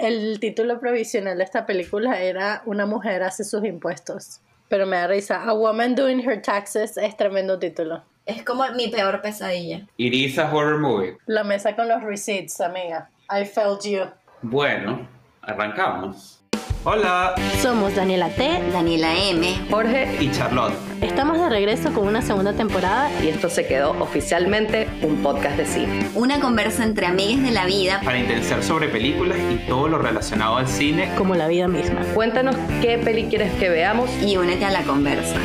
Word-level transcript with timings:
El 0.00 0.38
título 0.38 0.78
provisional 0.78 1.38
de 1.38 1.42
esta 1.44 1.66
película 1.66 2.20
era 2.20 2.62
Una 2.66 2.86
mujer 2.86 3.24
hace 3.24 3.42
sus 3.42 3.64
impuestos. 3.64 4.40
Pero 4.68 4.86
me 4.86 4.96
da 4.96 5.08
risa. 5.08 5.42
A 5.42 5.52
Woman 5.52 5.96
Doing 5.96 6.20
Her 6.20 6.40
Taxes 6.40 6.96
es 6.96 7.16
tremendo 7.16 7.58
título. 7.58 8.04
Es 8.24 8.44
como 8.44 8.64
mi 8.76 8.88
peor 8.88 9.20
pesadilla. 9.22 9.88
It 9.96 10.14
is 10.14 10.38
a 10.38 10.54
horror 10.54 10.78
movie. 10.78 11.16
La 11.26 11.42
mesa 11.42 11.74
con 11.74 11.88
los 11.88 12.02
receipts, 12.04 12.60
amiga. 12.60 13.10
I 13.28 13.44
felt 13.44 13.82
you. 13.84 14.02
Bueno, 14.42 15.08
arrancamos. 15.42 16.37
Hola, 16.84 17.34
Somos 17.60 17.94
Daniela 17.94 18.30
T. 18.30 18.70
Daniela 18.72 19.14
M. 19.30 19.66
Jorge 19.70 20.16
y 20.20 20.30
Charlotte. 20.30 20.72
Estamos 21.02 21.38
de 21.38 21.48
regreso 21.48 21.92
con 21.92 22.06
una 22.06 22.22
segunda 22.22 22.52
temporada. 22.54 23.10
y 23.22 23.28
esto 23.28 23.48
se 23.50 23.66
quedó 23.66 23.90
oficialmente 24.00 24.88
un 25.02 25.22
podcast 25.22 25.56
de 25.56 25.66
cine. 25.66 26.08
Una 26.14 26.40
conversa 26.40 26.84
entre 26.84 27.06
amigas 27.06 27.42
de 27.42 27.50
la 27.50 27.66
vida. 27.66 28.00
Para 28.04 28.18
intentar 28.18 28.62
sobre 28.62 28.88
películas 28.88 29.36
y 29.52 29.66
todo 29.68 29.88
lo 29.88 29.98
relacionado 29.98 30.56
al 30.56 30.68
cine. 30.68 31.12
Como 31.16 31.34
la 31.34 31.48
vida 31.48 31.68
misma. 31.68 32.00
Cuéntanos 32.14 32.56
qué 32.80 32.98
peli 32.98 33.24
quieres 33.24 33.52
que 33.54 33.68
veamos. 33.68 34.10
Y 34.22 34.36
únete 34.36 34.64
a 34.64 34.70
la 34.70 34.82
conversa. 34.82 35.36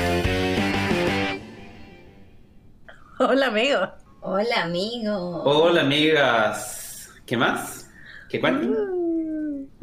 Hola, 3.19 3.47
amigo. 3.47 3.79
Hola, 4.21 4.63
amigo. 4.63 5.43
Hola, 5.43 5.81
amigas. 5.81 7.09
¿Qué 7.25 7.37
más? 7.37 7.89
¿Qué 8.29 8.39
cuentan? 8.39 8.73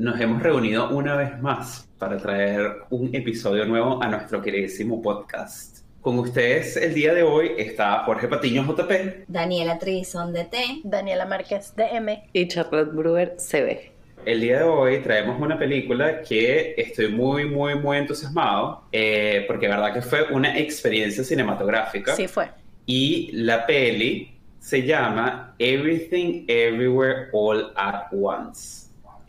Nos 0.01 0.19
hemos 0.19 0.43
reunido 0.43 0.89
una 0.89 1.15
vez 1.15 1.39
más 1.43 1.87
para 1.99 2.17
traer 2.17 2.73
un 2.89 3.15
episodio 3.15 3.67
nuevo 3.67 4.03
a 4.03 4.09
nuestro 4.09 4.41
queridísimo 4.41 5.03
podcast. 5.03 5.81
Con 6.01 6.19
ustedes 6.19 6.79
el 6.79 6.95
día 6.95 7.13
de 7.13 7.23
hoy 7.23 7.51
está 7.59 8.03
Jorge 8.05 8.27
Patiño 8.27 8.65
JP. 8.65 9.27
Daniela 9.29 9.79
Trison 9.79 10.33
de 10.33 10.45
T. 10.47 10.81
Daniela 10.85 11.27
Márquez 11.27 11.77
de 11.77 11.85
M. 11.85 12.25
Y 12.33 12.49
Charlotte 12.49 12.91
Brewer 12.95 13.37
ve. 13.53 13.93
El 14.25 14.41
día 14.41 14.61
de 14.61 14.65
hoy 14.65 15.03
traemos 15.03 15.39
una 15.39 15.59
película 15.59 16.23
que 16.23 16.73
estoy 16.79 17.09
muy, 17.09 17.45
muy, 17.45 17.75
muy 17.75 17.99
entusiasmado 17.99 18.85
eh, 18.93 19.45
porque 19.47 19.69
verdad 19.69 19.93
que 19.93 20.01
fue 20.01 20.33
una 20.33 20.59
experiencia 20.59 21.23
cinematográfica. 21.23 22.17
Sí, 22.17 22.27
fue. 22.27 22.49
Y 22.87 23.33
la 23.33 23.67
peli 23.67 24.35
se 24.61 24.81
llama 24.83 25.55
Everything 25.59 26.47
Everywhere 26.49 27.29
All 27.35 27.75
at 27.77 28.05
Once. 28.13 28.80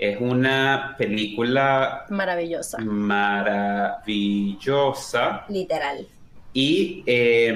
Es 0.01 0.19
una 0.19 0.95
película 0.97 2.05
Maravillosa. 2.09 2.79
maravillosa 4.01 5.45
Literal. 5.47 6.07
y 6.53 7.03
eh, 7.05 7.53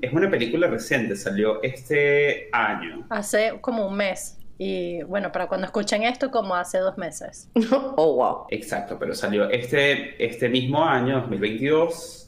es 0.00 0.12
una 0.12 0.30
película 0.30 0.66
reciente, 0.66 1.14
salió 1.14 1.62
este 1.62 2.48
año. 2.52 3.04
Hace 3.10 3.58
como 3.60 3.86
un 3.86 3.96
mes. 3.96 4.38
Y 4.56 5.02
bueno, 5.02 5.30
para 5.30 5.46
cuando 5.46 5.66
escuchen 5.66 6.04
esto, 6.04 6.30
como 6.30 6.54
hace 6.54 6.78
dos 6.78 6.96
meses. 6.96 7.50
oh, 7.96 8.14
wow. 8.14 8.46
Exacto, 8.50 8.96
pero 8.98 9.14
salió 9.14 9.50
este, 9.50 10.24
este 10.24 10.48
mismo 10.48 10.82
año, 10.84 11.20
2022. 11.20 12.23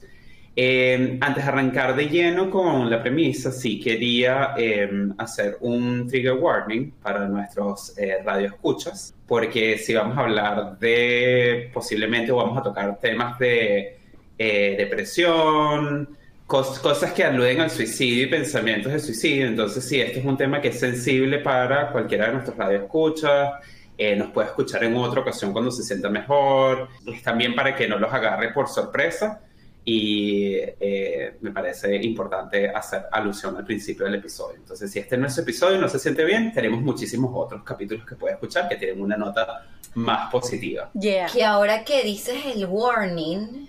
Eh, 0.58 1.18
antes 1.20 1.44
de 1.44 1.50
arrancar 1.50 1.94
de 1.94 2.08
lleno 2.08 2.50
con 2.50 2.88
la 2.88 3.02
premisa, 3.02 3.52
sí 3.52 3.78
quería 3.78 4.54
eh, 4.56 4.88
hacer 5.18 5.58
un 5.60 6.08
trigger 6.08 6.32
warning 6.32 6.92
para 7.02 7.28
nuestros 7.28 7.96
eh, 7.98 8.22
radioescuchas, 8.24 9.14
porque 9.26 9.76
si 9.76 9.92
vamos 9.94 10.16
a 10.16 10.22
hablar 10.22 10.78
de, 10.78 11.70
posiblemente 11.74 12.32
vamos 12.32 12.56
a 12.56 12.62
tocar 12.62 12.98
temas 12.98 13.38
de 13.38 13.98
eh, 14.38 14.74
depresión, 14.78 16.08
cos- 16.46 16.80
cosas 16.80 17.12
que 17.12 17.22
aluden 17.24 17.60
al 17.60 17.70
suicidio 17.70 18.22
y 18.24 18.26
pensamientos 18.28 18.92
de 18.92 18.98
suicidio. 18.98 19.46
Entonces, 19.48 19.86
sí, 19.86 20.00
este 20.00 20.20
es 20.20 20.24
un 20.24 20.38
tema 20.38 20.62
que 20.62 20.68
es 20.68 20.80
sensible 20.80 21.38
para 21.40 21.90
cualquiera 21.92 22.28
de 22.28 22.32
nuestros 22.32 22.56
radioescuchas. 22.56 23.52
Eh, 23.98 24.16
nos 24.16 24.30
puede 24.30 24.48
escuchar 24.48 24.84
en 24.84 24.96
otra 24.96 25.20
ocasión 25.20 25.52
cuando 25.52 25.70
se 25.70 25.82
sienta 25.82 26.08
mejor. 26.08 26.88
Es 27.06 27.22
también 27.22 27.54
para 27.54 27.74
que 27.76 27.86
no 27.88 27.98
los 27.98 28.10
agarre 28.12 28.52
por 28.54 28.68
sorpresa. 28.68 29.42
Y 29.88 30.56
eh, 30.56 31.36
me 31.40 31.52
parece 31.52 31.94
importante 31.94 32.68
hacer 32.68 33.04
alusión 33.12 33.56
al 33.56 33.64
principio 33.64 34.04
del 34.04 34.16
episodio. 34.16 34.56
Entonces, 34.56 34.90
si 34.90 34.98
este 34.98 35.16
no 35.16 35.28
es 35.28 35.34
su 35.34 35.42
episodio 35.42 35.76
y 35.76 35.80
no 35.80 35.88
se 35.88 36.00
siente 36.00 36.24
bien, 36.24 36.52
tenemos 36.52 36.82
muchísimos 36.82 37.30
otros 37.32 37.62
capítulos 37.62 38.04
que 38.04 38.16
puede 38.16 38.34
escuchar 38.34 38.68
que 38.68 38.76
tienen 38.76 39.00
una 39.00 39.16
nota 39.16 39.64
más 39.94 40.28
positiva. 40.32 40.90
Yeah. 40.92 41.28
Que 41.28 41.44
ahora 41.44 41.84
que 41.84 42.02
dices 42.02 42.44
el 42.46 42.66
warning, 42.66 43.68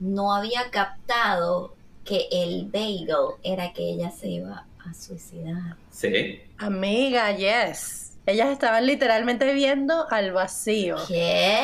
no 0.00 0.34
había 0.34 0.70
captado 0.72 1.76
que 2.04 2.26
el 2.32 2.66
bagel 2.66 3.36
era 3.44 3.72
que 3.72 3.90
ella 3.90 4.10
se 4.10 4.28
iba 4.28 4.66
a 4.84 4.92
suicidar. 4.92 5.76
¿Sí? 5.90 6.40
Amiga, 6.58 7.30
yes. 7.30 8.18
Ellas 8.26 8.48
estaban 8.50 8.86
literalmente 8.86 9.52
viendo 9.54 10.10
al 10.10 10.32
vacío. 10.32 10.96
¿Qué? 11.06 11.60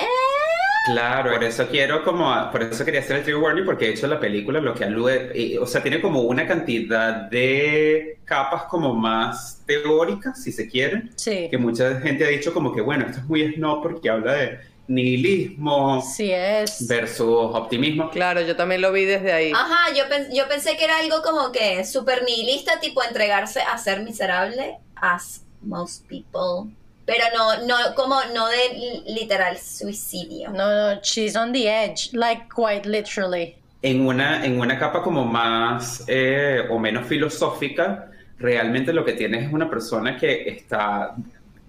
Claro, 0.82 1.32
por 1.32 1.44
eso 1.44 1.66
quiero 1.68 2.02
como, 2.02 2.50
por 2.50 2.62
eso 2.62 2.84
quería 2.84 3.00
hacer 3.00 3.16
el 3.16 3.22
trigger 3.22 3.42
warning 3.42 3.64
porque 3.66 3.86
de 3.86 3.90
hecho 3.92 4.06
la 4.06 4.18
película 4.18 4.60
lo 4.60 4.74
que 4.74 4.84
alude, 4.84 5.30
y, 5.38 5.56
o 5.58 5.66
sea, 5.66 5.82
tiene 5.82 6.00
como 6.00 6.22
una 6.22 6.46
cantidad 6.46 7.28
de 7.30 8.18
capas 8.24 8.62
como 8.64 8.94
más 8.94 9.62
teóricas, 9.66 10.42
si 10.42 10.52
se 10.52 10.68
quiere, 10.68 11.04
Sí. 11.16 11.48
que 11.50 11.58
mucha 11.58 12.00
gente 12.00 12.24
ha 12.24 12.28
dicho 12.28 12.54
como 12.54 12.72
que 12.72 12.80
bueno, 12.80 13.04
esto 13.06 13.18
es 13.18 13.24
muy 13.26 13.52
snob 13.54 13.82
porque 13.82 14.08
habla 14.08 14.32
de 14.34 14.60
nihilismo 14.88 16.02
Sí 16.02 16.30
es. 16.32 16.86
versus 16.88 17.54
optimismo. 17.54 18.10
Claro, 18.10 18.40
yo 18.40 18.56
también 18.56 18.80
lo 18.80 18.90
vi 18.92 19.04
desde 19.04 19.32
ahí. 19.32 19.52
Ajá, 19.54 19.92
yo, 19.94 20.08
pen- 20.08 20.28
yo 20.32 20.48
pensé 20.48 20.76
que 20.76 20.84
era 20.84 20.98
algo 20.98 21.22
como 21.22 21.52
que 21.52 21.84
súper 21.84 22.24
nihilista, 22.24 22.80
tipo 22.80 23.02
entregarse 23.02 23.60
a 23.60 23.76
ser 23.78 24.02
miserable, 24.02 24.78
as 24.96 25.42
most 25.62 26.06
people. 26.08 26.70
Pero 27.10 27.24
no, 27.36 27.66
no, 27.66 27.94
como 27.96 28.20
no 28.32 28.46
de 28.46 28.68
li- 28.72 29.14
literal 29.14 29.58
suicidio. 29.58 30.50
No, 30.50 30.94
no, 30.94 31.00
she's 31.02 31.34
on 31.34 31.52
the 31.52 31.66
edge, 31.66 32.10
like 32.12 32.42
quite 32.48 32.86
literally. 32.88 33.56
En 33.82 34.06
una, 34.06 34.44
en 34.44 34.60
una 34.60 34.78
capa 34.78 35.02
como 35.02 35.24
más 35.24 36.04
eh, 36.06 36.68
o 36.70 36.78
menos 36.78 37.08
filosófica, 37.08 38.12
realmente 38.38 38.92
lo 38.92 39.04
que 39.04 39.14
tienes 39.14 39.44
es 39.48 39.52
una 39.52 39.68
persona 39.68 40.16
que 40.16 40.48
está 40.48 41.16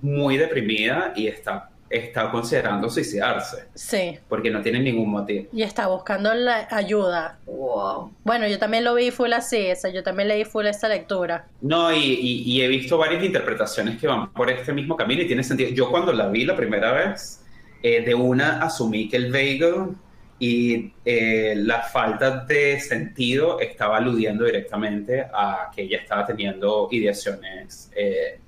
muy 0.03 0.37
deprimida 0.37 1.13
y 1.15 1.25
está, 1.25 1.70
está 1.91 2.31
considerando 2.31 2.89
suicidarse. 2.89 3.65
Sí. 3.75 4.17
porque 4.29 4.49
no 4.49 4.61
tiene 4.61 4.79
ningún 4.79 5.09
motivo. 5.09 5.47
Y 5.51 5.63
está 5.63 5.87
buscando 5.87 6.33
la 6.33 6.67
ayuda. 6.71 7.39
Wow. 7.45 8.13
Bueno, 8.23 8.47
yo 8.47 8.57
también 8.59 8.83
lo 8.83 8.95
vi 8.95 9.11
full 9.11 9.33
así, 9.33 9.57
esa, 9.57 9.89
yo 9.89 10.01
también 10.03 10.27
leí 10.29 10.45
full 10.45 10.65
esta 10.65 10.87
lectura. 10.87 11.45
No, 11.61 11.93
y, 11.93 11.97
y- 11.99 12.43
y 12.43 12.61
he 12.61 12.67
visto 12.67 12.97
varias 12.97 13.23
interpretaciones 13.23 13.99
que 13.99 14.07
van 14.07 14.31
por 14.33 14.49
este 14.49 14.73
mismo 14.73 14.95
camino 14.95 15.21
y 15.21 15.27
tiene 15.27 15.43
sentido. 15.43 15.69
Yo 15.71 15.89
cuando 15.91 16.13
la 16.13 16.27
vi 16.29 16.45
la 16.45 16.55
primera 16.55 16.91
vez, 16.91 17.43
eh, 17.83 18.01
de 18.05 18.13
una 18.15 18.61
asumí 18.63 19.09
que 19.09 19.17
el 19.17 19.31
bagel 19.31 19.95
y 20.39 20.91
eh, 21.05 21.53
la 21.55 21.81
falta 21.83 22.45
de 22.45 22.79
sentido 22.79 23.59
estaba 23.59 23.97
aludiendo 23.97 24.45
directamente 24.45 25.21
a 25.21 25.69
que 25.75 25.83
ella 25.83 25.97
estaba 25.97 26.25
teniendo 26.25 26.87
ideaciones 26.91 27.91
eh, 27.95 28.39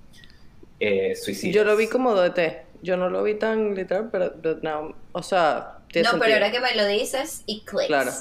eh, 0.80 1.16
suicidas. 1.16 1.56
Yo 1.56 1.64
lo 1.64 1.78
vi 1.78 1.88
como 1.88 2.16
DT. 2.16 2.63
Yo 2.84 2.98
no 2.98 3.10
lo 3.10 3.24
vi 3.24 3.36
tan 3.36 3.74
literal, 3.76 4.10
pero, 4.12 4.34
pero 4.42 4.60
no. 4.62 4.94
O 5.14 5.24
sea, 5.24 5.80
tiene 5.92 6.10
No, 6.12 6.20
pero 6.20 6.34
ahora 6.34 6.52
que 6.52 6.60
me 6.60 6.76
lo 6.76 6.86
dices, 6.86 7.44
y 7.46 7.62
clicks. 7.62 7.88
Claro. 7.88 8.12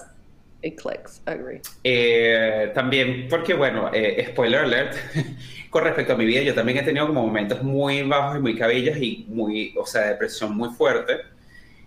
It 0.62 0.80
clicks, 0.80 1.20
agree. 1.26 1.60
Eh, 1.82 2.70
también 2.72 3.26
porque, 3.28 3.54
bueno, 3.54 3.90
eh, 3.92 4.24
spoiler 4.30 4.60
alert, 4.60 4.94
con 5.70 5.82
respecto 5.82 6.12
a 6.12 6.16
mi 6.16 6.24
vida, 6.24 6.42
yo 6.42 6.54
también 6.54 6.78
he 6.78 6.82
tenido 6.82 7.08
como 7.08 7.26
momentos 7.26 7.60
muy 7.64 8.02
bajos 8.02 8.38
y 8.38 8.40
muy 8.40 8.56
cabillas 8.56 8.96
y 8.98 9.26
muy, 9.28 9.74
o 9.76 9.84
sea, 9.84 10.02
depresión 10.02 10.56
muy 10.56 10.70
fuerte. 10.70 11.22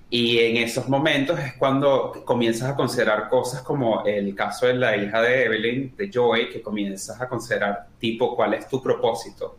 Y 0.09 0.39
en 0.39 0.57
esos 0.57 0.89
momentos 0.89 1.39
es 1.39 1.53
cuando 1.53 2.23
comienzas 2.25 2.69
a 2.69 2.75
considerar 2.75 3.29
cosas 3.29 3.61
como 3.61 4.05
el 4.05 4.35
caso 4.35 4.67
de 4.67 4.73
la 4.73 4.95
hija 4.97 5.21
de 5.21 5.45
Evelyn, 5.45 5.95
de 5.95 6.11
Joy, 6.11 6.49
que 6.49 6.61
comienzas 6.61 7.19
a 7.21 7.29
considerar 7.29 7.87
tipo 7.99 8.35
cuál 8.35 8.53
es 8.53 8.67
tu 8.67 8.83
propósito. 8.83 9.57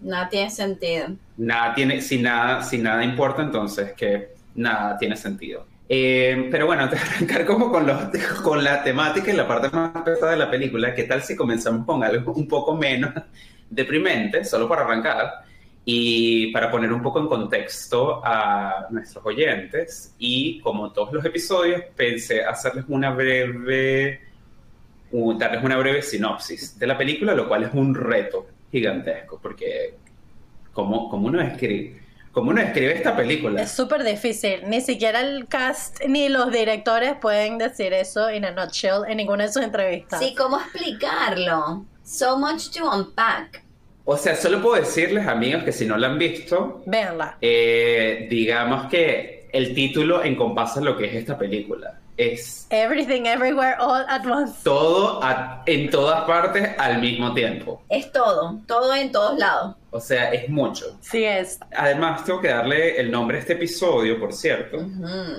Nada 0.00 0.28
tiene 0.28 0.50
sentido. 0.50 1.08
Nada 1.36 1.74
tiene, 1.74 2.02
si 2.02 2.20
nada, 2.20 2.62
si 2.62 2.78
nada 2.78 3.02
importa, 3.02 3.42
entonces 3.42 3.92
que 3.92 4.28
nada 4.54 4.98
tiene 4.98 5.16
sentido. 5.16 5.66
Eh, 5.88 6.48
pero 6.50 6.66
bueno, 6.66 6.82
antes 6.84 7.00
de 7.00 7.06
arrancar 7.08 7.46
como 7.46 7.70
con, 7.70 7.86
los, 7.86 7.98
con 8.42 8.62
la 8.62 8.82
temática 8.82 9.32
y 9.32 9.36
la 9.36 9.48
parte 9.48 9.70
más 9.74 9.90
pesada 10.02 10.32
de 10.32 10.38
la 10.38 10.50
película, 10.50 10.94
¿qué 10.94 11.04
tal 11.04 11.22
si 11.22 11.34
comenzamos 11.34 11.86
con 11.86 12.04
algo 12.04 12.32
un 12.32 12.46
poco 12.46 12.76
menos 12.76 13.12
deprimente, 13.70 14.44
solo 14.44 14.68
para 14.68 14.82
arrancar? 14.82 15.44
Y 15.90 16.52
para 16.52 16.70
poner 16.70 16.92
un 16.92 17.00
poco 17.00 17.18
en 17.18 17.28
contexto 17.28 18.20
a 18.22 18.88
nuestros 18.90 19.24
oyentes, 19.24 20.14
y 20.18 20.60
como 20.60 20.92
todos 20.92 21.14
los 21.14 21.24
episodios, 21.24 21.82
pensé 21.96 22.44
hacerles 22.44 22.84
una 22.88 23.08
breve, 23.10 24.20
darles 25.10 25.64
una 25.64 25.78
breve 25.78 26.02
sinopsis 26.02 26.78
de 26.78 26.86
la 26.86 26.98
película, 26.98 27.34
lo 27.34 27.48
cual 27.48 27.64
es 27.64 27.72
un 27.72 27.94
reto 27.94 28.46
gigantesco, 28.70 29.38
porque 29.42 29.94
¿cómo, 30.72 31.08
cómo 31.08 31.28
uno 31.28 31.40
escribe? 31.40 32.00
¿Cómo 32.32 32.50
uno 32.50 32.60
escribe 32.60 32.94
esta 32.94 33.16
película? 33.16 33.60
Es 33.62 33.70
súper 33.72 34.04
difícil. 34.04 34.60
Ni 34.66 34.80
siquiera 34.80 35.20
el 35.20 35.48
cast 35.48 36.04
ni 36.06 36.28
los 36.28 36.52
directores 36.52 37.14
pueden 37.20 37.58
decir 37.58 37.92
eso 37.92 38.28
en 38.28 38.44
a 38.44 38.50
nutshell 38.52 39.02
en 39.08 39.16
ninguna 39.16 39.44
de 39.46 39.52
sus 39.52 39.62
entrevistas. 39.62 40.20
Sí, 40.20 40.34
¿cómo 40.36 40.58
explicarlo? 40.60 41.84
So 42.04 42.38
much 42.38 42.70
to 42.76 42.88
unpack. 42.90 43.64
O 44.04 44.16
sea, 44.16 44.36
solo 44.36 44.62
puedo 44.62 44.76
decirles, 44.76 45.26
amigos, 45.26 45.64
que 45.64 45.72
si 45.72 45.84
no 45.84 45.96
la 45.96 46.06
han 46.08 46.18
visto, 46.18 46.82
Véanla. 46.86 47.36
eh, 47.40 48.26
digamos 48.30 48.88
que 48.88 49.48
el 49.52 49.74
título 49.74 50.22
encompasa 50.22 50.80
lo 50.80 50.96
que 50.96 51.06
es 51.06 51.14
esta 51.14 51.36
película. 51.36 51.98
Es 52.18 52.66
Everything, 52.70 53.26
everywhere, 53.26 53.76
all 53.78 54.04
at 54.08 54.26
once. 54.26 54.54
todo 54.64 55.22
a- 55.22 55.62
en 55.66 55.88
todas 55.88 56.24
partes 56.24 56.68
al 56.76 57.00
mismo 57.00 57.32
tiempo. 57.32 57.80
Es 57.88 58.10
todo, 58.12 58.58
todo 58.66 58.92
en 58.94 59.12
todos 59.12 59.38
lados. 59.38 59.76
O 59.92 60.00
sea, 60.00 60.32
es 60.32 60.48
mucho. 60.50 60.98
Sí 61.00 61.22
es. 61.24 61.60
Además, 61.76 62.24
tengo 62.24 62.40
que 62.40 62.48
darle 62.48 63.00
el 63.00 63.10
nombre 63.10 63.36
a 63.36 63.40
este 63.40 63.52
episodio, 63.52 64.18
por 64.18 64.32
cierto, 64.32 64.84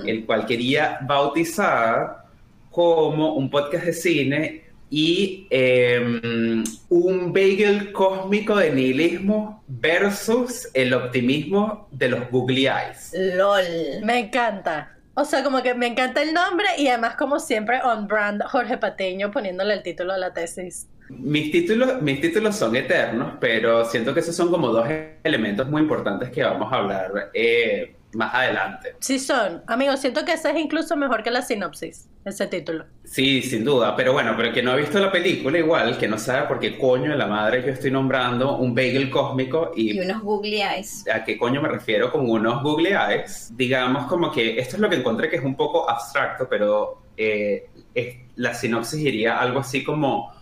el 0.06 0.24
cual 0.24 0.46
quería 0.46 0.98
bautizar 1.02 2.24
como 2.70 3.34
un 3.34 3.50
podcast 3.50 3.84
de 3.84 3.92
cine 3.92 4.64
y 4.88 5.46
em, 5.50 6.64
un 6.88 7.32
bagel 7.32 7.92
cósmico 7.92 8.56
de 8.56 8.72
nihilismo 8.72 9.62
versus 9.68 10.66
el 10.74 10.94
optimismo 10.94 11.88
de 11.92 12.08
los 12.08 12.28
googly 12.30 12.66
eyes. 12.66 13.12
LOL. 13.14 13.64
Me 14.02 14.18
encanta. 14.20 14.96
O 15.20 15.26
sea, 15.26 15.44
como 15.44 15.62
que 15.62 15.74
me 15.74 15.86
encanta 15.86 16.22
el 16.22 16.32
nombre 16.32 16.66
y 16.78 16.88
además, 16.88 17.14
como 17.14 17.38
siempre, 17.40 17.78
on 17.82 18.08
brand 18.08 18.42
Jorge 18.44 18.78
Patiño 18.78 19.30
poniéndole 19.30 19.74
el 19.74 19.82
título 19.82 20.14
a 20.14 20.16
la 20.16 20.32
tesis. 20.32 20.88
Mis 21.10 21.52
títulos, 21.52 22.00
mis 22.00 22.22
títulos 22.22 22.56
son 22.56 22.74
eternos, 22.74 23.34
pero 23.38 23.84
siento 23.84 24.14
que 24.14 24.20
esos 24.20 24.34
son 24.34 24.50
como 24.50 24.68
dos 24.68 24.88
elementos 25.22 25.68
muy 25.68 25.82
importantes 25.82 26.30
que 26.30 26.42
vamos 26.42 26.72
a 26.72 26.76
hablar 26.76 27.30
eh, 27.34 27.96
más 28.12 28.34
adelante. 28.34 28.96
Sí 29.00 29.18
son. 29.18 29.62
Amigos, 29.66 30.00
siento 30.00 30.24
que 30.24 30.32
ese 30.32 30.50
es 30.50 30.56
incluso 30.58 30.96
mejor 30.96 31.22
que 31.22 31.30
la 31.30 31.42
sinopsis, 31.42 32.08
ese 32.24 32.46
título. 32.46 32.84
Sí, 33.04 33.42
sin 33.42 33.64
duda, 33.64 33.94
pero 33.96 34.12
bueno, 34.12 34.34
pero 34.36 34.52
que 34.52 34.62
no 34.62 34.72
ha 34.72 34.76
visto 34.76 34.98
la 34.98 35.10
película 35.12 35.58
igual, 35.58 35.96
que 35.98 36.06
no 36.08 36.18
sabe 36.18 36.46
por 36.48 36.58
qué 36.60 36.78
coño 36.78 37.10
de 37.10 37.16
la 37.16 37.26
madre 37.26 37.62
yo 37.64 37.72
estoy 37.72 37.90
nombrando 37.90 38.56
un 38.58 38.74
bagel 38.74 39.10
cósmico 39.10 39.72
y, 39.76 39.96
Y 39.96 40.00
unos 40.00 40.22
googly 40.22 40.60
eyes. 40.62 41.04
a 41.12 41.24
qué 41.24 41.36
coño 41.38 41.60
me 41.62 41.68
refiero 41.68 42.10
con 42.12 42.28
unos 42.28 42.62
googly 42.62 42.90
eyes. 42.92 43.52
Digamos 43.56 44.06
como 44.06 44.30
que 44.32 44.58
esto 44.58 44.76
es 44.76 44.80
lo 44.82 44.88
que 44.88 44.96
encontré 44.96 45.28
que 45.30 45.36
es 45.36 45.44
un 45.44 45.56
poco 45.56 45.88
abstracto, 45.88 46.48
pero 46.48 47.02
eh, 47.16 47.68
es- 47.94 48.16
la 48.36 48.54
sinopsis 48.54 49.02
diría 49.04 49.38
algo 49.38 49.60
así 49.60 49.84
como 49.84 50.32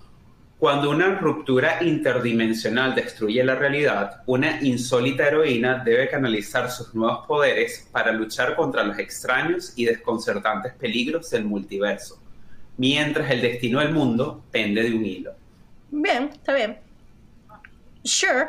cuando 0.59 0.91
una 0.91 1.15
ruptura 1.19 1.79
interdimensional 1.83 2.93
destruye 2.95 3.45
la 3.45 3.55
realidad, 3.55 4.23
una 4.27 4.61
insólita 4.61 5.29
heroína 5.29 5.85
debe 5.85 6.09
canalizar 6.09 6.69
sus 6.69 6.95
nuevos 6.97 7.27
poderes 7.27 7.89
para 7.93 8.11
luchar 8.11 8.57
contra 8.57 8.83
los 8.83 8.99
extraños 8.99 9.73
y 9.77 9.85
desconcertantes 9.85 10.73
peligros 10.75 11.31
del 11.31 11.45
multiverso, 11.45 12.21
mientras 12.77 13.31
el 13.31 13.41
destino 13.41 13.79
del 13.79 13.93
mundo 13.93 14.43
pende 14.51 14.83
de 14.83 14.97
un 14.97 15.07
hilo. 15.07 15.33
Bien, 15.91 16.31
está 16.33 16.53
bien. 16.55 16.79
Sure. 18.03 18.49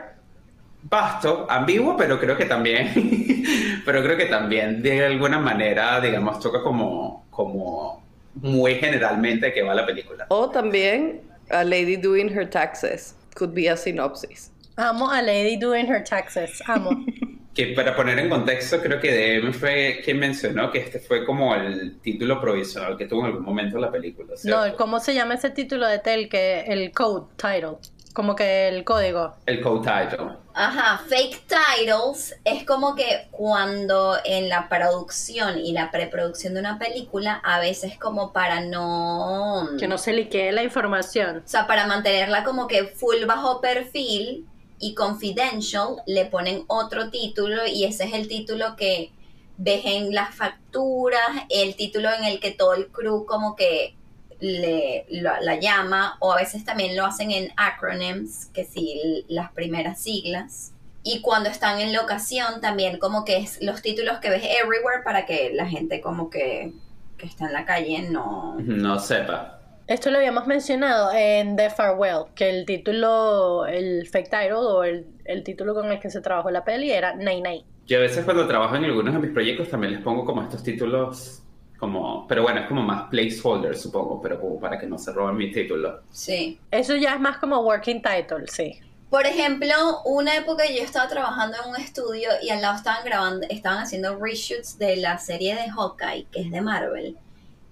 Vasto, 0.82 1.46
ambiguo, 1.48 1.96
pero 1.96 2.20
creo 2.20 2.36
que 2.36 2.46
también, 2.46 3.82
pero 3.86 4.02
creo 4.02 4.18
que 4.18 4.26
también 4.26 4.82
de 4.82 5.06
alguna 5.06 5.38
manera, 5.38 6.02
digamos, 6.02 6.40
toca 6.40 6.64
como, 6.64 7.28
como 7.30 8.04
muy 8.34 8.76
generalmente 8.76 9.54
qué 9.54 9.62
va 9.62 9.76
la 9.76 9.86
película. 9.86 10.26
O 10.30 10.50
también 10.50 11.29
A 11.52 11.64
Lady 11.64 11.96
Doing 11.96 12.30
Her 12.30 12.50
Taxes. 12.50 13.16
Could 13.36 13.54
be 13.54 13.68
a 13.68 13.78
synopsis. 13.78 14.52
Amo 14.78 15.10
a 15.12 15.22
Lady 15.22 15.58
Doing 15.58 15.88
Her 15.88 16.04
Taxes. 16.04 16.62
Amo. 16.68 16.92
Que 17.54 17.74
para 17.74 17.94
poner 17.94 18.20
en 18.20 18.30
contexto, 18.30 18.80
creo 18.80 19.02
que 19.02 19.12
DM 19.12 19.52
fue 19.52 20.02
quien 20.06 20.20
mencionó 20.20 20.72
que 20.72 20.78
este 20.78 21.00
fue 21.00 21.26
como 21.26 21.54
el 21.56 22.00
título 22.00 22.40
provisional 22.40 22.96
que 22.96 23.06
tuvo 23.06 23.22
en 23.22 23.26
algún 23.26 23.44
momento 23.44 23.80
la 23.80 23.92
película. 23.92 24.38
¿cierto? 24.38 24.68
No, 24.68 24.78
¿cómo 24.78 25.00
se 25.00 25.14
llama 25.14 25.34
ese 25.34 25.50
título 25.50 25.86
de 25.88 26.00
Tel? 26.00 26.30
Que 26.30 26.62
el 26.62 26.92
code 26.94 27.26
title. 27.36 27.80
Como 28.20 28.36
que 28.36 28.68
el 28.68 28.84
código. 28.84 29.34
El 29.46 29.62
co-title. 29.62 30.36
Ajá, 30.54 31.02
fake 31.08 31.42
titles 31.48 32.36
es 32.44 32.66
como 32.66 32.94
que 32.94 33.30
cuando 33.32 34.18
en 34.26 34.50
la 34.50 34.68
producción 34.68 35.58
y 35.58 35.72
la 35.72 35.90
preproducción 35.90 36.54
de 36.54 36.60
una 36.60 36.78
película, 36.78 37.40
a 37.42 37.62
veces 37.62 37.98
como 37.98 38.34
para 38.34 38.60
no... 38.60 39.70
Que 39.80 39.88
no 39.88 39.98
se 39.98 40.12
liquee 40.12 40.52
la 40.52 40.64
información. 40.64 41.44
O 41.46 41.48
sea, 41.48 41.66
para 41.66 41.88
mantenerla 41.88 42.44
como 42.44 42.68
que 42.68 42.88
full 42.88 43.24
bajo 43.26 43.62
perfil 43.62 44.46
y 44.80 44.96
confidential, 44.96 46.02
le 46.06 46.26
ponen 46.26 46.66
otro 46.68 47.12
título 47.12 47.66
y 47.68 47.86
ese 47.86 48.04
es 48.04 48.14
el 48.14 48.28
título 48.28 48.76
que 48.76 49.14
ves 49.56 49.86
en 49.86 50.14
las 50.14 50.36
facturas, 50.36 51.22
el 51.48 51.74
título 51.78 52.10
en 52.12 52.26
el 52.26 52.42
que 52.42 52.52
todo 52.52 52.74
el 52.74 52.88
crew 52.88 53.26
como 53.26 53.56
que 53.56 53.96
le, 54.40 55.06
la, 55.10 55.42
la 55.42 55.60
llama, 55.60 56.18
o 56.20 56.34
a 56.34 56.38
veces 56.38 56.64
también 56.66 56.96
lo 56.96 57.06
hacen 57.06 57.32
en 57.32 57.52
acronyms, 57.58 58.48
que 58.54 58.66
sí, 58.66 59.26
las 59.28 59.52
primeras 59.52 60.02
siglas. 60.02 60.74
Y 61.04 61.22
cuando 61.22 61.50
están 61.50 61.80
en 61.80 61.94
locación, 61.94 62.62
también 62.62 63.00
como 63.00 63.24
que 63.26 63.38
es 63.38 63.62
los 63.62 63.82
títulos 63.82 64.20
que 64.20 64.30
ves 64.30 64.44
everywhere 64.44 65.02
para 65.04 65.26
que 65.26 65.52
la 65.54 65.66
gente 65.66 66.02
como 66.02 66.30
que, 66.30 66.74
que 67.18 67.26
está 67.26 67.46
en 67.48 67.54
la 67.54 67.66
calle 67.66 68.02
no... 68.10 68.58
No 68.60 69.00
sepa. 69.00 69.56
Esto 69.88 70.12
lo 70.12 70.18
habíamos 70.18 70.46
mencionado 70.46 71.12
en 71.14 71.56
The 71.56 71.72
Farewell, 71.72 72.26
que 72.36 72.50
el 72.50 72.66
título, 72.66 73.66
el 73.66 74.08
fake 74.08 74.30
title 74.30 74.54
o 74.54 74.84
el, 74.84 75.08
el 75.26 75.44
título 75.44 75.74
con 75.74 75.92
el 75.92 76.00
que 76.00 76.12
se 76.12 76.22
trabajó 76.22 76.52
la 76.52 76.64
peli 76.64 76.92
era 76.92 77.16
Nay 77.16 77.42
Nay. 77.42 77.66
Yo 77.88 77.98
a 77.98 78.02
veces 78.02 78.24
cuando 78.24 78.48
trabajo 78.48 78.76
en 78.76 78.86
algunos 78.86 79.16
de 79.16 79.20
mis 79.20 79.32
proyectos 79.32 79.68
también 79.70 79.94
les 79.94 80.04
pongo 80.04 80.26
como 80.26 80.44
estos 80.44 80.62
títulos, 80.62 81.42
como, 81.80 82.28
pero 82.28 82.44
bueno, 82.44 82.62
es 82.62 82.68
como 82.68 82.84
más 82.84 83.10
placeholder, 83.10 83.76
supongo, 83.78 84.22
pero 84.22 84.40
como 84.40 84.60
para 84.60 84.78
que 84.78 84.86
no 84.86 84.98
se 84.98 85.12
roben 85.14 85.38
mi 85.38 85.52
título. 85.52 86.02
Sí. 86.12 86.60
Eso 86.70 86.96
ya 86.96 87.16
es 87.16 87.22
más 87.22 87.38
como 87.38 87.62
working 87.62 88.02
title, 88.02 88.46
sí. 88.48 88.80
Por 89.10 89.26
ejemplo, 89.26 90.04
una 90.06 90.36
época 90.36 90.66
yo 90.68 90.84
estaba 90.84 91.08
trabajando 91.08 91.58
en 91.64 91.70
un 91.72 91.78
estudio 91.78 92.30
y 92.44 92.50
al 92.50 92.62
lado 92.62 92.76
estaban 92.76 93.04
grabando, 93.04 93.48
estaban 93.50 93.80
haciendo 93.80 94.18
reshoots 94.18 94.78
de 94.78 94.98
la 94.98 95.18
serie 95.18 95.56
de 95.56 95.70
Hawkeye, 95.70 96.28
que 96.32 96.42
es 96.42 96.52
de 96.52 96.62
Marvel. 96.62 97.18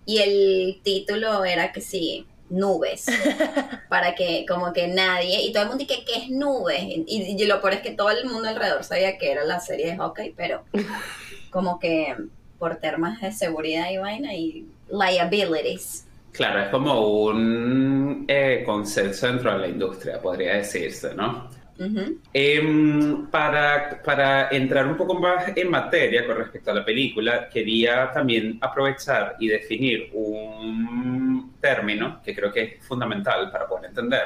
Y 0.06 0.20
el 0.20 0.82
título 0.84 1.46
era 1.46 1.72
que 1.72 1.82
sí, 1.82 2.26
nubes. 2.50 3.06
para 3.90 4.16
que 4.16 4.46
como 4.48 4.74
que 4.74 4.88
nadie, 4.88 5.44
y 5.44 5.52
todo 5.52 5.64
el 5.64 5.70
mundo 5.70 5.86
dice 5.86 6.06
que 6.06 6.18
es 6.18 6.30
nubes. 6.30 6.82
Y, 6.82 7.36
y 7.38 7.46
lo 7.46 7.62
peor 7.62 7.74
es 7.74 7.82
que 7.82 7.92
todo 7.92 8.10
el 8.10 8.26
mundo 8.26 8.48
alrededor 8.48 8.84
sabía 8.84 9.18
que 9.18 9.32
era 9.32 9.44
la 9.44 9.60
serie 9.60 9.88
de 9.88 9.98
Hawkeye, 9.98 10.34
pero 10.36 10.64
como 11.52 11.78
que 11.78 12.16
por 12.58 12.78
temas 12.78 13.22
de 13.22 13.32
seguridad 13.32 13.90
y 13.92 13.98
vaina 13.98 14.34
y 14.34 14.66
liabilities. 14.90 16.06
Claro, 16.32 16.62
es 16.62 16.70
como 16.70 17.26
un 17.26 18.26
eh, 18.28 18.64
consenso 18.66 19.28
dentro 19.28 19.54
de 19.54 19.60
la 19.60 19.68
industria, 19.68 20.22
podría 20.22 20.56
decirse, 20.56 21.16
¿no? 21.16 21.50
Ujú. 21.80 22.20
Em, 22.34 23.28
para, 23.28 24.02
para 24.04 24.50
entrar 24.50 24.88
un 24.88 24.98
poco 24.98 25.16
más 25.16 25.52
en 25.56 25.70
materia 25.70 26.26
con 26.26 26.38
respecto 26.38 26.72
a 26.72 26.76
la 26.76 26.86
película, 26.86 27.50
quería 27.50 28.12
también 28.12 28.58
aprovechar 28.62 29.36
y 29.40 29.48
definir 29.48 30.10
un 30.14 31.54
término 31.60 32.22
que 32.24 32.36
creo 32.36 32.52
que 32.52 32.62
es 32.64 32.86
fundamental 32.86 33.52
para 33.52 33.68
poder 33.68 33.90
entender, 33.90 34.24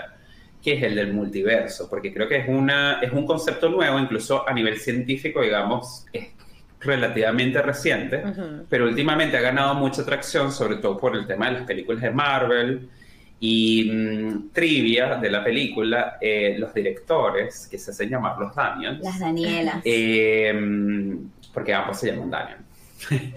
que 0.62 0.74
es 0.74 0.84
el 0.84 0.96
del 0.96 1.14
multiverso, 1.14 1.90
porque 1.90 2.14
creo 2.14 2.28
que 2.28 2.38
es, 2.38 2.48
una, 2.48 3.00
es 3.02 3.12
un 3.12 3.26
concepto 3.26 3.70
nuevo, 3.70 4.00
incluso 4.00 4.48
a 4.48 4.54
nivel 4.54 4.78
científico, 4.78 5.42
digamos, 5.42 6.06
es 6.14 6.30
relativamente 6.82 7.62
reciente, 7.62 8.24
pero 8.70 8.86
últimamente 8.86 9.38
ha 9.38 9.42
ganado 9.42 9.76
mucha 9.76 10.02
atracción, 10.02 10.52
sobre 10.52 10.78
todo 10.78 10.98
por 10.98 11.16
el 11.16 11.28
tema 11.28 11.48
de 11.48 11.52
las 11.60 11.64
películas 11.64 12.02
de 12.02 12.12
Marvel 12.12 12.90
y 13.40 13.90
mm, 13.92 14.50
trivia 14.52 15.16
de 15.16 15.30
la 15.30 15.44
película, 15.44 16.18
eh, 16.22 16.56
los 16.58 16.74
directores, 16.74 17.68
que 17.70 17.78
se 17.78 17.92
hacen 17.92 18.10
llamar 18.10 18.38
los 18.40 18.56
Daniels, 18.56 19.00
Las 19.04 19.20
Danielas. 19.20 19.82
eh, 19.84 21.18
porque 21.54 21.74
ambos 21.74 22.00
se 22.00 22.12
llaman 22.12 22.30
Daniel, 22.30 22.58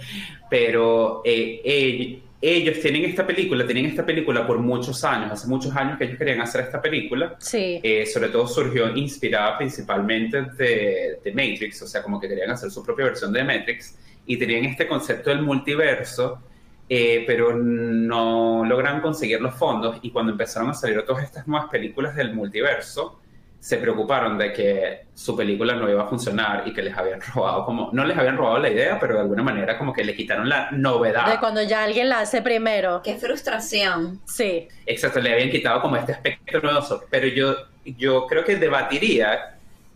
pero 0.51 1.23
eh, 1.25 2.21
ellos 2.49 2.81
tienen 2.81 3.05
esta 3.05 3.27
película, 3.27 3.65
tienen 3.65 3.87
esta 3.87 4.05
película 4.05 4.47
por 4.47 4.59
muchos 4.59 5.03
años, 5.05 5.33
hace 5.33 5.47
muchos 5.49 5.75
años 5.75 5.97
que 5.99 6.05
ellos 6.05 6.19
querían 6.19 6.41
hacer 6.41 6.63
esta 6.63 6.81
película, 6.83 7.37
Sí. 7.39 7.81
eh, 7.83 8.05
sobre 8.07 8.29
todo 8.29 8.47
surgió 8.47 8.95
inspirada 8.97 9.57
principalmente 9.59 10.43
de, 10.43 11.21
de 11.25 11.33
Matrix, 11.33 11.83
o 11.83 11.87
sea, 11.87 12.03
como 12.03 12.21
que 12.21 12.29
querían 12.29 12.51
hacer 12.51 12.71
su 12.71 12.85
propia 12.85 13.07
versión 13.07 13.33
de 13.33 13.45
Matrix 13.45 13.97
y 14.27 14.37
tenían 14.37 14.65
este 14.65 14.87
concepto 14.87 15.31
del 15.31 15.43
multiverso, 15.43 16.41
eh, 16.89 17.25
pero 17.27 17.57
no 17.57 18.65
logran 18.67 19.01
conseguir 19.01 19.41
los 19.41 19.55
fondos 19.55 19.99
y 20.03 20.11
cuando 20.11 20.33
empezaron 20.33 20.71
a 20.71 20.75
salir 20.75 21.03
todas 21.03 21.25
estas 21.25 21.47
nuevas 21.49 21.69
películas 21.71 22.15
del 22.15 22.35
multiverso, 22.35 23.21
se 23.64 23.78
preocuparon 23.78 24.37
de 24.37 24.52
que 24.52 25.06
su 25.14 25.35
película 25.35 25.75
no 25.75 25.88
iba 25.88 26.02
a 26.02 26.06
funcionar 26.06 26.68
y 26.68 26.75
que 26.75 26.83
les 26.83 26.94
habían 26.94 27.18
robado 27.35 27.64
como, 27.64 27.88
no 27.94 28.04
les 28.04 28.14
habían 28.14 28.37
robado 28.37 28.59
la 28.59 28.68
idea, 28.68 29.00
pero 29.00 29.14
de 29.14 29.21
alguna 29.21 29.42
manera 29.42 29.78
como 29.78 29.90
que 29.90 30.04
le 30.04 30.14
quitaron 30.14 30.50
la 30.50 30.71
novedad. 30.71 31.33
De 31.33 31.40
cuando 31.40 31.62
ya 31.62 31.83
alguien 31.83 32.11
la 32.11 32.21
hace 32.21 32.42
primero. 32.42 33.00
Qué 33.02 33.14
frustración. 33.14 34.21
Sí. 34.26 34.68
Exacto, 34.85 35.18
le 35.18 35.33
habían 35.33 35.49
quitado 35.49 35.80
como 35.80 35.97
este 35.97 36.12
aspecto 36.12 36.61
novedoso, 36.61 37.04
pero 37.09 37.26
yo, 37.26 37.56
yo 37.87 38.26
creo 38.26 38.44
que 38.44 38.56
debatiría 38.56 39.54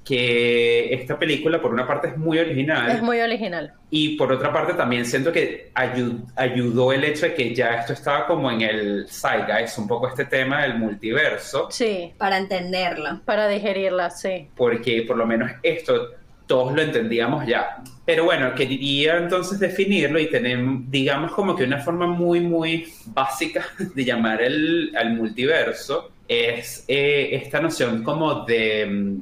que 0.09 0.93
esta 0.95 1.19
película 1.19 1.61
por 1.61 1.73
una 1.73 1.87
parte 1.87 2.09
es 2.09 2.17
muy 2.17 2.39
original 2.39 2.91
Es 2.91 3.03
muy 3.03 3.21
original. 3.21 3.75
y 3.91 4.17
por 4.17 4.33
otra 4.33 4.51
parte 4.53 4.73
también 4.75 5.05
siento 5.05 5.31
que 5.33 5.71
ayu- 5.75 6.25
ayudó 6.35 6.93
el 6.93 7.05
hecho 7.05 7.27
de 7.27 7.35
que 7.35 7.55
ya 7.55 7.77
esto 7.81 7.93
estaba 7.93 8.27
como 8.27 8.51
en 8.51 8.63
el 8.63 9.07
zeitgeist, 9.09 9.79
un 9.79 9.87
poco 9.87 10.09
este 10.09 10.25
tema 10.25 10.63
del 10.63 10.79
multiverso, 10.79 11.69
Sí, 11.71 12.13
Para 12.17 12.39
entenderlo. 12.39 13.21
para 13.25 13.49
digerirla, 13.49 14.11
sí. 14.11 14.49
porque 14.57 15.03
por 15.07 15.17
lo 15.19 15.27
menos 15.27 15.51
esto 15.63 16.09
todos 16.47 16.73
lo 16.75 16.81
entendíamos 16.81 17.47
ya. 17.47 17.83
Pero 18.07 18.25
bueno, 18.25 18.55
quería 18.55 19.19
entonces 19.19 19.59
definirlo 19.61 20.19
y 20.19 20.31
tener, 20.31 20.59
digamos, 20.89 21.33
como 21.33 21.55
que 21.55 21.65
una 21.65 21.79
forma 21.81 22.07
muy, 22.07 22.41
muy 22.41 22.91
básica 23.05 23.67
de 23.95 24.03
llamar 24.05 24.41
el, 24.41 24.95
al 24.97 25.13
multiverso 25.15 26.11
es 26.27 26.85
eh, 26.89 27.29
esta 27.33 27.61
noción 27.61 28.03
como 28.03 28.47
de... 28.47 29.17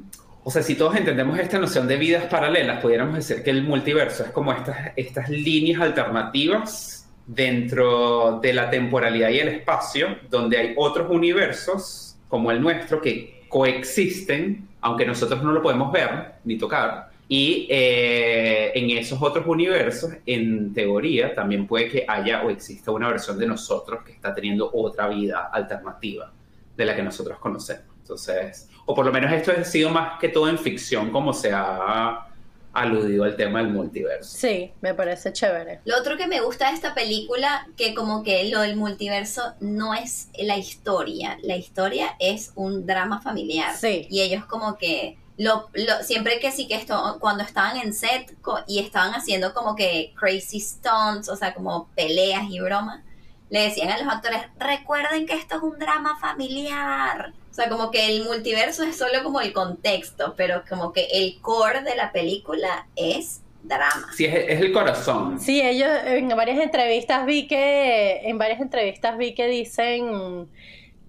O 0.47 0.49
sea, 0.49 0.63
si 0.63 0.75
todos 0.75 0.95
entendemos 0.95 1.37
esta 1.37 1.59
noción 1.59 1.89
de 1.89 1.97
vidas 1.97 2.23
paralelas, 2.27 2.81
pudiéramos 2.81 3.15
decir 3.15 3.43
que 3.43 3.49
el 3.49 3.63
multiverso 3.63 4.23
es 4.23 4.31
como 4.31 4.53
estas, 4.53 4.93
estas 4.95 5.27
líneas 5.27 5.81
alternativas 5.81 7.05
dentro 7.25 8.39
de 8.41 8.53
la 8.53 8.69
temporalidad 8.69 9.27
y 9.27 9.39
el 9.39 9.49
espacio, 9.49 10.19
donde 10.29 10.57
hay 10.57 10.73
otros 10.77 11.11
universos 11.11 12.15
como 12.29 12.49
el 12.49 12.61
nuestro 12.61 13.01
que 13.01 13.43
coexisten, 13.49 14.69
aunque 14.79 15.05
nosotros 15.05 15.43
no 15.43 15.51
lo 15.51 15.61
podemos 15.61 15.91
ver 15.91 16.35
ni 16.45 16.57
tocar. 16.57 17.09
Y 17.27 17.67
eh, 17.69 18.71
en 18.73 18.97
esos 18.97 19.21
otros 19.21 19.45
universos, 19.45 20.13
en 20.25 20.73
teoría, 20.73 21.35
también 21.35 21.67
puede 21.67 21.89
que 21.89 22.05
haya 22.07 22.43
o 22.43 22.49
exista 22.49 22.91
una 22.91 23.09
versión 23.09 23.37
de 23.37 23.47
nosotros 23.47 24.01
que 24.05 24.13
está 24.13 24.33
teniendo 24.33 24.71
otra 24.73 25.09
vida 25.09 25.49
alternativa 25.51 26.31
de 26.77 26.85
la 26.85 26.95
que 26.95 27.03
nosotros 27.03 27.37
conocemos. 27.37 27.96
Entonces, 28.11 28.69
o 28.85 28.95
por 28.95 29.05
lo 29.05 29.11
menos 29.11 29.29
esto 29.33 29.51
ha 29.51 29.63
sido 29.65 29.89
más 29.89 30.17
que 30.17 30.29
todo 30.29 30.47
en 30.47 30.57
ficción, 30.57 31.11
como 31.11 31.33
se 31.33 31.51
ha 31.53 32.25
aludido 32.71 33.25
al 33.25 33.35
tema 33.35 33.59
del 33.59 33.69
multiverso. 33.73 34.37
Sí, 34.37 34.71
me 34.79 34.93
parece 34.93 35.33
chévere. 35.33 35.81
Lo 35.83 35.97
otro 35.97 36.15
que 36.15 36.25
me 36.27 36.39
gusta 36.39 36.69
de 36.69 36.75
esta 36.75 36.93
película, 36.95 37.67
que 37.75 37.93
como 37.93 38.23
que 38.23 38.45
lo 38.49 38.61
del 38.61 38.77
multiverso 38.77 39.55
no 39.59 39.93
es 39.93 40.29
la 40.39 40.55
historia, 40.57 41.37
la 41.43 41.57
historia 41.57 42.15
es 42.19 42.53
un 42.55 42.85
drama 42.85 43.19
familiar. 43.19 43.75
Sí. 43.75 44.07
Y 44.09 44.21
ellos 44.21 44.45
como 44.45 44.77
que, 44.77 45.17
lo, 45.37 45.69
lo- 45.73 46.01
siempre 46.03 46.39
que 46.39 46.51
sí 46.53 46.65
que 46.69 46.75
esto, 46.75 47.17
cuando 47.19 47.43
estaban 47.43 47.75
en 47.77 47.93
set 47.93 48.39
co- 48.41 48.61
y 48.67 48.79
estaban 48.79 49.11
haciendo 49.13 49.53
como 49.53 49.75
que 49.75 50.13
crazy 50.17 50.61
stunts, 50.61 51.27
o 51.27 51.35
sea, 51.35 51.53
como 51.53 51.89
peleas 51.95 52.43
y 52.49 52.59
bromas, 52.61 53.01
le 53.49 53.61
decían 53.63 53.89
a 53.89 53.97
los 53.97 54.13
actores, 54.13 54.41
recuerden 54.59 55.25
que 55.25 55.33
esto 55.33 55.55
es 55.57 55.63
un 55.63 55.79
drama 55.79 56.17
familiar. 56.19 57.33
O 57.57 57.59
sea, 57.59 57.69
como 57.69 57.89
que 57.89 58.07
el 58.07 58.23
multiverso 58.23 58.83
es 58.83 58.95
solo 58.95 59.23
como 59.23 59.41
el 59.41 59.51
contexto, 59.51 60.35
pero 60.37 60.61
como 60.69 60.93
que 60.93 61.07
el 61.11 61.41
core 61.41 61.81
de 61.81 61.95
la 61.95 62.11
película 62.11 62.85
es 62.95 63.41
drama. 63.63 64.09
Sí, 64.15 64.25
es, 64.25 64.35
es 64.47 64.61
el 64.61 64.71
corazón. 64.71 65.39
Sí, 65.39 65.59
ellos 65.63 65.89
en 66.05 66.27
varias 66.27 66.59
entrevistas 66.59 67.25
vi 67.25 67.47
que 67.47 68.29
en 68.29 68.37
varias 68.37 68.61
entrevistas 68.61 69.17
vi 69.17 69.33
que 69.33 69.47
dicen 69.47 70.47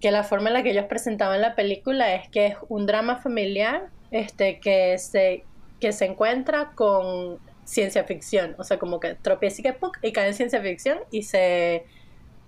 que 0.01 0.09
la 0.09 0.23
forma 0.23 0.47
en 0.47 0.55
la 0.55 0.63
que 0.63 0.71
ellos 0.71 0.85
presentaban 0.85 1.39
la 1.39 1.53
película 1.53 2.15
es 2.15 2.27
que 2.29 2.47
es 2.47 2.55
un 2.67 2.87
drama 2.87 3.17
familiar 3.17 3.89
este 4.09 4.59
que 4.59 4.97
se 4.97 5.43
que 5.79 5.91
se 5.91 6.05
encuentra 6.05 6.71
con 6.73 7.37
ciencia 7.63 8.05
ficción, 8.05 8.55
o 8.57 8.63
sea, 8.63 8.79
como 8.79 8.99
que 8.99 9.13
tropieza 9.13 9.61
y 9.61 9.63
que 9.65 9.73
¡puc! 9.73 9.99
y 10.01 10.13
cae 10.13 10.29
en 10.29 10.33
ciencia 10.33 10.59
ficción 10.63 10.97
y 11.11 11.21
se 11.21 11.85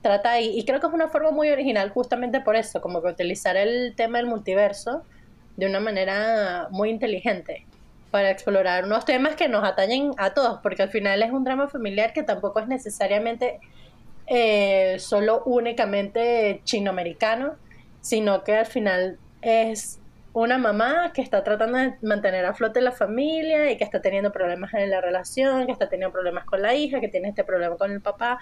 trata 0.02 0.32
ahí 0.32 0.58
y 0.58 0.66
creo 0.66 0.80
que 0.80 0.88
es 0.88 0.94
una 0.94 1.10
forma 1.10 1.32
muy 1.32 1.50
original 1.50 1.90
justamente 1.92 2.42
por 2.42 2.56
eso, 2.56 2.82
como 2.82 3.02
que 3.02 3.10
utilizar 3.10 3.58
el 3.58 3.94
tema 3.96 4.18
del 4.18 4.28
multiverso 4.28 5.04
de 5.58 5.66
una 5.68 5.80
manera 5.80 6.68
muy 6.72 6.90
inteligente 6.90 7.66
para 8.10 8.30
explorar 8.30 8.86
unos 8.86 9.06
temas 9.06 9.36
que 9.36 9.48
nos 9.48 9.64
atañen 9.64 10.12
a 10.18 10.34
todos, 10.34 10.60
porque 10.62 10.84
al 10.84 10.90
final 10.90 11.24
es 11.24 11.32
un 11.32 11.44
drama 11.44 11.68
familiar 11.68 12.14
que 12.14 12.24
tampoco 12.24 12.60
es 12.60 12.68
necesariamente 12.68 13.60
eh, 14.28 14.98
solo 15.00 15.44
únicamente 15.46 16.62
chinoamericano, 16.66 17.56
sino 18.02 18.44
que 18.44 18.58
al 18.58 18.66
final 18.66 19.18
es 19.42 20.00
una 20.34 20.58
mamá 20.58 21.12
que 21.14 21.22
está 21.22 21.44
tratando 21.44 21.78
de 21.78 21.96
mantener 22.02 22.46
a 22.46 22.54
flote 22.54 22.82
la 22.82 22.92
familia 22.92 23.72
y 23.72 23.78
que 23.78 23.84
está 23.84 24.02
teniendo 24.02 24.32
problemas 24.32 24.74
en 24.74 24.90
la 24.90 25.02
relación, 25.02 25.66
que 25.66 25.74
está 25.74 25.90
teniendo 25.90 26.14
problemas 26.14 26.46
con 26.46 26.62
la 26.62 26.74
hija, 26.74 27.00
que 27.02 27.10
tiene 27.10 27.30
este 27.30 27.44
problema 27.44 27.76
con 27.78 27.92
el 27.92 28.02
papá. 28.02 28.40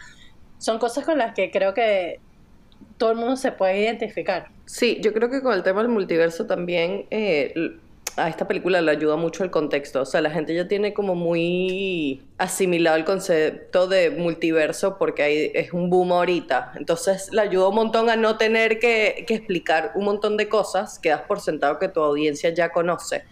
Son 0.60 0.78
cosas 0.78 1.06
con 1.06 1.18
las 1.18 1.34
que 1.34 1.50
creo 1.50 1.74
que 1.74 2.20
todo 2.98 3.12
el 3.12 3.18
mundo 3.18 3.36
se 3.36 3.52
puede 3.52 3.82
identificar. 3.82 4.50
Sí, 4.66 5.00
yo 5.02 5.14
creo 5.14 5.32
que 5.32 5.42
con 5.42 5.54
el 5.54 5.64
tema 5.64 5.82
del 5.82 5.90
multiverso 5.90 6.46
también 6.46 7.06
eh, 7.10 7.80
a 8.18 8.30
esta 8.30 8.48
película 8.48 8.82
le 8.82 8.92
ayuda 8.92 9.16
mucho 9.16 9.44
el 9.44 9.52
contexto. 9.52 10.02
O 10.02 10.06
sea, 10.06 10.22
la 10.22 10.30
gente 10.30 10.54
ya 10.54 10.68
tiene 10.68 10.94
como 10.94 11.16
muy 11.16 12.22
asimilado 12.38 12.98
el 12.98 13.06
concepto 13.06 13.88
de 13.88 14.10
multiverso 14.12 14.98
porque 14.98 15.24
hay, 15.24 15.52
es 15.54 15.74
un 15.74 15.90
boom 15.90 16.12
ahorita. 16.12 16.74
Entonces 16.76 17.32
le 17.32 17.42
ayuda 17.42 17.70
un 17.70 17.76
montón 17.76 18.10
a 18.10 18.16
no 18.16 18.38
tener 18.38 18.80
que, 18.80 19.24
que 19.28 19.36
explicar 19.36 19.92
un 19.96 20.06
montón 20.06 20.38
de 20.38 20.50
cosas 20.50 21.00
que 21.00 21.10
das 21.10 21.22
por 21.22 21.40
sentado 21.40 21.80
que 21.80 21.88
tu 21.88 22.02
audiencia 22.02 22.54
ya 22.54 22.72
conoce. 22.72 23.24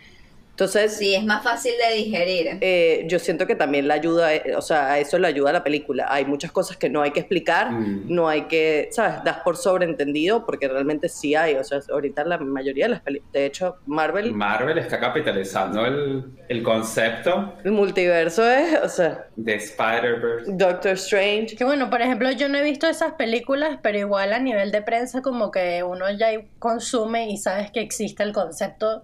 Entonces, 0.57 0.97
Sí, 0.97 1.13
es 1.13 1.23
más 1.23 1.43
fácil 1.43 1.73
de 1.77 1.95
digerir. 1.97 2.57
eh, 2.61 3.05
yo 3.07 3.19
siento 3.19 3.45
que 3.45 3.53
también 3.55 3.87
le 3.87 3.93
ayuda, 3.93 4.33
eh, 4.33 4.55
o 4.57 4.61
sea, 4.63 4.93
a 4.93 4.97
eso 4.99 5.19
le 5.19 5.27
ayuda 5.27 5.51
a 5.51 5.53
la 5.53 5.63
película. 5.63 6.07
Hay 6.09 6.25
muchas 6.25 6.51
cosas 6.51 6.77
que 6.77 6.89
no 6.89 7.03
hay 7.03 7.11
que 7.11 7.19
explicar, 7.19 7.69
Mm. 7.71 8.05
no 8.07 8.27
hay 8.27 8.45
que, 8.47 8.89
¿sabes? 8.91 9.23
Das 9.23 9.37
por 9.43 9.55
sobreentendido 9.55 10.47
porque 10.47 10.67
realmente 10.67 11.09
sí 11.09 11.35
hay. 11.35 11.53
O 11.57 11.63
sea, 11.63 11.79
ahorita 11.91 12.23
la 12.23 12.39
mayoría 12.39 12.85
de 12.85 12.89
las 12.89 13.01
películas, 13.01 13.31
de 13.33 13.45
hecho, 13.45 13.75
Marvel, 13.85 14.31
Marvel 14.33 14.79
está 14.79 14.99
capitalizando 14.99 15.85
el, 15.85 16.23
el 16.49 16.63
concepto 16.63 17.53
el 17.63 17.71
multiverso 17.73 18.43
es, 18.49 18.79
o 18.83 18.89
sea, 18.89 19.27
de 19.35 19.53
Spider-Verse. 19.53 20.51
Doctor 20.53 20.93
Strange. 20.93 21.55
Que 21.55 21.65
bueno, 21.65 21.91
por 21.91 22.01
ejemplo, 22.01 22.31
yo 22.31 22.49
no 22.49 22.57
he 22.57 22.63
visto 22.63 22.87
esas 22.87 23.13
películas, 23.13 23.77
pero 23.83 23.99
igual 23.99 24.33
a 24.33 24.39
nivel 24.39 24.71
de 24.71 24.81
prensa 24.81 25.21
como 25.21 25.51
que 25.51 25.83
uno 25.83 26.09
ya 26.17 26.29
consume 26.57 27.29
y 27.29 27.37
sabes 27.37 27.69
que 27.69 27.79
existe 27.81 28.23
el 28.23 28.33
concepto 28.33 29.03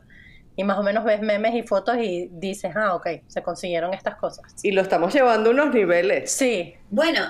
y 0.56 0.64
más 0.64 0.78
o 0.78 0.84
menos 0.84 1.04
ves 1.04 1.22
memes 1.22 1.56
y 1.56 1.64
fotos 1.64 1.98
y 1.98 2.30
dices, 2.32 2.76
ah, 2.76 2.96
ok, 2.96 3.08
se 3.28 3.42
consiguieron 3.42 3.94
estas 3.94 4.16
cosas. 4.16 4.54
Y 4.64 4.72
lo 4.72 4.82
estamos 4.82 5.14
llevando 5.14 5.50
a 5.50 5.54
unos 5.54 5.74
niveles. 5.74 6.32
Sí, 6.32 6.76
Bueno, 6.90 7.22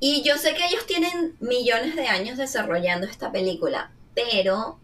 y 0.00 0.22
yo 0.22 0.36
sé 0.36 0.54
que 0.54 0.66
ellos 0.66 0.86
tienen 0.86 1.36
millones 1.40 1.96
de 1.96 2.06
años 2.06 2.36
desarrollando 2.36 3.06
esta 3.06 3.32
película, 3.32 3.90
pero 4.14 4.78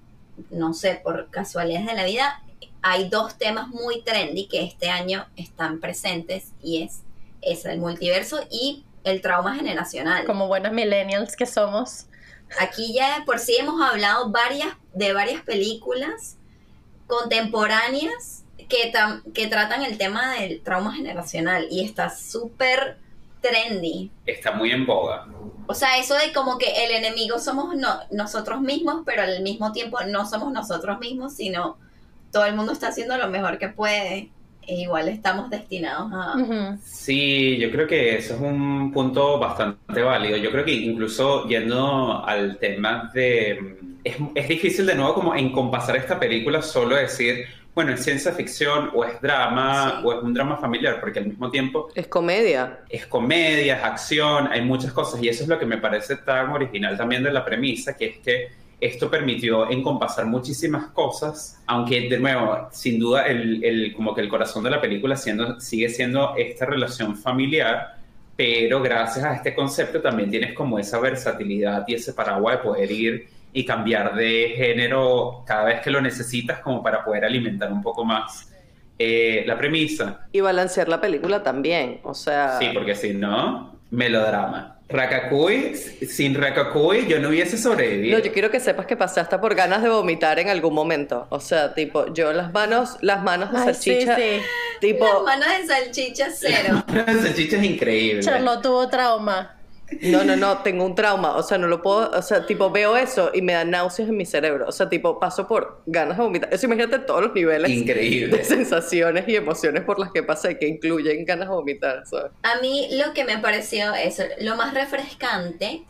no 0.51 0.73
sé, 0.75 1.01
por 1.03 1.31
casualidades 1.31 1.87
de 1.87 1.95
la 1.95 2.05
vida, 2.05 2.43
hay 2.81 3.09
dos 3.09 3.37
temas 3.37 3.69
muy 3.69 4.03
trendy 4.03 4.47
que 4.47 4.65
este 4.65 4.89
año 4.89 5.27
están 5.37 5.81
presentes 5.81 6.53
y 6.63 6.83
es, 6.83 7.03
es 7.43 7.65
el 7.65 7.79
multiverso 7.79 8.41
y 8.51 8.85
el 9.05 9.21
trauma 9.21 9.55
generacional. 9.55 10.25
como 10.25 10.49
buenas 10.49 10.73
millennials 10.73 11.37
que 11.37 11.47
somos. 11.47 12.07
Aquí 12.61 12.93
ya 12.95 13.19
de 13.19 13.25
por 13.25 13.39
sí 13.39 13.57
hemos 13.59 13.81
hablado 13.81 14.31
varias, 14.31 14.69
de 14.95 15.13
varias 15.13 15.43
películas 15.43 16.37
contemporáneas 17.19 18.45
que, 18.69 18.93
que 19.35 19.47
tratan 19.47 19.83
el 19.85 19.99
tema 19.99 20.35
del 20.35 20.63
trauma 20.63 20.95
generacional 20.95 21.67
y 21.71 21.85
está 21.85 22.11
súper 22.11 22.97
trendy. 23.41 24.11
Está 24.27 24.53
muy 24.53 24.71
en 24.71 24.87
boga. 24.87 25.27
O 25.67 25.75
sea, 25.75 25.99
eso 25.99 26.15
de 26.15 26.33
como 26.33 26.59
que 26.59 26.85
el 26.87 26.93
enemigo 26.93 27.39
somos 27.39 27.75
no- 27.75 28.01
nosotros 28.11 28.61
mismos, 28.61 29.03
pero 29.05 29.23
al 29.23 29.43
mismo 29.43 29.73
tiempo 29.73 29.99
no 30.07 30.27
somos 30.29 30.53
nosotros 30.53 30.99
mismos, 31.01 31.35
sino 31.35 31.77
todo 32.31 32.45
el 32.47 32.55
mundo 32.55 32.73
está 32.73 32.89
haciendo 32.89 33.17
lo 33.17 33.29
mejor 33.29 33.59
que 33.59 33.69
puede. 33.69 34.31
E 34.67 34.81
igual 34.83 35.09
estamos 35.09 35.51
destinados 35.51 36.11
a... 36.13 36.77
Sí, 36.83 37.59
yo 37.59 37.71
creo 37.71 37.87
que 37.87 38.17
eso 38.17 38.35
es 38.35 38.41
un 38.41 38.93
punto 38.93 39.39
bastante 39.39 40.03
válido. 40.03 40.37
Yo 40.37 40.51
creo 40.51 40.65
que 40.65 40.73
incluso 40.73 41.47
yendo 41.49 42.25
al 42.25 42.59
tema 42.59 43.11
de... 43.13 43.77
Es, 44.05 44.17
es 44.35 44.49
difícil 44.49 44.87
de 44.87 44.95
nuevo 44.95 45.15
como 45.15 45.35
encompasar 45.35 45.97
esta 45.97 46.19
película 46.19 46.61
solo 46.63 46.97
decir, 46.97 47.45
bueno, 47.75 47.93
es 47.93 48.03
ciencia 48.05 48.33
ficción 48.33 48.91
o 48.95 49.05
es 49.05 49.21
drama 49.21 49.99
Sí. 50.01 50.07
o 50.07 50.13
es 50.13 50.23
un 50.23 50.35
drama 50.35 50.57
familiar, 50.59 51.01
porque 51.01 51.21
al 51.21 51.27
mismo 51.27 51.51
tiempo 51.51 51.89
Es 51.95 52.07
comedia. 52.09 52.81
es 52.89 53.07
comedia, 53.07 53.77
es 53.79 53.85
acción, 53.85 54.49
hay 54.53 54.61
muchas 54.63 54.93
cosas 54.93 55.23
y 55.23 55.29
eso 55.29 55.45
es 55.45 55.49
lo 55.49 55.59
que 55.59 55.67
me 55.67 55.79
parece 55.79 56.17
tan 56.17 56.51
original 56.51 56.97
también 56.97 57.23
de 57.23 57.33
la 57.33 57.45
premisa, 57.45 57.97
que 57.97 58.07
es 58.07 58.19
que 58.19 58.49
esto 58.83 59.11
permitió 59.11 59.71
encompasar 59.71 60.27
muchísimas 60.27 60.87
cosas, 60.89 61.63
aunque 61.67 62.09
de 62.09 62.19
nuevo, 62.19 62.69
sin 62.73 62.99
duda, 62.99 63.27
el, 63.27 63.63
el- 63.65 63.95
como 63.95 64.15
que 64.15 64.21
el 64.21 64.29
corazón 64.29 64.65
de 64.65 64.71
la 64.71 64.81
película 64.81 65.17
siendo, 65.17 65.61
sigue 65.61 65.89
siendo 65.89 66.35
esta 66.37 66.67
relación 66.67 67.17
familiar, 67.17 67.97
pero 68.37 68.83
gracias 68.83 69.25
a 69.25 69.35
este 69.35 69.55
concepto 69.55 70.01
también 70.01 70.31
tienes 70.31 70.53
como 70.55 70.79
esa 70.79 70.99
versatilidad 70.99 71.85
y 71.87 71.95
ese 71.95 72.13
paraguas 72.13 72.59
de 72.59 72.63
poder 72.65 72.91
ir 72.91 73.29
y 73.53 73.65
cambiar 73.65 74.15
de 74.15 74.55
género 74.57 75.45
cada 75.47 75.65
vez 75.65 75.81
que 75.83 75.91
lo 75.91 76.01
necesitas 76.01 76.61
como 76.61 76.83
para 76.83 77.05
poder 77.05 77.25
alimentar 77.25 77.71
un 77.73 77.83
poco 77.83 78.05
más 78.05 78.51
eh, 78.99 79.45
la 79.47 79.57
premisa. 79.59 80.27
Y 80.33 80.41
balancear 80.41 80.89
la 80.89 81.01
película 81.01 81.43
también. 81.43 82.01
O 82.05 82.15
sea, 82.15 82.59
Sí, 82.59 82.71
porque 82.73 82.95
si 82.95 83.13
no, 83.15 83.77
melodrama. 83.91 84.79
Racacuy, 84.93 85.75
sin 85.77 86.35
Racacuy 86.35 87.07
yo 87.07 87.19
no 87.19 87.31
hubiese 87.31 87.57
sobrevivido. 87.59 88.19
No, 88.19 88.25
yo 88.25 88.33
quiero 88.33 88.51
que 88.51 88.61
sepas 88.61 88.87
que 88.87 88.97
pasé 88.97 89.21
hasta 89.21 89.41
por 89.41 89.55
ganas 89.55 89.83
de 89.83 89.89
vomitar 89.89 90.39
en 90.39 90.49
algún 90.49 90.75
momento. 90.75 91.27
O 91.31 91.41
sea, 91.41 91.75
tipo, 91.75 92.13
yo 92.13 92.33
las 92.33 92.53
manos, 92.53 92.97
las 93.01 93.23
manos 93.23 93.51
de 93.53 93.59
Ay, 93.59 93.65
salchicha, 93.75 94.17
sí. 94.17 94.41
tipo, 94.81 95.05
Las 95.05 95.23
manos 95.23 95.49
de 95.61 95.67
salchicha 95.67 96.29
cero. 96.31 96.85
La 96.95 97.05
salchicha 97.07 97.57
es 97.57 97.65
increíble. 97.65 98.23
Charlotte 98.23 98.63
tuvo 98.63 98.89
trauma. 98.89 99.57
No, 100.01 100.25
no, 100.25 100.37
no, 100.37 100.59
tengo 100.59 100.85
un 100.85 100.95
trauma. 100.95 101.37
O 101.37 101.43
sea, 101.43 101.59
no 101.59 101.67
lo 101.67 101.83
puedo, 101.83 102.11
o 102.11 102.23
sea, 102.23 102.47
tipo, 102.47 102.71
veo 102.71 102.97
eso 102.97 103.31
y 103.35 103.43
me 103.43 103.53
da 103.53 103.65
náuseas 103.65 104.09
en 104.09 104.17
mi 104.17 104.27
cerebro. 104.27 104.67
O 104.69 104.73
sea, 104.73 104.89
tipo, 104.89 105.19
paso 105.21 105.47
por 105.47 105.83
ganas 105.87 106.17
de 106.17 106.23
vomitar. 106.23 106.53
Eso 106.53 106.67
imagínate 106.67 106.99
todos 107.01 107.23
los 107.23 107.35
niveles 107.35 107.71
Increíble. 107.71 108.39
de 108.39 108.45
sensaciones 108.45 109.29
y 109.29 109.37
emociones 109.37 109.85
por 109.85 109.99
las 109.99 110.13
que 110.13 110.23
pasé 110.23 110.59
que 110.59 110.67
incluyen 110.67 111.25
ganas 111.25 111.49
de 111.49 111.55
vomitar, 111.55 112.07
¿sabes? 112.07 112.33
A 112.43 112.61
mí 112.61 112.89
lo 112.93 113.13
que 113.13 113.25
me 113.25 113.39
pareció 113.39 113.95
eso, 113.95 114.23
lo 114.41 114.57
más 114.57 114.75
refrescante 114.75 115.85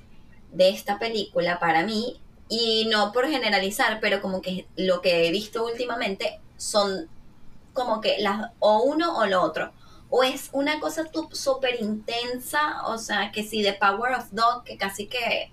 de 0.52 0.68
esta 0.68 0.99
película 0.99 1.59
para 1.59 1.85
mí, 1.85 2.21
y 2.49 2.87
no 2.90 3.12
por 3.12 3.28
generalizar, 3.28 3.99
pero 4.00 4.21
como 4.21 4.42
que 4.42 4.66
lo 4.76 5.00
que 5.00 5.26
he 5.26 5.30
visto 5.30 5.64
últimamente 5.64 6.38
son 6.59 7.09
como 7.73 8.02
que 8.02 8.16
las 8.18 8.50
o 8.59 8.82
uno 8.82 9.16
o 9.16 9.26
lo 9.26 9.40
otro. 9.40 9.73
O 10.14 10.23
es 10.23 10.50
una 10.52 10.78
cosa 10.78 11.09
súper 11.33 11.81
intensa, 11.81 12.83
o 12.87 12.99
sea, 12.99 13.33
que 13.33 13.42
si 13.42 13.62
The 13.62 13.73
Power 13.73 14.12
of 14.12 14.26
Dog, 14.31 14.64
que 14.64 14.76
casi 14.76 15.07
que 15.07 15.50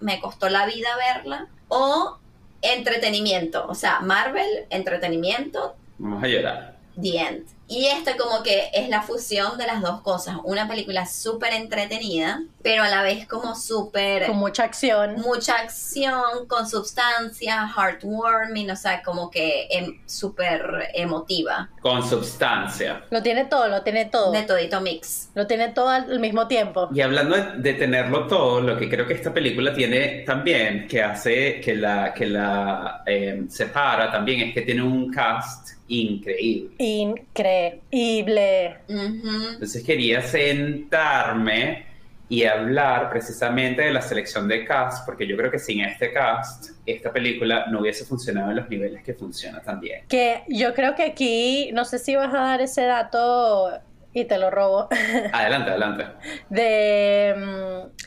me 0.00 0.20
costó 0.20 0.50
la 0.50 0.66
vida 0.66 0.90
verla, 1.14 1.48
o 1.68 2.18
entretenimiento, 2.60 3.66
o 3.66 3.74
sea, 3.74 4.00
Marvel, 4.00 4.66
entretenimiento, 4.68 5.76
Vamos 6.02 6.24
a 6.24 6.26
llorar. 6.26 6.71
The 7.00 7.18
End. 7.18 7.46
Y 7.68 7.86
esta 7.86 8.18
como 8.18 8.42
que 8.42 8.68
es 8.74 8.90
la 8.90 9.00
fusión 9.00 9.56
de 9.56 9.66
las 9.66 9.80
dos 9.80 10.02
cosas. 10.02 10.36
Una 10.44 10.68
película 10.68 11.06
súper 11.06 11.54
entretenida, 11.54 12.42
pero 12.62 12.82
a 12.82 12.88
la 12.88 13.02
vez 13.02 13.26
como 13.26 13.54
súper... 13.54 14.26
Con 14.26 14.36
mucha 14.36 14.64
acción. 14.64 15.14
Mucha 15.14 15.54
acción, 15.54 16.46
con 16.48 16.68
sustancia, 16.68 17.66
heartwarming, 17.74 18.70
o 18.70 18.76
sea, 18.76 19.02
como 19.02 19.30
que 19.30 19.68
em- 19.70 20.02
súper 20.04 20.90
emotiva. 20.92 21.70
Con 21.80 22.06
substancia. 22.06 23.04
Lo 23.10 23.22
tiene 23.22 23.46
todo, 23.46 23.68
lo 23.68 23.80
tiene 23.82 24.04
todo. 24.04 24.32
De 24.32 24.42
todito 24.42 24.82
mix. 24.82 25.30
Lo 25.34 25.46
tiene 25.46 25.70
todo 25.70 25.88
al 25.88 26.20
mismo 26.20 26.48
tiempo. 26.48 26.90
Y 26.92 27.00
hablando 27.00 27.36
de, 27.36 27.56
de 27.56 27.72
tenerlo 27.72 28.26
todo, 28.26 28.60
lo 28.60 28.76
que 28.76 28.90
creo 28.90 29.06
que 29.06 29.14
esta 29.14 29.32
película 29.32 29.72
tiene 29.72 30.24
también, 30.26 30.86
que 30.88 31.02
hace 31.02 31.58
que 31.62 31.74
la, 31.74 32.12
que 32.12 32.26
la 32.26 33.02
eh, 33.06 33.44
separa 33.48 34.12
también, 34.12 34.48
es 34.48 34.54
que 34.54 34.60
tiene 34.60 34.82
un 34.82 35.10
cast 35.10 35.70
increíble. 36.00 36.74
Increíble. 36.78 38.76
Entonces 38.88 39.82
quería 39.84 40.22
sentarme 40.22 41.86
y 42.28 42.44
hablar 42.44 43.10
precisamente 43.10 43.82
de 43.82 43.92
la 43.92 44.00
selección 44.00 44.48
de 44.48 44.64
cast, 44.64 45.04
porque 45.04 45.26
yo 45.26 45.36
creo 45.36 45.50
que 45.50 45.58
sin 45.58 45.82
este 45.82 46.12
cast, 46.12 46.70
esta 46.86 47.12
película 47.12 47.66
no 47.66 47.80
hubiese 47.80 48.06
funcionado 48.06 48.50
en 48.50 48.56
los 48.56 48.68
niveles 48.70 49.02
que 49.02 49.12
funciona 49.12 49.60
también. 49.60 50.06
Que 50.08 50.42
yo 50.48 50.72
creo 50.72 50.94
que 50.94 51.02
aquí, 51.02 51.70
no 51.74 51.84
sé 51.84 51.98
si 51.98 52.16
vas 52.16 52.32
a 52.32 52.38
dar 52.38 52.62
ese 52.62 52.82
dato 52.86 53.70
y 54.14 54.24
te 54.24 54.38
lo 54.38 54.50
robo, 54.50 54.88
Adelante, 55.32 55.70
adelante. 55.70 56.04
de... 56.48 57.34
mm, 57.36 58.02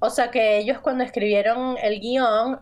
o 0.00 0.10
sea, 0.10 0.30
que 0.30 0.58
ellos 0.58 0.78
cuando 0.80 1.02
escribieron 1.04 1.76
el 1.82 2.00
guion 2.00 2.60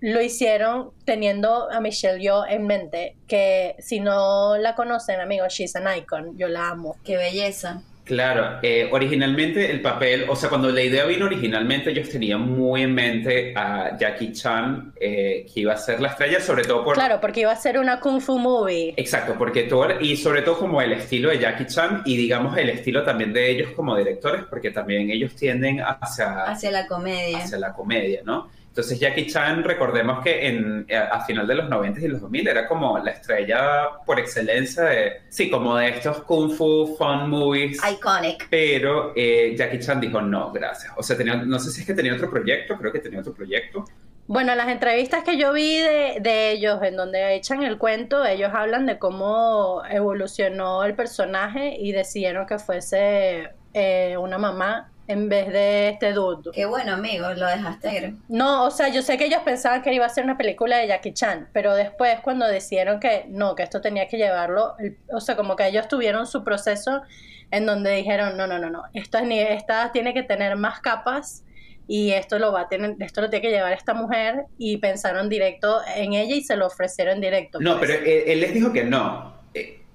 lo 0.00 0.20
hicieron 0.20 0.90
teniendo 1.04 1.70
a 1.70 1.80
Michelle 1.80 2.20
Yeoh 2.20 2.44
en 2.48 2.66
mente, 2.66 3.16
que 3.28 3.76
si 3.78 4.00
no 4.00 4.56
la 4.56 4.74
conocen, 4.74 5.20
amigos, 5.20 5.52
she's 5.52 5.76
an 5.76 5.86
icon, 5.96 6.36
yo 6.38 6.48
la 6.48 6.70
amo. 6.70 6.96
Qué 7.04 7.16
belleza. 7.16 7.82
Claro, 8.02 8.58
eh, 8.62 8.88
originalmente 8.90 9.70
el 9.70 9.82
papel, 9.82 10.24
o 10.28 10.34
sea, 10.34 10.48
cuando 10.48 10.68
la 10.70 10.82
idea 10.82 11.04
vino 11.04 11.26
originalmente, 11.26 11.90
ellos 11.90 12.08
tenían 12.08 12.40
muy 12.40 12.82
en 12.82 12.92
mente 12.92 13.52
a 13.54 13.96
Jackie 13.96 14.32
Chan, 14.32 14.94
eh, 15.00 15.46
que 15.46 15.60
iba 15.60 15.74
a 15.74 15.76
ser 15.76 16.00
la 16.00 16.08
estrella, 16.08 16.40
sobre 16.40 16.64
todo 16.64 16.82
por... 16.82 16.94
Claro, 16.94 17.20
porque 17.20 17.42
iba 17.42 17.52
a 17.52 17.56
ser 17.56 17.78
una 17.78 18.00
kung 18.00 18.20
fu 18.20 18.36
movie. 18.36 18.94
Exacto, 18.96 19.36
porque 19.38 19.62
todo, 19.64 20.00
y 20.00 20.16
sobre 20.16 20.42
todo 20.42 20.58
como 20.58 20.82
el 20.82 20.92
estilo 20.92 21.28
de 21.30 21.38
Jackie 21.38 21.66
Chan 21.66 22.02
y 22.04 22.16
digamos 22.16 22.58
el 22.58 22.70
estilo 22.70 23.04
también 23.04 23.32
de 23.32 23.48
ellos 23.48 23.70
como 23.76 23.96
directores, 23.96 24.42
porque 24.50 24.72
también 24.72 25.08
ellos 25.10 25.36
tienden 25.36 25.80
hacia, 25.80 26.46
Hacia 26.46 26.72
la 26.72 26.88
comedia. 26.88 27.38
hacia 27.38 27.58
la 27.58 27.72
comedia, 27.72 28.22
¿no? 28.24 28.50
Entonces 28.70 29.00
Jackie 29.00 29.26
Chan, 29.26 29.64
recordemos 29.64 30.22
que 30.22 30.46
en, 30.46 30.86
a, 30.94 31.16
a 31.16 31.24
final 31.24 31.44
de 31.46 31.56
los 31.56 31.68
90 31.68 32.00
y 32.00 32.08
los 32.08 32.20
2000 32.20 32.48
era 32.48 32.68
como 32.68 32.98
la 33.00 33.10
estrella 33.10 33.88
por 34.06 34.20
excelencia 34.20 34.84
de, 34.84 35.22
sí, 35.28 35.50
como 35.50 35.76
de 35.76 35.88
estos 35.88 36.22
kung 36.22 36.52
fu 36.52 36.96
fun 36.96 37.28
movies. 37.28 37.80
Iconic. 37.84 38.46
Pero 38.48 39.12
eh, 39.16 39.56
Jackie 39.56 39.80
Chan 39.80 40.00
dijo, 40.00 40.22
no, 40.22 40.52
gracias. 40.52 40.92
O 40.96 41.02
sea, 41.02 41.16
tenía, 41.16 41.34
no 41.34 41.58
sé 41.58 41.72
si 41.72 41.80
es 41.80 41.86
que 41.86 41.94
tenía 41.94 42.14
otro 42.14 42.30
proyecto, 42.30 42.76
creo 42.78 42.92
que 42.92 43.00
tenía 43.00 43.18
otro 43.18 43.34
proyecto. 43.34 43.84
Bueno, 44.28 44.54
las 44.54 44.68
entrevistas 44.68 45.24
que 45.24 45.36
yo 45.36 45.52
vi 45.52 45.78
de, 45.78 46.18
de 46.20 46.52
ellos, 46.52 46.80
en 46.84 46.94
donde 46.94 47.34
echan 47.34 47.64
el 47.64 47.76
cuento, 47.76 48.24
ellos 48.24 48.52
hablan 48.54 48.86
de 48.86 49.00
cómo 49.00 49.82
evolucionó 49.90 50.84
el 50.84 50.94
personaje 50.94 51.74
y 51.76 51.90
decidieron 51.90 52.46
que 52.46 52.60
fuese 52.60 53.50
eh, 53.74 54.16
una 54.16 54.38
mamá 54.38 54.92
en 55.10 55.28
vez 55.28 55.48
de 55.52 55.88
este 55.90 56.12
dude. 56.12 56.50
Qué 56.52 56.66
bueno, 56.66 56.92
amigo, 56.92 57.28
lo 57.34 57.46
dejaste 57.46 57.94
ir. 57.96 58.14
No, 58.28 58.64
o 58.64 58.70
sea, 58.70 58.88
yo 58.88 59.02
sé 59.02 59.18
que 59.18 59.26
ellos 59.26 59.40
pensaban 59.44 59.82
que 59.82 59.92
iba 59.92 60.06
a 60.06 60.08
ser 60.08 60.24
una 60.24 60.36
película 60.38 60.78
de 60.78 60.86
Jackie 60.86 61.12
Chan, 61.12 61.48
pero 61.52 61.74
después 61.74 62.20
cuando 62.20 62.46
decidieron 62.46 63.00
que 63.00 63.24
no, 63.28 63.54
que 63.54 63.62
esto 63.64 63.80
tenía 63.80 64.06
que 64.08 64.16
llevarlo, 64.18 64.74
el- 64.78 64.96
o 65.12 65.20
sea, 65.20 65.36
como 65.36 65.56
que 65.56 65.66
ellos 65.66 65.88
tuvieron 65.88 66.26
su 66.26 66.44
proceso 66.44 67.02
en 67.50 67.66
donde 67.66 67.90
dijeron, 67.96 68.36
no, 68.36 68.46
no, 68.46 68.58
no, 68.58 68.70
no, 68.70 68.82
esto, 68.94 69.18
es 69.18 69.24
ni- 69.24 69.40
esta 69.40 69.90
tiene 69.92 70.14
que 70.14 70.22
tener 70.22 70.54
más 70.56 70.80
capas 70.80 71.42
y 71.88 72.12
esto 72.12 72.38
lo 72.38 72.52
va 72.52 72.60
a 72.62 72.68
tener, 72.68 72.94
esto 73.00 73.20
lo 73.20 73.28
tiene 73.30 73.42
que 73.42 73.50
llevar 73.50 73.72
esta 73.72 73.94
mujer 73.94 74.44
y 74.58 74.76
pensaron 74.76 75.28
directo 75.28 75.80
en 75.96 76.12
ella 76.12 76.36
y 76.36 76.42
se 76.42 76.54
lo 76.54 76.66
ofrecieron 76.68 77.20
directo. 77.20 77.58
No, 77.60 77.78
pues. 77.78 77.90
pero 77.90 78.04
él, 78.06 78.22
él 78.26 78.40
les 78.40 78.54
dijo 78.54 78.72
que 78.72 78.84
no. 78.84 79.39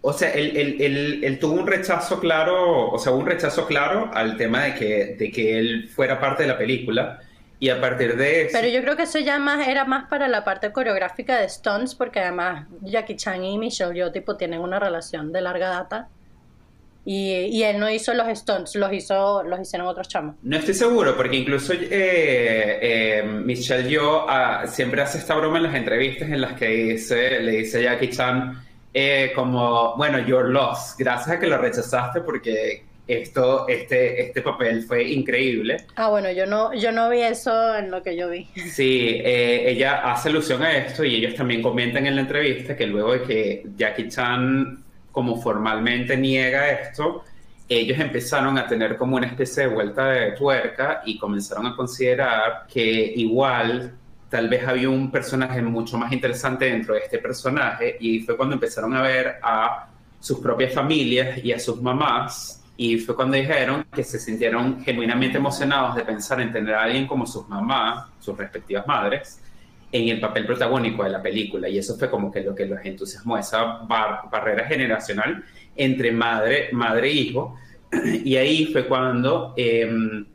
O 0.07 0.13
sea, 0.13 0.31
él, 0.33 0.55
él- 0.55 0.77
él- 0.79 1.19
él 1.23 1.39
tuvo 1.39 1.53
un 1.59 1.65
rechazo 1.65 2.19
claro, 2.19 2.89
o 2.91 2.97
sea, 2.99 3.11
un 3.11 3.25
rechazo 3.25 3.65
claro 3.65 4.11
al 4.13 4.37
tema 4.37 4.63
de 4.65 4.75
que, 4.75 5.15
de 5.17 5.31
que 5.31 5.57
él 5.57 5.89
fuera 5.93 6.19
parte 6.19 6.43
de 6.43 6.49
la 6.49 6.57
película. 6.57 7.19
Y 7.59 7.69
a 7.69 7.79
partir 7.81 8.15
de 8.15 8.43
eso... 8.43 8.49
Pero 8.59 8.67
yo 8.67 8.81
creo 8.81 8.95
que 8.97 9.03
eso 9.03 9.17
ya 9.17 9.39
más 9.39 9.67
era 9.67 9.85
más 9.85 10.07
para 10.09 10.27
la 10.27 10.43
parte 10.43 10.71
coreográfica 10.71 11.39
de 11.39 11.49
stunts, 11.49 11.95
porque 11.95 12.19
además 12.19 12.67
Jackie 12.81 13.15
Chan 13.15 13.43
y 13.43 13.57
Michelle 13.57 13.95
Yeoh 13.95 14.11
tipo 14.11 14.35
tienen 14.37 14.59
una 14.59 14.77
relación 14.79 15.31
de 15.31 15.41
larga 15.41 15.69
data. 15.69 16.07
Y, 17.07 17.31
y 17.33 17.63
él 17.63 17.79
no 17.79 17.89
hizo 17.89 18.13
los 18.13 18.27
stunts, 18.37 18.75
los 18.75 18.91
hizo, 18.91 19.41
los 19.43 19.59
hicieron 19.59 19.87
otros 19.87 20.07
chamos. 20.07 20.35
No 20.43 20.57
estoy 20.57 20.73
seguro, 20.73 21.15
porque 21.15 21.37
incluso 21.37 21.73
eh, 21.73 21.79
eh, 21.91 23.23
Michelle 23.23 23.87
Yeoh 23.89 24.25
ah, 24.27 24.65
siempre 24.67 25.01
hace 25.01 25.19
esta 25.19 25.35
broma 25.35 25.57
en 25.57 25.63
las 25.63 25.75
entrevistas 25.75 26.29
en 26.29 26.41
las 26.41 26.53
que 26.53 26.67
dice, 26.67 27.39
le 27.41 27.51
dice 27.53 27.79
a 27.79 27.93
Jackie 27.93 28.09
Chan 28.09 28.59
eh, 28.97 29.33
como, 29.35 29.93
bueno, 29.97 30.19
you're 30.19 30.49
lost, 30.49 30.97
gracias 30.97 31.35
a 31.35 31.37
que 31.37 31.47
lo 31.47 31.57
rechazaste 31.57 32.21
porque 32.21 32.85
esto, 33.05 33.67
este, 33.67 34.21
este 34.21 34.41
papel 34.41 34.83
fue 34.83 35.03
increíble. 35.03 35.85
Ah, 35.97 36.07
bueno, 36.07 36.31
yo 36.31 36.45
no, 36.45 36.73
yo 36.73 36.93
no 36.93 37.09
vi 37.09 37.19
eso 37.19 37.75
en 37.75 37.91
lo 37.91 38.01
que 38.01 38.15
yo 38.15 38.29
vi. 38.29 38.45
Sí, 38.71 39.21
eh, 39.21 39.69
ella 39.69 40.09
hace 40.09 40.29
alusión 40.29 40.63
a 40.63 40.77
esto 40.77 41.03
y 41.03 41.15
ellos 41.15 41.35
también 41.35 41.61
comentan 41.61 42.07
en 42.07 42.15
la 42.15 42.21
entrevista 42.21 42.77
que 42.77 42.87
luego 42.87 43.11
de 43.11 43.21
que 43.23 43.63
Jackie 43.75 44.07
Chan 44.07 44.81
como 45.11 45.41
formalmente 45.41 46.15
niega 46.15 46.69
esto, 46.69 47.25
ellos 47.67 47.99
empezaron 47.99 48.57
a 48.57 48.65
tener 48.65 48.95
como 48.95 49.17
una 49.17 49.27
especie 49.27 49.63
de 49.63 49.73
vuelta 49.73 50.07
de 50.07 50.31
tuerca 50.31 51.01
y 51.05 51.17
comenzaron 51.17 51.65
a 51.65 51.75
considerar 51.75 52.65
que 52.71 53.11
igual 53.17 53.93
tal 54.35 54.49
vez 54.49 54.67
había 54.67 54.89
un 54.89 55.09
personaje 55.09 55.61
mucho 55.61 55.97
más 55.97 56.11
interesante 56.11 56.65
dentro 56.65 56.93
de 56.93 56.99
este 56.99 57.19
personaje 57.19 57.95
y 58.01 58.19
fue 58.19 58.35
cuando 58.35 58.55
empezaron 58.55 58.93
a 58.93 59.01
ver 59.01 59.35
a 59.41 59.87
sus 60.19 60.39
propias 60.39 60.73
familias 60.73 61.37
y 61.41 61.53
a 61.53 61.57
sus 61.59 61.81
mamás 61.81 62.61
y 62.75 62.97
fue 62.97 63.15
cuando 63.15 63.37
dijeron 63.37 63.85
que 63.95 64.03
se 64.03 64.19
sintieron 64.19 64.81
genuinamente 64.83 65.37
emocionados 65.37 65.95
de 65.95 66.03
pensar 66.03 66.41
en 66.41 66.51
tener 66.51 66.75
a 66.75 66.83
alguien 66.83 67.07
como 67.07 67.25
sus 67.25 67.47
mamás, 67.47 68.09
sus 68.19 68.37
respectivas 68.37 68.85
madres, 68.85 69.41
en 69.89 70.09
el 70.09 70.19
papel 70.19 70.45
protagónico 70.45 71.05
de 71.05 71.11
la 71.11 71.21
película. 71.21 71.69
Y 71.69 71.77
eso 71.77 71.95
fue 71.97 72.09
como 72.09 72.29
que 72.29 72.41
lo 72.41 72.53
que 72.53 72.65
los 72.65 72.83
entusiasmó, 72.83 73.37
esa 73.37 73.63
bar- 73.87 74.23
barrera 74.29 74.65
generacional 74.67 75.45
entre 75.77 76.11
madre, 76.11 76.67
madre 76.73 77.07
e 77.07 77.13
hijo. 77.13 77.55
Y 78.25 78.35
ahí 78.35 78.65
fue 78.65 78.85
cuando 78.85 79.53
em, 79.55 80.25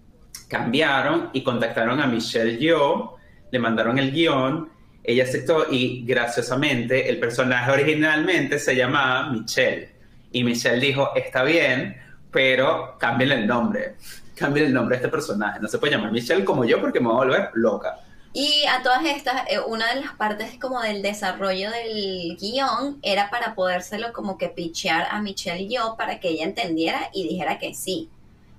cambiaron 0.48 1.28
y 1.34 1.42
contactaron 1.42 2.00
a 2.00 2.06
Michelle 2.06 2.56
Yeoh, 2.56 3.19
le 3.50 3.58
mandaron 3.58 3.98
el 3.98 4.12
guion, 4.12 4.68
ella 5.02 5.24
aceptó 5.24 5.66
y 5.70 6.04
graciosamente 6.04 7.08
el 7.08 7.18
personaje 7.18 7.70
originalmente 7.70 8.58
se 8.58 8.76
llamaba 8.76 9.30
Michelle. 9.30 9.90
Y 10.32 10.44
Michelle 10.44 10.78
dijo, 10.78 11.10
está 11.16 11.42
bien, 11.42 11.96
pero 12.30 12.96
cámbiale 12.98 13.34
el 13.36 13.46
nombre. 13.46 13.96
Cámbiale 14.36 14.68
el 14.68 14.74
nombre 14.74 14.96
a 14.96 14.98
este 14.98 15.08
personaje. 15.08 15.58
No 15.60 15.68
se 15.68 15.78
puede 15.78 15.94
llamar 15.94 16.12
Michelle 16.12 16.44
como 16.44 16.64
yo 16.64 16.80
porque 16.80 17.00
me 17.00 17.08
voy 17.08 17.16
a 17.16 17.18
volver 17.18 17.50
loca. 17.54 17.98
Y 18.32 18.64
a 18.66 18.82
todas 18.82 19.04
estas, 19.04 19.42
eh, 19.50 19.58
una 19.58 19.92
de 19.92 20.02
las 20.02 20.14
partes 20.14 20.56
como 20.60 20.80
del 20.80 21.02
desarrollo 21.02 21.70
del 21.70 22.36
guion 22.36 22.98
era 23.02 23.28
para 23.28 23.56
podérselo 23.56 24.12
como 24.12 24.38
que 24.38 24.48
pichear 24.48 25.08
a 25.10 25.20
Michelle 25.20 25.62
y 25.62 25.74
yo 25.74 25.96
para 25.98 26.20
que 26.20 26.28
ella 26.28 26.44
entendiera 26.44 27.10
y 27.12 27.26
dijera 27.26 27.58
que 27.58 27.74
sí. 27.74 28.08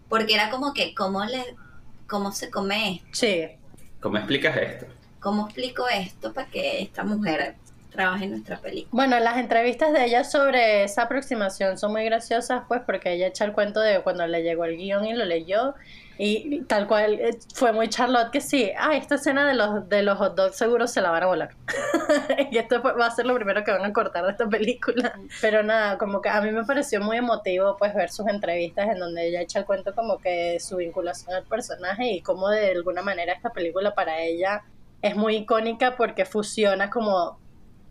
Porque 0.09 0.33
era 0.33 0.49
como 0.49 0.73
que, 0.73 0.93
¿cómo 0.93 1.23
le, 1.23 1.55
¿cómo 2.05 2.33
se 2.33 2.49
come 2.49 2.95
esto? 2.95 3.07
Sí. 3.13 3.60
¿Cómo 4.01 4.17
explicas 4.17 4.57
esto? 4.57 4.87
¿Cómo 5.19 5.45
explico 5.45 5.87
esto 5.87 6.33
para 6.33 6.47
que 6.47 6.81
esta 6.81 7.03
mujer 7.03 7.55
trabaje 7.91 8.25
en 8.25 8.31
nuestra 8.31 8.57
película? 8.57 8.89
Bueno, 8.91 9.23
las 9.23 9.37
entrevistas 9.37 9.93
de 9.93 10.05
ella 10.05 10.23
sobre 10.23 10.83
esa 10.83 11.03
aproximación 11.03 11.77
son 11.77 11.91
muy 11.91 12.03
graciosas, 12.03 12.63
pues, 12.67 12.81
porque 12.83 13.13
ella 13.13 13.27
echa 13.27 13.45
el 13.45 13.53
cuento 13.53 13.79
de 13.79 14.01
cuando 14.01 14.25
le 14.25 14.41
llegó 14.41 14.65
el 14.65 14.75
guion 14.75 15.05
y 15.05 15.13
lo 15.13 15.23
leyó. 15.25 15.75
Y 16.17 16.61
tal 16.63 16.87
cual 16.87 17.15
eh, 17.15 17.37
fue 17.53 17.71
muy 17.71 17.89
Charlotte 17.89 18.31
que 18.31 18.41
sí, 18.41 18.71
ah, 18.77 18.95
esta 18.95 19.15
escena 19.15 19.47
de 19.47 19.55
los, 19.55 19.89
de 19.89 20.03
los 20.03 20.17
hot 20.17 20.35
dogs 20.35 20.55
seguro 20.55 20.87
se 20.87 21.01
la 21.01 21.09
van 21.09 21.23
a 21.23 21.25
volar. 21.27 21.55
y 22.51 22.57
esto 22.57 22.81
va 22.81 23.05
a 23.05 23.11
ser 23.11 23.25
lo 23.25 23.35
primero 23.35 23.63
que 23.63 23.71
van 23.71 23.85
a 23.85 23.93
cortar 23.93 24.25
de 24.25 24.31
esta 24.31 24.47
película. 24.47 25.19
Pero 25.41 25.63
nada, 25.63 25.97
como 25.97 26.21
que 26.21 26.29
a 26.29 26.41
mí 26.41 26.51
me 26.51 26.63
pareció 26.63 27.01
muy 27.01 27.17
emotivo 27.17 27.75
pues 27.77 27.95
ver 27.95 28.11
sus 28.11 28.27
entrevistas 28.27 28.89
en 28.89 28.99
donde 28.99 29.27
ella 29.27 29.41
echa 29.41 29.59
el 29.59 29.65
cuento 29.65 29.95
como 29.95 30.19
que 30.19 30.59
su 30.59 30.77
vinculación 30.77 31.35
al 31.35 31.43
personaje 31.43 32.11
y 32.11 32.21
cómo 32.21 32.49
de 32.49 32.71
alguna 32.71 33.01
manera 33.01 33.33
esta 33.33 33.51
película 33.51 33.95
para 33.95 34.21
ella 34.21 34.63
es 35.01 35.15
muy 35.15 35.37
icónica 35.37 35.95
porque 35.95 36.25
fusiona 36.25 36.89
como 36.89 37.39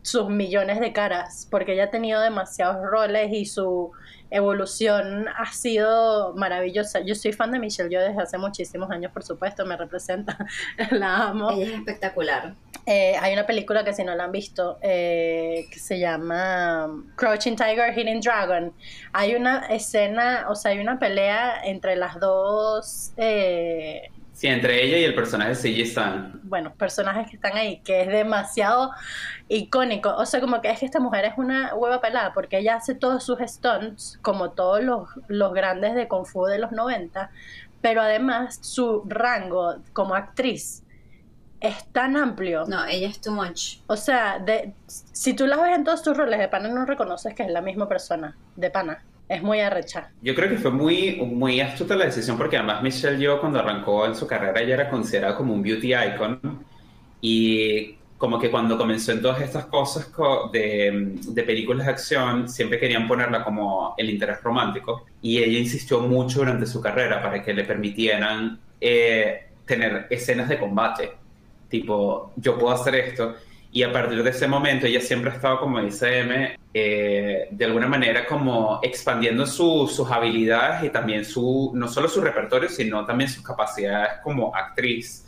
sus 0.03 0.29
millones 0.29 0.81
de 0.81 0.93
caras, 0.93 1.47
porque 1.51 1.75
ella 1.75 1.85
ha 1.85 1.91
tenido 1.91 2.21
demasiados 2.21 2.77
roles 2.83 3.33
y 3.33 3.45
su 3.45 3.93
evolución 4.31 5.27
ha 5.29 5.53
sido 5.53 6.35
maravillosa. 6.35 7.01
Yo 7.01 7.15
soy 7.15 7.33
fan 7.33 7.51
de 7.51 7.59
Michelle 7.59 7.91
yo 7.91 8.01
desde 8.01 8.21
hace 8.23 8.39
muchísimos 8.39 8.91
años, 8.91 9.13
por 9.13 9.23
supuesto, 9.23 9.67
me 9.67 9.77
representa, 9.77 10.39
la 10.91 11.29
amo. 11.29 11.51
Ella 11.51 11.67
es 11.67 11.73
espectacular. 11.73 12.55
Eh, 12.87 13.15
hay 13.21 13.33
una 13.33 13.47
película 13.47 13.85
que 13.85 13.93
si 13.93 14.05
no 14.05 14.15
la 14.15 14.25
han 14.25 14.33
visto, 14.33 14.79
eh, 14.83 15.67
que 15.71 15.79
se 15.79 15.99
llama 15.99 16.89
Crouching 17.17 17.57
Tiger, 17.57 17.97
Hidden 17.97 18.21
Dragon. 18.21 18.73
Hay 19.13 19.35
una 19.35 19.67
escena, 19.67 20.47
o 20.49 20.55
sea, 20.55 20.71
hay 20.73 20.79
una 20.79 20.99
pelea 20.99 21.61
entre 21.65 21.97
las 21.97 22.19
dos... 22.19 23.13
eh, 23.17 24.11
Sí, 24.41 24.47
entre 24.47 24.83
ella 24.83 24.97
y 24.97 25.05
el 25.05 25.15
personaje 25.15 25.51
de 25.51 25.55
C.J. 25.55 25.83
Stan. 25.83 26.41
bueno, 26.45 26.73
personajes 26.73 27.29
que 27.29 27.37
están 27.37 27.59
ahí, 27.59 27.83
que 27.85 28.01
es 28.01 28.09
demasiado 28.09 28.91
icónico. 29.49 30.15
O 30.17 30.25
sea, 30.25 30.41
como 30.41 30.63
que 30.63 30.71
es 30.71 30.81
que 30.81 30.87
esta 30.87 30.99
mujer 30.99 31.27
es 31.27 31.35
una 31.37 31.75
hueva 31.75 32.01
pelada, 32.01 32.33
porque 32.33 32.57
ella 32.57 32.77
hace 32.77 32.95
todos 32.95 33.23
sus 33.23 33.39
stunts, 33.41 34.19
como 34.23 34.53
todos 34.53 34.83
los, 34.83 35.11
los 35.29 35.53
grandes 35.53 35.95
de 35.95 36.09
Kung 36.09 36.25
Fu 36.25 36.47
de 36.47 36.59
los 36.59 36.73
90, 36.73 37.31
pero 37.83 38.01
además 38.01 38.59
su 38.63 39.03
rango 39.07 39.77
como 39.93 40.15
actriz 40.15 40.85
es 41.61 41.85
tan 41.93 42.17
amplio. 42.17 42.65
No, 42.67 42.87
ella 42.87 43.09
es 43.09 43.21
too 43.21 43.33
much. 43.33 43.81
O 43.89 43.97
sea, 43.99 44.39
de, 44.39 44.73
si 44.87 45.35
tú 45.35 45.47
la 45.47 45.59
ves 45.61 45.77
en 45.77 45.85
todos 45.85 46.03
tus 46.03 46.17
roles 46.17 46.39
de 46.39 46.49
pana, 46.49 46.71
no 46.71 46.87
reconoces 46.87 47.35
que 47.35 47.43
es 47.43 47.51
la 47.51 47.61
misma 47.61 47.89
persona, 47.89 48.35
de 48.57 48.71
pana. 48.71 49.05
Es 49.31 49.43
muy 49.43 49.61
arrecha. 49.61 50.11
Yo 50.23 50.35
creo 50.35 50.49
que 50.49 50.57
fue 50.57 50.73
muy, 50.73 51.17
muy 51.23 51.61
astuta 51.61 51.95
la 51.95 52.07
decisión 52.07 52.37
porque 52.37 52.57
además 52.57 52.83
Michelle 52.83 53.17
Yeoh 53.17 53.41
cuando 53.41 53.61
arrancó 53.61 54.05
en 54.07 54.15
su 54.17 54.27
carrera 54.27 54.61
ella 54.61 54.75
era 54.75 54.91
considerada 54.91 55.37
como 55.37 55.55
un 55.55 55.63
beauty 55.63 55.95
icon 55.95 56.41
y 57.21 57.95
como 58.19 58.39
que 58.41 58.51
cuando 58.51 58.77
comenzó 58.77 59.13
en 59.13 59.23
todas 59.23 59.41
estas 59.41 59.67
cosas 59.67 60.07
co- 60.07 60.51
de, 60.53 61.15
de 61.29 61.43
películas 61.45 61.87
de 61.87 61.93
acción 61.93 62.49
siempre 62.49 62.79
querían 62.81 63.07
ponerla 63.09 63.45
como 63.45 63.95
el 63.97 64.11
interés 64.11 64.43
romántico 64.43 65.07
y 65.23 65.39
ella 65.39 65.59
insistió 65.61 66.01
mucho 66.01 66.41
durante 66.41 66.67
su 66.67 66.81
carrera 66.81 67.23
para 67.23 67.43
que 67.43 67.55
le 67.55 67.65
permitieran 67.65 68.61
eh, 68.81 69.45
tener 69.65 70.07
escenas 70.11 70.49
de 70.49 70.59
combate 70.59 71.13
tipo 71.69 72.33
yo 72.37 72.59
puedo 72.59 72.75
hacer 72.75 72.97
esto 72.97 73.37
y 73.73 73.83
a 73.85 73.93
partir 73.93 74.23
de 74.23 74.31
ese 74.31 74.49
momento 74.49 74.87
ella 74.87 75.01
siempre 75.01 75.31
ha 75.31 75.35
estado, 75.35 75.61
como 75.61 75.81
dice 75.81 76.19
M, 76.21 76.57
eh, 76.75 77.49
de 77.51 77.65
alguna 77.65 77.87
manera 77.87 78.27
como 78.27 78.81
expandiendo 78.83 79.47
su- 79.47 79.87
sus 79.87 80.11
habilidades 80.11 80.85
y 80.85 80.91
también 80.91 81.25
su, 81.25 81.71
no 81.75 81.87
solo 81.89 82.09
su 82.09 82.21
repertorio, 82.21 82.69
sino 82.69 83.07
también 83.07 83.31
sus 83.31 83.45
capacidades 83.45 84.15
como 84.25 84.55
actriz. 84.55 85.27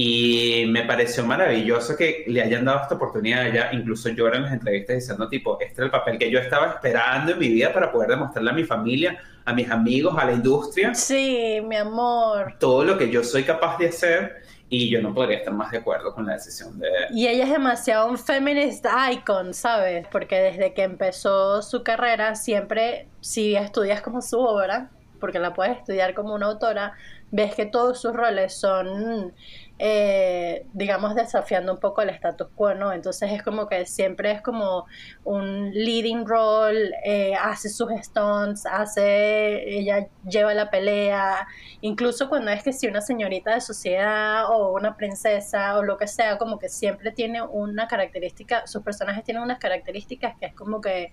Y 0.00 0.64
me 0.68 0.84
pareció 0.84 1.24
maravilloso 1.26 1.96
que 1.96 2.24
le 2.28 2.40
hayan 2.40 2.64
dado 2.64 2.82
esta 2.82 2.94
oportunidad 2.94 3.40
a 3.40 3.48
ella. 3.48 3.70
Incluso 3.72 4.08
yo 4.10 4.28
en 4.28 4.42
las 4.44 4.52
entrevistas 4.52 4.94
diciendo, 4.96 5.28
tipo, 5.28 5.58
este 5.60 5.72
es 5.72 5.78
el 5.80 5.90
papel 5.90 6.16
que 6.18 6.30
yo 6.30 6.38
estaba 6.38 6.68
esperando 6.68 7.32
en 7.32 7.38
mi 7.40 7.48
vida 7.48 7.72
para 7.72 7.90
poder 7.90 8.10
demostrarle 8.10 8.50
a 8.50 8.54
mi 8.54 8.62
familia, 8.62 9.18
a 9.44 9.52
mis 9.52 9.68
amigos, 9.68 10.14
a 10.16 10.24
la 10.24 10.32
industria, 10.34 10.94
Sí, 10.94 11.58
mi 11.64 11.74
amor. 11.74 12.54
todo 12.60 12.84
lo 12.84 12.96
que 12.96 13.10
yo 13.10 13.24
soy 13.24 13.42
capaz 13.42 13.76
de 13.78 13.88
hacer. 13.88 14.42
Y 14.70 14.90
yo 14.90 15.00
no 15.00 15.14
podría 15.14 15.38
estar 15.38 15.54
más 15.54 15.70
de 15.70 15.78
acuerdo 15.78 16.14
con 16.14 16.26
la 16.26 16.34
decisión 16.34 16.78
de, 16.78 16.88
Y 17.10 17.26
ella 17.26 17.44
es 17.44 17.50
demasiado 17.50 18.08
un 18.08 18.18
feminist 18.18 18.84
icon, 19.12 19.54
¿sabes? 19.54 20.06
Porque 20.12 20.38
desde 20.38 20.74
que 20.74 20.82
empezó 20.82 21.62
su 21.62 21.82
carrera, 21.82 22.34
siempre, 22.34 23.08
si 23.20 23.56
estudias 23.56 24.02
como 24.02 24.20
su 24.20 24.38
obra, 24.38 24.90
porque 25.20 25.38
la 25.38 25.54
puedes 25.54 25.78
estudiar 25.78 26.14
como 26.14 26.34
una 26.34 26.46
autora, 26.46 26.94
ves 27.30 27.54
que 27.54 27.66
todos 27.66 28.00
sus 28.00 28.12
roles 28.12 28.54
son, 28.54 29.32
eh, 29.80 30.66
digamos, 30.72 31.14
desafiando 31.14 31.72
un 31.72 31.78
poco 31.78 32.02
el 32.02 32.10
status 32.10 32.48
quo, 32.54 32.74
¿no? 32.74 32.92
Entonces 32.92 33.30
es 33.32 33.42
como 33.42 33.68
que 33.68 33.86
siempre 33.86 34.32
es 34.32 34.42
como 34.42 34.86
un 35.24 35.70
leading 35.72 36.26
role, 36.26 36.90
eh, 37.04 37.34
hace 37.36 37.68
sus 37.68 37.90
stunts, 38.02 38.66
hace, 38.66 39.78
ella 39.78 40.08
lleva 40.28 40.52
la 40.54 40.68
pelea, 40.70 41.46
incluso 41.80 42.28
cuando 42.28 42.50
es 42.50 42.62
que 42.64 42.72
si 42.72 42.88
una 42.88 43.00
señorita 43.00 43.54
de 43.54 43.60
sociedad 43.60 44.50
o 44.50 44.72
una 44.72 44.96
princesa 44.96 45.78
o 45.78 45.82
lo 45.84 45.96
que 45.96 46.08
sea, 46.08 46.38
como 46.38 46.58
que 46.58 46.68
siempre 46.68 47.12
tiene 47.12 47.42
una 47.42 47.86
característica, 47.86 48.66
sus 48.66 48.82
personajes 48.82 49.22
tienen 49.22 49.42
unas 49.44 49.58
características 49.58 50.36
que 50.40 50.46
es 50.46 50.54
como 50.54 50.80
que 50.80 51.12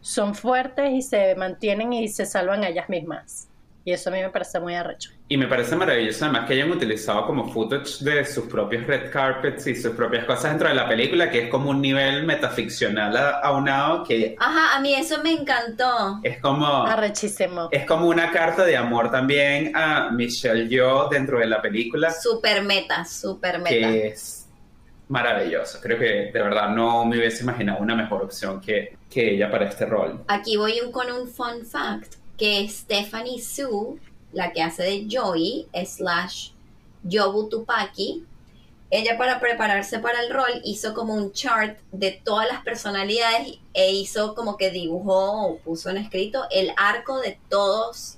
son 0.00 0.34
fuertes 0.34 0.90
y 0.92 1.02
se 1.02 1.34
mantienen 1.36 1.92
y 1.92 2.08
se 2.08 2.26
salvan 2.26 2.64
a 2.64 2.68
ellas 2.68 2.88
mismas. 2.88 3.48
Y 3.88 3.92
eso 3.94 4.10
a 4.10 4.12
mí 4.12 4.20
me 4.20 4.28
parece 4.28 4.60
muy 4.60 4.74
arrecho. 4.74 5.12
Y 5.28 5.38
me 5.38 5.46
parece 5.46 5.74
maravilloso 5.74 6.26
además 6.26 6.46
que 6.46 6.52
hayan 6.52 6.70
utilizado 6.70 7.24
como 7.26 7.50
footage 7.50 8.00
de 8.04 8.22
sus 8.26 8.44
propios 8.44 8.86
red 8.86 9.10
carpets 9.10 9.66
y 9.66 9.74
sus 9.74 9.92
propias 9.92 10.26
cosas 10.26 10.50
dentro 10.50 10.68
de 10.68 10.74
la 10.74 10.86
película, 10.86 11.30
que 11.30 11.44
es 11.44 11.48
como 11.48 11.70
un 11.70 11.80
nivel 11.80 12.24
metaficcional 12.26 13.16
a- 13.16 13.38
aunado 13.40 14.04
que 14.04 14.36
Ajá, 14.38 14.76
a 14.76 14.80
mí 14.80 14.92
eso 14.94 15.22
me 15.22 15.32
encantó. 15.32 16.20
es 16.22 16.38
como, 16.42 16.66
Arrechísimo. 16.84 17.70
es 17.72 17.86
como 17.86 18.08
una 18.08 18.30
carta 18.30 18.62
de 18.66 18.76
amor 18.76 19.10
también 19.10 19.72
a 19.74 20.10
Michelle 20.10 20.68
Yeoh 20.68 21.08
dentro 21.08 21.38
de 21.38 21.46
la 21.46 21.62
película, 21.62 22.10
Super 22.12 22.62
meta, 22.62 23.06
super 23.06 23.58
meta. 23.58 23.70
que 23.70 24.08
es 24.08 24.46
maravilloso. 25.08 25.78
Creo 25.80 25.98
que 25.98 26.30
de 26.30 26.42
verdad 26.42 26.68
no 26.68 27.06
me 27.06 27.16
hubiese 27.16 27.42
imaginado 27.42 27.78
una 27.80 27.94
mejor 27.94 28.22
opción 28.24 28.60
que, 28.60 28.98
que 29.08 29.34
ella 29.34 29.50
para 29.50 29.64
este 29.66 29.86
rol. 29.86 30.24
Aquí 30.28 30.58
voy 30.58 30.78
un- 30.84 30.92
con 30.92 31.10
un 31.10 31.26
fun 31.26 31.64
fact, 31.64 32.16
que 32.38 32.66
Stephanie 32.68 33.42
Sue, 33.42 34.00
la 34.32 34.52
que 34.52 34.62
hace 34.62 34.84
de 34.84 35.06
Joey, 35.10 35.68
slash 35.84 36.50
Yobu 37.02 37.48
Tupaki, 37.48 38.24
ella 38.90 39.18
para 39.18 39.38
prepararse 39.38 39.98
para 39.98 40.22
el 40.22 40.32
rol 40.32 40.62
hizo 40.64 40.94
como 40.94 41.14
un 41.14 41.32
chart 41.32 41.78
de 41.92 42.12
todas 42.24 42.48
las 42.48 42.62
personalidades 42.62 43.58
e 43.74 43.92
hizo 43.92 44.34
como 44.34 44.56
que 44.56 44.70
dibujó 44.70 45.46
o 45.46 45.58
puso 45.58 45.90
en 45.90 45.98
escrito 45.98 46.44
el 46.50 46.72
arco 46.76 47.20
de 47.20 47.38
todos, 47.50 48.16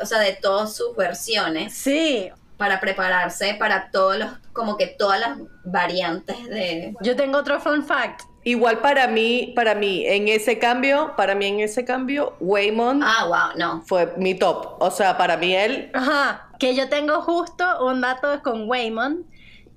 o 0.00 0.04
sea, 0.04 0.18
de 0.18 0.34
todas 0.34 0.76
sus 0.76 0.94
versiones. 0.94 1.72
Sí, 1.72 2.30
para 2.56 2.80
prepararse 2.80 3.54
para 3.58 3.90
todos 3.90 4.18
los, 4.18 4.28
como 4.52 4.76
que 4.76 4.86
todas 4.86 5.20
las 5.20 5.38
variantes 5.64 6.44
de... 6.48 6.94
yo 7.02 7.16
tengo 7.16 7.38
otro 7.38 7.60
fun 7.60 7.84
fact. 7.84 8.22
Igual 8.44 8.78
para 8.78 9.06
mí, 9.06 9.52
para 9.54 9.74
mí, 9.76 10.04
en 10.06 10.26
ese 10.26 10.58
cambio, 10.58 11.14
para 11.16 11.34
mí 11.36 11.46
en 11.46 11.60
ese 11.60 11.84
cambio, 11.84 12.34
Waymond 12.40 13.02
Ah, 13.04 13.24
wow, 13.26 13.56
no. 13.58 13.82
fue 13.86 14.12
mi 14.16 14.34
top. 14.34 14.76
O 14.80 14.90
sea, 14.90 15.16
para 15.16 15.36
mí 15.36 15.54
él, 15.54 15.90
Ajá, 15.94 16.48
que 16.58 16.74
yo 16.74 16.88
tengo 16.88 17.22
justo 17.22 17.64
un 17.86 18.00
dato 18.00 18.42
con 18.42 18.68
Waymond 18.68 19.26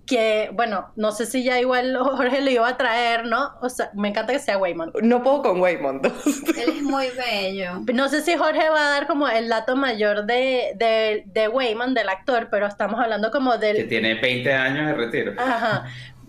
que, 0.05 0.49
bueno, 0.53 0.91
no 0.95 1.11
sé 1.11 1.25
si 1.25 1.43
ya 1.43 1.59
igual 1.59 1.97
Jorge 1.99 2.41
lo 2.41 2.49
iba 2.51 2.67
a 2.67 2.77
traer, 2.77 3.25
¿no? 3.25 3.51
O 3.61 3.69
sea, 3.69 3.89
me 3.93 4.09
encanta 4.09 4.33
que 4.33 4.39
sea 4.39 4.57
Waymond. 4.57 4.93
no 5.03 5.23
puedo 5.23 5.41
con 5.41 5.59
Waymond. 5.61 6.05
Él 6.57 6.69
es 6.77 6.81
muy 6.83 7.07
bello. 7.09 7.81
No 7.93 8.07
sé 8.09 8.21
si 8.21 8.35
Jorge 8.35 8.69
va 8.69 8.87
a 8.87 8.89
dar 8.91 9.07
como 9.07 9.27
el 9.27 9.49
dato 9.49 9.75
mayor 9.75 10.25
de, 10.25 10.73
de, 10.75 11.23
de 11.25 11.47
Waymond, 11.47 11.97
del 11.97 12.09
actor, 12.09 12.47
pero 12.51 12.67
estamos 12.67 12.99
hablando 12.99 13.31
como 13.31 13.53
Que 13.53 13.73
del... 13.73 13.87
tiene 13.87 14.15
20 14.15 14.53
años 14.53 14.87
de 14.87 14.93
retiro. 14.93 15.33
Ajá. 15.37 15.85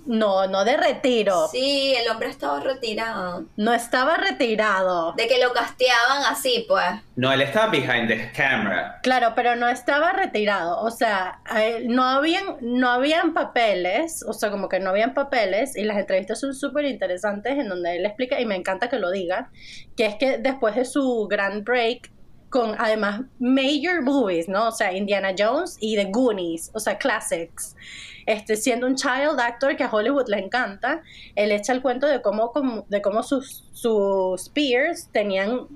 No, 0.07 0.47
no 0.47 0.64
de 0.64 0.77
retiro. 0.77 1.49
Sí, 1.49 1.95
el 1.97 2.09
hombre 2.11 2.29
estaba 2.29 2.61
retirado. 2.61 3.45
No 3.57 3.73
estaba 3.75 4.16
retirado. 4.16 5.12
De 5.12 5.27
que 5.27 5.42
lo 5.42 5.53
casteaban 5.53 6.25
así, 6.29 6.64
pues. 6.69 6.85
No, 7.16 7.33
él 7.33 7.42
estaba 7.42 7.71
behind 7.71 8.09
the 8.09 8.31
camera. 8.33 9.01
Claro, 9.03 9.33
pero 9.35 9.57
no 9.57 9.69
estaba 9.69 10.12
retirado. 10.12 10.81
O 10.81 10.90
sea, 10.90 11.40
no 11.85 12.05
habían, 12.05 12.57
no 12.61 12.90
habían 12.90 13.35
papeles, 13.35 14.25
o 14.27 14.33
sea, 14.33 14.51
como 14.51 14.69
que 14.69 14.81
no 14.81 14.90
habían 14.90 15.14
papeles, 15.14 15.77
y 15.77 15.85
las 15.85 15.99
entrevistas 15.99 16.40
son 16.40 16.55
súper 16.55 16.85
interesantes 16.85 17.59
en 17.59 17.69
donde 17.69 17.97
él 17.97 18.07
explica, 18.07 18.40
y 18.40 18.47
me 18.47 18.55
encanta 18.55 18.88
que 18.88 18.99
lo 18.99 19.11
diga, 19.11 19.51
que 19.97 20.07
es 20.07 20.16
que 20.16 20.38
después 20.38 20.77
de 20.77 20.85
su 20.85 21.27
grand 21.29 21.64
break, 21.64 22.11
con 22.50 22.74
además 22.78 23.22
major 23.38 24.02
movies, 24.02 24.48
¿no? 24.48 24.68
O 24.68 24.72
sea, 24.72 24.92
Indiana 24.92 25.35
Jones 25.37 25.76
y 25.80 25.96
The 25.96 26.06
Goonies, 26.06 26.70
o 26.74 26.80
sea, 26.80 26.96
classics. 26.98 27.76
Este, 28.24 28.56
siendo 28.56 28.87
un 28.87 28.96
child 28.96 29.38
actor 29.38 29.76
que 29.76 29.85
a 29.85 29.90
Hollywood 29.90 30.28
le 30.28 30.38
encanta, 30.38 31.02
él 31.37 31.52
echa 31.52 31.72
el 31.72 31.80
cuento 31.80 32.09
de 32.09 32.20
cómo, 32.22 32.52
de 32.88 33.00
cómo 33.00 33.22
sus, 33.22 33.64
sus 33.72 34.48
peers 34.48 35.09
tenían 35.12 35.68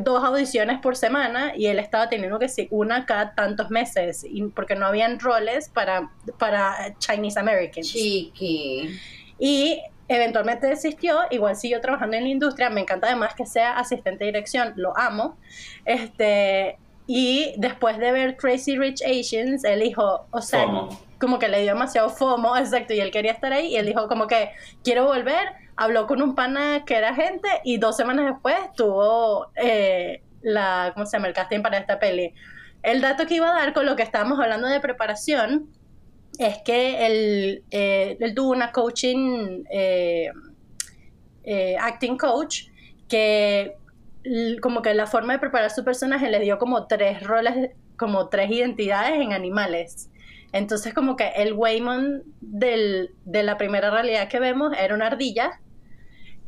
dos 0.00 0.24
audiciones 0.24 0.80
por 0.80 0.96
semana 0.96 1.52
y 1.56 1.66
él 1.66 1.78
estaba 1.78 2.08
teniendo 2.08 2.38
que 2.38 2.48
sí, 2.48 2.66
una 2.70 3.06
cada 3.06 3.34
tantos 3.34 3.70
meses 3.70 4.26
y, 4.28 4.42
porque 4.48 4.74
no 4.74 4.86
habían 4.86 5.20
roles 5.20 5.68
para, 5.68 6.10
para 6.38 6.96
Chinese 6.98 7.38
Americans. 7.38 7.88
Chiqui. 7.88 8.98
Y 9.38 9.80
eventualmente 10.08 10.66
desistió, 10.66 11.20
igual 11.30 11.56
siguió 11.56 11.80
trabajando 11.80 12.16
en 12.16 12.24
la 12.24 12.28
industria, 12.28 12.70
me 12.70 12.80
encanta 12.80 13.08
además 13.08 13.34
que 13.34 13.46
sea 13.46 13.78
asistente 13.78 14.24
de 14.24 14.32
dirección, 14.32 14.72
lo 14.76 14.96
amo. 14.96 15.36
Este, 15.84 16.78
y 17.06 17.54
después 17.58 17.98
de 17.98 18.12
ver 18.12 18.36
Crazy 18.36 18.76
Rich 18.78 19.02
Asians, 19.02 19.64
él 19.64 19.80
dijo, 19.80 20.26
o 20.30 20.42
sea, 20.42 20.64
FOMO. 20.64 20.88
como 21.20 21.38
que 21.38 21.48
le 21.48 21.62
dio 21.62 21.72
demasiado 21.72 22.10
FOMO, 22.10 22.56
exacto, 22.58 22.94
y 22.94 23.00
él 23.00 23.10
quería 23.10 23.32
estar 23.32 23.52
ahí, 23.52 23.68
y 23.68 23.76
él 23.76 23.86
dijo 23.86 24.08
como 24.08 24.26
que 24.26 24.50
quiero 24.82 25.04
volver, 25.04 25.48
habló 25.76 26.06
con 26.06 26.22
un 26.22 26.34
pana 26.34 26.84
que 26.84 26.96
era 26.96 27.14
gente, 27.14 27.48
y 27.64 27.78
dos 27.78 27.96
semanas 27.96 28.26
después 28.26 28.56
tuvo 28.76 29.48
eh, 29.56 30.22
la, 30.42 30.92
¿cómo 30.94 31.06
se 31.06 31.16
llama?, 31.16 31.28
el 31.28 31.34
casting 31.34 31.62
para 31.62 31.78
esta 31.78 31.98
peli. 31.98 32.34
El 32.82 33.00
dato 33.00 33.26
que 33.26 33.34
iba 33.34 33.50
a 33.50 33.54
dar 33.54 33.72
con 33.72 33.84
lo 33.84 33.96
que 33.96 34.02
estábamos 34.02 34.38
hablando 34.38 34.68
de 34.68 34.78
preparación 34.80 35.68
es 36.38 36.58
que 36.58 37.06
él, 37.06 37.64
eh, 37.70 38.16
él 38.20 38.34
tuvo 38.34 38.50
una 38.50 38.72
coaching, 38.72 39.64
eh, 39.70 40.30
eh, 41.44 41.76
acting 41.80 42.16
coach, 42.16 42.64
que 43.08 43.76
como 44.60 44.82
que 44.82 44.92
la 44.94 45.06
forma 45.06 45.34
de 45.34 45.38
preparar 45.38 45.70
su 45.70 45.84
personaje 45.84 46.28
le 46.28 46.40
dio 46.40 46.58
como 46.58 46.86
tres 46.88 47.22
roles, 47.22 47.70
como 47.96 48.28
tres 48.28 48.50
identidades 48.50 49.20
en 49.20 49.32
animales. 49.32 50.10
Entonces 50.52 50.92
como 50.94 51.16
que 51.16 51.28
el 51.36 51.52
Waymon 51.52 52.24
del, 52.40 53.14
de 53.24 53.42
la 53.44 53.56
primera 53.56 53.90
realidad 53.90 54.28
que 54.28 54.40
vemos 54.40 54.72
era 54.76 54.94
una 54.94 55.06
ardilla. 55.06 55.60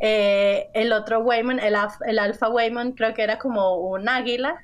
El 0.01 0.92
otro 0.92 1.20
Waymon, 1.20 1.61
el, 1.61 1.77
el 2.07 2.18
alfa 2.18 2.48
Waymon 2.48 2.92
creo 2.92 3.14
que 3.14 3.22
era 3.22 3.38
como 3.38 3.77
un 3.77 4.09
águila. 4.09 4.57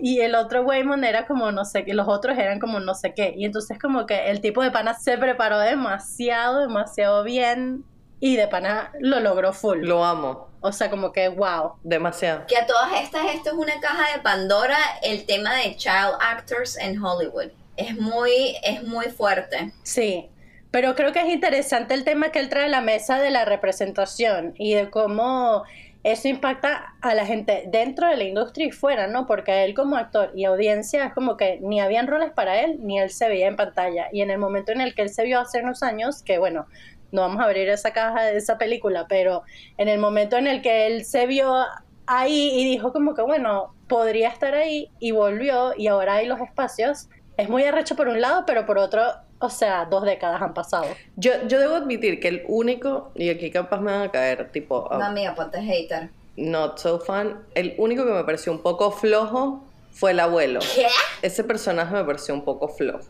Y 0.00 0.20
el 0.20 0.34
otro 0.34 0.62
Waymon 0.62 1.04
era 1.04 1.26
como 1.26 1.50
no 1.52 1.64
sé 1.64 1.84
qué, 1.84 1.94
los 1.94 2.08
otros 2.08 2.38
eran 2.38 2.58
como 2.58 2.80
no 2.80 2.94
sé 2.94 3.14
qué. 3.14 3.34
Y 3.36 3.44
entonces 3.44 3.78
como 3.78 4.06
que 4.06 4.30
el 4.30 4.40
tipo 4.40 4.62
de 4.62 4.70
pana 4.70 4.94
se 4.94 5.18
preparó 5.18 5.58
demasiado, 5.58 6.60
demasiado 6.60 7.24
bien. 7.24 7.84
Y 8.20 8.36
de 8.36 8.48
pana 8.48 8.92
lo 9.00 9.20
logró 9.20 9.52
full. 9.52 9.78
Lo 9.80 10.04
amo. 10.04 10.48
O 10.60 10.72
sea, 10.72 10.90
como 10.90 11.12
que 11.12 11.28
wow. 11.28 11.74
Demasiado. 11.84 12.46
Que 12.48 12.56
a 12.56 12.66
todas 12.66 13.00
estas, 13.00 13.26
esto 13.34 13.50
es 13.50 13.56
una 13.56 13.78
caja 13.80 14.16
de 14.16 14.22
Pandora, 14.22 14.78
el 15.02 15.24
tema 15.24 15.54
de 15.54 15.76
child 15.76 16.16
actors 16.20 16.76
en 16.78 17.02
Hollywood. 17.02 17.50
Es 17.76 17.96
muy, 17.96 18.56
es 18.64 18.82
muy 18.82 19.06
fuerte. 19.06 19.72
Sí, 19.84 20.28
pero 20.70 20.94
creo 20.94 21.12
que 21.12 21.20
es 21.20 21.28
interesante 21.28 21.94
el 21.94 22.04
tema 22.04 22.30
que 22.30 22.40
él 22.40 22.48
trae 22.48 22.66
a 22.66 22.68
la 22.68 22.80
mesa 22.80 23.18
de 23.18 23.30
la 23.30 23.44
representación 23.44 24.54
y 24.58 24.74
de 24.74 24.90
cómo 24.90 25.64
eso 26.04 26.28
impacta 26.28 26.94
a 27.00 27.14
la 27.14 27.26
gente 27.26 27.64
dentro 27.68 28.08
de 28.08 28.16
la 28.16 28.24
industria 28.24 28.66
y 28.66 28.70
fuera, 28.70 29.06
¿no? 29.08 29.26
Porque 29.26 29.64
él 29.64 29.74
como 29.74 29.96
actor 29.96 30.32
y 30.34 30.44
audiencia 30.44 31.04
es 31.06 31.12
como 31.12 31.36
que 31.36 31.58
ni 31.60 31.80
habían 31.80 32.06
roles 32.06 32.30
para 32.32 32.60
él, 32.60 32.78
ni 32.80 32.98
él 32.98 33.10
se 33.10 33.28
veía 33.28 33.48
en 33.48 33.56
pantalla. 33.56 34.08
Y 34.12 34.22
en 34.22 34.30
el 34.30 34.38
momento 34.38 34.72
en 34.72 34.80
el 34.80 34.94
que 34.94 35.02
él 35.02 35.10
se 35.10 35.24
vio 35.24 35.40
hace 35.40 35.62
unos 35.62 35.82
años, 35.82 36.22
que 36.22 36.38
bueno, 36.38 36.66
no 37.10 37.22
vamos 37.22 37.40
a 37.40 37.44
abrir 37.44 37.68
esa 37.68 37.92
caja 37.92 38.22
de 38.22 38.36
esa 38.36 38.58
película, 38.58 39.06
pero 39.08 39.42
en 39.76 39.88
el 39.88 39.98
momento 39.98 40.36
en 40.36 40.46
el 40.46 40.62
que 40.62 40.86
él 40.86 41.04
se 41.04 41.26
vio 41.26 41.64
ahí 42.06 42.50
y 42.54 42.64
dijo 42.64 42.92
como 42.92 43.14
que 43.14 43.22
bueno, 43.22 43.74
podría 43.88 44.28
estar 44.28 44.54
ahí 44.54 44.90
y 44.98 45.12
volvió 45.12 45.72
y 45.76 45.88
ahora 45.88 46.14
hay 46.14 46.26
los 46.26 46.40
espacios, 46.40 47.08
es 47.36 47.48
muy 47.48 47.64
arrecho 47.64 47.96
por 47.96 48.08
un 48.08 48.20
lado, 48.20 48.44
pero 48.46 48.66
por 48.66 48.78
otro, 48.78 49.02
o 49.40 49.50
sea, 49.50 49.84
dos 49.84 50.04
décadas 50.04 50.42
han 50.42 50.54
pasado. 50.54 50.86
Yo, 51.16 51.32
yo 51.46 51.58
debo 51.60 51.76
admitir 51.76 52.20
que 52.20 52.28
el 52.28 52.42
único, 52.48 53.10
y 53.14 53.28
aquí 53.30 53.50
capaz 53.50 53.80
me 53.80 53.92
van 53.92 54.02
a 54.02 54.10
caer, 54.10 54.50
tipo, 54.50 54.88
No, 54.90 55.02
ah, 55.02 55.06
amiga, 55.08 55.34
ponte 55.34 55.60
hater. 55.60 56.10
not 56.36 56.78
so 56.78 56.98
fan, 57.00 57.38
el 57.54 57.74
único 57.78 58.04
que 58.04 58.12
me 58.12 58.24
pareció 58.24 58.52
un 58.52 58.62
poco 58.62 58.90
flojo 58.90 59.64
fue 59.92 60.12
el 60.12 60.20
abuelo. 60.20 60.60
¿Qué? 60.60 60.86
Ese 61.22 61.42
personaje 61.42 61.92
me 61.92 62.04
pareció 62.04 62.32
un 62.32 62.44
poco 62.44 62.68
flojo. 62.68 63.00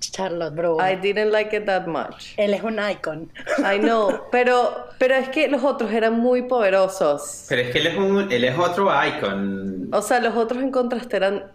Charlotte, 0.00 0.54
bro. 0.54 0.76
I 0.78 0.94
didn't 0.94 1.32
like 1.32 1.56
it 1.56 1.64
that 1.66 1.86
much. 1.86 2.34
Él 2.36 2.54
es 2.54 2.62
un 2.62 2.78
icon. 2.78 3.32
I 3.58 3.78
know, 3.78 4.20
pero, 4.30 4.86
pero 4.98 5.16
es 5.16 5.28
que 5.30 5.48
los 5.48 5.64
otros 5.64 5.90
eran 5.92 6.20
muy 6.20 6.42
poderosos. 6.42 7.46
Pero 7.48 7.62
es 7.62 7.70
que 7.72 7.78
él 7.78 7.86
es, 7.88 7.96
un, 7.96 8.30
él 8.30 8.44
es 8.44 8.56
otro 8.56 8.88
icon. 9.04 9.88
O 9.92 10.02
sea, 10.02 10.20
los 10.20 10.36
otros 10.36 10.62
en 10.62 10.70
contraste 10.70 11.16
eran 11.16 11.50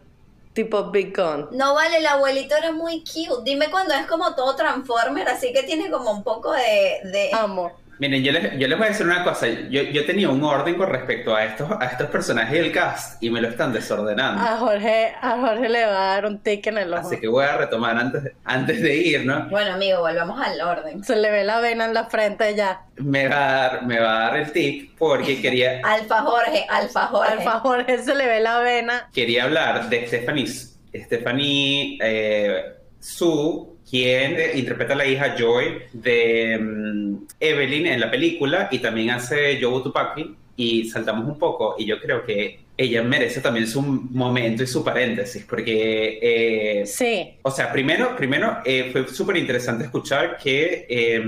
tipo 0.63 0.91
Big 0.91 1.15
Gun. 1.15 1.48
No 1.52 1.74
vale, 1.74 1.98
el 1.98 2.06
abuelito 2.06 2.56
era 2.56 2.72
muy 2.72 3.02
cute. 3.04 3.43
Dime 3.43 3.72
cuando 3.72 3.93
es 3.93 4.06
como 4.08 4.36
todo 4.36 4.56
Transformer, 4.56 5.28
así 5.30 5.54
que 5.54 5.63
tiene 5.63 5.89
como 5.89 6.12
un 6.12 6.24
poco 6.24 6.52
de... 6.52 7.00
de... 7.06 7.30
Amo. 7.34 7.72
Miren, 7.99 8.23
yo 8.23 8.31
les, 8.31 8.57
yo 8.57 8.67
les 8.67 8.77
voy 8.77 8.88
a 8.88 8.89
decir 8.91 9.05
una 9.05 9.23
cosa. 9.23 9.47
Yo, 9.47 9.81
yo 9.83 10.05
tenía 10.05 10.29
un 10.29 10.41
orden 10.43 10.75
con 10.75 10.88
respecto 10.89 11.35
a 11.35 11.43
estos, 11.43 11.69
a 11.79 11.85
estos 11.85 12.07
personajes 12.09 12.57
del 12.59 12.71
cast 12.71 13.21
y 13.21 13.29
me 13.29 13.41
lo 13.41 13.49
están 13.49 13.73
desordenando. 13.73 14.41
A 14.41 14.55
Jorge, 14.57 15.13
a 15.21 15.38
Jorge 15.38 15.67
le 15.69 15.85
va 15.85 15.91
a 16.12 16.13
dar 16.15 16.25
un 16.25 16.39
tic 16.39 16.65
en 16.67 16.77
el 16.77 16.93
ojo. 16.93 17.07
Así 17.07 17.19
que 17.19 17.27
voy 17.27 17.43
a 17.45 17.57
retomar 17.57 17.97
antes, 17.97 18.23
de- 18.23 18.33
antes 18.45 18.81
de 18.81 18.95
ir, 18.95 19.25
¿no? 19.25 19.49
Bueno, 19.49 19.73
amigo, 19.73 19.99
volvamos 19.99 20.39
al 20.41 20.62
orden. 20.62 21.03
Se 21.03 21.15
le 21.17 21.29
ve 21.29 21.43
la 21.43 21.59
vena 21.59 21.85
en 21.85 21.93
la 21.93 22.05
frente 22.05 22.55
ya. 22.55 22.83
Me 22.95 23.27
va 23.27 23.35
a 23.35 23.62
dar, 23.69 23.85
me 23.85 23.99
va 23.99 24.15
a 24.15 24.29
dar 24.29 24.38
el 24.38 24.51
tip 24.51 24.97
porque 24.97 25.41
quería, 25.41 25.81
Alfa 25.83 26.21
Jorge, 26.21 26.65
Alfa 26.69 27.07
Jorge. 27.07 27.33
Alfa 27.33 27.59
Jorge 27.59 27.97
se 27.99 28.15
le 28.15 28.25
ve 28.27 28.39
la 28.39 28.59
vena. 28.59 29.09
quería 29.13 29.43
hablar 29.43 29.89
de 29.89 30.07
Stephanie, 30.07 30.47
Stephanie 30.47 31.97
eh, 32.01 32.63
Su, 32.99 33.78
quien 33.89 34.38
interpreta 34.56 34.93
a 34.93 34.97
la 34.97 35.06
hija 35.06 35.36
Joy 35.38 35.84
de 35.93 36.58
mm, 36.60 37.15
Evelyn 37.39 37.88
en 37.88 37.99
la 37.99 38.12
película 38.12 38.67
y 38.71 38.80
también 38.80 39.12
hace 39.12 39.60
Joe 39.62 39.82
Tupaki 39.82 40.36
y 40.56 40.89
saltamos 40.89 41.25
un 41.25 41.39
poco 41.39 41.75
y 41.78 41.86
yo 41.86 41.99
creo 41.99 42.23
que 42.23 42.60
ella 42.75 43.04
merece 43.04 43.41
también 43.41 43.67
su 43.67 43.82
momento 43.82 44.63
y 44.63 44.67
su 44.67 44.84
paréntesis 44.86 45.43
porque 45.47 46.19
eh, 46.21 46.86
Sí. 46.86 47.34
o 47.41 47.52
sea, 47.52 47.71
primero, 47.73 48.15
primero 48.15 48.60
eh, 48.63 48.89
fue 48.91 49.06
súper 49.08 49.36
interesante 49.38 49.84
escuchar 49.84 50.38
que 50.38 50.86
eh, 50.89 51.21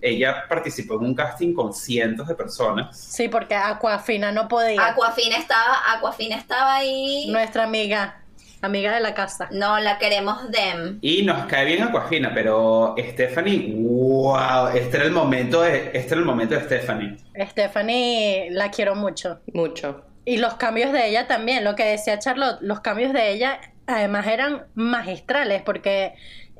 ella 0.00 0.44
participó 0.48 0.94
en 0.94 1.00
un 1.06 1.14
casting 1.14 1.52
con 1.52 1.74
cientos 1.74 2.26
de 2.26 2.34
personas. 2.34 2.98
Sí, 2.98 3.28
porque 3.28 3.54
Aquafina 3.54 4.32
no 4.32 4.48
podía. 4.48 4.86
Aquafina 4.86 5.36
estaba, 5.36 5.92
Aquafina 5.94 6.36
estaba 6.36 6.76
ahí. 6.76 7.26
Nuestra 7.28 7.64
amiga, 7.64 8.23
amiga 8.66 8.94
de 8.94 9.00
la 9.00 9.14
casa. 9.14 9.48
No, 9.50 9.78
la 9.78 9.98
queremos 9.98 10.50
dem. 10.50 10.98
Y 11.00 11.22
nos 11.22 11.46
cae 11.46 11.64
bien 11.64 11.82
Aquafina, 11.82 12.32
pero 12.34 12.94
Stephanie, 12.98 13.74
wow, 13.76 14.68
este 14.74 14.96
era 14.96 15.06
el 15.06 15.12
momento 15.12 15.62
de, 15.62 15.90
este 15.94 16.12
era 16.12 16.20
el 16.20 16.26
momento 16.26 16.54
de 16.54 16.62
Stephanie. 16.62 17.16
Stephanie 17.50 18.48
la 18.50 18.70
quiero 18.70 18.94
mucho. 18.94 19.40
Mucho. 19.52 20.04
Y 20.24 20.38
los 20.38 20.54
cambios 20.54 20.92
de 20.92 21.08
ella 21.08 21.26
también, 21.26 21.64
lo 21.64 21.74
que 21.74 21.84
decía 21.84 22.18
Charlotte, 22.18 22.58
los 22.62 22.80
cambios 22.80 23.12
de 23.12 23.30
ella 23.30 23.60
además 23.86 24.26
eran 24.26 24.64
magistrales 24.74 25.62
porque 25.62 26.14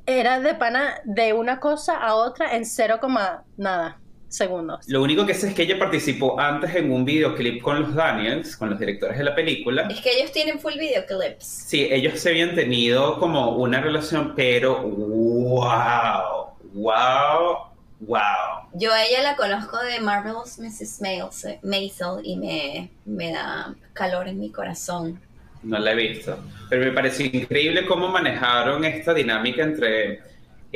era 0.07 0.41
de 0.41 0.55
pana 0.55 1.01
de 1.05 1.33
una 1.33 1.61
cosa 1.61 1.97
a 1.97 2.15
otra 2.15 2.55
en 2.57 2.67
cero 2.67 2.99
coma 3.01 3.45
nada 3.57 3.99
segundos. 4.35 4.89
Lo 4.89 5.03
único 5.03 5.25
que 5.27 5.35
sé 5.35 5.49
es 5.49 5.55
que 5.55 5.63
ella 5.63 5.79
participó 5.79 6.39
antes 6.39 6.75
en 6.75 6.91
un 6.93 7.05
videoclip 7.05 7.63
con 7.63 7.83
los 7.83 7.95
Daniels, 7.95 8.57
con 8.57 8.71
los 8.71 8.79
directores 8.79 9.19
de 9.19 9.25
la 9.25 9.35
película. 9.35 9.89
Es 9.91 10.01
que 10.01 10.19
ellos 10.19 10.33
tienen 10.33 10.59
full 10.59 10.75
videoclips. 10.75 11.45
Sí, 11.45 11.89
ellos 11.91 12.19
se 12.19 12.31
habían 12.31 12.55
tenido 12.55 13.19
como 13.19 13.57
una 13.57 13.81
relación, 13.81 14.35
pero 14.35 14.83
wow, 14.83 16.51
wow, 16.73 17.57
wow. 18.01 18.65
Yo 18.75 18.93
a 18.93 19.05
ella 19.05 19.23
la 19.23 19.37
conozco 19.37 19.79
de 19.79 20.01
Marvelous 20.01 20.59
Mrs. 20.59 21.01
Maisel, 21.01 21.59
Maisel 21.63 22.21
y 22.25 22.37
me, 22.37 22.91
me 23.05 23.33
da 23.33 23.75
calor 23.93 24.27
en 24.29 24.41
mi 24.41 24.51
corazón. 24.51 25.21
No 25.63 25.79
la 25.79 25.93
he 25.93 25.95
visto. 25.95 26.37
Pero 26.69 26.85
me 26.85 26.93
pareció 26.93 27.27
increíble 27.27 27.87
cómo 27.87 28.09
manejaron 28.09 28.85
esta 28.85 29.15
dinámica 29.15 29.63
entre, 29.63 30.21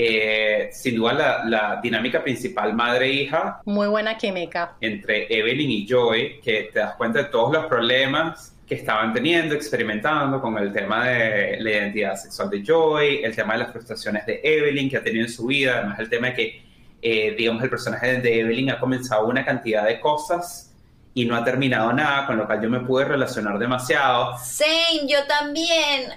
eh, 0.01 0.69
sin 0.73 0.95
duda, 0.95 1.13
la, 1.13 1.45
la 1.45 1.81
dinámica 1.83 2.23
principal 2.23 2.73
madre-hija 2.73 3.61
Muy 3.65 3.89
buena 3.89 4.17
química. 4.17 4.77
entre 4.81 5.27
Evelyn 5.29 5.71
y 5.73 5.87
Joy, 5.89 6.41
que 6.41 6.71
te 6.73 6.79
das 6.79 6.95
cuenta 6.95 7.19
de 7.19 7.25
todos 7.25 7.53
los 7.53 7.67
problemas 7.67 8.55
que 8.65 8.77
estaban 8.77 9.13
teniendo, 9.13 9.57
experimentando 9.57 10.41
con 10.41 10.57
el 10.59 10.73
tema 10.73 11.09
de 11.09 11.57
la 11.61 11.71
identidad 11.71 12.15
sexual 12.15 12.49
de 12.51 12.63
Joy, 12.63 13.25
el 13.25 13.35
tema 13.35 13.55
de 13.55 13.59
las 13.61 13.73
frustraciones 13.73 14.25
de 14.25 14.41
Evelyn 14.45 14.89
que 14.89 14.99
ha 14.99 15.03
tenido 15.03 15.25
en 15.27 15.33
su 15.33 15.47
vida, 15.47 15.79
además 15.79 15.99
el 15.99 16.09
tema 16.09 16.29
de 16.29 16.35
que, 16.35 16.63
eh, 17.03 17.35
digamos, 17.37 17.63
el 17.65 17.71
personaje 17.71 18.21
de 18.21 18.41
Evelyn 18.41 18.71
ha 18.71 18.79
comenzado 18.79 19.27
una 19.27 19.45
cantidad 19.45 19.85
de 19.85 19.99
cosas 19.99 20.73
y 21.15 21.25
no 21.25 21.35
ha 21.35 21.43
terminado 21.43 21.93
nada, 21.93 22.25
con 22.27 22.37
lo 22.37 22.47
cual 22.47 22.63
yo 22.63 22.71
me 22.71 22.81
pude 22.81 23.05
relacionar 23.05 23.59
demasiado. 23.59 24.37
Same, 24.39 25.09
yo 25.09 25.25
también. 25.27 26.13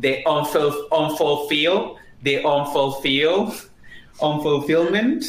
The 0.00 0.22
unful- 0.24 0.86
unfulfilled, 0.92 1.96
the 2.22 2.42
unfulfilled, 2.44 3.52
unfulfillment 4.20 5.24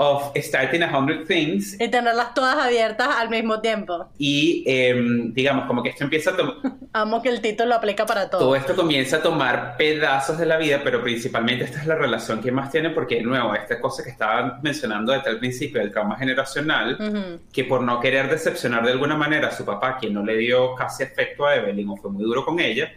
of 0.00 0.30
starting 0.36 0.80
a 0.84 0.86
hundred 0.96 1.26
things 1.26 1.74
Y 1.80 1.88
tenerlas 1.88 2.32
todas 2.32 2.56
abiertas 2.56 3.08
al 3.16 3.30
mismo 3.30 3.60
tiempo. 3.60 4.06
y 4.16 4.62
em, 4.64 5.34
digamos 5.34 5.66
como 5.66 5.82
que 5.82 5.88
esto 5.88 6.04
empieza 6.04 6.30
a 6.30 6.36
tomar 6.36 6.54
Amo 6.92 7.20
que 7.20 7.28
el 7.30 7.40
título 7.40 7.74
aplica 7.74 8.06
para 8.06 8.30
todo. 8.30 8.40
todo 8.40 8.54
esto 8.54 8.76
comienza 8.76 9.16
a 9.16 9.22
tomar 9.22 9.76
pedazos 9.76 10.38
de 10.38 10.46
la 10.46 10.56
vida, 10.56 10.80
pero 10.84 11.02
principalmente 11.02 11.64
esta 11.64 11.80
es 11.80 11.86
la 11.88 11.96
relación 11.96 12.40
que 12.40 12.52
más 12.52 12.70
tiene 12.70 12.90
porque 12.90 13.16
de 13.16 13.22
nuevo 13.22 13.52
esta 13.56 13.80
cosa 13.80 14.04
que 14.04 14.10
estaba 14.10 14.60
mencionando 14.62 15.12
desde 15.12 15.30
el 15.30 15.40
principio 15.40 15.80
del 15.80 15.90
trauma 15.90 16.16
generacional 16.16 16.94
Ujú. 17.00 17.40
que 17.52 17.64
por 17.64 17.82
no 17.82 17.98
querer 17.98 18.30
decepcionar 18.30 18.84
de 18.84 18.92
alguna 18.92 19.16
manera 19.16 19.48
a 19.48 19.52
su 19.52 19.64
papá, 19.64 19.96
quien 19.98 20.14
no 20.14 20.22
le 20.24 20.36
dio 20.36 20.76
casi 20.76 21.02
afecto 21.02 21.44
a 21.44 21.56
Evelyn 21.56 21.88
o 21.88 21.96
fue 21.96 22.10
muy 22.12 22.22
duro 22.22 22.44
con 22.44 22.60
ella, 22.60 22.88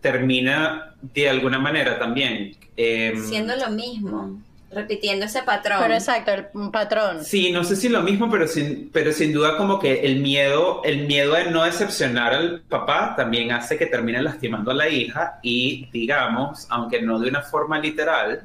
termina 0.00 0.94
de 1.00 1.28
alguna 1.28 1.58
manera 1.58 1.98
también. 1.98 2.56
em, 2.76 3.24
Siendo 3.24 3.56
lo 3.56 3.70
mismo, 3.70 4.40
repitiendo 4.70 5.26
ese 5.26 5.42
patrón. 5.42 5.78
Pero 5.80 5.94
exacto, 5.94 6.32
el 6.32 6.46
un 6.54 6.70
patrón. 6.70 7.24
Sí, 7.24 7.50
no 7.52 7.64
sé 7.64 7.76
si 7.76 7.88
lo 7.88 8.02
mismo, 8.02 8.30
pero 8.30 8.46
sin, 8.46 8.90
pero 8.92 9.12
sin 9.12 9.32
duda 9.32 9.56
como 9.56 9.78
que 9.78 10.00
el 10.06 10.20
miedo, 10.20 10.82
el 10.84 11.06
miedo 11.06 11.34
de 11.34 11.50
no 11.50 11.64
decepcionar 11.64 12.34
al 12.34 12.60
papá 12.62 13.14
también 13.16 13.50
hace 13.52 13.76
que 13.76 13.86
termine 13.86 14.22
lastimando 14.22 14.70
a 14.70 14.74
la 14.74 14.88
hija 14.88 15.38
y 15.42 15.88
digamos, 15.92 16.66
aunque 16.70 17.00
no 17.02 17.18
de 17.18 17.28
una 17.28 17.42
forma 17.42 17.78
literal, 17.78 18.42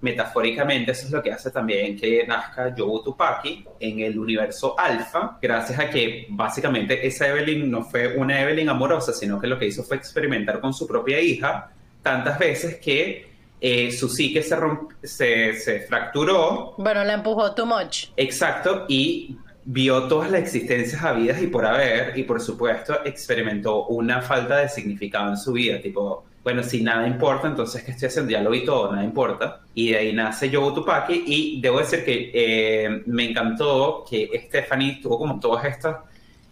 metafóricamente 0.00 0.92
eso 0.92 1.06
es 1.06 1.12
lo 1.12 1.22
que 1.22 1.32
hace 1.32 1.50
también 1.50 1.96
que 1.96 2.26
nazca 2.26 2.74
Yobu 2.74 3.02
Tupaki 3.02 3.64
en 3.80 4.00
el 4.00 4.18
universo 4.18 4.78
alfa, 4.78 5.38
gracias 5.40 5.78
a 5.78 5.88
que 5.88 6.26
básicamente 6.28 7.06
esa 7.06 7.28
Evelyn 7.28 7.70
no 7.70 7.82
fue 7.82 8.16
una 8.16 8.40
Evelyn 8.40 8.68
amorosa, 8.68 9.12
sino 9.12 9.40
que 9.40 9.46
lo 9.46 9.58
que 9.58 9.66
hizo 9.66 9.82
fue 9.82 9.96
experimentar 9.96 10.60
con 10.60 10.74
su 10.74 10.86
propia 10.86 11.20
hija 11.20 11.70
tantas 12.02 12.38
veces 12.38 12.76
que 12.76 13.26
eh, 13.60 13.90
su 13.90 14.08
psique 14.08 14.42
se, 14.42 14.56
se, 15.02 15.54
se 15.54 15.80
fracturó 15.80 16.74
Bueno, 16.76 17.02
la 17.04 17.14
empujó 17.14 17.54
too 17.54 17.64
much. 17.66 18.08
Exacto, 18.16 18.84
y 18.88 19.38
vio 19.64 20.04
todas 20.04 20.30
las 20.30 20.42
existencias 20.42 21.02
habidas 21.02 21.42
y 21.42 21.48
por 21.48 21.66
haber, 21.66 22.16
y 22.16 22.22
por 22.22 22.40
supuesto 22.40 23.04
experimentó 23.04 23.86
una 23.86 24.22
falta 24.22 24.58
de 24.58 24.68
significado 24.68 25.30
en 25.30 25.36
su 25.36 25.52
vida, 25.52 25.80
tipo, 25.80 26.24
bueno, 26.46 26.62
si 26.62 26.80
nada 26.80 27.08
importa, 27.08 27.48
entonces 27.48 27.82
¿qué 27.82 27.90
estoy 27.90 28.06
haciendo? 28.06 28.30
Ya 28.30 28.40
lo 28.40 28.50
vi 28.50 28.64
todo, 28.64 28.92
nada 28.92 29.02
importa. 29.02 29.62
Y 29.74 29.90
de 29.90 29.98
ahí 29.98 30.12
nace 30.12 30.48
Yogo 30.48 30.72
Tupaki, 30.72 31.24
y 31.26 31.60
debo 31.60 31.80
decir 31.80 32.04
que 32.04 32.30
eh, 32.32 33.02
me 33.06 33.28
encantó 33.30 34.04
que 34.08 34.30
Stephanie 34.46 35.00
tuvo 35.02 35.18
como 35.18 35.40
todas 35.40 35.64
estas, 35.64 35.96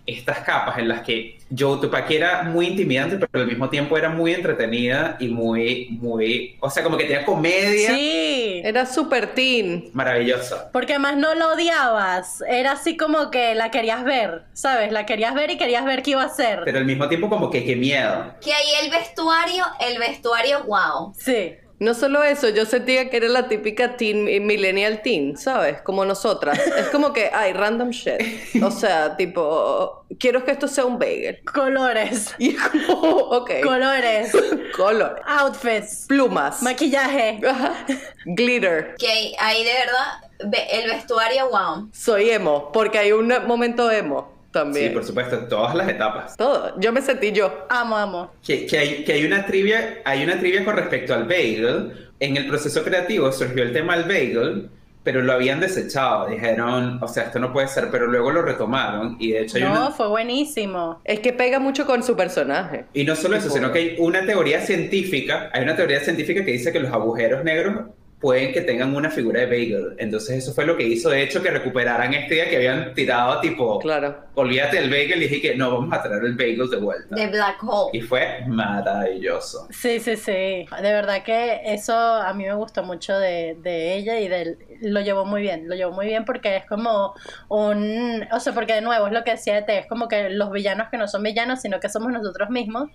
estas 0.07 0.41
capas 0.41 0.79
en 0.79 0.89
las 0.89 1.01
que 1.03 1.39
Joe 1.57 1.79
Tupaki 1.81 2.17
era 2.17 2.43
muy 2.43 2.67
intimidante, 2.67 3.19
pero 3.31 3.45
al 3.45 3.49
mismo 3.49 3.71
tiempo 3.71 3.97
era 3.97 4.09
muy 4.09 4.35
entretenida 4.35 5.17
y 5.21 5.29
muy, 5.29 5.89
muy, 6.01 6.57
o 6.61 6.69
sea, 6.69 6.83
como 6.83 6.97
que 6.97 7.05
tenía 7.05 7.25
comedia 7.25 7.89
Sí. 7.95 8.61
Era 8.65 8.87
super 8.87 9.35
teen. 9.35 9.91
maravillosa. 9.93 10.71
Porque 10.73 10.93
además 10.95 11.17
no 11.17 11.35
lo 11.35 11.53
odiabas. 11.53 12.43
Era 12.49 12.73
así 12.73 12.97
como 12.97 13.31
que 13.31 13.55
la 13.55 13.71
querías 13.71 14.05
ver, 14.05 14.43
¿sabes? 14.53 14.93
La 14.93 15.07
querías 15.07 15.35
ver 15.35 15.51
y 15.51 15.57
querías 15.59 15.85
ver 15.85 16.03
qué 16.03 16.13
iba 16.13 16.23
a 16.23 16.27
hacer. 16.27 16.61
Pero 16.65 16.79
al 16.79 16.85
mismo 16.85 17.09
tiempo 17.09 17.29
como 17.29 17.51
que 17.51 17.65
qué 17.65 17.77
miedo. 17.77 18.35
Que 18.43 18.53
ahí 18.53 18.67
el 18.85 18.91
vestuario, 18.91 19.65
el 19.81 19.99
vestuario, 19.99 20.65
wow. 20.65 21.15
Sí. 21.17 21.55
No 21.85 21.93
solo 21.93 22.23
eso, 22.25 22.49
yo 22.49 22.65
sentía 22.65 23.11
que 23.11 23.19
era 23.19 23.29
la 23.29 23.47
típica 23.47 23.99
teen, 23.99 24.27
eh, 24.27 24.41
millennial 24.41 25.03
teen, 25.03 25.37
¿sabes? 25.37 25.83
Como 25.83 26.03
nosotras. 26.07 26.59
Es 26.79 26.89
como 26.89 27.13
que, 27.13 27.31
ay, 27.31 27.53
random 27.53 27.91
shit. 27.91 28.63
O 28.63 28.71
sea, 28.71 29.19
tipo, 29.19 30.07
quiero 30.19 30.47
que 30.47 30.53
esto 30.53 30.67
sea 30.67 30.87
un 30.87 30.99
bagel. 30.99 31.41
Colores. 31.45 32.35
Y 32.39 32.57
es 32.57 32.63
como, 32.69 33.11
ok. 33.19 33.51
Colores. 33.63 34.33
Color. 34.77 35.21
Outfits. 35.27 36.07
Plumas. 36.09 36.63
Maquillaje. 36.63 37.39
Ajá. 37.47 37.85
Glitter. 38.25 38.95
Que 38.99 39.35
ahí, 39.39 39.63
de 39.63 39.73
verdad, 39.75 40.51
ve- 40.51 40.67
el 40.73 40.91
vestuario, 40.91 41.51
wow. 41.51 41.91
Soy 41.93 42.31
emo, 42.31 42.73
porque 42.73 42.99
hay 42.99 43.13
un 43.13 43.29
momento 43.47 43.91
emo 43.91 44.33
Sí, 44.73 44.89
por 44.91 45.05
supuesto, 45.05 45.39
todas 45.49 45.75
las 45.75 45.89
etapas. 45.89 46.37
Todo. 46.37 46.79
Yo 46.81 46.93
me 46.93 47.03
sentí 47.03 47.33
yo. 47.33 47.67
Amo, 47.69 47.97
amo. 47.97 48.31
Que, 48.47 48.67
que 48.67 48.79
hay, 48.79 49.05
que 49.05 49.13
hay 49.15 49.25
una 49.25 49.45
trivia, 49.47 50.01
hay 50.05 50.23
una 50.25 50.39
trivia 50.39 50.65
con 50.65 50.77
respecto 50.77 51.15
al 51.15 51.25
bagel. 51.25 51.93
En 52.21 52.37
el 52.37 52.47
proceso 52.47 52.83
creativo 52.85 53.31
surgió 53.33 53.63
el 53.65 53.73
tema 53.73 53.97
del 53.97 54.05
bagel, 54.05 54.71
pero 55.03 55.21
lo 55.23 55.33
habían 55.33 55.61
desechado. 55.61 56.29
Dijeron, 56.29 56.99
o 57.03 57.09
sea, 57.09 57.25
esto 57.25 57.39
no 57.39 57.53
puede 57.53 57.69
ser, 57.69 57.89
pero 57.91 58.07
luego 58.07 58.31
lo 58.31 58.43
retomaron 58.43 59.17
y 59.19 59.33
de 59.33 59.43
hecho 59.43 59.57
hay 59.59 59.65
No, 59.65 59.71
una... 59.73 59.91
fue 59.91 60.09
buenísimo. 60.09 61.01
Es 61.05 61.21
que 61.21 61.33
pega 61.33 61.59
mucho 61.59 61.85
con 61.85 62.03
su 62.03 62.17
personaje. 62.17 62.87
Y 62.95 63.05
no 63.05 63.15
solo 63.17 63.37
eso, 63.37 63.51
sino 63.51 63.73
que 63.73 63.79
hay 63.81 63.97
una 63.99 64.25
teoría 64.25 64.61
científica, 64.61 65.51
hay 65.53 65.63
una 65.65 65.77
teoría 65.77 66.01
científica 66.01 66.45
que 66.45 66.53
dice 66.53 66.73
que 66.73 66.81
los 66.81 66.93
agujeros 66.93 67.45
negros 67.45 67.87
pueden 68.25 68.55
que 68.55 68.63
tengan 68.63 68.97
una 68.97 69.11
figura 69.11 69.41
de 69.41 69.47
bagel. 69.47 69.97
Entonces 69.99 70.39
eso 70.39 70.55
fue 70.55 70.65
lo 70.65 70.79
que 70.79 70.83
hizo, 70.85 71.11
de 71.11 71.23
hecho, 71.23 71.43
que 71.43 71.51
recuperaran 71.51 72.15
este 72.15 72.37
día 72.37 72.49
que 72.49 72.57
habían 72.57 72.95
tirado 72.95 73.39
tipo, 73.43 73.79
Claro. 73.81 74.17
olvídate 74.35 74.79
del 74.81 74.89
bagel 74.89 75.23
y 75.23 75.29
dije 75.29 75.43
que 75.43 75.55
no, 75.57 75.73
vamos 75.73 75.93
a 75.93 76.03
traer 76.03 76.25
el 76.25 76.35
bagel 76.35 76.71
de 76.71 76.77
vuelta. 76.79 77.15
De 77.15 77.27
Black 77.27 77.63
Hole. 77.63 77.91
Y 77.93 78.01
fue 78.01 78.41
maravilloso. 78.47 79.69
Sí, 79.71 80.01
sí, 80.01 80.17
sí. 80.17 80.33
De 80.33 80.67
verdad 80.81 81.23
que 81.23 81.61
eso 81.67 81.95
a 81.95 82.33
mí 82.33 82.45
me 82.45 82.55
gustó 82.55 82.83
mucho 82.83 83.19
de, 83.19 83.59
de 83.63 83.95
ella 83.95 84.19
y 84.19 84.29
del, 84.29 84.57
lo 84.81 85.03
llevó 85.03 85.27
muy 85.27 85.43
bien. 85.43 85.69
Lo 85.69 85.75
llevó 85.75 85.93
muy 85.93 86.07
bien 86.07 86.25
porque 86.25 86.57
es 86.57 86.65
como 86.65 87.13
un... 87.51 88.27
O 88.33 88.41
sea, 88.41 88.55
porque 88.55 88.73
de 88.73 88.81
nuevo 88.81 89.07
es 89.07 89.13
lo 89.13 89.23
que 89.23 89.33
decía 89.33 89.57
de 89.57 89.63
T, 89.63 89.79
es 89.81 89.87
como 89.87 90.09
que 90.09 90.31
los 90.31 90.51
villanos 90.51 90.89
que 90.91 90.97
no 90.97 91.09
son 91.09 91.23
villanos, 91.23 91.61
sino 91.61 91.79
que 91.79 91.91
somos 91.91 92.11
nosotros 92.11 92.49
mismos. 92.49 92.89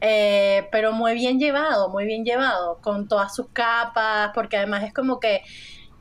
Eh, 0.00 0.68
pero 0.70 0.92
muy 0.92 1.14
bien 1.14 1.38
llevado, 1.38 1.88
muy 1.88 2.04
bien 2.04 2.24
llevado, 2.24 2.78
con 2.82 3.08
todas 3.08 3.34
sus 3.34 3.48
capas, 3.52 4.30
porque 4.34 4.56
además 4.58 4.84
es 4.84 4.92
como 4.92 5.18
que, 5.18 5.42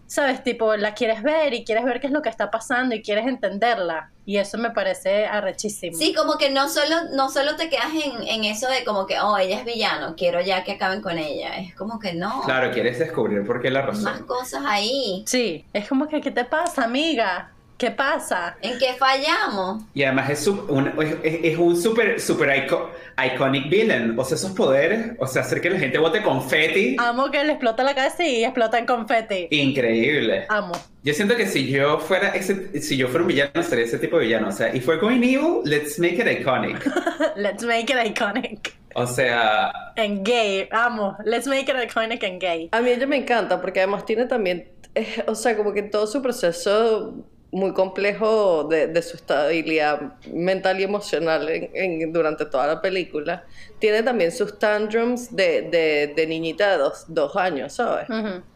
¿sabes? 0.08 0.44
Tipo, 0.44 0.76
la 0.76 0.94
quieres 0.94 1.24
ver 1.24 1.54
y 1.54 1.64
quieres 1.64 1.86
ver 1.86 2.02
qué 2.02 2.08
es 2.08 2.14
lo 2.14 2.22
que 2.22 2.30
está 2.30 2.52
pasando 2.52 2.96
y 2.96 3.02
quieres 3.02 3.26
entenderla. 3.28 4.10
Y 4.26 4.38
eso 4.38 4.58
me 4.58 4.72
parece 4.72 5.26
arrechísimo. 5.26 5.98
Sí, 5.98 6.14
como 6.14 6.38
que 6.38 6.50
no 6.50 6.70
solo, 6.70 6.96
no 7.14 7.30
solo 7.30 7.56
te 7.56 7.70
quedas 7.70 7.92
en, 7.94 8.28
en 8.28 8.44
eso 8.46 8.68
de 8.70 8.84
como 8.84 9.06
que, 9.06 9.20
oh, 9.20 9.38
ella 9.38 9.60
es 9.60 9.66
villano, 9.66 10.16
quiero 10.18 10.42
ya 10.42 10.64
que 10.64 10.74
acaben 10.74 11.02
con 11.02 11.18
ella. 11.18 11.58
Es 11.60 11.76
como 11.76 12.00
que 12.00 12.14
no. 12.14 12.42
Claro, 12.44 12.72
quieres 12.72 13.00
descubrir 13.00 13.46
por 13.46 13.62
qué 13.62 13.70
la 13.70 13.80
Hay 13.82 13.86
Más 13.88 14.04
razón. 14.04 14.26
cosas 14.28 14.64
ahí. 14.66 15.24
Sí, 15.28 15.66
es 15.74 15.88
como 15.88 16.08
que, 16.08 16.20
¿qué 16.22 16.32
te 16.32 16.44
pasa, 16.46 16.84
amiga? 16.84 17.53
¿Qué 17.78 17.92
pasa? 17.92 18.56
¿En 18.62 18.78
qué 18.80 18.94
fallamos? 18.98 19.84
Y 19.94 20.04
además 20.04 20.30
es, 20.30 20.40
su- 20.44 20.66
un, 20.70 20.88
es, 21.02 21.18
es 21.44 21.58
un 21.58 21.76
super, 21.76 22.20
super 22.22 22.50
ico- 22.50 22.90
iconic 23.22 23.70
villain. 23.70 24.18
O 24.18 24.24
sea, 24.24 24.36
esos 24.38 24.52
poderes, 24.52 25.12
o 25.20 25.28
sea, 25.28 25.42
hacer 25.42 25.60
que 25.60 25.70
la 25.70 25.80
gente 25.80 25.98
bote 25.98 26.22
confeti, 26.22 26.96
Amo 27.00 27.30
que 27.30 27.44
le 27.44 27.54
explota 27.54 27.84
la 27.84 27.94
cabeza 27.94 28.24
y 28.26 28.44
explota 28.46 28.78
en 28.78 28.86
confeti. 28.86 29.48
increíble. 29.52 30.46
Amo. 30.50 30.74
Yo 31.04 31.14
siento 31.14 31.36
que 31.36 31.46
si 31.48 31.70
yo 31.70 32.00
fuera 32.00 32.30
ese, 32.30 32.80
si 32.82 32.96
yo 32.96 33.08
fuera 33.10 33.24
un 33.24 33.28
villano, 33.28 33.62
sería 33.64 33.84
ese 33.84 34.00
tipo 34.00 34.18
de 34.18 34.26
villano. 34.26 34.48
O 34.48 34.52
sea, 34.52 34.74
if 34.74 34.88
we're 34.88 35.02
going 35.02 35.22
evil, 35.22 35.62
let's 35.66 36.00
make 36.00 36.16
it 36.16 36.28
iconic. 36.28 36.82
Let's 37.36 37.64
make 37.66 37.92
it 37.92 37.98
iconic. 38.18 38.74
O 38.96 39.06
sea, 39.08 39.74
En 39.98 40.24
gay, 40.24 40.70
amo. 40.72 41.18
Let's 41.26 41.48
make 41.48 41.64
it 41.70 41.76
iconic 41.84 42.24
en 42.24 42.40
gay. 42.40 42.70
A 42.72 42.80
mí 42.80 42.92
ella 42.92 43.08
me 43.08 43.18
encanta 43.18 43.60
porque 43.60 43.82
además 43.82 44.06
tiene 44.06 44.26
también, 44.28 44.70
eh, 44.96 45.24
o 45.28 45.36
sea, 45.36 45.58
como 45.58 45.74
que 45.74 45.82
todo 45.84 46.08
su 46.08 46.22
proceso 46.22 47.26
muy 47.54 47.72
complejo 47.74 48.66
de, 48.66 48.88
de 48.88 49.02
su 49.02 49.16
estabilidad 49.16 50.14
mental 50.34 50.80
y 50.80 50.84
emocional 50.84 51.48
en- 51.50 51.70
en- 51.74 52.12
durante 52.14 52.46
toda 52.46 52.68
la 52.68 52.82
película, 52.82 53.46
tiene 53.80 54.04
también 54.04 54.32
sus 54.32 54.58
tantrums 54.60 55.36
de, 55.36 55.62
de, 55.64 56.14
de 56.16 56.28
niñita 56.28 56.72
de 56.72 56.78
dos, 56.78 57.06
dos 57.08 57.36
años, 57.36 57.74
¿sabes? 57.74 58.08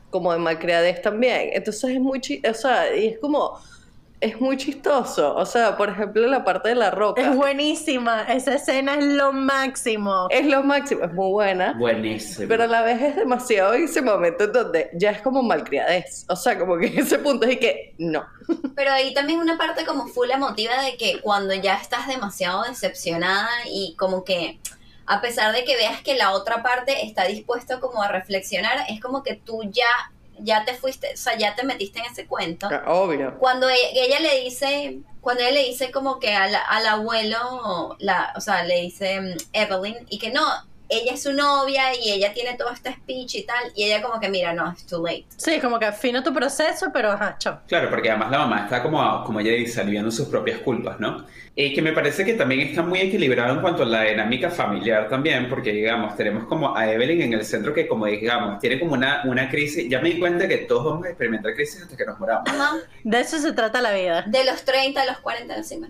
Como 0.09 0.33
de 0.33 0.39
malcriadez 0.39 1.01
también. 1.01 1.49
Entonces 1.53 1.91
es 1.91 1.99
muy, 1.99 2.19
o 2.49 2.53
sea, 2.53 2.95
y 2.95 3.07
es 3.07 3.19
como, 3.19 3.59
es 4.19 4.41
muy 4.41 4.57
chistoso. 4.57 5.35
O 5.35 5.45
sea, 5.45 5.77
por 5.77 5.89
ejemplo, 5.89 6.25
la 6.27 6.43
parte 6.43 6.69
de 6.69 6.75
la 6.75 6.91
roca. 6.91 7.21
Es 7.21 7.35
buenísima. 7.35 8.23
Esa 8.23 8.55
escena 8.55 8.95
es 8.95 9.05
lo 9.05 9.31
máximo. 9.33 10.27
Es 10.29 10.45
lo 10.45 10.63
máximo, 10.63 11.03
es 11.03 11.13
muy 11.13 11.31
buena. 11.31 11.73
buenísimo. 11.73 12.47
Pero 12.47 12.63
a 12.63 12.67
la 12.67 12.81
vez 12.81 13.01
es 13.01 13.15
demasiado 13.15 13.73
en 13.73 13.83
ese 13.83 14.01
momento 14.01 14.45
en 14.45 14.53
donde 14.53 14.89
ya 14.93 15.11
es 15.11 15.21
como 15.21 15.43
malcriadez. 15.43 16.25
O 16.29 16.35
sea, 16.35 16.57
como 16.57 16.77
que 16.77 16.87
en 16.87 16.99
ese 16.99 17.19
punto 17.19 17.45
es 17.45 17.57
que 17.59 17.93
no. 17.97 18.25
Pero 18.75 18.91
ahí 18.91 19.13
también 19.13 19.39
una 19.39 19.57
parte 19.57 19.85
como 19.85 20.07
full 20.07 20.29
emotiva 20.31 20.81
de 20.81 20.97
que 20.97 21.21
cuando 21.21 21.53
ya 21.53 21.75
estás 21.75 22.07
demasiado 22.07 22.63
decepcionada 22.63 23.49
y 23.65 23.95
como 23.97 24.23
que 24.23 24.59
a 25.07 25.21
pesar 25.21 25.53
de 25.53 25.63
que 25.63 25.75
veas 25.77 26.01
que 26.01 26.15
la 26.15 26.33
otra 26.33 26.61
parte 26.61 27.05
está 27.05 27.23
dispuesto 27.25 27.79
como 27.79 28.03
a 28.03 28.09
reflexionar, 28.09 28.85
es 28.89 28.99
como 28.99 29.23
que 29.23 29.35
tú 29.35 29.61
ya, 29.71 29.87
ya 30.39 30.65
te 30.65 30.73
fuiste, 30.73 31.13
o 31.13 31.17
sea, 31.17 31.37
ya 31.37 31.55
te 31.55 31.63
metiste 31.63 31.99
en 31.99 32.05
ese 32.05 32.27
cuento. 32.27 32.67
Obvio. 32.85 33.37
Cuando 33.37 33.69
ella, 33.69 33.89
ella 33.93 34.19
le 34.19 34.41
dice, 34.41 34.99
cuando 35.21 35.43
ella 35.43 35.51
le 35.51 35.63
dice 35.65 35.91
como 35.91 36.19
que 36.19 36.33
al, 36.33 36.55
al 36.55 36.85
abuelo, 36.85 37.95
la, 37.99 38.33
o 38.35 38.41
sea, 38.41 38.63
le 38.63 38.81
dice 38.81 39.19
mm, 39.19 39.35
Evelyn, 39.53 39.97
y 40.09 40.19
que 40.19 40.31
no, 40.31 40.45
ella 40.89 41.13
es 41.13 41.23
su 41.23 41.33
novia 41.33 41.95
y 41.95 42.11
ella 42.11 42.33
tiene 42.33 42.55
todo 42.55 42.71
este 42.71 42.93
speech 42.93 43.35
y 43.35 43.43
tal, 43.43 43.71
y 43.75 43.83
ella 43.83 44.01
como 44.01 44.19
que, 44.19 44.29
mira, 44.29 44.53
no, 44.53 44.71
it's 44.71 44.85
too 44.85 45.03
late. 45.03 45.25
Sí, 45.35 45.59
como 45.59 45.79
que 45.79 45.85
afino 45.85 46.23
tu 46.23 46.33
proceso, 46.33 46.87
pero 46.93 47.11
ajá, 47.11 47.37
chao. 47.37 47.59
Claro, 47.67 47.89
porque 47.89 48.09
además 48.09 48.31
la 48.31 48.39
mamá 48.39 48.63
está 48.63 48.81
como, 48.81 49.23
como 49.23 49.39
ella 49.39 49.51
dice, 49.51 49.81
aliviando 49.81 50.11
sus 50.11 50.27
propias 50.27 50.59
culpas, 50.59 50.99
¿no? 50.99 51.25
Y 51.55 51.73
que 51.73 51.81
me 51.81 51.91
parece 51.91 52.23
que 52.23 52.35
también 52.35 52.61
está 52.61 52.83
muy 52.83 52.99
equilibrado 52.99 53.55
en 53.55 53.61
cuanto 53.61 53.81
a 53.83 53.85
la 53.87 54.03
dinámica 54.03 54.51
familiar 54.51 55.09
también, 55.09 55.49
porque 55.49 55.71
digamos, 55.71 56.15
tenemos 56.15 56.45
como 56.45 56.77
a 56.77 56.91
Evelyn 56.91 57.21
en 57.21 57.33
el 57.33 57.43
centro 57.43 57.73
que 57.73 57.87
como 57.87 58.05
digamos, 58.05 58.59
tiene 58.59 58.79
como 58.79 58.93
una, 58.93 59.23
una 59.25 59.49
crisis, 59.49 59.89
ya 59.89 59.99
me 59.99 60.09
di 60.09 60.19
cuenta 60.19 60.47
que 60.47 60.57
todos 60.57 60.85
vamos 60.85 61.05
a 61.05 61.09
experimentar 61.09 61.55
crisis 61.55 61.81
hasta 61.81 61.97
que 61.97 62.05
nos 62.05 62.19
moramos. 62.19 62.47
Ajá. 62.47 62.75
De 63.03 63.19
eso 63.19 63.39
se 63.39 63.53
trata 63.53 63.81
la 63.81 63.91
vida. 63.93 64.23
De 64.27 64.45
los 64.45 64.63
30 64.63 65.01
a 65.01 65.05
los 65.05 65.17
40 65.17 65.55
encima. 65.55 65.87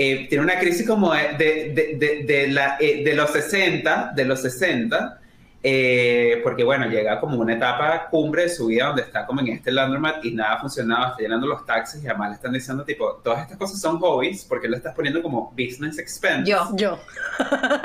Eh, 0.00 0.26
tiene 0.28 0.44
una 0.44 0.58
crisis 0.60 0.86
como 0.86 1.12
de, 1.12 1.34
de, 1.36 1.72
de, 1.74 1.96
de- 1.98 2.24
de 2.24 2.48
la, 2.52 2.76
eh, 2.78 3.02
de 3.04 3.14
los 3.14 3.30
60, 3.30 4.12
de 4.14 4.24
los 4.24 4.40
60, 4.42 5.20
eh, 5.60 6.40
porque 6.44 6.62
bueno, 6.62 6.86
llega 6.86 7.18
como 7.18 7.36
una 7.40 7.54
etapa 7.54 8.06
cumbre 8.08 8.42
de 8.42 8.48
su 8.48 8.68
vida 8.68 8.86
donde 8.86 9.02
está 9.02 9.26
como 9.26 9.40
en 9.40 9.48
este 9.48 9.72
laundromat 9.72 10.24
y 10.24 10.30
nada 10.30 10.60
funcionaba, 10.60 11.08
está 11.08 11.22
llenando 11.22 11.48
los 11.48 11.66
taxis 11.66 12.00
y 12.04 12.06
además 12.06 12.28
le 12.28 12.34
están 12.36 12.52
diciendo 12.52 12.84
tipo, 12.84 13.14
todas 13.24 13.42
estas 13.42 13.58
cosas 13.58 13.80
son 13.80 13.98
hobbies 13.98 14.44
porque 14.44 14.68
lo 14.68 14.76
estás 14.76 14.94
poniendo 14.94 15.20
como 15.20 15.50
business 15.58 15.98
expense. 15.98 16.48
Yo. 16.48 16.68
Yo. 16.76 16.98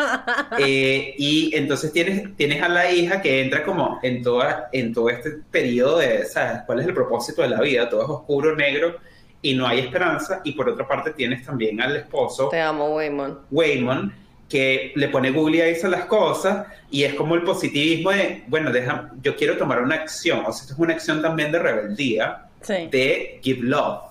Eh, 0.59 1.15
y 1.17 1.55
entonces 1.55 1.91
tienes, 1.91 2.35
tienes 2.35 2.61
a 2.61 2.69
la 2.69 2.91
hija 2.91 3.21
que 3.21 3.41
entra 3.41 3.63
como 3.63 3.99
en, 4.03 4.21
toda, 4.21 4.69
en 4.71 4.93
todo 4.93 5.09
este 5.09 5.31
periodo 5.49 5.97
de, 5.97 6.25
¿sabes? 6.25 6.61
¿Cuál 6.67 6.79
es 6.81 6.85
el 6.87 6.93
propósito 6.93 7.41
de 7.41 7.49
la 7.49 7.59
vida? 7.59 7.89
Todo 7.89 8.03
es 8.03 8.09
oscuro, 8.09 8.55
negro 8.55 8.97
y 9.43 9.53
no 9.53 9.67
hay 9.67 9.79
esperanza. 9.81 10.41
Y 10.43 10.53
por 10.53 10.67
otra 10.69 10.87
parte 10.87 11.11
tienes 11.11 11.45
también 11.45 11.79
al 11.79 11.95
esposo, 11.95 12.49
Te 12.49 12.59
amo, 12.59 12.95
Waymon. 12.95 13.41
Waymon, 13.51 14.11
que 14.49 14.91
le 14.95 15.09
pone 15.09 15.29
Google 15.29 15.67
dice 15.67 15.87
las 15.89 16.05
cosas 16.05 16.65
y 16.89 17.03
es 17.03 17.13
como 17.13 17.35
el 17.35 17.43
positivismo 17.43 18.09
de, 18.11 18.43
bueno, 18.47 18.71
deja, 18.71 19.11
yo 19.21 19.35
quiero 19.35 19.57
tomar 19.57 19.81
una 19.81 19.95
acción. 19.95 20.39
O 20.45 20.51
sea, 20.51 20.61
esto 20.61 20.73
es 20.73 20.79
una 20.79 20.93
acción 20.93 21.21
también 21.21 21.51
de 21.51 21.59
rebeldía, 21.59 22.45
Sí. 22.61 22.87
de 22.89 23.39
give 23.43 23.61
love. 23.61 24.03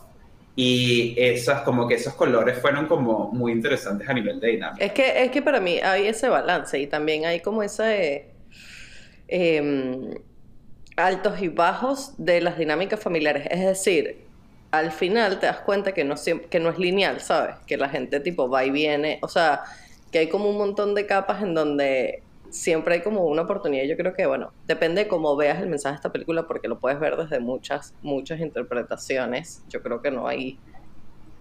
Y 0.54 1.14
esas, 1.16 1.62
como 1.62 1.88
que 1.88 1.94
esos 1.94 2.12
colores 2.14 2.58
fueron 2.58 2.86
como 2.86 3.30
muy 3.32 3.52
interesantes 3.52 4.06
a 4.06 4.12
nivel 4.12 4.38
de 4.38 4.48
dinámica. 4.48 4.84
Es 4.84 4.92
que, 4.92 5.24
es 5.24 5.30
que 5.30 5.40
para 5.40 5.60
mí 5.60 5.78
hay 5.82 6.08
ese 6.08 6.28
balance 6.28 6.78
y 6.78 6.86
también 6.86 7.24
hay 7.24 7.40
como 7.40 7.62
ese 7.62 8.26
em, 9.28 10.10
altos 10.96 11.40
y 11.40 11.48
bajos 11.48 12.12
de 12.18 12.42
las 12.42 12.58
dinámicas 12.58 13.00
familiares. 13.00 13.46
Es 13.50 13.60
decir, 13.60 14.26
al 14.72 14.90
final 14.90 15.38
te 15.38 15.46
das 15.46 15.60
cuenta 15.60 15.92
que 15.92 16.02
no, 16.04 16.14
siem- 16.16 16.48
que 16.48 16.58
no 16.58 16.70
es 16.70 16.78
lineal, 16.78 17.20
¿sabes? 17.20 17.54
Que 17.66 17.76
la 17.76 17.88
gente 17.88 18.18
tipo 18.20 18.48
va 18.50 18.64
y 18.64 18.70
viene. 18.70 19.18
O 19.22 19.28
sea, 19.28 19.62
que 20.10 20.18
hay 20.18 20.28
como 20.28 20.48
un 20.50 20.58
montón 20.58 20.94
de 20.94 21.06
capas 21.06 21.42
en 21.42 21.54
donde 21.54 22.22
siempre 22.50 22.94
hay 22.96 23.00
como 23.02 23.24
una 23.26 23.42
oportunidad. 23.42 23.84
Yo 23.84 23.96
creo 23.96 24.12
que, 24.14 24.26
bueno, 24.26 24.52
depende 24.66 25.04
de 25.04 25.08
cómo 25.08 25.36
veas 25.36 25.60
el 25.60 25.68
mensaje 25.68 25.92
de 25.94 25.96
esta 25.96 26.12
película 26.12 26.46
porque 26.46 26.68
lo 26.68 26.78
puedes 26.78 26.98
ver 27.00 27.16
desde 27.16 27.38
muchas, 27.40 27.94
muchas 28.02 28.40
interpretaciones. 28.40 29.62
Yo 29.68 29.82
creo 29.82 30.02
que 30.02 30.10
no 30.10 30.26
hay... 30.26 30.58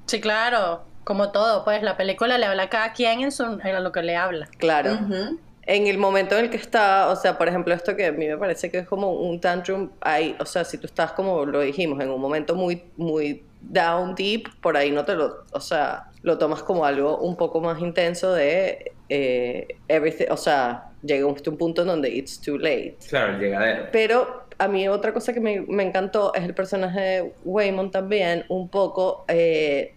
Sí, 0.05 0.21
claro. 0.21 0.83
Como 1.03 1.31
todo, 1.31 1.63
pues 1.63 1.81
la 1.83 1.97
película 1.97 2.37
le 2.37 2.45
habla 2.45 2.63
a 2.63 2.69
cada 2.69 2.93
quien 2.93 3.21
en, 3.21 3.31
su, 3.31 3.43
en 3.43 3.83
lo 3.83 3.91
que 3.91 4.03
le 4.03 4.15
habla. 4.15 4.47
Claro. 4.57 4.93
Ujú. 4.93 5.39
En 5.63 5.87
el 5.87 5.97
momento 5.97 6.37
en 6.37 6.45
el 6.45 6.49
que 6.49 6.57
está, 6.57 7.09
o 7.09 7.15
sea, 7.15 7.37
por 7.37 7.47
ejemplo, 7.47 7.73
esto 7.73 7.95
que 7.95 8.07
a 8.07 8.11
mí 8.11 8.27
me 8.27 8.37
parece 8.37 8.71
que 8.71 8.79
es 8.79 8.87
como 8.87 9.11
un 9.11 9.39
tantrum, 9.39 9.91
hay, 10.01 10.35
o 10.39 10.45
sea, 10.45 10.63
si 10.63 10.77
tú 10.77 10.87
estás 10.87 11.11
como 11.11 11.45
lo 11.45 11.61
dijimos, 11.61 12.01
en 12.01 12.09
un 12.09 12.19
momento 12.19 12.55
muy, 12.55 12.83
muy 12.97 13.43
down 13.61 14.15
deep, 14.15 14.49
por 14.61 14.75
ahí 14.75 14.91
no 14.91 15.05
te 15.05 15.15
lo, 15.15 15.45
o 15.51 15.59
sea, 15.59 16.05
lo 16.23 16.37
tomas 16.37 16.63
como 16.63 16.83
algo 16.83 17.19
un 17.19 17.35
poco 17.35 17.61
más 17.61 17.79
intenso 17.79 18.33
de 18.33 18.91
eh, 19.09 19.67
everything, 19.87 20.25
o 20.29 20.37
sea, 20.37 20.89
llega 21.03 21.25
un, 21.25 21.35
un 21.45 21.57
punto 21.57 21.81
en 21.81 21.87
donde 21.87 22.09
it's 22.09 22.39
too 22.41 22.57
late. 22.57 22.97
Claro, 23.07 23.33
el 23.35 23.39
llegadero. 23.39 23.87
Pero 23.91 24.43
a 24.57 24.67
mí 24.67 24.87
otra 24.87 25.13
cosa 25.13 25.33
que 25.33 25.39
me, 25.39 25.61
me 25.61 25.83
encantó 25.83 26.33
es 26.33 26.43
el 26.43 26.53
personaje 26.53 26.99
de 26.99 27.33
Waymon 27.45 27.91
también, 27.91 28.45
un 28.49 28.69
poco 28.69 29.25
eh, 29.27 29.95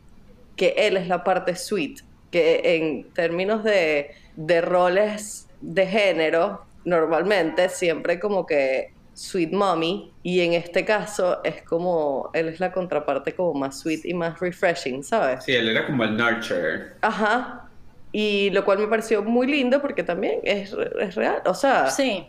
que 0.56 0.74
él 0.76 0.96
es 0.96 1.08
la 1.08 1.24
parte 1.24 1.56
sweet, 1.56 2.00
que 2.30 2.76
en 2.76 3.04
términos 3.12 3.62
de, 3.64 4.10
de 4.36 4.60
roles 4.60 5.48
de 5.64 5.86
género, 5.86 6.64
normalmente 6.84 7.68
siempre 7.68 8.20
como 8.20 8.46
que 8.46 8.92
sweet 9.14 9.52
mommy, 9.52 10.12
y 10.22 10.40
en 10.40 10.54
este 10.54 10.84
caso 10.84 11.42
es 11.44 11.62
como, 11.62 12.30
él 12.34 12.48
es 12.48 12.60
la 12.60 12.72
contraparte 12.72 13.34
como 13.34 13.54
más 13.54 13.78
sweet 13.80 14.04
y 14.04 14.12
más 14.12 14.40
refreshing, 14.40 15.02
¿sabes? 15.04 15.44
Sí, 15.44 15.52
él 15.54 15.68
era 15.68 15.86
como 15.86 16.04
el 16.04 16.16
nurturer. 16.16 16.96
Ajá. 17.00 17.68
Y 18.12 18.50
lo 18.50 18.64
cual 18.64 18.78
me 18.78 18.86
pareció 18.88 19.22
muy 19.22 19.46
lindo 19.46 19.80
porque 19.80 20.02
también 20.02 20.40
es, 20.42 20.74
es 21.00 21.14
real, 21.14 21.42
o 21.46 21.54
sea... 21.54 21.88
Sí. 21.90 22.26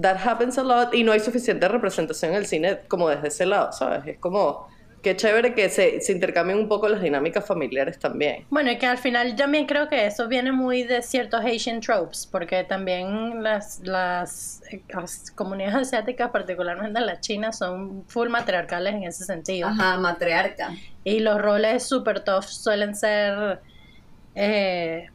That 0.00 0.16
happens 0.26 0.56
a 0.56 0.62
lot 0.62 0.94
y 0.94 1.04
no 1.04 1.12
hay 1.12 1.20
suficiente 1.20 1.68
representación 1.68 2.30
en 2.30 2.38
el 2.38 2.46
cine 2.46 2.78
como 2.88 3.10
desde 3.10 3.28
ese 3.28 3.44
lado, 3.44 3.72
¿sabes? 3.72 4.06
Es 4.06 4.18
como 4.18 4.68
que 5.06 5.14
chévere 5.16 5.54
que 5.54 5.68
se, 5.68 6.00
se 6.00 6.10
intercambien 6.10 6.58
un 6.58 6.66
poco 6.66 6.88
las 6.88 7.00
dinámicas 7.00 7.46
familiares 7.46 7.96
también. 7.96 8.44
Bueno, 8.50 8.72
y 8.72 8.76
que 8.76 8.86
al 8.86 8.98
final 8.98 9.36
también 9.36 9.64
creo 9.64 9.88
que 9.88 10.04
eso 10.04 10.26
viene 10.26 10.50
muy 10.50 10.82
de 10.82 11.00
ciertos 11.00 11.44
Asian 11.44 11.80
tropes, 11.80 12.26
porque 12.26 12.64
también 12.64 13.40
las, 13.40 13.78
las, 13.84 14.64
eh, 14.72 14.82
las 14.88 15.30
comunidades 15.30 15.76
asiáticas, 15.76 16.30
particularmente 16.30 17.00
las 17.00 17.20
chinas, 17.20 17.56
son 17.56 18.04
full 18.08 18.28
matriarcales 18.28 18.94
en 18.94 19.04
ese 19.04 19.24
sentido. 19.24 19.68
Ajá, 19.68 19.96
matriarca. 19.98 20.74
Y 21.04 21.20
los 21.20 21.40
roles 21.40 21.84
super 21.84 22.18
tough 22.24 22.46
suelen 22.46 22.96
ser... 22.96 23.60
eh, 24.34 25.08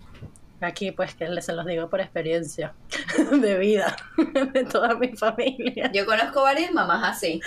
aquí 0.62 0.91
pues 0.91 1.16
que 1.16 1.28
les 1.28 1.45
se 1.45 1.53
los 1.53 1.66
digo 1.66 1.89
por 1.89 2.01
experiencia 2.01 2.74
de 3.32 3.57
vida 3.57 3.95
de 4.53 4.64
toda 4.64 4.95
mi 4.95 5.09
familia. 5.09 5.91
Yo 5.93 6.05
conozco 6.05 6.43
varias 6.43 6.72
mamás 6.72 7.18
así. 7.18 7.41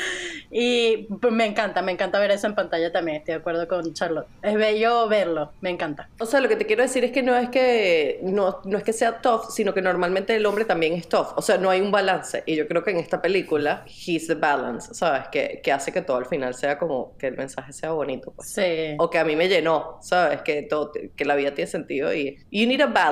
Y 0.50 1.08
me 1.30 1.46
encanta, 1.46 1.82
me 1.82 1.92
encanta 1.92 2.18
ver 2.18 2.32
eso 2.32 2.46
en 2.46 2.54
pantalla 2.54 2.92
también, 2.92 3.18
estoy 3.18 3.34
de 3.34 3.40
acuerdo 3.40 3.68
con 3.68 3.92
Charlotte. 3.94 4.26
Es 4.42 4.54
bello 4.54 5.08
verlo, 5.08 5.52
me 5.60 5.70
encanta. 5.70 6.08
O 6.18 6.26
sea, 6.26 6.40
lo 6.40 6.48
que 6.48 6.56
te 6.56 6.66
quiero 6.66 6.82
decir 6.82 7.04
es 7.04 7.12
que 7.12 7.22
no 7.22 7.36
es 7.36 7.48
que 7.48 8.20
no, 8.22 8.60
no 8.64 8.78
es 8.78 8.84
que 8.84 8.92
sea 8.92 9.20
tough, 9.20 9.50
sino 9.50 9.74
que 9.74 9.82
normalmente 9.82 10.34
el 10.36 10.46
hombre 10.46 10.64
también 10.64 10.94
es 10.94 11.08
tough. 11.08 11.28
O 11.36 11.42
sea, 11.42 11.58
no 11.58 11.70
hay 11.70 11.80
un 11.80 11.90
balance. 11.90 12.42
Y 12.46 12.56
yo 12.56 12.66
creo 12.66 12.82
que 12.82 12.90
en 12.90 12.98
esta 12.98 13.22
película, 13.22 13.84
he's 13.86 14.26
the 14.26 14.34
balance, 14.34 14.94
¿sabes? 14.94 15.28
Que, 15.28 15.60
que 15.62 15.72
hace 15.72 15.92
que 15.92 16.02
todo 16.02 16.16
al 16.16 16.26
final 16.26 16.54
sea 16.54 16.78
como 16.78 17.16
que 17.18 17.28
el 17.28 17.36
mensaje 17.36 17.72
sea 17.72 17.92
bonito, 17.92 18.32
pues. 18.32 18.50
Sí. 18.50 18.96
O 18.98 19.10
que 19.10 19.18
a 19.18 19.24
mí 19.24 19.36
me 19.36 19.48
llenó, 19.48 19.98
¿sabes? 20.02 20.42
Que, 20.42 20.62
todo, 20.62 20.92
que 21.16 21.24
la 21.24 21.34
vida 21.36 21.54
tiene 21.54 21.70
sentido 21.70 22.14
y... 22.14 22.38
You 22.50 22.66
need 22.66 22.80
a 22.80 22.86
balance, 22.86 23.03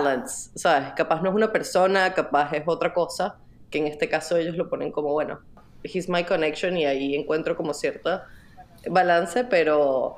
¿sabes? 0.54 0.92
Capaz 0.96 1.22
no 1.22 1.30
es 1.30 1.34
una 1.34 1.52
persona, 1.52 2.12
capaz 2.14 2.52
es 2.52 2.62
otra 2.66 2.92
cosa, 2.92 3.36
que 3.70 3.78
en 3.78 3.86
este 3.86 4.08
caso 4.08 4.36
ellos 4.36 4.56
lo 4.56 4.68
ponen 4.68 4.92
como, 4.92 5.12
bueno, 5.12 5.40
he's 5.82 6.08
my 6.08 6.24
connection 6.24 6.76
y 6.76 6.86
ahí 6.86 7.14
encuentro 7.14 7.56
como 7.56 7.74
cierta 7.74 8.26
balance, 8.88 9.44
pero 9.44 10.16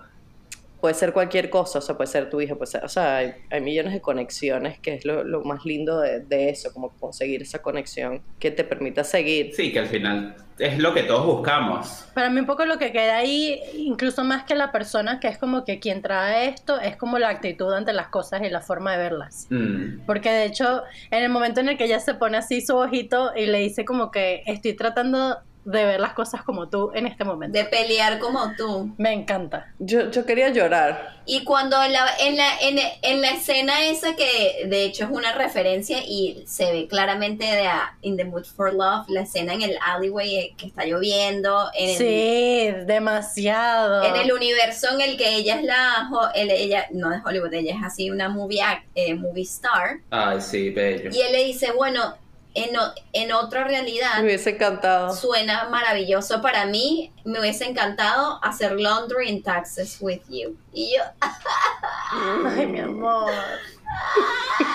puede 0.80 0.94
ser 0.94 1.12
cualquier 1.12 1.50
cosa, 1.50 1.78
o 1.78 1.82
sea, 1.82 1.96
puede 1.96 2.08
ser 2.08 2.28
tu 2.28 2.40
hija, 2.40 2.56
puede 2.56 2.70
ser, 2.70 2.84
o 2.84 2.88
sea, 2.88 3.16
hay, 3.16 3.32
hay 3.50 3.60
millones 3.60 3.94
de 3.94 4.00
conexiones, 4.00 4.78
que 4.80 4.94
es 4.94 5.04
lo, 5.04 5.24
lo 5.24 5.42
más 5.42 5.64
lindo 5.64 6.00
de, 6.00 6.20
de 6.20 6.50
eso, 6.50 6.72
como 6.72 6.90
conseguir 6.90 7.42
esa 7.42 7.60
conexión 7.60 8.20
que 8.38 8.50
te 8.50 8.64
permita 8.64 9.02
seguir. 9.02 9.54
Sí, 9.54 9.72
que 9.72 9.78
al 9.78 9.86
final 9.86 10.36
es 10.58 10.78
lo 10.78 10.94
que 10.94 11.02
todos 11.02 11.26
buscamos. 11.26 12.06
Para 12.14 12.30
mí 12.30 12.40
un 12.40 12.46
poco 12.46 12.64
lo 12.64 12.78
que 12.78 12.92
queda 12.92 13.16
ahí, 13.16 13.60
incluso 13.76 14.24
más 14.24 14.44
que 14.44 14.54
la 14.54 14.70
persona, 14.70 15.20
que 15.20 15.28
es 15.28 15.38
como 15.38 15.64
que 15.64 15.80
quien 15.80 16.02
trae 16.02 16.48
esto, 16.48 16.80
es 16.80 16.96
como 16.96 17.18
la 17.18 17.28
actitud 17.28 17.72
ante 17.72 17.92
las 17.92 18.08
cosas 18.08 18.42
y 18.42 18.50
la 18.50 18.60
forma 18.60 18.92
de 18.92 18.98
verlas. 18.98 19.46
Mm. 19.50 20.00
Porque 20.06 20.30
de 20.30 20.44
hecho, 20.44 20.82
en 21.10 21.24
el 21.24 21.30
momento 21.30 21.60
en 21.60 21.70
el 21.70 21.76
que 21.76 21.84
ella 21.84 22.00
se 22.00 22.14
pone 22.14 22.36
así 22.36 22.60
su 22.60 22.76
ojito 22.76 23.32
y 23.36 23.46
le 23.46 23.58
dice 23.58 23.84
como 23.84 24.10
que 24.10 24.42
estoy 24.46 24.74
tratando 24.74 25.38
de 25.64 25.84
ver 25.84 26.00
las 26.00 26.12
cosas 26.12 26.42
como 26.42 26.68
tú 26.68 26.90
en 26.94 27.06
este 27.06 27.24
momento. 27.24 27.56
De 27.58 27.64
pelear 27.64 28.18
como 28.18 28.52
tú. 28.56 28.94
Me 28.98 29.12
encanta. 29.12 29.72
Yo, 29.78 30.10
yo 30.10 30.24
quería 30.26 30.50
llorar. 30.50 31.14
Y 31.26 31.42
cuando 31.44 31.82
en 31.82 31.92
la, 31.94 32.06
en, 32.20 32.36
la, 32.36 32.58
en, 32.60 32.78
en 33.00 33.20
la 33.22 33.30
escena 33.30 33.86
esa 33.86 34.14
que 34.14 34.66
de 34.68 34.84
hecho 34.84 35.04
es 35.04 35.10
una 35.10 35.32
referencia 35.32 35.98
y 36.06 36.44
se 36.46 36.70
ve 36.70 36.86
claramente 36.86 37.44
de 37.46 37.66
a 37.66 37.96
In 38.02 38.16
the 38.18 38.24
Mood 38.24 38.44
for 38.44 38.74
Love, 38.74 39.08
la 39.08 39.22
escena 39.22 39.54
en 39.54 39.62
el 39.62 39.78
alleyway 39.80 40.34
eh, 40.36 40.54
que 40.58 40.66
está 40.66 40.84
lloviendo, 40.84 41.70
en 41.74 41.90
el, 41.90 41.96
Sí, 41.96 42.84
demasiado. 42.86 44.04
en 44.04 44.16
el 44.16 44.32
universo 44.32 44.88
en 44.92 45.00
el 45.00 45.16
que 45.16 45.34
ella 45.36 45.56
es 45.60 45.64
la, 45.64 46.10
ella, 46.34 46.86
no 46.92 47.12
es 47.12 47.20
Hollywood, 47.24 47.54
ella 47.54 47.74
es 47.74 47.82
así 47.82 48.10
una 48.10 48.28
movie, 48.28 48.60
act- 48.60 48.84
eh, 48.94 49.14
movie 49.14 49.44
star. 49.44 50.00
Ay, 50.10 50.40
sí, 50.40 50.70
bello. 50.70 51.10
Y 51.10 51.20
él 51.22 51.32
le 51.32 51.44
dice, 51.44 51.72
bueno, 51.72 52.16
en, 52.54 52.76
o- 52.76 52.92
en 53.12 53.32
otra 53.32 53.64
realidad 53.64 54.16
Me 54.18 54.24
hubiese 54.24 54.50
encantado. 54.50 55.14
suena 55.14 55.68
maravilloso 55.68 56.40
para 56.40 56.66
mí. 56.66 57.12
Me 57.24 57.40
hubiese 57.40 57.64
encantado 57.64 58.38
hacer 58.42 58.78
laundry 58.80 59.28
in 59.28 59.42
Texas 59.42 59.98
with 60.00 60.20
you. 60.28 60.56
Y 60.72 60.94
yo, 60.96 61.02
Ay, 62.56 62.66
mi 62.66 62.80
amor. 62.80 63.32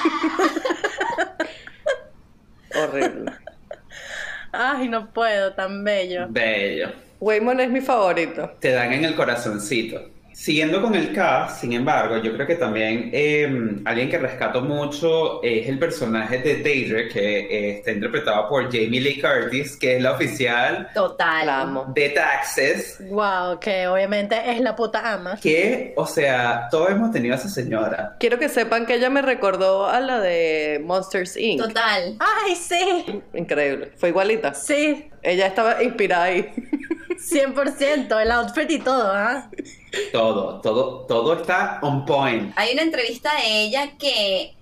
Horrible. 2.75 3.31
Ay, 4.51 4.87
no 4.87 5.11
puedo, 5.11 5.53
tan 5.53 5.83
bello. 5.83 6.27
Bello. 6.29 6.91
Waymon 7.19 7.59
es 7.59 7.69
mi 7.69 7.81
favorito. 7.81 8.51
Te 8.59 8.71
dan 8.71 8.93
en 8.93 9.05
el 9.05 9.15
corazoncito. 9.15 10.09
Siguiendo 10.39 10.81
con 10.81 10.95
el 10.95 11.13
cast, 11.13 11.59
sin 11.59 11.73
embargo, 11.73 12.15
yo 12.15 12.33
creo 12.33 12.47
que 12.47 12.55
también 12.55 13.09
eh, 13.11 13.75
alguien 13.83 14.09
que 14.09 14.17
rescato 14.17 14.61
mucho 14.61 15.43
es 15.43 15.67
el 15.67 15.77
personaje 15.77 16.37
de 16.37 16.63
Deidre, 16.63 17.09
que 17.09 17.39
eh, 17.39 17.69
está 17.79 17.91
interpretado 17.91 18.47
por 18.47 18.63
Jamie 18.71 19.01
Lee 19.01 19.21
Curtis, 19.21 19.75
que 19.75 19.97
es 19.97 20.01
la 20.01 20.13
oficial 20.13 20.87
Total. 20.93 21.45
La 21.45 21.61
amo. 21.63 21.91
de 21.93 22.11
Taxes. 22.11 22.99
Wow, 23.09 23.59
que 23.59 23.89
obviamente 23.89 24.37
es 24.49 24.61
la 24.61 24.77
puta 24.77 25.11
ama. 25.13 25.37
Que, 25.41 25.93
o 25.97 26.05
sea, 26.05 26.69
todos 26.71 26.89
hemos 26.91 27.11
tenido 27.11 27.35
a 27.35 27.37
esa 27.37 27.49
señora. 27.49 28.15
Quiero 28.17 28.39
que 28.39 28.47
sepan 28.47 28.85
que 28.85 28.93
ella 28.95 29.09
me 29.09 29.21
recordó 29.21 29.87
a 29.89 29.99
la 29.99 30.21
de 30.21 30.81
Monsters 30.85 31.35
Inc. 31.35 31.63
Total. 31.63 32.15
Ay, 32.17 32.55
sí, 32.55 33.21
Increíble. 33.33 33.91
Fue 33.97 34.07
igualita. 34.07 34.53
sí, 34.53 35.09
Ella 35.21 35.47
estaba 35.47 35.83
inspirada 35.83 36.23
ahí. 36.23 36.49
100%, 37.19 38.21
el 38.21 38.31
outfit 38.31 38.69
y 38.71 38.79
todo, 38.79 39.11
¿ah? 39.11 39.49
Todo, 40.11 40.61
todo, 40.61 41.05
todo 41.07 41.33
está 41.41 41.79
on 41.81 42.05
point. 42.05 42.53
Hay 42.55 42.73
una 42.73 42.83
entrevista 42.83 43.29
de 43.35 43.63
ella 43.63 43.91
que 43.97 44.53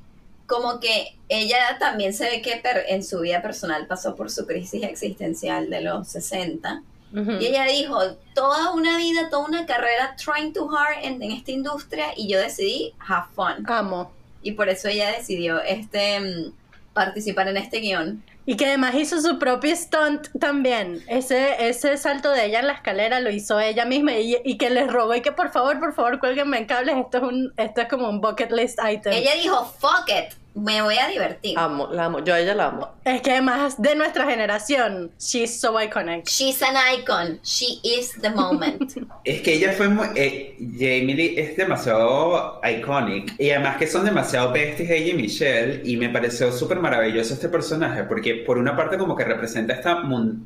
como 0.48 0.80
que 0.80 1.14
ella 1.30 1.78
también 1.80 2.14
se 2.14 2.30
ve 2.30 2.42
que 2.42 2.56
per- 2.58 2.86
en 2.88 3.04
su 3.04 3.20
vida 3.20 3.42
personal 3.42 3.86
pasó 3.86 4.16
por 4.16 4.32
su 4.32 4.48
crisis 4.48 4.82
existencial 4.84 5.70
de 5.70 5.82
los 5.82 6.08
60. 6.08 6.82
Ujú. 7.14 7.32
Y 7.34 7.48
ella 7.48 7.66
dijo, 7.66 8.00
toda 8.34 8.72
una 8.72 8.98
vida, 8.98 9.30
toda 9.30 9.46
una 9.46 9.66
carrera 9.66 10.16
trying 10.16 10.54
too 10.54 10.70
hard 10.74 11.04
en, 11.04 11.22
en 11.22 11.32
esta 11.32 11.52
industria 11.52 12.08
y 12.16 12.30
yo 12.30 12.40
decidí 12.40 12.94
have 13.06 13.28
fun. 13.36 13.66
Amo. 13.70 14.12
Y 14.42 14.54
por 14.54 14.70
eso 14.70 14.88
ella 14.88 15.12
decidió 15.12 15.62
este 15.62 16.20
mm, 16.22 16.54
participar 16.94 17.50
en 17.50 17.58
este 17.58 17.80
guion. 17.80 18.24
Y 18.48 18.56
que 18.56 18.66
además 18.66 18.96
hizo 18.96 19.22
su 19.22 19.38
propio 19.38 19.76
stunt 19.76 20.30
también. 20.40 21.04
Ese, 21.08 21.68
ese 21.68 21.98
salto 21.98 22.32
de 22.32 22.46
ella 22.46 22.62
en 22.62 22.68
la 22.68 22.74
escalera 22.74 23.20
lo 23.20 23.30
hizo 23.30 23.60
ella 23.60 23.84
misma 23.84 24.14
y, 24.14 24.38
y 24.44 24.58
que 24.58 24.70
les 24.70 24.88
rogó 24.92 25.14
y 25.14 25.22
que 25.22 25.34
por 25.34 25.52
favor, 25.52 25.80
por 25.82 25.94
favor, 25.94 26.18
cuélguenme 26.20 26.58
en 26.58 26.66
cables. 26.66 26.96
Esto 26.96 27.18
es, 27.18 27.24
un, 27.24 27.54
esto 27.58 27.82
es 27.82 27.90
como 27.90 28.10
un 28.10 28.22
bucket 28.22 28.52
list 28.54 28.80
item. 28.90 29.12
Ella 29.12 29.36
dijo, 29.36 29.66
fuck 29.80 30.08
it, 30.08 30.34
me 30.58 30.82
voy 30.82 30.98
a 30.98 31.08
divertir. 31.08 31.58
Amo, 31.58 31.88
la 31.92 32.06
amo. 32.06 32.20
Yo 32.24 32.34
a 32.34 32.40
ella 32.40 32.56
la 32.56 32.66
amo. 32.68 32.90
Es 33.06 33.22
que 33.22 33.32
además 33.32 33.82
de 33.82 33.96
nuestra 33.96 34.26
generación, 34.26 35.12
she's 35.20 35.60
so 35.60 35.80
iconic. 35.82 36.26
She's 36.28 36.62
an 36.64 36.76
icon, 37.00 37.40
she 37.44 37.80
is 37.84 38.14
the 38.22 38.30
moment. 38.30 38.94
Es 39.24 39.42
que 39.42 39.54
ella 39.54 39.74
fue 39.74 39.88
muy... 39.90 40.08
eh, 40.16 40.56
Jamie 40.60 41.16
Lee 41.16 41.36
es 41.38 41.56
demasiado 41.58 42.60
iconic. 42.64 43.34
Y 43.40 43.52
además 43.52 43.78
que 43.78 43.88
son 43.88 44.06
demasiado 44.06 44.52
besties 44.52 44.90
ella 44.90 45.14
y 45.14 45.16
Michelle. 45.16 45.82
Y 45.86 45.98
me 45.98 46.10
pareció 46.10 46.52
súper 46.52 46.80
maravilloso 46.80 47.34
este 47.34 47.50
personaje. 47.50 48.04
Porque 48.04 48.36
por 48.46 48.58
una 48.58 48.76
parte 48.76 48.98
como 48.98 49.16
que 49.16 49.24
representa 49.24 49.74
esta... 49.74 50.02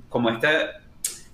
Como 0.09 0.29
esta 0.29 0.49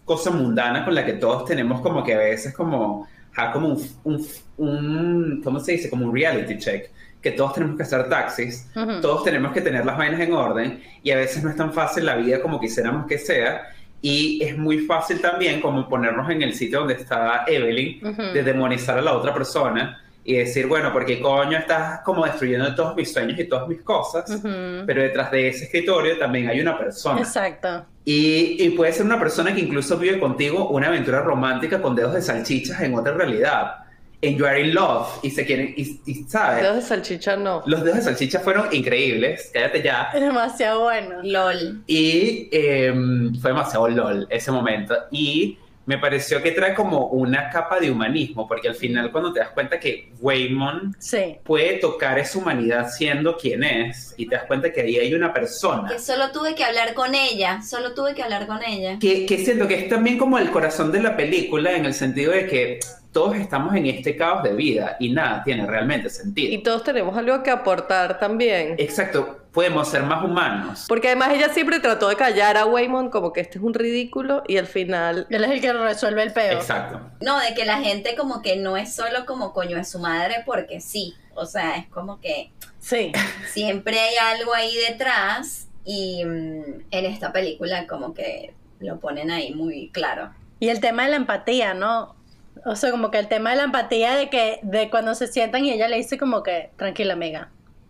cosa 0.05 0.31
mundana 0.31 0.85
con 0.85 0.95
la 0.95 1.05
que 1.05 1.13
todos 1.13 1.45
tenemos 1.45 1.81
como 1.81 2.03
que 2.03 2.13
a 2.13 2.17
veces 2.19 2.53
como... 2.53 3.07
ja, 3.33 3.51
como 3.51 3.67
un, 3.69 3.87
un, 4.03 4.27
un- 4.57 5.41
¿Cómo 5.43 5.59
se 5.59 5.73
dice? 5.73 5.89
Como 5.89 6.05
un 6.05 6.13
reality 6.13 6.57
check. 6.57 6.89
Que 7.21 7.31
todos 7.31 7.53
tenemos 7.53 7.75
que 7.77 7.83
hacer 7.83 8.07
taxis. 8.09 8.69
Ujú. 8.75 9.01
Todos 9.01 9.23
tenemos 9.23 9.51
que 9.51 9.61
tener 9.61 9.85
las 9.85 9.97
vainas 9.97 10.19
en 10.19 10.33
orden. 10.33 10.83
Y 11.03 11.11
a 11.11 11.17
veces 11.17 11.43
no 11.43 11.49
es 11.49 11.55
tan 11.55 11.73
fácil 11.73 12.05
la 12.05 12.15
vida 12.15 12.41
como 12.41 12.59
quisiéramos 12.59 13.05
que 13.07 13.17
sea. 13.17 13.63
Y 14.01 14.43
es 14.43 14.57
muy 14.57 14.79
fácil 14.79 15.19
también 15.19 15.59
como 15.59 15.89
ponernos 15.89 16.29
en 16.29 16.41
el 16.43 16.53
sitio 16.53 16.79
donde 16.79 16.93
está 16.93 17.43
Evelyn, 17.47 18.05
Ujú. 18.05 18.21
de 18.33 18.43
demonizar 18.43 18.97
a 18.97 19.01
la 19.01 19.13
otra 19.17 19.33
persona 19.33 20.01
y 20.23 20.35
decir, 20.35 20.67
bueno, 20.67 20.91
porque 20.93 21.19
coño 21.21 21.57
estás 21.57 22.01
como 22.01 22.25
destruyendo 22.25 22.75
todos 22.75 22.95
mis 22.95 23.11
sueños 23.11 23.39
y 23.39 23.45
todas 23.45 23.67
mis 23.67 23.81
cosas, 23.81 24.29
Ujú. 24.29 24.85
pero 24.85 25.01
detrás 25.01 25.31
de 25.31 25.47
ese 25.47 25.63
escritorio 25.65 26.17
también 26.19 26.49
hay 26.49 26.59
una 26.59 26.77
persona. 26.77 27.21
Exacto. 27.21 27.85
Y, 28.05 28.57
y 28.63 28.69
puede 28.71 28.91
ser 28.93 29.05
una 29.05 29.17
persona 29.19 29.53
que 29.55 29.61
incluso 29.61 29.97
vive 29.97 30.19
contigo 30.19 30.69
una 30.69 30.87
aventura 30.87 31.21
romántica 31.21 31.81
con 31.81 31.95
dedos 31.95 32.13
de 32.13 32.21
salchichas 32.21 32.79
en 32.81 32.93
otra 32.93 33.13
realidad. 33.13 33.77
En 34.21 34.35
You 34.37 34.45
Are 34.47 34.59
in 34.59 34.73
Love 34.73 35.07
y 35.21 35.29
se 35.29 35.45
quieren, 35.45 35.73
y, 35.77 36.01
y 36.05 36.13
¿sabes? 36.27 36.63
Dedos 36.63 36.75
de 36.77 36.81
salchicha 36.81 37.37
no. 37.37 37.61
Los 37.67 37.83
dedos 37.83 37.97
de 37.97 38.03
salchicha 38.03 38.39
fueron 38.39 38.67
increíbles, 38.73 39.51
cállate 39.53 39.81
ya. 39.83 40.09
Demasiado 40.13 40.81
bueno. 40.85 41.19
LOL. 41.23 41.83
Y 41.85 42.49
eh, 42.51 42.91
fue 43.39 43.51
demasiado 43.51 43.87
lol 43.89 44.25
ese 44.31 44.51
momento. 44.51 44.95
Y 45.11 45.59
me 45.85 45.99
pareció 45.99 46.41
que 46.41 46.51
trae 46.51 46.73
como 46.73 47.05
una 47.09 47.49
capa 47.51 47.79
de 47.79 47.89
humanismo, 47.91 48.47
porque 48.47 48.67
al 48.67 48.75
final 48.75 49.11
cuando 49.11 49.31
te 49.31 49.39
das 49.39 49.49
cuenta 49.51 49.79
que 49.79 50.11
Waymon 50.19 50.95
Sí. 50.99 51.37
puede 51.43 51.75
tocar 51.77 52.17
esa 52.19 52.39
humanidad 52.39 52.89
siendo 52.89 53.37
quien 53.37 53.63
es, 53.63 54.13
y 54.17 54.25
te 54.27 54.35
das 54.35 54.45
cuenta 54.45 54.71
que 54.73 54.81
ahí 54.81 54.97
hay 54.97 55.13
una 55.13 55.31
persona. 55.31 55.87
Que 55.87 55.99
solo 55.99 56.31
tuve 56.31 56.55
que 56.55 56.63
hablar 56.65 56.93
con 56.95 57.13
ella, 57.15 57.61
solo 57.61 57.93
tuve 57.93 58.15
que 58.15 58.23
hablar 58.23 58.47
con 58.47 58.63
ella. 58.63 58.97
Que, 58.99 59.25
que 59.27 59.37
siento 59.37 59.67
que 59.67 59.75
es 59.75 59.87
también 59.89 60.17
como 60.17 60.39
el 60.39 60.49
corazón 60.49 60.91
de 60.91 61.01
la 61.03 61.15
película 61.15 61.71
en 61.77 61.85
el 61.85 61.93
sentido 61.93 62.31
de 62.33 62.47
que 62.47 62.79
todos 63.17 63.35
estamos 63.35 63.73
en 63.73 63.87
este 63.87 64.15
caos 64.15 64.43
de 64.43 64.53
vida 64.53 64.95
y 64.99 65.09
nada 65.09 65.41
tiene 65.43 65.65
realmente 65.65 66.07
sentido. 66.07 66.53
Y 66.53 66.59
todos 66.61 66.83
tenemos 66.83 67.17
algo 67.17 67.41
que 67.41 67.49
aportar 67.49 68.19
también. 68.19 68.75
Exacto, 68.77 69.39
podemos 69.51 69.87
ser 69.87 70.03
más 70.03 70.23
humanos. 70.23 70.85
Porque 70.87 71.07
además 71.07 71.29
ella 71.33 71.49
siempre 71.49 71.79
trató 71.79 72.09
de 72.09 72.15
callar 72.15 72.57
a 72.57 72.67
Waymond 72.67 73.09
como 73.09 73.33
que 73.33 73.41
este 73.41 73.57
es 73.57 73.63
un 73.63 73.73
ridículo 73.73 74.43
y 74.47 74.57
al 74.57 74.67
final 74.67 75.25
Él 75.31 75.43
es 75.45 75.49
el 75.49 75.61
que 75.61 75.73
resuelve 75.73 76.21
el 76.21 76.31
peo. 76.31 76.59
Exacto. 76.59 77.01
No, 77.19 77.39
de 77.39 77.55
que 77.55 77.65
la 77.65 77.79
gente 77.79 78.15
como 78.15 78.43
que 78.43 78.55
no 78.55 78.77
es 78.77 78.93
solo 78.93 79.25
como 79.25 79.51
coño 79.51 79.77
de 79.77 79.83
su 79.83 79.97
madre 79.97 80.43
porque 80.45 80.79
sí. 80.79 81.15
O 81.33 81.47
sea, 81.47 81.75
es 81.77 81.87
como 81.87 82.21
que 82.21 82.51
Sí. 82.77 83.13
siempre 83.51 83.99
hay 83.99 84.13
algo 84.37 84.53
ahí 84.53 84.75
detrás 84.87 85.69
y 85.83 86.23
mm, 86.23 86.83
en 86.91 87.05
esta 87.07 87.31
película 87.33 87.87
como 87.87 88.13
que 88.13 88.53
lo 88.79 88.99
ponen 88.99 89.31
ahí 89.31 89.55
muy 89.55 89.89
claro. 89.89 90.29
Y 90.59 90.69
el 90.69 90.79
tema 90.79 91.05
de 91.05 91.09
la 91.09 91.15
empatía, 91.17 91.73
¿no? 91.73 92.16
O 92.65 92.75
sea, 92.75 92.91
como 92.91 93.11
que 93.11 93.19
el 93.19 93.27
tema 93.27 93.51
de 93.51 93.57
la 93.57 93.63
empatía 93.63 94.15
de 94.15 94.29
que 94.29 94.59
de 94.63 94.89
cuando 94.89 95.15
se 95.15 95.27
sientan 95.27 95.65
y 95.65 95.71
ella 95.71 95.87
le 95.87 95.97
dice 95.97 96.17
como 96.17 96.43
que, 96.43 96.71
tranquila 96.77 97.13
amiga, 97.13 97.49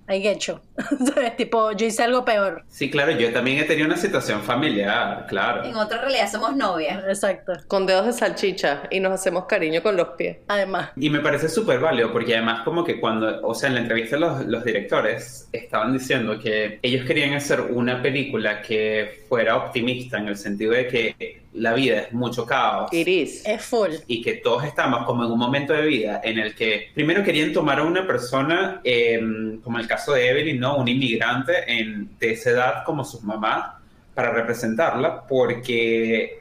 I 0.10 0.22
get 0.22 0.40
you. 0.40 0.60
¿Sabes? 1.06 1.36
Tipo, 1.36 1.74
yo 1.74 1.86
hice 1.86 2.04
algo 2.04 2.24
peor. 2.24 2.64
Sí, 2.70 2.90
claro, 2.90 3.12
yo 3.12 3.32
también 3.34 3.58
he 3.58 3.66
tenido 3.66 3.88
una 3.88 3.98
situación 3.98 4.42
familiar, 4.42 5.26
claro. 5.28 5.66
En 5.66 5.76
otra 5.76 6.00
realidad 6.00 6.32
somos 6.32 6.56
novias. 6.56 7.04
Exacto. 7.08 7.54
con 7.68 7.86
dedos 7.86 8.06
de 8.06 8.14
salchicha 8.14 8.84
y 8.90 9.02
nos 9.02 9.12
hacemos 9.12 9.46
cariño 9.46 9.84
con 9.84 9.98
los 9.98 10.10
pies. 10.10 10.38
Además. 10.48 10.92
Y 10.96 11.10
me 11.10 11.20
parece 11.20 11.50
súper 11.50 11.80
válido 11.80 12.14
porque 12.14 12.36
además 12.36 12.62
como 12.64 12.86
que 12.86 13.02
cuando, 13.02 13.42
o 13.46 13.54
sea, 13.54 13.68
en 13.68 13.76
la 13.76 13.82
entrevista 13.82 14.18
los, 14.18 14.46
los 14.46 14.64
directores 14.64 15.50
estaban 15.52 15.92
diciendo 15.92 16.40
que 16.40 16.80
ellos 16.82 17.06
querían 17.06 17.34
hacer 17.34 17.62
una 17.62 18.02
película 18.02 18.62
que 18.62 19.26
fuera 19.28 19.58
optimista 19.58 20.18
en 20.18 20.30
el 20.30 20.38
sentido 20.38 20.72
de 20.72 20.88
que 20.88 21.42
la 21.58 21.74
vida 21.74 22.02
es 22.02 22.14
mucho 22.14 22.46
caos. 22.46 22.92
Iris. 22.94 23.46
Es 23.46 23.64
full. 23.64 23.92
y 24.08 24.22
que 24.22 24.36
todos 24.36 24.64
estamos 24.64 25.06
como 25.06 25.26
en 25.26 25.32
un 25.32 25.40
momento 25.40 25.74
de 25.74 25.86
vida 25.86 26.22
en 26.24 26.40
el 26.40 26.56
que 26.56 26.92
primero 26.94 27.24
querían 27.24 27.54
tomar 27.54 27.80
a 27.80 27.84
una 27.84 28.06
persona, 28.06 28.82
eh, 28.84 29.20
como 29.64 29.80
el 29.80 29.88
caso 29.88 30.14
de 30.14 30.30
Evelyn, 30.30 30.60
¿no? 30.60 30.78
Un 30.78 30.88
inmigrante 30.88 31.54
en, 31.68 32.18
de 32.20 32.32
esa 32.32 32.52
edad 32.52 32.84
como 32.86 33.04
su 33.04 33.22
mamá, 33.22 33.82
para 34.14 34.32
representarla, 34.32 35.28
porque 35.28 36.40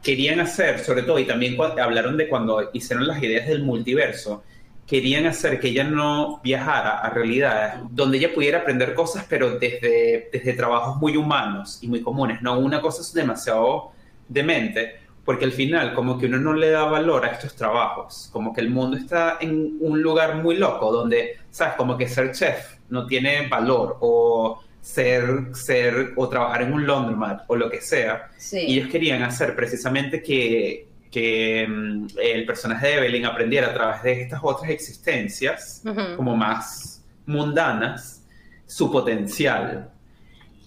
querían 0.00 0.38
hacer, 0.38 0.78
sobre 0.78 1.02
todo, 1.02 1.18
y 1.18 1.24
también 1.24 1.56
hablaron 1.60 2.16
de 2.16 2.28
cuando 2.28 2.70
hicieron 2.72 3.08
las 3.08 3.20
ideas 3.20 3.48
del 3.48 3.64
multiverso, 3.64 4.44
querían 4.86 5.26
hacer 5.26 5.58
que 5.58 5.68
ella 5.68 5.82
no 5.82 6.40
viajara 6.44 7.00
a 7.00 7.10
realidades 7.10 7.80
donde 7.90 8.18
ella 8.18 8.32
pudiera 8.32 8.58
aprender 8.58 8.94
cosas, 8.94 9.26
pero 9.28 9.58
desde, 9.58 10.30
desde 10.32 10.52
trabajos 10.52 10.98
muy 10.98 11.16
humanos 11.16 11.80
y 11.82 11.88
muy 11.88 12.00
comunes, 12.00 12.40
no 12.42 12.60
una 12.60 12.80
cosa 12.80 13.02
demasiado 13.12 13.90
demente, 14.28 14.96
porque 15.24 15.44
al 15.44 15.52
final 15.52 15.92
como 15.94 16.18
que 16.18 16.26
uno 16.26 16.38
no 16.38 16.52
le 16.54 16.70
da 16.70 16.84
valor 16.84 17.24
a 17.24 17.30
estos 17.32 17.54
trabajos, 17.56 18.28
como 18.32 18.52
que 18.52 18.60
el 18.60 18.70
mundo 18.70 18.96
está 18.96 19.38
en 19.40 19.76
un 19.80 20.00
lugar 20.02 20.36
muy 20.36 20.56
loco, 20.56 20.92
donde, 20.92 21.36
¿sabes? 21.50 21.74
Como 21.74 21.96
que 21.98 22.08
ser 22.08 22.32
chef 22.32 22.76
no 22.90 23.06
tiene 23.06 23.48
valor, 23.48 23.98
o 24.00 24.60
ser, 24.80 25.48
ser, 25.52 26.12
o 26.14 26.28
trabajar 26.28 26.62
en 26.62 26.72
un 26.72 26.86
laundromat, 26.86 27.42
o 27.48 27.56
lo 27.56 27.68
que 27.68 27.80
sea, 27.80 28.28
y 28.36 28.40
Sí. 28.40 28.58
ellos 28.68 28.88
querían 28.88 29.22
hacer 29.24 29.56
precisamente 29.56 30.22
que, 30.22 30.86
que 31.10 31.66
mm, 31.68 32.06
el 32.22 32.46
personaje 32.46 32.86
de 32.86 32.94
Evelyn 32.98 33.26
aprendiera 33.26 33.68
a 33.68 33.74
través 33.74 34.02
de 34.04 34.22
estas 34.22 34.38
otras 34.44 34.70
existencias, 34.70 35.82
Ujú. 35.84 36.16
como 36.16 36.36
más 36.36 37.04
mundanas, 37.26 38.22
su 38.66 38.92
potencial. 38.92 39.90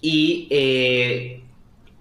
Y 0.02 0.48
eh, 0.50 1.39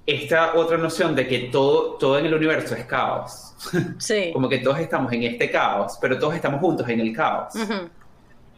esta 0.09 0.55
otra 0.55 0.77
noción 0.77 1.15
de 1.15 1.27
que 1.27 1.39
todo, 1.51 1.93
todo 1.97 2.17
en 2.17 2.25
el 2.25 2.33
universo 2.33 2.75
es 2.75 2.85
caos. 2.85 3.53
Sí. 3.99 4.29
como 4.33 4.49
que 4.49 4.57
todos 4.59 4.79
estamos 4.79 5.11
en 5.13 5.23
este 5.23 5.51
caos, 5.51 5.97
pero 6.01 6.17
todos 6.17 6.33
estamos 6.35 6.59
juntos 6.59 6.87
en 6.89 6.99
el 6.99 7.15
caos. 7.15 7.53
Ujú. 7.55 7.89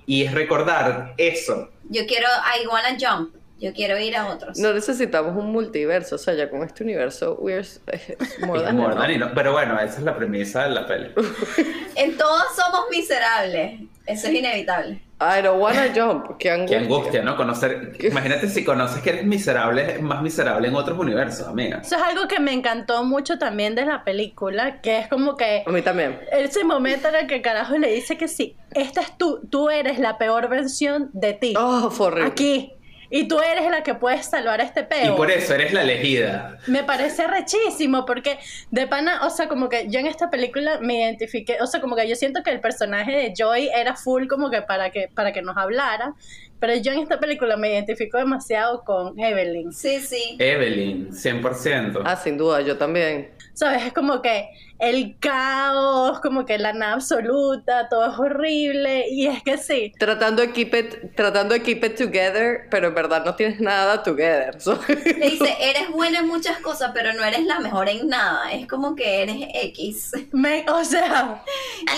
Y 0.06 0.24
es 0.24 0.34
recordar 0.34 1.14
eso. 1.18 1.70
Yo 1.90 2.06
quiero 2.06 2.28
I 2.28 2.68
Wanna 2.68 2.98
Jump. 2.98 3.36
Yo 3.62 3.74
quiero 3.74 3.98
ir 4.00 4.16
a 4.18 4.26
otros. 4.28 4.58
No 4.58 4.74
necesitamos 4.74 5.36
un 5.38 5.52
multiverso, 5.52 6.16
o 6.16 6.18
sea, 6.18 6.34
ya 6.34 6.50
con 6.50 6.64
este 6.64 6.84
universo, 6.84 7.38
we're 7.40 7.62
eh, 7.88 8.18
more 8.46 8.62
than 8.64 8.76
more 8.76 8.92
enough. 8.92 9.02
than 9.02 9.12
enough. 9.12 9.32
Pero 9.36 9.52
bueno, 9.52 9.80
esa 9.80 10.00
es 10.00 10.04
la 10.04 10.16
premisa 10.16 10.64
de 10.64 10.72
la 10.72 10.88
peli. 10.88 11.12
En 11.96 12.18
todos 12.18 12.44
somos 12.56 12.86
miserables. 12.90 13.82
Eso 14.08 14.28
es 14.28 14.34
inevitable. 14.34 15.00
I 15.20 15.42
don't 15.44 15.62
wanna 15.62 15.94
jump. 15.94 16.38
Qué 16.40 16.50
angustia. 16.50 16.80
Qué 16.80 16.84
angustia, 16.86 17.22
¿no? 17.22 17.38
Conocer. 17.38 17.96
Imagínate 18.00 18.48
si 18.50 18.64
conoces 18.64 19.04
que 19.04 19.12
eres 19.12 19.26
miserable, 19.26 20.00
más 20.00 20.24
miserable 20.24 20.68
en 20.68 20.76
otros 20.76 20.98
universos, 20.98 21.48
amiga. 21.48 21.82
Eso 21.84 21.96
es 21.98 22.02
algo 22.02 22.28
que 22.28 22.40
me 22.40 22.54
encantó 22.54 23.04
mucho 23.04 23.38
también 23.38 23.76
de 23.76 23.86
la 23.86 24.04
película, 24.04 24.82
que 24.82 24.98
es 24.98 25.08
como 25.08 25.38
que 25.38 25.64
A 25.68 25.70
mí 25.70 25.84
también. 25.84 26.20
ese 26.32 26.64
momento 26.64 27.10
en 27.10 27.16
el 27.16 27.28
que 27.28 27.44
carajo 27.44 27.78
le 27.78 27.94
dice 27.94 28.18
que 28.18 28.28
sí, 28.28 28.56
esta 28.74 29.02
es 29.02 29.16
tú, 29.18 29.42
tú 29.52 29.70
eres 29.70 30.00
la 30.00 30.18
peor 30.18 30.50
versión 30.50 31.12
de 31.14 31.34
ti. 31.34 31.54
Oh, 31.56 31.92
fue 31.92 32.08
horrible. 32.08 32.32
aquí. 32.32 32.74
Y 33.14 33.28
tú 33.28 33.40
eres 33.42 33.70
la 33.70 33.84
que 33.84 33.94
puedes 33.94 34.26
salvar 34.26 34.62
este 34.62 34.80
Y 34.82 34.84
peo. 34.86 35.16
por 35.18 35.30
eso 35.30 35.54
eres 35.54 35.74
la 35.74 35.82
elegida. 35.84 36.58
Me 36.68 36.84
parece 36.84 37.28
rechísimo 37.28 38.06
porque 38.06 38.40
de 38.72 38.88
pana, 38.88 39.26
o 39.26 39.30
sea, 39.30 39.50
como 39.50 39.68
que 39.68 39.88
yo 39.90 40.00
en 40.00 40.08
esta 40.08 40.30
película 40.30 40.80
me 40.82 40.96
identifiqué, 41.02 41.58
o 41.62 41.68
sea, 41.68 41.82
como 41.82 41.98
que 41.98 42.08
yo 42.08 42.16
siento 42.16 42.42
que 42.42 42.52
el 42.52 42.62
personaje 42.62 43.12
de 43.12 43.34
Joy 43.38 43.70
era 43.76 43.96
full 43.98 44.28
como 44.28 44.50
que 44.50 44.62
para 44.62 44.92
que 44.92 45.10
para 45.14 45.34
que 45.34 45.42
nos 45.42 45.58
hablara, 45.58 46.14
pero 46.62 46.74
yo 46.76 46.94
en 46.94 47.00
esta 47.00 47.20
película 47.20 47.58
me 47.58 47.72
identifico 47.74 48.18
demasiado 48.18 48.84
con 48.86 49.20
Evelyn. 49.20 49.74
Sí, 49.74 50.00
sí. 50.00 50.38
Evelyn, 50.40 51.10
100%. 51.12 52.04
Ah, 52.06 52.16
sin 52.16 52.38
duda, 52.38 52.62
yo 52.62 52.78
también. 52.78 53.32
¿Sabes? 53.54 53.84
Es 53.84 53.94
como 53.94 54.22
que 54.22 54.48
el 54.82 55.16
caos, 55.20 56.20
como 56.22 56.46
que 56.46 56.58
la 56.58 56.74
nada 56.74 56.94
absoluta, 56.94 57.88
todo 57.88 58.12
es 58.12 58.18
horrible 58.20 59.06
y 59.10 59.28
es 59.28 59.42
que 59.44 59.58
sí. 59.58 59.94
Tratando 60.00 60.42
de 60.42 60.52
keep 60.52 60.74
it, 60.76 61.16
tratando 61.16 61.54
de 61.54 61.62
keep 61.62 61.84
it 61.86 61.96
together, 61.98 62.68
pero 62.72 62.88
en 62.88 62.96
verdad 62.96 63.24
no 63.24 63.36
tienes 63.36 63.60
nada 63.62 64.02
together. 64.04 64.56
So- 64.62 64.80
Le 64.88 65.30
dice, 65.30 65.56
eres 65.60 65.90
buena 65.92 66.20
en 66.20 66.28
muchas 66.28 66.58
cosas, 66.60 66.92
pero 66.94 67.14
no 67.14 67.24
eres 67.24 67.46
la 67.46 67.60
mejor 67.60 67.88
en 67.90 68.08
nada. 68.08 68.52
Es 68.52 68.68
como 68.68 68.96
que 68.96 69.22
eres 69.24 69.38
X. 69.54 70.12
Me, 70.32 70.66
o 70.70 70.84
sea, 70.84 71.44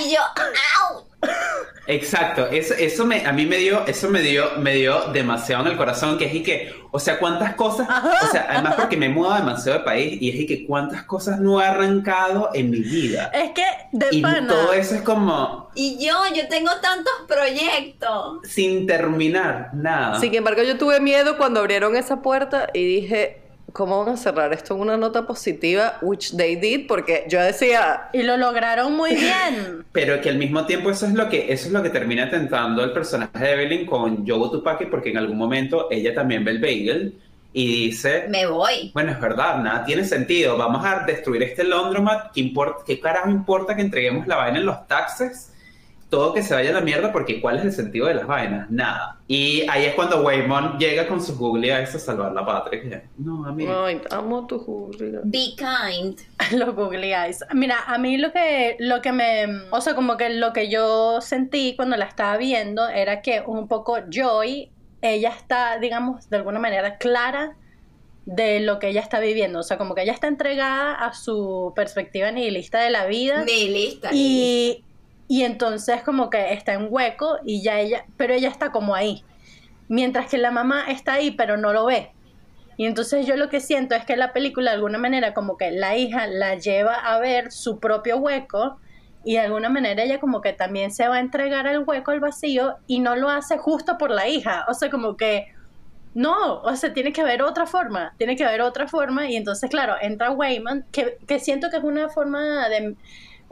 Y 0.06 0.14
yo, 0.14 0.20
¡au! 0.92 1.06
Exacto, 1.86 2.48
eso, 2.48 2.74
eso 2.76 3.06
me, 3.06 3.26
a 3.26 3.34
mí 3.34 3.46
me 3.46 3.58
dio, 3.58 3.86
eso 3.86 4.10
me 4.10 4.22
dio, 4.22 4.52
me 4.58 4.74
dio 4.74 5.02
demasiado 5.12 5.66
en 5.66 5.72
el 5.74 5.78
corazón, 5.78 6.18
que 6.18 6.26
es 6.26 6.34
y 6.36 6.42
que, 6.42 6.74
o 6.92 6.98
sea, 7.00 7.20
cuántas 7.20 7.56
cosas, 7.56 7.90
o 8.24 8.28
sea, 8.32 8.48
además 8.50 8.76
porque 8.78 8.96
me 8.96 9.10
muevo 9.10 9.34
demasiado 9.34 9.80
de 9.80 9.84
país, 9.84 10.22
y 10.22 10.30
es 10.30 10.36
y 10.36 10.46
que 10.46 10.66
cuántas 10.66 11.04
cosas 11.04 11.42
no 11.42 11.62
he 11.62 11.66
arrancado 11.66 12.52
en 12.54 12.70
mi 12.72 12.80
vida. 12.80 13.30
es 13.34 13.52
que 13.52 13.66
de 13.92 14.08
Y 14.12 14.22
pana. 14.22 14.48
todo 14.48 14.72
eso 14.72 14.96
es 14.96 15.02
como 15.02 15.70
Y 15.76 15.98
yo, 16.06 16.14
yo 16.34 16.48
tengo 16.48 16.72
tantos 16.82 17.14
proyectos. 17.28 18.38
sin 18.44 18.88
terminar 18.88 19.72
nada. 19.74 20.20
Sin 20.22 20.34
embargo, 20.34 20.64
yo 20.64 20.78
tuve 20.78 21.02
miedo 21.02 21.38
cuando 21.38 21.60
abrieron 21.60 21.98
esa 21.98 22.22
puerta 22.22 22.70
y 22.74 22.86
dije, 22.86 23.43
¿cómo 23.74 24.06
van 24.06 24.14
a 24.14 24.18
cerrar 24.18 24.54
esto 24.54 24.76
en 24.76 24.82
una 24.82 24.98
nota 24.98 25.28
positiva? 25.28 25.98
Which 26.02 26.36
they 26.38 26.56
did, 26.56 26.88
porque 26.88 27.26
yo 27.30 27.42
decía, 27.42 28.10
Y 28.14 28.24
lo 28.24 28.38
lograron 28.38 28.96
muy 28.96 29.16
bien. 29.16 29.86
Pero 29.92 30.22
que 30.22 30.30
al 30.30 30.38
mismo 30.38 30.66
tiempo 30.66 30.90
eso 30.92 31.06
es 31.06 31.14
lo 31.14 31.30
que, 31.30 31.52
eso 31.52 31.68
es 31.68 31.74
lo 31.74 31.84
que 31.84 31.90
termina 31.90 32.30
tentando 32.30 32.84
el 32.84 32.94
personaje 32.94 33.38
de 33.46 33.52
Evelyn 33.54 33.86
con 33.86 34.26
Yogo 34.26 34.52
Tupaki, 34.52 34.86
porque 34.86 35.10
en 35.10 35.18
algún 35.18 35.38
momento 35.38 35.88
ella 35.92 36.14
también 36.16 36.44
ve 36.46 36.52
el 36.52 36.60
bagel 36.62 37.20
y 37.52 37.86
dice, 37.88 38.26
Me 38.30 38.48
voy. 38.48 38.92
bueno, 38.94 39.12
es 39.12 39.20
verdad, 39.22 39.58
nada 39.62 39.86
tiene 39.86 40.04
sentido, 40.06 40.58
vamos 40.58 40.84
a 40.86 41.06
destruir 41.06 41.44
este 41.44 41.64
laundromat, 41.64 42.32
¿qué, 42.34 42.42
import- 42.42 42.84
qué 42.86 43.00
carajo 43.00 43.30
importa 43.30 43.76
que 43.76 43.84
entreguemos 43.84 44.26
la 44.28 44.38
vaina 44.38 44.58
en 44.60 44.66
los 44.66 44.88
taxes? 44.88 45.53
Todo 46.14 46.32
que 46.32 46.44
se 46.44 46.54
vaya 46.54 46.70
a 46.70 46.74
la 46.74 46.82
mierda 46.82 47.12
porque 47.12 47.42
¿cuál 47.42 47.58
es 47.58 47.66
el 47.66 47.72
sentido 47.72 48.06
de 48.06 48.14
las 48.14 48.28
vainas? 48.28 48.70
Nada. 48.70 49.18
Y 49.28 49.68
ahí 49.68 49.86
es 49.86 49.96
cuando 49.96 50.22
Waymon 50.22 50.78
llega 50.78 51.08
con 51.08 51.20
su 51.20 51.36
Google 51.36 51.74
a 51.74 51.88
salvar 51.88 52.34
la 52.34 52.46
patria. 52.46 52.82
que, 52.84 53.02
no, 53.18 53.44
amigo. 53.48 53.84
ay, 53.84 54.00
amo 54.12 54.46
tu 54.46 54.60
Julia. 54.60 55.22
Be 55.24 55.56
kind. 55.58 56.20
Lo 56.56 56.76
googleáis. 56.76 57.44
Mira, 57.56 57.78
a 57.88 57.98
mí 57.98 58.18
lo 58.18 58.32
que, 58.32 58.76
lo 58.78 59.02
que 59.02 59.12
me, 59.12 59.48
o 59.72 59.82
sea, 59.82 59.96
como 59.96 60.16
que 60.16 60.30
lo 60.30 60.54
que 60.54 60.70
yo 60.70 61.20
sentí 61.20 61.76
cuando 61.76 61.98
la 61.98 62.06
estaba 62.06 62.38
viendo 62.38 62.88
era 62.88 63.24
que 63.24 63.42
un 63.44 63.68
poco 63.68 63.98
Joy, 64.08 64.70
ella 65.02 65.30
está, 65.30 65.80
digamos, 65.80 66.30
de 66.30 66.38
alguna 66.38 66.60
manera 66.60 67.00
clara 67.00 67.56
de 68.28 68.60
lo 68.60 68.78
que 68.78 68.90
ella 68.90 69.02
está 69.02 69.20
viviendo. 69.20 69.62
O 69.62 69.64
sea, 69.64 69.80
como 69.80 69.96
que 69.96 70.04
ella 70.04 70.14
está 70.14 70.28
entregada 70.28 70.94
a 70.94 71.16
su 71.16 71.74
perspectiva 71.76 72.30
nihilista 72.30 72.82
de 72.82 72.92
la 72.92 73.08
vida. 73.08 73.44
Mi 73.46 73.68
lista. 73.68 74.12
Y, 74.14 74.84
y 75.34 75.46
entonces 75.46 76.04
como 76.04 76.30
que 76.30 76.54
está 76.54 76.74
en 76.74 76.90
hueco 76.92 77.40
y 77.44 77.64
ya 77.64 77.80
ella, 77.80 78.06
pero 78.18 78.36
ella 78.36 78.50
está 78.50 78.72
como 78.72 78.94
ahí. 78.94 79.24
Mientras 79.88 80.30
que 80.30 80.38
la 80.38 80.52
mamá 80.52 80.84
está 80.90 81.14
ahí 81.14 81.32
pero 81.32 81.58
no 81.58 81.74
lo 81.74 81.88
ve. 81.88 82.12
Y 82.78 82.86
entonces 82.86 83.26
yo 83.26 83.36
lo 83.36 83.50
que 83.50 83.60
siento 83.60 83.96
es 83.96 84.06
que 84.06 84.16
la 84.16 84.32
película 84.32 84.70
de 84.70 84.76
alguna 84.76 85.00
manera 85.00 85.34
como 85.34 85.58
que 85.58 85.72
la 85.72 85.98
hija 85.98 86.28
la 86.28 86.54
lleva 86.54 86.94
a 86.94 87.18
ver 87.18 87.52
su 87.52 87.80
propio 87.80 88.18
hueco 88.18 88.78
y 89.24 89.34
de 89.34 89.40
alguna 89.40 89.70
manera 89.70 90.04
ella 90.04 90.20
como 90.20 90.40
que 90.40 90.54
también 90.54 90.92
se 90.92 91.08
va 91.08 91.16
a 91.16 91.20
entregar 91.20 91.66
al 91.66 91.84
hueco, 91.84 92.12
al 92.12 92.20
vacío 92.20 92.76
y 92.86 93.00
no 93.00 93.16
lo 93.16 93.32
hace 93.32 93.58
justo 93.58 93.98
por 93.98 94.12
la 94.12 94.28
hija. 94.28 94.66
O 94.70 94.76
sea, 94.76 94.92
como 94.92 95.18
que 95.18 95.48
no, 96.14 96.62
o 96.62 96.76
sea, 96.76 96.94
tiene 96.94 97.12
que 97.12 97.22
haber 97.22 97.42
otra 97.42 97.66
forma, 97.66 98.14
tiene 98.20 98.36
que 98.36 98.46
haber 98.46 98.62
otra 98.62 98.88
forma 98.88 99.28
y 99.28 99.36
entonces, 99.36 99.68
claro, 99.72 99.96
entra 100.00 100.30
Wayman, 100.30 100.86
que, 100.92 101.18
que 101.26 101.40
siento 101.40 101.72
que 101.72 101.78
es 101.78 101.84
una 101.84 102.08
forma 102.10 102.70
de, 102.70 102.96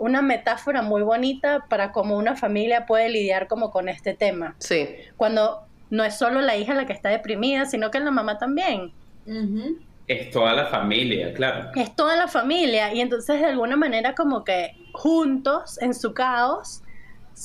una 0.02 0.24
metáfora 0.24 0.82
muy 0.82 1.04
bonita 1.04 1.66
para 1.70 1.92
cómo 1.92 2.18
una 2.18 2.36
familia 2.36 2.88
puede 2.88 3.08
lidiar 3.08 3.48
como 3.48 3.70
con 3.70 3.88
este 3.88 4.16
tema, 4.16 4.56
Sí, 4.58 4.90
cuando 5.16 5.62
no 5.92 6.04
es 6.04 6.18
solo 6.18 6.42
la 6.42 6.58
hija 6.58 6.74
la 6.74 6.88
que 6.88 6.94
está 6.94 7.10
deprimida, 7.10 7.66
sino 7.66 7.92
que 7.92 8.00
la 8.00 8.10
mamá 8.10 8.40
también. 8.40 8.92
Es 10.08 10.32
toda 10.32 10.54
la 10.54 10.66
familia, 10.66 11.32
claro. 11.34 11.70
es 11.76 11.96
toda 11.96 12.16
la 12.16 12.28
familia 12.28 12.92
y 12.94 13.00
entonces 13.00 13.40
de 13.40 13.46
alguna 13.46 13.78
manera 13.78 14.16
como 14.16 14.44
que 14.44 14.76
juntos 14.92 15.80
en 15.82 15.94
su 15.94 16.16
caos 16.16 16.81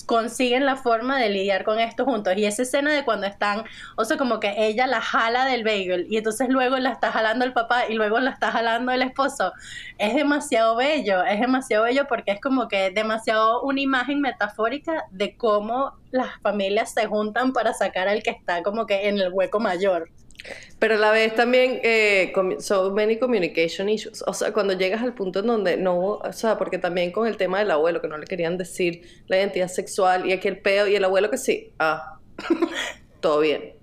consiguen 0.04 0.66
la 0.66 0.76
forma 0.76 1.18
de 1.18 1.30
lidiar 1.30 1.64
con 1.64 1.78
esto 1.78 2.04
juntos 2.04 2.34
y 2.36 2.44
esa 2.44 2.62
escena 2.62 2.92
de 2.92 3.04
cuando 3.04 3.26
están, 3.26 3.64
o 3.96 4.04
sea, 4.04 4.16
como 4.16 4.40
que 4.40 4.54
ella 4.56 4.86
la 4.86 5.00
jala 5.00 5.44
del 5.46 5.64
bagel 5.64 6.06
y 6.10 6.16
entonces 6.16 6.48
luego 6.48 6.76
la 6.78 6.90
está 6.90 7.12
jalando 7.12 7.44
el 7.44 7.52
papá 7.52 7.88
y 7.88 7.94
luego 7.94 8.18
la 8.20 8.30
está 8.30 8.50
jalando 8.50 8.92
el 8.92 9.02
esposo, 9.02 9.52
es 9.98 10.14
demasiado 10.14 10.76
bello, 10.76 11.22
es 11.24 11.40
demasiado 11.40 11.84
bello 11.84 12.06
porque 12.08 12.32
es 12.32 12.40
como 12.40 12.68
que 12.68 12.90
demasiado 12.90 13.62
una 13.62 13.80
imagen 13.80 14.20
metafórica 14.20 15.04
de 15.10 15.36
cómo 15.36 15.92
las 16.10 16.40
familias 16.40 16.92
se 16.92 17.06
juntan 17.06 17.52
para 17.52 17.72
sacar 17.72 18.08
al 18.08 18.22
que 18.22 18.30
está 18.30 18.62
como 18.62 18.86
que 18.86 19.08
en 19.08 19.18
el 19.18 19.32
hueco 19.32 19.60
mayor. 19.60 20.10
Pero 20.78 20.96
a 20.96 20.98
la 20.98 21.10
vez 21.10 21.34
también, 21.34 21.80
eh, 21.82 22.32
so 22.58 22.90
many 22.90 23.18
communication 23.18 23.88
issues. 23.88 24.22
O 24.26 24.34
sea, 24.34 24.52
cuando 24.52 24.74
llegas 24.74 25.02
al 25.02 25.14
punto 25.14 25.40
en 25.40 25.46
donde 25.46 25.76
no, 25.76 25.96
o 25.98 26.32
sea, 26.32 26.58
porque 26.58 26.78
también 26.78 27.12
con 27.12 27.26
el 27.26 27.36
tema 27.36 27.58
del 27.58 27.70
abuelo, 27.70 28.02
que 28.02 28.08
no 28.08 28.18
le 28.18 28.26
querían 28.26 28.58
decir 28.58 29.02
la 29.26 29.38
identidad 29.38 29.68
sexual 29.68 30.26
y 30.26 30.32
aquel 30.32 30.58
peo, 30.58 30.86
y 30.86 30.96
el 30.96 31.04
abuelo 31.04 31.30
que 31.30 31.38
sí, 31.38 31.72
ah, 31.78 32.18
todo 33.20 33.40
bien. 33.40 33.76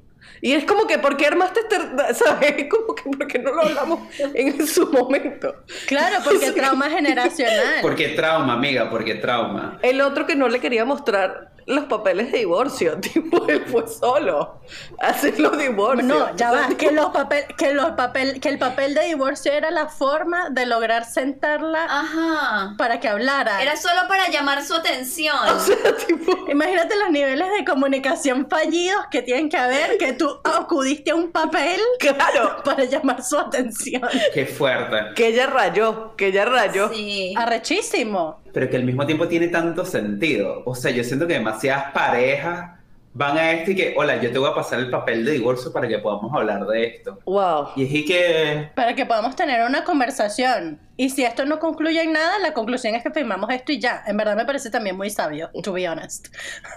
Y 0.43 0.51
es 0.51 0.65
como 0.65 0.85
que, 0.87 0.99
¿por 0.99 1.15
qué 1.15 1.27
armaste 1.27 1.61
este, 1.61 2.13
sabes? 2.13 2.55
Es 2.57 2.69
como 2.69 2.93
que, 2.93 3.03
¿por 3.03 3.27
qué 3.27 3.39
no 3.39 3.53
lo 3.53 3.61
hablamos 3.61 3.99
en 4.19 4.67
su 4.67 4.91
momento? 4.91 5.55
Claro, 5.87 6.17
porque 6.21 6.51
trauma 6.51 6.89
generacional. 6.89 7.75
Porque 7.81 8.09
trauma, 8.09 8.53
amiga, 8.53 8.89
porque 8.89 9.15
trauma. 9.15 9.79
El 9.81 10.01
otro 10.01 10.27
que 10.27 10.35
no 10.35 10.49
le 10.49 10.59
quería 10.59 10.83
mostrar 10.83 11.52
los 11.65 11.85
papeles 11.85 12.31
de 12.31 12.39
divorcio, 12.39 12.97
tipo, 13.01 13.47
él 13.47 13.63
fue 13.67 13.87
solo 13.87 14.59
a 14.99 15.07
hacer 15.07 15.39
los 15.39 15.57
divorcios. 15.57 16.07
No, 16.07 16.35
ya 16.35 16.51
O 16.51 16.55
sea, 16.55 16.69
va, 16.69 16.77
que 16.77 16.91
los 16.91 17.07
papel, 17.07 17.45
que 17.57 17.73
los 17.73 17.91
papel, 17.91 18.39
que 18.39 18.49
el 18.49 18.59
papel 18.59 18.93
de 18.93 19.05
divorcio 19.05 19.51
era 19.51 19.71
la 19.71 19.87
forma 19.87 20.49
de 20.49 20.65
lograr 20.65 21.05
sentarla 21.05 21.85
Ajá. 21.89 22.75
para 22.77 22.99
que 22.99 23.07
hablara. 23.07 23.61
Era 23.61 23.75
solo 23.75 24.01
para 24.07 24.29
llamar 24.29 24.63
su 24.63 24.73
atención. 24.73 25.35
O 25.53 25.59
sea, 25.59 25.95
tipo, 26.07 26.49
Imagínate 26.49 26.95
los 26.97 27.11
niveles 27.11 27.47
de 27.57 27.63
comunicación 27.65 28.47
fallidos 28.49 29.05
que 29.11 29.21
tienen 29.21 29.49
que 29.49 29.57
haber, 29.57 29.97
que 29.97 30.13
tú 30.13 30.29
acudiste 30.43 31.11
a 31.11 31.15
un 31.15 31.31
papel 31.31 31.79
claro, 31.99 32.57
para 32.63 32.83
llamar 32.85 33.23
su 33.23 33.37
atención. 33.37 34.01
Qué 34.33 34.45
fuerte. 34.45 35.13
que 35.15 35.27
ella 35.27 35.47
rayó, 35.47 36.15
que 36.15 36.27
ella 36.27 36.45
rayó. 36.45 36.89
Sí. 36.93 37.33
Arrechísimo. 37.37 38.42
Pero 38.53 38.69
que 38.69 38.77
al 38.77 38.83
mismo 38.83 39.05
tiempo 39.05 39.27
tiene 39.27 39.47
tanto 39.47 39.85
sentido. 39.85 40.63
O 40.65 40.75
sea, 40.75 40.91
yo 40.91 41.03
siento 41.03 41.27
que 41.27 41.33
demasiadas 41.33 41.91
parejas 41.91 42.79
van 43.13 43.37
a 43.37 43.51
esto 43.51 43.71
y 43.71 43.75
que, 43.75 43.93
hola, 43.97 44.21
yo 44.21 44.31
te 44.31 44.39
voy 44.39 44.49
a 44.49 44.55
pasar 44.55 44.79
el 44.79 44.89
papel 44.89 45.23
de 45.25 45.33
divorcio 45.33 45.71
para 45.71 45.87
que 45.87 45.99
podamos 45.99 46.33
hablar 46.33 46.65
de 46.65 46.85
esto. 46.85 47.19
Wow. 47.25 47.69
Y 47.75 47.85
es 47.85 47.91
y 47.91 48.05
que, 48.05 48.69
Para 48.75 48.95
que 48.95 49.05
podamos 49.05 49.35
tener 49.35 49.65
una 49.67 49.83
conversación. 49.83 50.79
Y 50.95 51.09
si 51.09 51.23
esto 51.25 51.45
no 51.45 51.57
concluye 51.59 52.01
en 52.01 52.13
nada, 52.13 52.37
la 52.39 52.53
conclusión 52.53 52.93
es 52.93 53.01
que 53.03 53.09
firmamos 53.11 53.49
esto 53.49 53.71
y 53.71 53.79
ya. 53.79 54.03
En 54.05 54.15
verdad 54.15 54.35
me 54.35 54.45
parece 54.45 54.69
también 54.69 54.95
muy 54.95 55.09
sabio, 55.09 55.49
to 55.63 55.73
be 55.73 55.89
honest. 55.89 56.27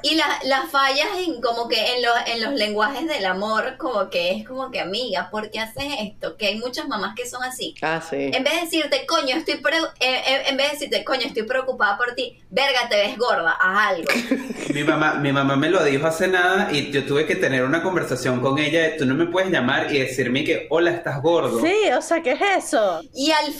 Y 0.02 0.14
la- 0.14 0.38
las 0.44 0.70
fallas 0.70 1.06
en 1.26 1.40
como 1.42 1.68
que 1.68 1.94
en, 1.94 2.02
los 2.02 2.14
en 2.26 2.42
los 2.42 2.54
lenguajes 2.54 3.06
del 3.06 3.26
amor, 3.26 3.76
como 3.76 4.08
que 4.08 4.30
es 4.32 4.46
como 4.48 4.70
que 4.70 4.80
amiga, 4.80 5.28
¿por 5.30 5.50
qué 5.50 5.60
haces 5.60 5.84
esto? 6.00 6.36
Que 6.38 6.46
hay 6.46 6.58
muchas 6.58 6.88
mamás 6.88 7.14
que 7.14 7.28
son 7.28 7.42
así. 7.44 7.74
Ah, 7.82 8.00
sí. 8.00 8.30
En 8.32 8.42
vez 8.42 8.54
de 8.54 8.60
decirte, 8.62 9.04
coño, 9.06 9.36
estoy 9.36 9.56
pre- 9.56 9.76
eh, 10.00 10.22
eh, 10.26 10.42
en 10.46 10.56
vez 10.56 10.66
de 10.68 10.72
decirte, 10.72 11.04
coño, 11.04 11.26
estoy 11.26 11.42
preocupada 11.42 11.98
por 11.98 12.14
ti, 12.14 12.40
verga, 12.50 12.88
te 12.88 12.96
ves 12.96 13.18
gorda, 13.18 13.50
haz 13.60 13.88
algo. 13.90 14.08
mi 14.74 14.82
mamá, 14.82 15.14
mi 15.14 15.30
mamá 15.32 15.56
me 15.56 15.68
lo 15.68 15.84
dijo 15.84 16.06
hace 16.06 16.26
nada 16.28 16.72
y 16.72 16.90
yo 16.90 17.04
tuve 17.04 17.26
que 17.26 17.36
tener 17.36 17.64
una 17.64 17.82
conversación 17.82 18.40
con 18.40 18.58
ella. 18.58 18.80
de, 18.82 18.88
Tú 18.92 19.04
no 19.04 19.14
me 19.14 19.26
puedes 19.26 19.50
llamar 19.50 19.92
y 19.94 19.98
decirme 19.98 20.42
que, 20.44 20.66
hola, 20.70 20.90
estás 20.92 21.20
gordo. 21.20 21.60
Sí, 21.60 21.74
o 21.96 22.00
sea, 22.00 22.22
¿qué 22.22 22.32
es 22.32 22.40
eso? 22.64 23.02
Y 23.14 23.30
al 23.30 23.52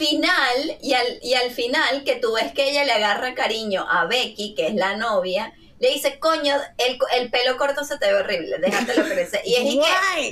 final, 0.55 0.79
y 0.83 0.95
al, 0.95 1.07
y 1.23 1.35
al 1.35 1.51
final, 1.51 2.05
que 2.05 2.17
tú 2.17 2.35
ves 2.35 2.53
que 2.53 2.71
ella 2.71 2.85
le 2.85 2.93
agarra 2.93 3.35
cariño 3.35 3.87
a 3.89 4.07
Becky, 4.07 4.55
que 4.55 4.69
es 4.69 4.75
la 4.75 4.97
novia, 4.97 5.53
le 5.79 5.91
dice, 5.91 6.19
coño, 6.19 6.55
el, 6.79 6.99
el 7.19 7.31
pelo 7.31 7.57
corto 7.57 7.85
se 7.85 7.99
te 7.99 8.07
ve 8.07 8.21
horrible, 8.21 8.59
déjatelo 8.59 9.05
crecer. 9.05 9.43
Y 9.45 9.55
es 9.55 9.75
y 9.75 9.81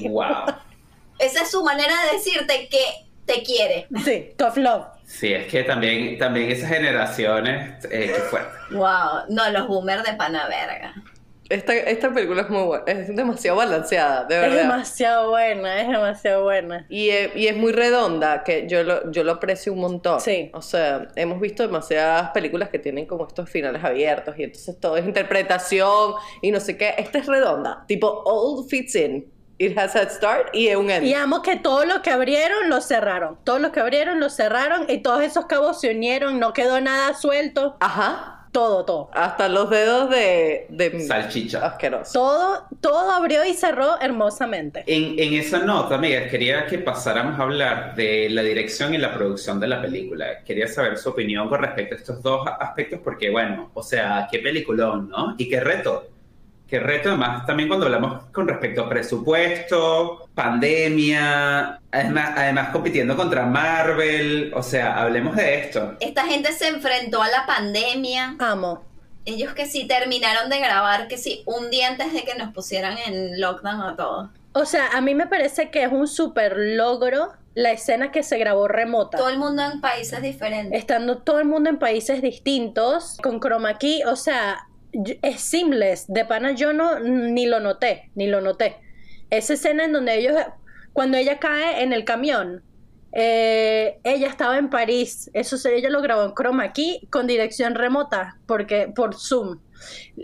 que. 0.02 0.08
Wow. 0.08 0.54
esa 1.18 1.42
es 1.42 1.50
su 1.50 1.62
manera 1.62 1.94
de 2.04 2.16
decirte 2.16 2.68
que 2.68 2.84
te 3.26 3.42
quiere. 3.42 3.86
Sí, 4.04 4.32
tough 4.36 4.56
love. 4.56 4.86
Sí, 5.06 5.32
es 5.32 5.46
que 5.46 5.64
también, 5.64 6.18
también 6.18 6.50
esas 6.50 6.70
generaciones, 6.70 7.84
eh, 7.90 8.12
qué 8.14 8.22
fuerte. 8.30 8.56
Wow, 8.70 9.24
no, 9.28 9.50
los 9.50 9.68
boomers 9.68 10.02
de 10.04 10.14
pana 10.14 10.48
verga. 10.48 10.94
Esta, 11.54 11.74
esta 11.74 12.12
película 12.12 12.42
es 12.42 12.50
muy 12.50 12.62
buena, 12.64 12.84
es 12.86 13.14
demasiado 13.14 13.58
balanceada, 13.58 14.24
de 14.24 14.34
Es 14.34 14.40
verdad. 14.40 14.56
demasiado 14.62 15.30
buena, 15.30 15.80
es 15.80 15.88
demasiado 15.88 16.42
buena. 16.42 16.86
Y, 16.88 17.10
eh, 17.10 17.30
y 17.34 17.46
es 17.46 17.56
muy 17.56 17.72
redonda, 17.72 18.42
que 18.42 18.66
yo 18.68 18.82
lo, 18.82 19.10
yo 19.12 19.22
lo 19.22 19.32
aprecio 19.32 19.72
un 19.72 19.80
montón. 19.80 20.20
Sí. 20.20 20.50
O 20.52 20.62
sea, 20.62 21.06
hemos 21.14 21.40
visto 21.40 21.62
demasiadas 21.62 22.30
películas 22.30 22.70
que 22.70 22.78
tienen 22.78 23.06
como 23.06 23.26
estos 23.26 23.48
finales 23.48 23.84
abiertos 23.84 24.34
y 24.38 24.42
entonces 24.44 24.78
todo 24.80 24.96
es 24.96 25.04
interpretación 25.06 26.14
y 26.42 26.50
no 26.50 26.58
sé 26.60 26.76
qué. 26.76 26.94
Esta 26.98 27.18
es 27.18 27.26
redonda, 27.26 27.84
tipo 27.86 28.22
all 28.24 28.66
fits 28.68 28.94
in. 28.96 29.32
It 29.56 29.78
has 29.78 29.94
a 29.94 30.08
start 30.10 30.48
y 30.52 30.74
un 30.74 30.90
end. 30.90 31.06
Y 31.06 31.14
amo 31.14 31.40
que 31.40 31.54
todo 31.54 31.84
lo 31.84 32.02
que 32.02 32.10
abrieron 32.10 32.68
lo 32.68 32.80
cerraron. 32.80 33.38
Todos 33.44 33.60
los 33.60 33.70
que 33.70 33.78
abrieron 33.78 34.18
lo 34.18 34.28
cerraron 34.28 34.86
y 34.88 34.98
todos 34.98 35.22
esos 35.22 35.46
cabos 35.46 35.80
se 35.80 35.92
unieron, 35.92 36.40
no 36.40 36.52
quedó 36.52 36.80
nada 36.80 37.14
suelto. 37.14 37.76
Ajá. 37.78 38.43
Todo, 38.54 38.84
todo. 38.84 39.10
Hasta 39.12 39.48
los 39.48 39.68
dedos 39.68 40.08
de, 40.10 40.66
de 40.68 41.00
Salchicha. 41.00 41.66
asqueroso. 41.66 42.12
Todo, 42.12 42.66
todo 42.80 43.10
abrió 43.10 43.44
y 43.44 43.52
cerró 43.52 44.00
hermosamente. 44.00 44.84
En, 44.86 45.18
en 45.18 45.34
esa 45.34 45.58
nota, 45.58 45.96
amigas, 45.96 46.30
quería 46.30 46.64
que 46.66 46.78
pasáramos 46.78 47.36
a 47.40 47.42
hablar 47.42 47.96
de 47.96 48.30
la 48.30 48.42
dirección 48.42 48.94
y 48.94 48.98
la 48.98 49.12
producción 49.12 49.58
de 49.58 49.66
la 49.66 49.82
película. 49.82 50.44
Quería 50.44 50.68
saber 50.68 50.96
su 50.98 51.08
opinión 51.08 51.48
con 51.48 51.62
respecto 51.62 51.96
a 51.96 51.98
estos 51.98 52.22
dos 52.22 52.46
aspectos, 52.60 53.00
porque, 53.02 53.28
bueno, 53.28 53.72
o 53.74 53.82
sea, 53.82 54.28
qué 54.30 54.38
peliculón, 54.38 55.08
¿no? 55.08 55.34
Y 55.36 55.48
qué 55.48 55.58
reto. 55.58 56.13
Qué 56.68 56.80
reto, 56.80 57.10
además, 57.10 57.44
también 57.46 57.68
cuando 57.68 57.86
hablamos 57.86 58.24
con 58.32 58.48
respecto 58.48 58.82
a 58.82 58.88
presupuesto, 58.88 60.28
pandemia, 60.34 61.78
además, 61.92 62.30
además 62.36 62.70
compitiendo 62.70 63.16
contra 63.16 63.44
Marvel, 63.44 64.50
o 64.54 64.62
sea, 64.62 65.00
hablemos 65.00 65.36
de 65.36 65.60
esto. 65.60 65.94
Esta 66.00 66.24
gente 66.24 66.52
se 66.52 66.68
enfrentó 66.68 67.22
a 67.22 67.28
la 67.28 67.44
pandemia. 67.46 68.36
Amo. 68.38 68.82
Ellos 69.26 69.54
que 69.54 69.66
sí 69.66 69.86
terminaron 69.86 70.50
de 70.50 70.58
grabar, 70.58 71.06
que 71.08 71.18
sí, 71.18 71.42
un 71.46 71.70
día 71.70 71.88
antes 71.88 72.12
de 72.12 72.24
que 72.24 72.34
nos 72.34 72.52
pusieran 72.52 72.96
en 72.98 73.40
lockdown 73.40 73.82
a 73.82 73.96
todos. 73.96 74.30
O 74.52 74.64
sea, 74.64 74.88
a 74.94 75.00
mí 75.00 75.14
me 75.14 75.26
parece 75.26 75.70
que 75.70 75.82
es 75.82 75.92
un 75.92 76.06
súper 76.06 76.56
logro 76.56 77.32
la 77.54 77.72
escena 77.72 78.10
que 78.10 78.22
se 78.22 78.38
grabó 78.38 78.68
remota. 78.68 79.18
Todo 79.18 79.28
el 79.28 79.38
mundo 79.38 79.62
en 79.62 79.80
países 79.80 80.20
diferentes. 80.22 80.78
Estando 80.78 81.18
todo 81.18 81.38
el 81.38 81.46
mundo 81.46 81.70
en 81.70 81.78
países 81.78 82.20
distintos, 82.20 83.18
con 83.22 83.40
chroma 83.40 83.78
key, 83.78 84.02
o 84.04 84.16
sea, 84.16 84.66
es 85.22 85.40
seamless. 85.40 86.06
De 86.08 86.24
pana 86.24 86.52
yo 86.52 86.72
no 86.72 87.00
ni 87.00 87.46
lo 87.46 87.60
noté, 87.60 88.10
ni 88.14 88.26
lo 88.26 88.40
noté. 88.40 88.76
Esa 89.30 89.54
escena 89.54 89.84
en 89.84 89.92
donde 89.92 90.18
ellos, 90.18 90.36
cuando 90.92 91.16
ella 91.16 91.38
cae 91.38 91.82
en 91.82 91.92
el 91.92 92.04
camión, 92.04 92.62
eh, 93.12 93.98
ella 94.04 94.28
estaba 94.28 94.58
en 94.58 94.70
París. 94.70 95.30
Eso 95.34 95.56
se, 95.56 95.76
ella 95.76 95.90
lo 95.90 96.02
grabó 96.02 96.24
en 96.24 96.34
chroma 96.34 96.72
key 96.72 97.06
con 97.10 97.26
dirección 97.26 97.74
remota, 97.74 98.38
porque 98.46 98.92
por 98.94 99.14
Zoom. 99.14 99.60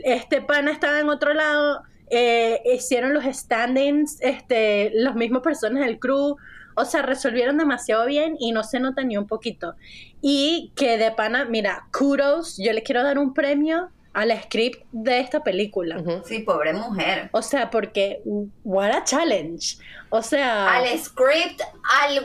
Este 0.05 0.41
pana 0.43 0.73
estaba 0.73 1.01
en 1.01 1.09
otro 1.09 1.35
lado. 1.35 1.83
eh, 2.11 2.61
hicieron 2.65 3.15
los 3.15 3.25
standings, 3.25 4.19
este, 4.21 4.91
los 4.95 5.15
mismos 5.15 5.43
personas 5.43 5.87
del 5.87 5.99
crew. 5.99 6.37
O 6.77 6.85
sea, 6.85 7.03
resolvieron 7.03 7.59
demasiado 7.59 8.07
bien 8.07 8.37
y 8.39 8.53
no 8.53 8.65
se 8.65 8.81
nota 8.81 9.03
ni 9.05 9.17
un 9.17 9.27
poquito. 9.27 9.75
Y 10.21 10.73
que 10.77 10.99
de 10.99 11.11
pana, 11.13 11.45
mira, 11.45 11.87
kudos, 11.97 12.57
yo 12.59 12.73
le 12.73 12.83
quiero 12.83 13.03
dar 13.03 13.19
un 13.19 13.35
premio 13.35 13.91
a 14.13 14.27
la 14.27 14.43
script 14.43 14.85
de 14.93 15.21
esta 15.21 15.43
película. 15.45 16.03
Sí, 16.25 16.41
pobre 16.41 16.73
mujer. 16.73 17.29
O 17.33 17.43
sea, 17.43 17.71
porque, 17.71 18.21
what 18.65 18.91
a 18.91 19.05
challenge. 19.05 19.77
O 20.11 20.21
sea, 20.23 20.75
Al 20.79 20.99
script, 20.99 21.61
al, 22.01 22.19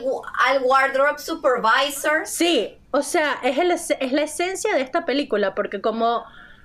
al 0.46 0.62
wardrobe 0.64 1.18
supervisor. 1.18 2.26
sí, 2.26 2.76
o 2.90 3.02
sea, 3.02 3.34
es, 3.44 3.56
el 3.58 3.70
es- 3.70 3.94
la 4.12 4.22
esencia 4.22 4.74
de 4.74 4.80
esta 4.80 5.04
película, 5.04 5.54
porque 5.54 5.80
como, 5.80 6.24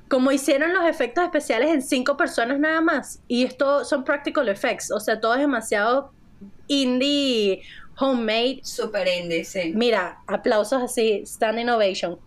como 0.10 0.32
hicieron 0.32 0.74
los 0.74 0.86
efectos 0.86 1.24
especiales 1.24 1.70
en 1.70 1.82
cinco 1.84 2.18
personas 2.18 2.58
nada 2.60 2.82
más, 2.82 3.22
y 3.28 3.44
esto 3.44 3.86
son 3.86 4.04
practical 4.04 4.50
effects, 4.50 4.92
o 4.92 5.00
sea, 5.00 5.20
todo 5.20 5.36
es 5.36 5.42
demasiado 5.42 6.12
indie, 6.68 7.62
homemade. 8.00 8.62
Super 8.64 9.08
indie, 9.08 9.44
sí. 9.46 9.74
Mira, 9.76 10.20
aplausos 10.26 10.82
así, 10.82 11.24
standing 11.28 11.70
ovation. 11.70 12.18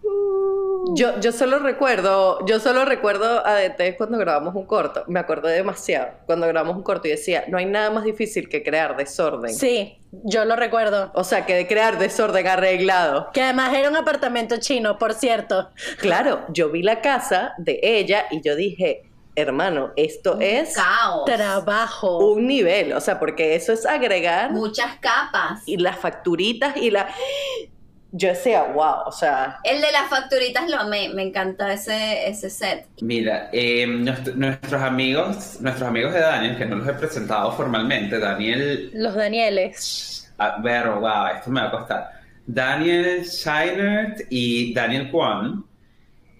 Yo, 0.93 1.19
yo 1.21 1.33
solo 1.33 1.59
recuerdo, 1.59 2.45
yo 2.47 2.61
solo 2.61 2.85
recuerdo 2.85 3.45
a 3.47 3.55
DT 3.55 3.97
cuando 3.97 4.19
grabamos 4.19 4.55
un 4.55 4.67
corto. 4.67 5.05
Me 5.07 5.19
acordé 5.19 5.53
demasiado 5.53 6.09
cuando 6.27 6.47
grabamos 6.47 6.77
un 6.77 6.83
corto 6.83 7.09
y 7.09 7.13
decía, 7.13 7.45
no 7.49 7.59
hay 7.59 7.67
nada 7.67 7.91
más 7.91 8.05
difícil 8.05 8.49
que 8.49 8.63
crear 8.63 8.97
desorden. 8.97 9.55
Sí, 9.55 9.99
yo 10.13 10.45
lo 10.45 10.57
recuerdo. 10.57 11.11
O 11.15 11.25
sea, 11.25 11.47
que 11.47 11.55
de 11.55 11.67
crear 11.67 11.99
desorden 11.99 12.47
arreglado. 12.47 13.31
Que 13.33 13.43
además 13.43 13.75
era 13.75 13.89
un 13.89 13.97
apartamento 13.97 14.57
chino, 14.59 14.99
por 14.99 15.15
cierto. 15.15 15.71
Claro, 15.99 16.45
yo 16.51 16.71
vi 16.71 16.83
la 16.83 17.01
casa 17.01 17.55
de 17.59 17.81
ella 17.83 18.27
y 18.31 18.41
yo 18.43 18.55
dije, 18.55 19.03
hermano, 19.37 19.91
esto 19.97 20.39
es 20.41 20.75
Caos. 20.77 21.25
Trabajo. 21.25 22.19
un 22.19 22.47
nivel. 22.47 22.93
O 22.93 23.01
sea, 23.01 23.19
porque 23.19 23.57
eso 23.57 23.73
es 23.73 23.85
agregar 23.87 24.53
Muchas 24.53 24.97
capas. 25.01 25.63
y 25.67 25.77
las 25.79 25.97
facturitas 25.97 26.77
y 26.77 26.91
la... 26.91 27.09
Yo 28.17 28.29
decía, 28.29 28.63
wow, 28.63 29.07
o 29.07 29.11
sea, 29.13 29.59
El 29.65 29.81
de 29.81 29.91
las 29.91 30.09
facturitas 30.09 30.71
lo 30.71 30.77
amé. 30.79 31.09
Me 31.09 31.23
encanta 31.25 31.73
ese, 31.73 32.29
ese 32.29 32.49
set. 32.49 32.87
Mira, 33.01 33.49
eh, 33.53 33.87
nuestro- 33.89 34.35
nuestros 34.37 34.81
amigos, 34.81 35.59
nuestros 35.61 35.89
amigos 35.89 36.13
de 36.15 36.21
Daniel, 36.21 36.57
que 36.57 36.65
no 36.65 36.77
los 36.77 36.87
he 36.87 36.93
presentado 36.93 37.51
formalmente, 37.53 38.21
Daniel 38.21 38.91
Los 38.95 39.17
Danieles. 39.17 40.33
A 40.39 40.61
ver, 40.61 40.89
wow, 40.91 41.27
esto 41.37 41.51
me 41.51 41.61
va 41.61 41.67
a 41.67 41.71
costar. 41.73 42.11
Daniel 42.47 43.25
Scheinert 43.25 44.21
y 44.31 44.73
Daniel 44.73 45.11
Kwan, 45.11 45.65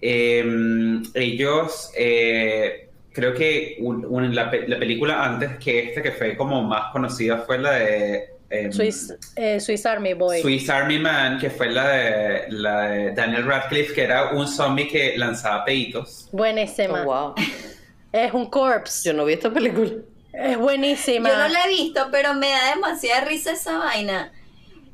eh, 0.01 1.01
ellos, 1.13 1.91
eh, 1.97 2.89
creo 3.11 3.33
que 3.33 3.77
un- 3.79 4.05
un- 4.05 4.33
la, 4.35 4.45
la 4.67 4.79
película 4.79 5.25
antes 5.25 5.57
que 5.57 5.89
esta, 5.89 6.01
que 6.01 6.11
fue 6.11 6.37
como 6.37 6.61
más 6.63 6.91
conocida, 6.91 7.39
fue 7.39 7.57
la 7.57 7.71
de 7.71 8.34
eh, 8.61 8.71
Swiss, 8.71 9.13
eh, 9.35 9.59
Swiss 9.59 9.85
Army 9.85 10.13
Boy. 10.13 10.41
Swiss 10.41 10.69
Army 10.69 10.99
Man, 10.99 11.39
que 11.39 11.49
fue 11.49 11.69
la 11.71 11.89
de, 11.89 12.45
la 12.49 12.81
de 12.89 13.11
Daniel 13.11 13.45
Radcliffe, 13.45 13.93
que 13.93 14.03
era 14.03 14.31
un 14.31 14.47
zombie 14.47 14.87
que 14.87 15.17
lanzaba 15.17 15.65
peitos. 15.65 16.29
Buenísima. 16.31 17.01
oh, 17.01 17.05
wow. 17.05 17.35
Es 18.11 18.33
un 18.33 18.49
corpse. 18.49 19.09
Yo 19.09 19.13
no 19.13 19.25
vi 19.25 19.33
esta 19.33 19.51
película. 19.51 19.91
Es 20.31 20.57
buenísima. 20.57 21.27
Yo 21.27 21.37
no 21.37 21.47
la 21.49 21.65
he 21.65 21.67
visto, 21.67 22.07
pero 22.11 22.33
me 22.33 22.49
da 22.49 22.69
demasiada 22.73 23.25
risa 23.25 23.51
esa 23.51 23.77
vaina. 23.77 24.31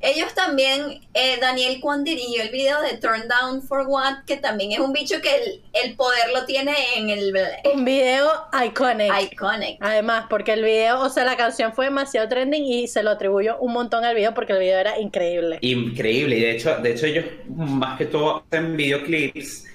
Ellos 0.02 0.34
también, 0.34 1.02
eh, 1.14 1.38
Daniel 1.40 1.80
Kwan 1.80 2.04
dirigió 2.04 2.42
el 2.44 2.50
video 2.50 2.82
de 2.82 2.98
Turn 2.98 3.28
Down 3.28 3.62
for 3.62 3.86
What, 3.88 4.26
que 4.26 4.38
también 4.38 4.72
es 4.72 4.80
un 4.80 4.94
bicho 4.94 5.22
que 5.22 5.36
el, 5.36 5.62
el 5.74 5.96
poder 5.96 6.32
lo 6.34 6.46
tiene 6.46 6.74
en 6.96 7.10
el 7.10 7.34
Un 7.74 7.86
video 7.86 8.30
iconic. 8.66 9.12
Iconic. 9.32 9.78
Además, 9.80 10.26
porque 10.30 10.54
el 10.54 10.64
video, 10.64 11.00
o 11.02 11.10
sea, 11.10 11.24
la 11.24 11.38
canción 11.38 11.74
fue 11.74 11.86
demasiado 11.86 12.28
trending 12.28 12.64
y 12.64 12.88
se 12.88 13.04
lo 13.04 13.12
atribuyó 13.12 13.58
un 13.60 13.74
montón 13.74 14.04
al 14.04 14.16
video 14.16 14.34
porque 14.34 14.54
el 14.54 14.60
video 14.60 14.80
era 14.80 15.00
increíble. 15.00 15.60
Increíble, 15.62 16.38
y 16.38 16.42
de 16.42 16.52
hecho, 16.52 16.78
de 16.78 16.92
hecho 16.92 17.06
ellos 17.06 17.26
más 17.48 17.98
que 17.98 18.06
todo 18.06 18.44
hacen 18.50 18.76
videoclips, 18.76 19.66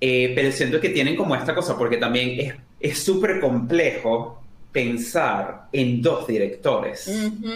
eh, 0.00 0.32
pero 0.34 0.52
siento 0.52 0.80
que 0.80 0.90
tienen 0.90 1.16
como 1.16 1.34
esta 1.34 1.54
cosa, 1.54 1.76
porque 1.78 1.96
también 1.96 2.40
es 2.40 2.54
es 2.80 3.02
súper 3.02 3.40
complejo 3.40 4.42
pensar 4.72 5.68
en 5.72 6.02
dos 6.02 6.26
directores, 6.26 7.10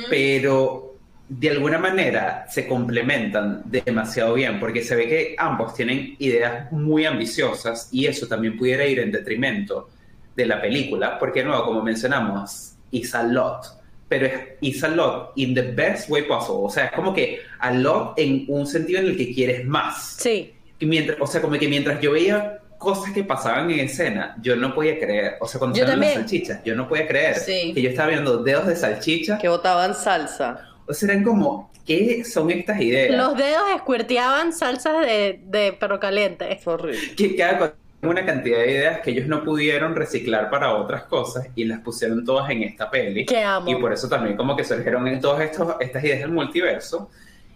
pero 0.08 0.89
de 1.32 1.48
alguna 1.50 1.78
manera 1.78 2.44
se 2.50 2.66
complementan 2.66 3.62
demasiado 3.64 4.34
bien, 4.34 4.58
porque 4.58 4.82
se 4.82 4.96
ve 4.96 5.08
que 5.08 5.34
ambos 5.38 5.74
tienen 5.74 6.16
ideas 6.18 6.70
muy 6.72 7.04
ambiciosas 7.06 7.88
y 7.92 8.06
eso 8.06 8.26
también 8.26 8.58
pudiera 8.58 8.84
ir 8.84 8.98
en 8.98 9.12
detrimento 9.12 9.88
de 10.34 10.44
la 10.46 10.60
película, 10.60 11.18
porque 11.20 11.44
no, 11.44 11.64
como 11.64 11.82
mencionamos, 11.82 12.72
is 12.90 13.14
a 13.14 13.22
lot, 13.22 13.64
pero 14.08 14.26
es 14.26 14.32
is 14.60 14.82
a 14.82 14.88
lot 14.88 15.30
in 15.36 15.54
the 15.54 15.62
best 15.62 16.10
way 16.10 16.22
possible, 16.22 16.62
o 16.64 16.68
sea, 16.70 16.86
es 16.86 16.92
como 16.92 17.14
que 17.14 17.38
a 17.60 17.70
lot 17.72 18.18
en 18.18 18.44
un 18.48 18.66
sentido 18.66 18.98
en 18.98 19.06
el 19.06 19.16
que 19.16 19.32
quieres 19.32 19.64
más. 19.64 20.16
Sí. 20.18 20.52
Y 20.80 20.86
mientras, 20.86 21.16
o 21.20 21.28
sea, 21.28 21.40
como 21.40 21.56
que 21.58 21.68
mientras 21.68 22.00
yo 22.00 22.10
veía 22.10 22.58
cosas 22.76 23.12
que 23.12 23.22
pasaban 23.22 23.70
en 23.70 23.80
escena, 23.80 24.36
yo 24.42 24.56
no 24.56 24.74
podía 24.74 24.98
creer, 24.98 25.36
o 25.40 25.46
sea, 25.46 25.60
cuando 25.60 25.76
Yo 25.76 25.84
estaban 25.84 26.00
las 26.00 26.14
salchichas, 26.14 26.64
yo 26.64 26.74
no 26.74 26.88
podía 26.88 27.06
creer 27.06 27.36
Sí. 27.36 27.70
que 27.72 27.82
yo 27.82 27.90
estaba 27.90 28.08
viendo 28.08 28.42
dedos 28.42 28.66
de 28.66 28.74
salchicha, 28.74 29.38
Que 29.38 29.48
botaban 29.48 29.94
salsa. 29.94 30.66
O 30.90 30.94
sea, 30.94 31.10
eran 31.10 31.24
como, 31.24 31.70
¿qué 31.86 32.24
son 32.24 32.50
estas 32.50 32.80
ideas? 32.80 33.16
Los 33.16 33.36
dedos 33.36 33.62
escuerteaban 33.74 34.52
salsas 34.52 35.06
de, 35.06 35.40
de 35.44 35.72
perro 35.72 35.98
caliente. 36.00 36.58
Fue 36.62 36.74
horrible. 36.74 37.14
Que 37.16 37.36
cada 37.36 37.74
una 38.02 38.24
cantidad 38.24 38.58
de 38.58 38.70
ideas 38.72 39.00
que 39.00 39.10
ellos 39.10 39.26
no 39.26 39.44
pudieron 39.44 39.94
reciclar 39.94 40.48
para 40.50 40.74
otras 40.74 41.04
cosas 41.04 41.48
y 41.54 41.64
las 41.64 41.80
pusieron 41.80 42.24
todas 42.24 42.50
en 42.50 42.62
esta 42.62 42.90
peli. 42.90 43.26
Que 43.26 43.42
amo. 43.42 43.70
Y 43.70 43.74
por 43.76 43.92
eso 43.92 44.08
también 44.08 44.36
como 44.36 44.56
que 44.56 44.64
surgieron 44.64 45.06
en 45.06 45.20
todas 45.20 45.42
estos, 45.42 45.74
estas 45.80 46.02
ideas 46.04 46.20
del 46.20 46.30
multiverso. 46.32 47.10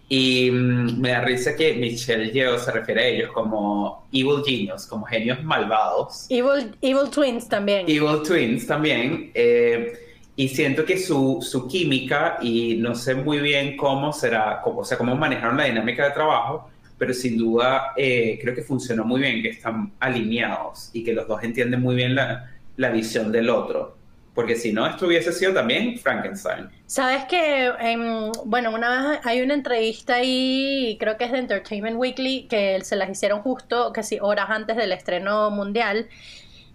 Y 0.07 0.51
mm, 0.51 1.01
me 1.01 1.09
da 1.09 1.21
risa 1.21 1.55
que 1.55 1.73
Michelle 1.73 2.31
Yeoh 2.31 2.59
se 2.59 2.71
refiere 2.71 3.01
a 3.01 3.07
ellos 3.07 3.31
como 3.31 4.07
evil 4.13 4.43
genius, 4.45 4.85
como 4.85 5.03
genios 5.07 5.43
malvados. 5.43 6.27
Evil, 6.29 6.75
Evil 6.79 7.09
Twins 7.09 7.49
también. 7.49 7.85
Evil 7.89 8.21
Twins 8.23 8.67
también. 8.67 9.31
eh, 9.33 9.93
y 10.35 10.49
siento 10.49 10.85
que 10.85 10.97
su, 10.97 11.39
su 11.41 11.67
química, 11.67 12.37
y 12.41 12.75
no 12.75 12.93
sé 12.95 13.15
muy 13.15 13.39
bien 13.39 13.77
cómo 13.77 14.11
será, 14.11 14.61
cómo, 14.63 14.81
o 14.81 14.85
sea, 14.85 14.97
cómo 14.97 15.15
manejaron 15.15 15.57
la 15.57 15.65
dinámica 15.65 16.05
de 16.05 16.11
trabajo, 16.11 16.69
pero 16.97 17.13
sin 17.13 17.37
duda 17.37 17.93
eh, 17.95 18.37
creo 18.41 18.53
que 18.53 18.61
funcionó 18.61 19.05
muy 19.05 19.21
bien, 19.21 19.41
que 19.41 19.49
están 19.49 19.93
alineados 19.99 20.89
y 20.93 21.03
que 21.03 21.13
los 21.13 21.27
dos 21.27 21.43
entienden 21.43 21.81
muy 21.81 21.95
bien 21.95 22.15
la, 22.15 22.51
la 22.77 22.89
visión 22.89 23.31
del 23.31 23.49
otro. 23.49 23.95
Porque 24.33 24.57
si 24.57 24.73
no, 24.73 24.85
esto 24.85 25.07
hubiese 25.07 25.31
sido 25.31 25.53
también 25.53 25.97
Frankenstein. 25.97 26.67
Sabes 26.87 27.23
que, 27.23 27.67
em, 27.79 28.33
bueno, 28.43 28.71
una 28.71 29.11
vez 29.11 29.19
hay 29.23 29.41
una 29.41 29.53
entrevista 29.53 30.15
ahí, 30.15 30.97
creo 30.99 31.15
que 31.17 31.23
es 31.23 31.31
de 31.31 31.37
Entertainment 31.37 31.95
Weekly, 31.95 32.47
que 32.49 32.81
se 32.83 32.97
las 32.97 33.09
hicieron 33.09 33.41
justo, 33.41 33.93
casi 33.93 34.19
horas 34.19 34.47
antes 34.49 34.75
del 34.75 34.91
estreno 34.91 35.51
mundial. 35.51 36.09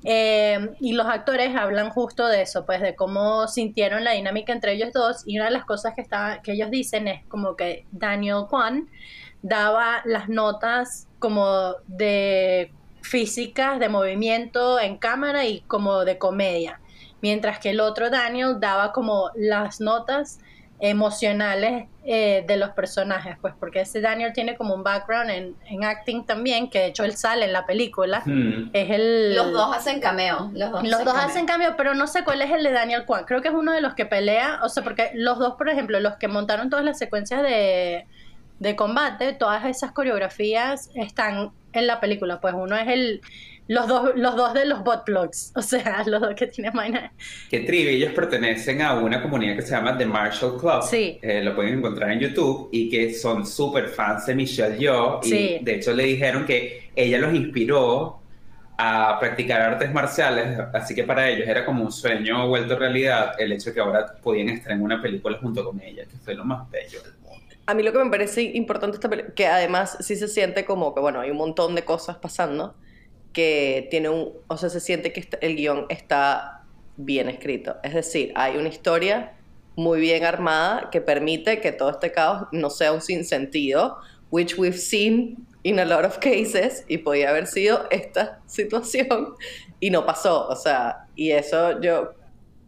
Em, 0.05 0.71
y 0.81 0.93
los 0.93 1.07
actores 1.07 1.55
hablan 1.57 1.91
justo 1.91 2.27
de 2.27 2.43
eso, 2.43 2.67
pues 2.67 2.81
de 2.81 2.95
cómo 2.95 3.49
sintieron 3.49 4.05
la 4.05 4.13
dinámica 4.13 4.53
entre 4.53 4.73
ellos 4.73 4.93
dos. 4.93 5.23
Y 5.27 5.37
una 5.37 5.47
de 5.47 5.53
las 5.53 5.65
cosas 5.65 5.95
que, 5.95 6.07
que 6.43 6.53
ellos 6.53 6.71
dicen 6.71 7.09
es 7.09 7.25
como 7.27 7.57
que 7.57 7.87
Daniel 7.93 8.47
Kwan 8.49 8.89
daba 9.43 10.03
las 10.05 10.29
notas 10.29 11.09
como 11.19 11.75
de 11.87 12.73
físicas, 13.03 13.79
de 13.79 13.89
movimiento 13.89 14.79
en 14.79 14.97
cámara 14.99 15.47
y 15.47 15.61
como 15.63 16.05
de 16.05 16.19
comedia 16.19 16.81
mientras 17.23 17.59
que 17.59 17.71
el 17.71 17.81
otro 17.81 18.11
Daniel 18.11 18.57
daba 18.61 18.93
como 18.93 19.31
las 19.35 19.81
notas 19.81 20.41
emocionales 20.83 21.87
eh, 22.05 22.45
de 22.47 22.57
los 22.57 22.71
personajes, 22.71 23.37
pues 23.41 23.53
porque 23.61 23.81
ese 23.83 24.01
Daniel 24.01 24.33
tiene 24.33 24.57
como 24.57 24.75
un 24.75 24.83
background 24.83 25.31
en, 25.31 25.55
en 25.67 25.85
acting 25.85 26.25
también, 26.25 26.71
que 26.71 26.79
de 26.79 26.87
hecho 26.87 27.05
él 27.05 27.17
sale 27.17 27.45
en 27.45 27.53
la 27.53 27.67
película, 27.67 28.23
Hmm. 28.25 28.71
es 28.73 28.91
el... 28.91 29.35
Los 29.37 29.53
dos 29.53 29.77
hacen 29.77 30.01
cameo. 30.01 30.51
Los 30.55 30.71
dos, 30.73 30.83
Los 30.83 31.05
dos 31.05 31.13
cameo. 31.15 31.29
hacen 31.29 31.47
cambio, 31.47 31.75
pero 31.77 31.95
no 31.95 32.07
sé 32.07 32.25
cuál 32.25 32.41
es 32.43 32.51
el 32.51 32.63
de 32.63 32.73
Daniel 32.73 33.05
Kwan. 33.05 33.25
Creo 33.27 33.43
que 33.43 33.49
es 33.49 33.55
uno 33.55 33.73
de 33.73 33.81
los 33.83 33.95
que 33.95 34.07
pelea, 34.07 34.61
o 34.63 34.69
sea, 34.69 34.83
porque 34.83 35.11
los 35.15 35.39
dos, 35.39 35.55
por 35.57 35.69
ejemplo, 35.69 36.01
los 36.01 36.17
que 36.17 36.29
montaron 36.29 36.71
todas 36.71 36.85
las 36.85 36.99
secuencias 36.99 37.43
de, 37.43 38.07
de 38.59 38.77
combate, 38.77 39.33
todas 39.35 39.65
esas 39.67 39.93
coreografías 39.93 40.91
están 40.95 41.51
en 41.73 41.87
la 41.87 42.01
película. 42.01 42.41
Pues 42.41 42.55
uno 42.57 42.77
es 42.77 42.89
el 42.89 43.21
los 43.71 43.87
dos, 43.87 44.11
los 44.17 44.35
dos 44.35 44.53
de 44.53 44.65
los 44.65 44.83
bot 44.83 45.05
blogs, 45.07 45.53
o 45.55 45.63
sea, 45.63 46.03
los 46.07 46.21
dos 46.21 46.35
que 46.35 46.49
tienen 46.49 46.73
vaina. 46.73 47.13
Que 47.49 47.61
trivia, 47.61 47.93
ellos 47.93 48.13
pertenecen 48.13 48.83
a 48.83 48.95
una 48.95 49.23
comunidad 49.23 49.55
que 49.55 49.63
se 49.63 49.71
llama 49.71 49.97
The 49.97 50.07
Marshall 50.07 50.59
Club. 50.59 50.83
Sí. 50.83 51.21
Eh, 51.23 51.41
lo 51.45 51.55
pueden 51.55 51.79
encontrar 51.79 52.11
en 52.11 52.19
YouTube 52.19 52.69
y 52.73 52.91
que 52.91 53.15
son 53.15 53.47
súper 53.47 53.87
fans 53.87 54.27
de 54.27 54.35
Michelle 54.35 54.77
Yeoh. 54.77 55.21
Sí. 55.23 55.59
Y 55.61 55.65
de 55.65 55.77
hecho 55.77 55.93
le 55.93 56.03
dijeron 56.03 56.45
que 56.45 56.91
ella 56.97 57.19
los 57.19 57.33
inspiró 57.33 58.21
a 58.77 59.17
practicar 59.21 59.61
artes 59.61 59.93
marciales. 59.93 60.59
Así 60.75 60.93
que 60.93 61.05
para 61.05 61.29
ellos 61.29 61.47
era 61.47 61.65
como 61.65 61.85
un 61.85 61.93
sueño 61.93 62.49
vuelto 62.49 62.77
realidad 62.77 63.35
el 63.39 63.53
hecho 63.53 63.71
de 63.71 63.75
que 63.75 63.81
ahora 63.81 64.17
podían 64.21 64.49
estar 64.49 64.73
en 64.73 64.83
una 64.83 65.01
película 65.01 65.39
junto 65.41 65.65
con 65.65 65.81
ella, 65.81 66.03
que 66.07 66.17
fue 66.17 66.35
lo 66.35 66.45
más 66.45 66.69
bello 66.71 67.01
del 67.05 67.13
mundo. 67.23 67.55
A 67.67 67.75
mí 67.75 67.85
lo 67.85 67.93
que 67.93 68.03
me 68.03 68.11
parece 68.11 68.43
importante 68.43 68.97
esta 68.97 69.09
que 69.33 69.47
además 69.47 69.97
sí 70.01 70.17
se 70.17 70.27
siente 70.27 70.65
como 70.65 70.93
que, 70.93 71.01
bueno, 71.01 71.21
hay 71.21 71.31
un 71.31 71.37
montón 71.37 71.77
de 71.77 71.85
cosas 71.85 72.17
pasando, 72.17 72.75
que 73.33 73.89
tiene 73.91 74.09
un, 74.09 74.33
o 74.49 74.57
sea, 74.57 74.69
se 74.69 74.81
siente 74.81 75.13
que 75.13 75.29
el 75.41 75.57
guion 75.57 75.87
está 75.89 76.65
bien 76.97 77.29
escrito. 77.29 77.77
Es 77.83 77.95
decir, 77.95 78.33
hay 78.35 78.57
una 78.57 78.69
historia 78.69 79.35
muy 79.77 80.01
bien 80.01 80.25
armada 80.25 80.91
que 80.91 81.01
permite 81.01 81.61
que 81.61 81.73
todo 81.73 81.91
este 81.91 82.13
caos 82.13 82.49
no 82.53 82.71
sea 82.71 82.93
un 82.93 83.01
sinsentido, 83.01 83.97
which 84.31 84.59
we've 84.59 84.79
seen 84.79 85.47
in 85.63 85.79
a 85.79 85.85
lot 85.85 86.05
of 86.05 86.19
cases, 86.19 86.85
y 86.89 86.99
podía 86.99 87.31
haber 87.31 87.47
sido 87.47 87.87
esta 87.91 88.41
situación, 88.47 89.35
y 89.79 89.91
no 89.91 90.05
pasó, 90.07 90.47
o 90.49 90.57
sea, 90.57 91.07
y 91.15 91.31
eso 91.31 91.81
yo, 91.81 92.13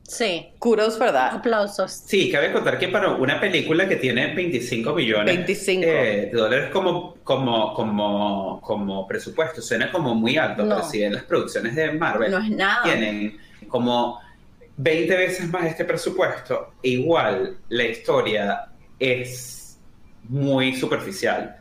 Sí, 0.02 0.48
kudos, 0.58 0.98
¿verdad? 0.98 1.36
aplausos. 1.36 1.90
Sí, 1.92 2.30
cabe 2.30 2.52
contar 2.52 2.78
que 2.78 2.88
para 2.88 3.12
una 3.12 3.40
película 3.40 3.88
que 3.88 3.96
tiene 3.96 4.34
25 4.34 4.94
millones 4.94 5.34
25. 5.36 5.82
eh, 5.86 6.28
de 6.30 6.38
dólares 6.38 6.70
como, 6.70 7.14
como, 7.24 7.72
como, 7.72 8.60
como 8.60 9.06
presupuesto, 9.06 9.62
suena 9.62 9.90
como 9.90 10.14
muy 10.14 10.36
alto, 10.36 10.64
No. 10.64 10.76
pero 10.76 10.88
si 10.88 11.02
en 11.02 11.14
las 11.14 11.22
producciones 11.22 11.74
de 11.76 11.92
Marvel 11.92 12.30
No 12.30 12.38
es 12.38 12.50
nada. 12.50 12.82
tienen 12.82 13.38
como 13.68 14.20
20 14.76 15.16
veces 15.16 15.48
más 15.50 15.64
este 15.66 15.84
presupuesto, 15.84 16.74
igual 16.82 17.56
la 17.70 17.84
historia 17.84 18.66
es 18.98 19.78
muy 20.28 20.74
superficial. 20.74 21.56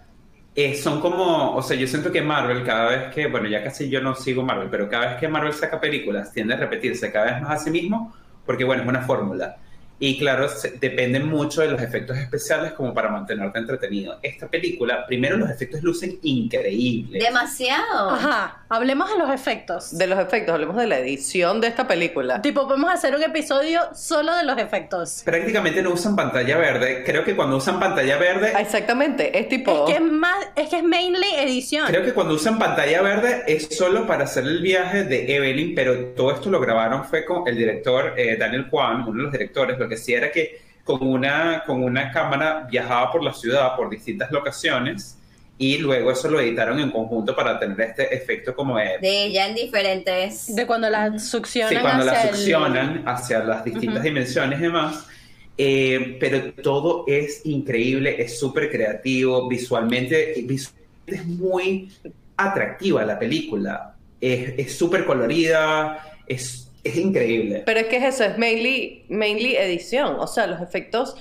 Eh, 0.53 0.75
son 0.75 0.99
como, 0.99 1.55
o 1.55 1.61
sea, 1.61 1.77
yo 1.77 1.87
siento 1.87 2.11
que 2.11 2.21
Marvel 2.21 2.63
cada 2.65 2.89
vez 2.89 3.13
que, 3.13 3.27
bueno, 3.27 3.47
ya 3.47 3.63
casi 3.63 3.89
yo 3.89 4.01
no 4.01 4.15
sigo 4.15 4.43
Marvel, 4.43 4.67
pero 4.69 4.89
cada 4.89 5.11
vez 5.11 5.19
que 5.19 5.27
Marvel 5.29 5.53
saca 5.53 5.79
películas 5.79 6.33
tiende 6.33 6.55
a 6.55 6.57
repetirse 6.57 7.09
cada 7.11 7.25
vez 7.33 7.41
más 7.41 7.61
a 7.61 7.63
sí 7.63 7.71
mismo, 7.71 8.13
porque 8.51 8.65
bueno, 8.65 8.83
es 8.83 8.89
una 8.89 8.99
fórmula. 8.99 9.55
Y 10.03 10.17
claro, 10.17 10.49
se- 10.49 10.71
dependen 10.71 11.27
mucho 11.27 11.61
de 11.61 11.67
los 11.69 11.79
efectos 11.79 12.17
especiales 12.17 12.71
como 12.73 12.91
para 12.93 13.09
mantenerte 13.09 13.59
entretenido. 13.59 14.17
Esta 14.23 14.47
película, 14.47 15.05
primero 15.05 15.37
los 15.37 15.47
efectos 15.49 15.83
lucen 15.83 16.17
increíbles. 16.23 17.23
Demasiado. 17.23 18.09
Ajá, 18.09 18.63
hablemos 18.67 19.11
de 19.11 19.19
los 19.19 19.29
efectos. 19.29 19.95
De 19.97 20.07
los 20.07 20.17
efectos, 20.19 20.53
hablemos 20.55 20.75
de 20.77 20.87
la 20.87 20.97
edición 20.97 21.61
de 21.61 21.67
esta 21.67 21.87
película. 21.87 22.41
Tipo, 22.41 22.67
podemos 22.67 22.91
hacer 22.91 23.15
un 23.15 23.21
episodio 23.21 23.81
solo 23.93 24.35
de 24.35 24.43
los 24.43 24.57
efectos. 24.57 25.21
Prácticamente 25.23 25.81
no 25.83 25.91
usan 25.91 26.15
pantalla 26.15 26.57
verde. 26.57 27.03
Creo 27.05 27.23
que 27.23 27.35
cuando 27.35 27.57
usan 27.57 27.79
pantalla 27.79 28.17
verde, 28.17 28.53
Ah, 28.55 28.61
Exactamente, 28.61 29.37
es 29.37 29.47
tipo... 29.49 29.85
Es 29.87 29.93
que 29.95 30.03
es 30.03 30.11
más, 30.11 30.35
es 30.55 30.67
que 30.69 30.77
es 30.77 30.83
mainly 30.83 31.27
edición. 31.37 31.85
creo 31.87 32.03
que 32.03 32.13
cuando 32.13 32.33
usan 32.33 32.57
pantalla 32.57 33.03
verde 33.03 33.43
es 33.47 33.67
solo 33.77 34.07
para 34.07 34.23
hacer 34.23 34.45
el 34.45 34.61
viaje 34.61 35.03
de 35.03 35.35
Evelyn, 35.35 35.75
pero 35.75 36.05
todo 36.15 36.31
esto 36.31 36.49
lo 36.49 36.59
grabaron 36.59 37.05
fue 37.05 37.23
con 37.23 37.47
el 37.47 37.55
director 37.55 38.13
eh, 38.17 38.35
Daniel 38.37 38.67
Kwan, 38.67 39.01
uno 39.03 39.17
de 39.17 39.23
los 39.23 39.31
directores, 39.31 39.77
lo 39.77 39.87
que 39.91 39.95
hacía 40.01 40.17
era 40.19 40.31
que 40.31 40.59
con 40.83 41.05
una, 41.05 41.63
con 41.65 41.83
una 41.83 42.11
cámara 42.11 42.67
viajaba 42.69 43.11
por 43.11 43.23
la 43.23 43.33
ciudad, 43.33 43.75
por 43.75 43.89
distintas 43.89 44.31
locaciones, 44.31 45.17
y 45.57 45.77
luego 45.77 46.11
eso 46.11 46.27
lo 46.29 46.39
editaron 46.39 46.79
en 46.79 46.89
conjunto 46.89 47.35
para 47.35 47.59
tener 47.59 47.79
este 47.81 48.15
efecto 48.15 48.55
como 48.55 48.77
de... 48.77 48.97
De 48.99 49.25
ella 49.25 49.47
en 49.47 49.53
diferentes. 49.55 50.55
De 50.55 50.65
cuando 50.65 50.89
la 50.89 51.19
succionan 51.19 51.69
Sí, 51.75 51.79
cuando 51.81 52.03
la 52.05 52.13
hacia 52.13 52.29
el- 52.29 52.35
succionan 52.35 53.03
hacia 53.05 53.39
las 53.43 53.63
distintas 53.63 53.97
Ujú. 53.97 54.03
dimensiones 54.05 54.59
y 54.59 54.63
demás. 54.63 55.05
Eh, 55.57 56.17
pero 56.19 56.53
todo 56.53 57.03
es 57.07 57.45
increíble, 57.45 58.15
es 58.19 58.39
súper 58.39 58.71
creativo, 58.71 59.47
visualmente, 59.47 60.33
visualmente 60.45 60.87
es 61.05 61.25
muy 61.27 61.91
atractiva 62.37 63.05
la 63.05 63.19
película. 63.19 63.95
Es 64.19 64.53
es 64.57 64.75
súper 64.77 65.05
colorida, 65.05 66.03
es, 66.25 66.70
es 66.83 66.95
increíble. 66.97 67.63
Pero 67.65 67.79
es 67.81 67.87
que 67.87 67.97
es 67.97 68.03
eso, 68.03 68.23
es 68.23 68.37
mainly, 68.37 69.03
mainly 69.09 69.55
edición. 69.55 70.15
O 70.19 70.27
sea, 70.27 70.47
los 70.47 70.61
efectos 70.61 71.15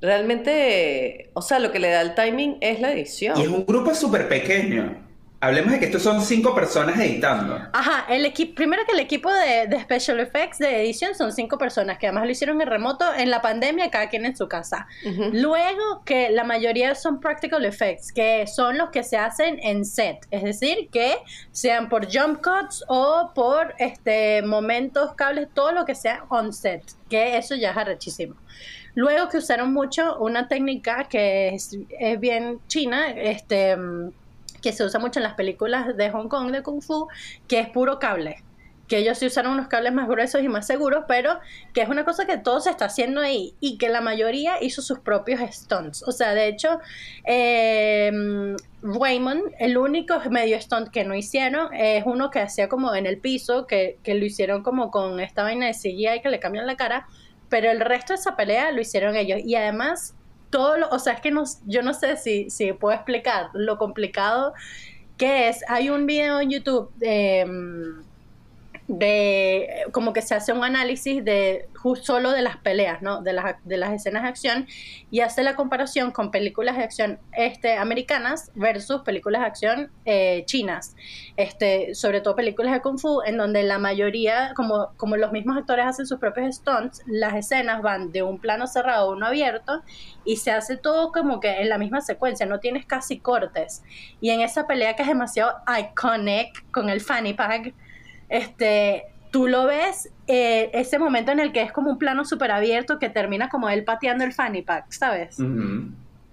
realmente... 0.00 1.30
O 1.34 1.42
sea, 1.42 1.58
lo 1.58 1.70
que 1.70 1.78
le 1.78 1.88
da 1.88 2.00
el 2.00 2.14
timing 2.14 2.56
es 2.60 2.80
la 2.80 2.92
edición. 2.92 3.38
Y 3.38 3.42
es 3.42 3.48
un 3.48 3.66
grupo 3.66 3.94
súper 3.94 4.28
pequeño. 4.28 5.11
Hablemos 5.42 5.72
de 5.72 5.80
que 5.80 5.86
estos 5.86 6.04
son 6.04 6.22
cinco 6.22 6.54
personas 6.54 7.00
editando. 7.00 7.58
Ajá, 7.72 8.06
el 8.08 8.24
equipo, 8.24 8.54
primero 8.54 8.84
que 8.86 8.92
el 8.92 9.00
equipo 9.00 9.28
de, 9.28 9.66
de 9.66 9.80
special 9.80 10.20
effects 10.20 10.58
de 10.58 10.82
edición 10.82 11.16
son 11.16 11.32
cinco 11.32 11.58
personas 11.58 11.98
que 11.98 12.06
además 12.06 12.26
lo 12.26 12.30
hicieron 12.30 12.60
en 12.60 12.68
remoto 12.68 13.12
en 13.12 13.28
la 13.28 13.42
pandemia, 13.42 13.90
cada 13.90 14.08
quien 14.08 14.24
en 14.24 14.36
su 14.36 14.46
casa. 14.46 14.86
Ujú. 15.04 15.30
Luego 15.32 16.04
que 16.04 16.30
la 16.30 16.44
mayoría 16.44 16.94
son 16.94 17.18
practical 17.18 17.64
effects, 17.64 18.12
que 18.12 18.46
son 18.46 18.78
los 18.78 18.90
que 18.90 19.02
se 19.02 19.16
hacen 19.16 19.58
en 19.64 19.84
set, 19.84 20.28
es 20.30 20.44
decir, 20.44 20.88
que 20.92 21.16
sean 21.50 21.88
por 21.88 22.06
jump 22.06 22.40
cuts 22.40 22.84
o 22.86 23.32
por 23.34 23.74
este 23.80 24.42
momentos, 24.42 25.12
cables, 25.14 25.48
todo 25.52 25.72
lo 25.72 25.84
que 25.84 25.96
sea 25.96 26.24
on 26.28 26.52
set, 26.52 26.84
que 27.10 27.36
eso 27.36 27.56
ya 27.56 27.72
es 27.72 27.76
arrechísimo. 27.76 28.36
Luego 28.94 29.28
que 29.28 29.38
usaron 29.38 29.72
mucho 29.72 30.18
una 30.18 30.46
técnica 30.46 31.08
que 31.08 31.48
es, 31.48 31.76
es 31.98 32.20
bien 32.20 32.60
china, 32.68 33.10
este 33.10 33.76
que 34.62 34.72
se 34.72 34.84
usa 34.84 35.00
mucho 35.00 35.18
en 35.18 35.24
las 35.24 35.34
películas 35.34 35.96
de 35.96 36.10
Hong 36.10 36.28
Kong 36.28 36.50
de 36.52 36.62
Kung 36.62 36.82
Fu, 36.82 37.08
que 37.48 37.60
es 37.60 37.68
puro 37.68 37.98
cable. 37.98 38.42
Que 38.88 38.98
ellos 38.98 39.18
sí 39.18 39.26
usaron 39.26 39.52
unos 39.52 39.68
cables 39.68 39.92
más 39.92 40.08
gruesos 40.08 40.42
y 40.42 40.48
más 40.48 40.66
seguros, 40.66 41.04
pero 41.08 41.38
que 41.72 41.82
es 41.82 41.88
una 41.88 42.04
cosa 42.04 42.26
que 42.26 42.36
todo 42.36 42.60
se 42.60 42.70
está 42.70 42.86
haciendo 42.86 43.20
ahí 43.20 43.54
y 43.60 43.78
que 43.78 43.88
la 43.88 44.00
mayoría 44.00 44.62
hizo 44.62 44.82
sus 44.82 44.98
propios 44.98 45.40
stunts. 45.50 46.02
O 46.06 46.12
sea, 46.12 46.34
de 46.34 46.48
hecho, 46.48 46.78
eh, 47.24 48.10
Raymond, 48.82 49.52
el 49.58 49.78
único 49.78 50.18
medio 50.30 50.60
stunt 50.60 50.88
que 50.88 51.04
no 51.04 51.14
hicieron 51.14 51.72
es 51.72 52.04
uno 52.04 52.30
que 52.30 52.40
hacía 52.40 52.68
como 52.68 52.94
en 52.94 53.06
el 53.06 53.18
piso, 53.18 53.66
que, 53.66 53.98
que 54.02 54.14
lo 54.14 54.24
hicieron 54.24 54.62
como 54.62 54.90
con 54.90 55.20
esta 55.20 55.42
vaina 55.42 55.66
de 55.66 55.72
CGI 55.72 56.20
que 56.22 56.28
le 56.28 56.40
cambian 56.40 56.66
la 56.66 56.76
cara, 56.76 57.06
pero 57.48 57.70
el 57.70 57.80
resto 57.80 58.12
de 58.12 58.18
esa 58.18 58.36
pelea 58.36 58.72
lo 58.72 58.80
hicieron 58.80 59.16
ellos. 59.16 59.40
Y 59.44 59.54
además, 59.54 60.14
todo 60.52 60.76
lo, 60.76 60.88
o 60.90 61.00
sea, 61.00 61.14
es 61.14 61.20
que 61.20 61.32
no, 61.32 61.42
yo 61.66 61.82
no 61.82 61.94
sé 61.94 62.16
si, 62.16 62.48
si 62.50 62.72
puedo 62.72 62.94
explicar 62.94 63.48
lo 63.54 63.78
complicado 63.78 64.52
que 65.16 65.48
es, 65.48 65.64
hay 65.68 65.90
un 65.90 66.06
video 66.06 66.40
en 66.40 66.50
YouTube 66.50 66.92
mm, 67.00 68.11
de 68.92 69.84
como 69.90 70.12
que 70.12 70.20
se 70.20 70.34
hace 70.34 70.52
un 70.52 70.62
análisis 70.62 71.24
de 71.24 71.66
solo 72.02 72.30
de 72.30 72.42
las 72.42 72.58
peleas, 72.58 73.00
¿no? 73.00 73.22
De 73.22 73.32
las, 73.32 73.56
de 73.64 73.78
las 73.78 73.92
escenas 73.92 74.22
de 74.22 74.28
acción 74.28 74.66
y 75.10 75.20
hace 75.20 75.42
la 75.42 75.56
comparación 75.56 76.10
con 76.10 76.30
películas 76.30 76.76
de 76.76 76.84
acción 76.84 77.18
este, 77.32 77.76
americanas 77.76 78.52
versus 78.54 79.00
películas 79.00 79.40
de 79.40 79.46
acción 79.46 79.90
eh, 80.04 80.44
chinas, 80.44 80.94
este, 81.38 81.94
sobre 81.94 82.20
todo 82.20 82.36
películas 82.36 82.72
de 82.72 82.82
kung 82.82 82.98
fu, 82.98 83.22
en 83.22 83.38
donde 83.38 83.62
la 83.62 83.78
mayoría, 83.78 84.52
como, 84.54 84.92
como 84.98 85.16
los 85.16 85.32
mismos 85.32 85.56
actores 85.56 85.86
hacen 85.86 86.06
sus 86.06 86.18
propios 86.18 86.56
stunts, 86.56 87.02
las 87.06 87.34
escenas 87.34 87.80
van 87.80 88.12
de 88.12 88.22
un 88.22 88.38
plano 88.38 88.66
cerrado 88.66 89.10
a 89.10 89.14
uno 89.14 89.26
abierto 89.26 89.82
y 90.26 90.36
se 90.36 90.50
hace 90.50 90.76
todo 90.76 91.12
como 91.12 91.40
que 91.40 91.62
en 91.62 91.70
la 91.70 91.78
misma 91.78 92.02
secuencia, 92.02 92.44
no 92.44 92.60
tienes 92.60 92.84
casi 92.84 93.18
cortes. 93.18 93.82
Y 94.20 94.30
en 94.30 94.42
esa 94.42 94.66
pelea 94.66 94.96
que 94.96 95.02
es 95.02 95.08
demasiado 95.08 95.54
iconic 95.78 96.70
con 96.70 96.90
el 96.90 97.00
fanny 97.00 97.32
pack, 97.32 97.74
este, 98.32 99.12
tú 99.30 99.46
lo 99.46 99.66
ves, 99.66 100.10
eh, 100.26 100.70
ese 100.72 100.98
momento 100.98 101.32
en 101.32 101.38
el 101.38 101.52
que 101.52 101.60
es 101.60 101.70
como 101.70 101.90
un 101.90 101.98
plano 101.98 102.24
súper 102.24 102.50
abierto 102.50 102.98
que 102.98 103.10
termina 103.10 103.50
como 103.50 103.68
él 103.68 103.84
pateando 103.84 104.24
el 104.24 104.32
fanny 104.32 104.62
pack, 104.62 104.90
¿sabes? 104.90 105.38
Ujú. 105.38 105.90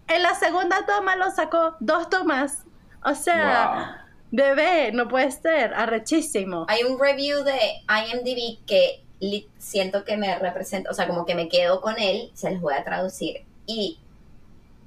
En 0.08 0.24
la 0.24 0.34
segunda 0.40 0.86
toma 0.86 1.18
lo 1.18 1.30
sacó 1.30 1.76
dos 1.82 2.10
tomas. 2.10 2.64
O 3.04 3.14
sea, 3.14 4.06
bebé, 4.32 4.92
no 4.94 5.10
puede 5.10 5.30
ser, 5.30 5.74
arrechísimo. 5.74 6.66
Hay 6.70 6.84
un 6.84 6.98
review 6.98 7.44
de 7.44 7.58
IMDb 7.88 8.66
que 8.66 9.04
siento 9.58 10.06
que 10.06 10.16
me 10.16 10.40
representa, 10.40 10.90
o 10.90 10.94
sea, 10.94 11.06
como 11.06 11.26
que 11.26 11.36
me 11.36 11.50
quedo 11.50 11.82
con 11.82 12.00
él, 12.00 12.32
se 12.34 12.50
los 12.52 12.62
voy 12.62 12.76
a 12.76 12.86
traducir. 12.86 13.44
Y 13.66 14.00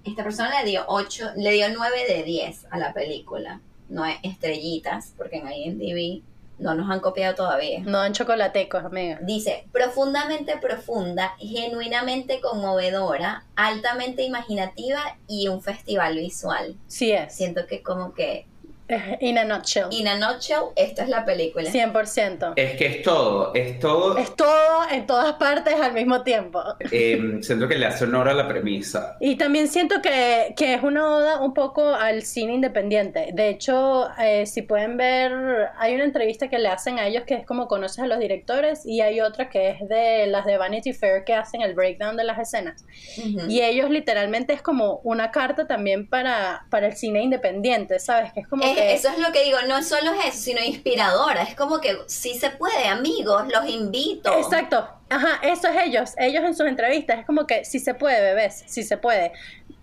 esta 0.04 0.24
persona 0.24 0.62
le 0.62 0.70
dio 0.70 0.84
8, 0.86 1.32
le 1.36 1.50
dio 1.50 1.66
9 1.74 2.06
de 2.08 2.22
10 2.22 2.68
a 2.70 2.78
la 2.78 2.94
película. 2.94 3.60
No 3.90 4.06
es 4.06 4.16
estrellitas, 4.22 5.12
porque 5.18 5.36
en 5.36 5.52
IMDb 5.52 6.22
no 6.62 6.74
nos 6.74 6.90
han 6.90 7.00
copiado 7.00 7.34
todavía. 7.34 7.80
No 7.80 7.98
dan 7.98 8.12
chocolatecos, 8.12 8.84
amiga. 8.84 9.18
Dice, 9.22 9.66
profundamente 9.72 10.56
profunda, 10.58 11.34
genuinamente 11.38 12.40
conmovedora, 12.40 13.44
altamente 13.56 14.22
imaginativa 14.22 15.18
y 15.28 15.48
un 15.48 15.62
festival 15.62 16.16
visual. 16.16 16.76
Sí 16.86 17.12
es. 17.12 17.34
Siento 17.34 17.66
que 17.66 17.82
como 17.82 18.14
que, 18.14 18.46
In 19.20 19.38
a 19.38 19.44
nutshell. 19.44 19.86
in 19.90 20.08
a 20.08 20.16
nutshell, 20.16 20.66
esta 20.76 21.02
es 21.02 21.08
la 21.08 21.24
película. 21.24 21.70
100%. 21.70 22.52
Es 22.56 22.76
que 22.76 22.86
es 22.86 23.02
todo, 23.02 23.54
es 23.54 23.78
todo. 23.78 24.16
Es 24.18 24.34
todo 24.36 24.88
en 24.90 25.06
todas 25.06 25.34
partes 25.34 25.74
al 25.74 25.92
mismo 25.92 26.22
tiempo. 26.22 26.62
eh, 26.90 27.38
siento 27.42 27.68
que 27.68 27.76
le 27.76 27.86
hace 27.86 28.04
honor 28.04 28.28
a 28.28 28.34
la 28.34 28.48
premisa. 28.48 29.16
Y 29.20 29.36
también 29.36 29.68
siento 29.68 30.00
que, 30.02 30.54
que 30.56 30.74
es 30.74 30.82
una 30.82 31.08
oda 31.08 31.40
un 31.40 31.54
poco 31.54 31.94
al 31.94 32.22
cine 32.22 32.54
independiente. 32.54 33.30
De 33.32 33.48
hecho, 33.48 34.08
eh, 34.18 34.46
si 34.46 34.62
pueden 34.62 34.96
ver, 34.96 35.32
hay 35.78 35.94
una 35.94 36.04
entrevista 36.04 36.48
que 36.48 36.58
le 36.58 36.68
hacen 36.68 36.98
a 36.98 37.06
ellos 37.06 37.24
que 37.26 37.34
es 37.34 37.46
como 37.46 37.66
conoces 37.68 38.00
a 38.00 38.06
los 38.06 38.18
directores 38.18 38.84
y 38.86 39.00
hay 39.00 39.20
otra 39.20 39.48
que 39.48 39.70
es 39.70 39.88
de 39.88 40.26
las 40.26 40.44
de 40.44 40.56
Vanity 40.58 40.92
Fair 40.92 41.24
que 41.24 41.34
hacen 41.34 41.62
el 41.62 41.74
breakdown 41.74 42.16
de 42.16 42.24
las 42.24 42.38
escenas. 42.38 42.84
Ujú. 43.18 43.48
Y 43.50 43.60
ellos 43.62 43.90
literalmente 43.90 44.52
es 44.52 44.62
como 44.62 45.00
una 45.04 45.30
carta 45.30 45.66
también 45.66 46.08
para, 46.08 46.66
para 46.70 46.86
el 46.86 46.96
cine 46.96 47.22
independiente, 47.22 47.98
¿sabes? 47.98 48.32
Que 48.32 48.40
es 48.40 48.48
como 48.48 48.64
Es- 48.64 48.78
que... 48.82 48.94
eso 48.94 49.08
es 49.08 49.18
lo 49.18 49.32
que 49.32 49.44
digo, 49.44 49.58
no 49.66 49.78
es 49.78 49.88
solo 49.88 50.12
eso, 50.26 50.38
sino 50.38 50.60
inspiradora. 50.62 51.42
Es 51.42 51.54
como 51.54 51.80
que 51.80 51.96
sí 52.06 52.34
se 52.34 52.50
puede, 52.50 52.86
amigos, 52.88 53.44
los 53.52 53.68
invito. 53.68 54.32
Exacto, 54.38 54.88
ajá, 55.08 55.40
eso 55.42 55.68
es 55.68 55.82
ellos, 55.84 56.12
ellos 56.18 56.44
en 56.44 56.54
sus 56.54 56.66
entrevistas, 56.66 57.20
es 57.20 57.26
como 57.26 57.46
que 57.46 57.64
si 57.64 57.78
se 57.78 57.94
puede, 57.94 58.20
bebés, 58.20 58.64
si 58.66 58.82
se 58.82 58.96
puede, 58.96 59.32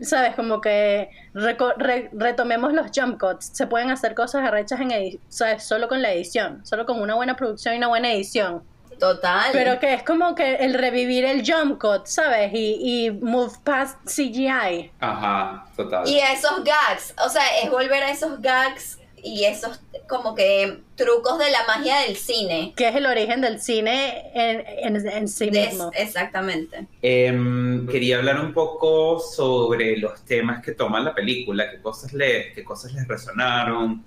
sabes, 0.01 0.35
como 0.35 0.61
que 0.61 1.09
re- 1.33 2.09
retomemos 2.13 2.73
los 2.73 2.87
jump 2.95 3.19
cuts, 3.19 3.51
se 3.53 3.67
pueden 3.67 3.91
hacer 3.91 4.15
cosas 4.15 4.43
arrechas 4.43 4.79
en 4.81 5.19
sabes, 5.27 5.63
solo 5.63 5.87
con 5.87 6.01
la 6.01 6.11
edición, 6.11 6.65
solo 6.65 6.85
con 6.85 7.01
una 7.01 7.15
buena 7.15 7.35
producción 7.35 7.75
y 7.75 7.77
una 7.77 7.87
buena 7.87 8.11
edición, 8.13 8.63
Total. 8.99 9.49
pero 9.53 9.79
que 9.79 9.93
es 9.93 10.03
como 10.03 10.35
que 10.35 10.55
el 10.55 10.73
revivir 10.73 11.25
el 11.25 11.43
jump 11.49 11.79
cut, 11.79 12.05
sabes, 12.05 12.51
y, 12.53 13.05
y 13.05 13.11
move 13.11 13.53
past 13.63 13.97
CGI. 14.05 14.91
Ajá, 14.99 15.65
total. 15.75 16.07
Y 16.07 16.19
esos 16.19 16.63
gags, 16.63 17.13
o 17.25 17.29
sea, 17.29 17.43
es 17.63 17.69
volver 17.69 18.03
a 18.03 18.11
esos 18.11 18.41
gags 18.41 18.98
y 19.23 19.45
esos 19.45 19.79
como 20.07 20.33
que 20.33 20.79
trucos 20.95 21.37
de 21.37 21.51
la 21.51 21.59
magia 21.67 21.99
del 22.01 22.15
cine. 22.15 22.73
que 22.75 22.87
es 22.87 22.95
el 22.95 23.05
origen 23.05 23.41
del 23.41 23.61
cine 23.61 24.31
en, 24.33 24.95
en- 24.95 25.07
en 25.07 25.27
sí 25.27 25.51
mismo. 25.51 25.91
exactamente. 25.93 26.87
Em, 27.01 27.87
quería 27.87 28.17
hablar 28.17 28.39
un 28.39 28.53
poco 28.53 29.19
sobre 29.19 29.97
los 29.97 30.25
temas 30.25 30.63
que 30.63 30.71
toma 30.73 30.99
la 30.99 31.13
película, 31.13 31.69
qué 31.69 31.79
cosas 31.81 32.11
les, 32.13 32.53
qué 32.55 32.63
cosas 32.63 32.93
les 32.93 33.07
resonaron, 33.07 34.03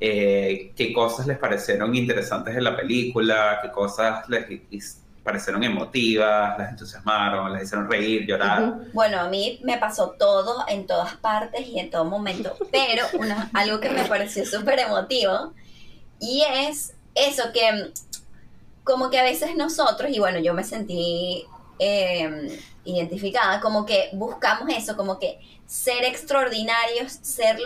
eh, 0.00 0.72
qué 0.76 0.92
cosas 0.92 1.26
les 1.26 1.38
parecieron 1.38 1.94
interesantes 1.94 2.54
de 2.54 2.60
la 2.62 2.76
película, 2.76 3.58
qué 3.62 3.70
cosas 3.70 4.28
les 4.28 4.46
parecieron 5.22 5.62
emotivas, 5.62 6.58
las 6.58 6.70
entusiasmaron, 6.70 7.52
las 7.52 7.62
hicieron 7.62 7.88
reír, 7.90 8.26
llorar. 8.26 8.74
Bueno, 8.92 9.20
a 9.20 9.28
mí 9.28 9.60
me 9.62 9.78
pasó 9.78 10.14
todo 10.18 10.64
en 10.68 10.86
todas 10.86 11.14
partes 11.16 11.66
y 11.66 11.78
en 11.78 11.90
todo 11.90 12.04
momento, 12.04 12.56
pero 12.72 13.04
una- 13.18 13.50
algo 13.54 13.78
que 13.80 13.90
me 13.90 14.04
pareció 14.04 14.44
súper 14.44 14.80
emotivo 14.80 15.52
y 16.18 16.42
es 16.66 16.94
eso 17.14 17.44
que 17.52 17.72
mm, 17.72 17.92
como 18.84 19.10
que 19.10 19.18
a 19.20 19.22
veces 19.22 19.54
nosotros, 19.56 20.10
y 20.12 20.18
bueno, 20.18 20.40
yo 20.40 20.54
me 20.54 20.64
sentí 20.64 21.44
eh, 21.78 22.58
identificada, 22.84 23.60
como 23.60 23.86
que 23.86 24.10
buscamos 24.12 24.68
eso, 24.70 24.96
como 24.96 25.18
que 25.18 25.38
ser 25.66 26.04
extraordinarios, 26.04 27.12
ser 27.22 27.58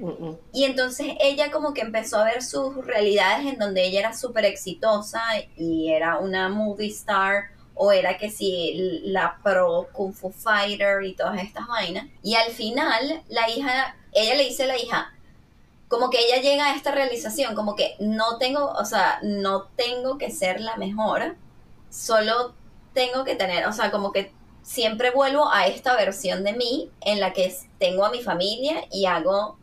Mm, 0.00 0.06
mm. 0.06 0.38
y 0.52 0.64
entonces 0.64 1.14
ella 1.20 1.50
como 1.50 1.72
que 1.74 1.82
empezó 1.82 2.18
a 2.18 2.24
ver 2.24 2.42
sus 2.42 2.84
realidades 2.84 3.46
en 3.46 3.58
donde 3.58 3.84
ella 3.84 4.00
era 4.00 4.16
súper 4.16 4.44
exitosa 4.44 5.22
y 5.56 5.92
era 5.92 6.18
una 6.18 6.48
movie 6.48 6.88
star 6.88 7.50
o 7.74 7.92
era 7.92 8.18
que 8.18 8.30
sí 8.30 9.00
la 9.04 9.38
pro 9.42 9.88
kung 9.92 10.12
fu 10.12 10.30
fighter 10.30 11.04
y 11.04 11.14
todas 11.14 11.40
estas 11.40 11.66
vainas. 11.66 12.06
Y 12.22 12.34
al 12.34 12.50
final 12.50 13.22
la 13.28 13.48
hija, 13.50 13.96
ella 14.12 14.34
le 14.34 14.44
dice 14.44 14.64
a 14.64 14.66
la 14.66 14.78
hija, 14.78 15.12
como 15.88 16.10
que 16.10 16.18
ella 16.18 16.40
llega 16.40 16.66
a 16.66 16.74
esta 16.74 16.90
realización, 16.90 17.54
como 17.54 17.76
que 17.76 17.96
no 18.00 18.38
tengo, 18.38 18.72
o 18.72 18.84
sea, 18.84 19.20
no 19.22 19.64
tengo 19.76 20.18
que 20.18 20.30
ser 20.30 20.60
la 20.60 20.76
mejor, 20.76 21.36
solo 21.90 22.54
tengo 22.92 23.24
que 23.24 23.34
tener, 23.34 23.66
o 23.66 23.72
sea, 23.72 23.90
como 23.90 24.12
que 24.12 24.32
siempre 24.62 25.10
vuelvo 25.10 25.50
a 25.52 25.66
esta 25.66 25.96
versión 25.96 26.44
de 26.44 26.52
mí 26.52 26.90
en 27.00 27.20
la 27.20 27.32
que 27.32 27.52
tengo 27.78 28.04
a 28.04 28.10
mi 28.10 28.22
familia 28.22 28.84
y 28.90 29.06
hago 29.06 29.58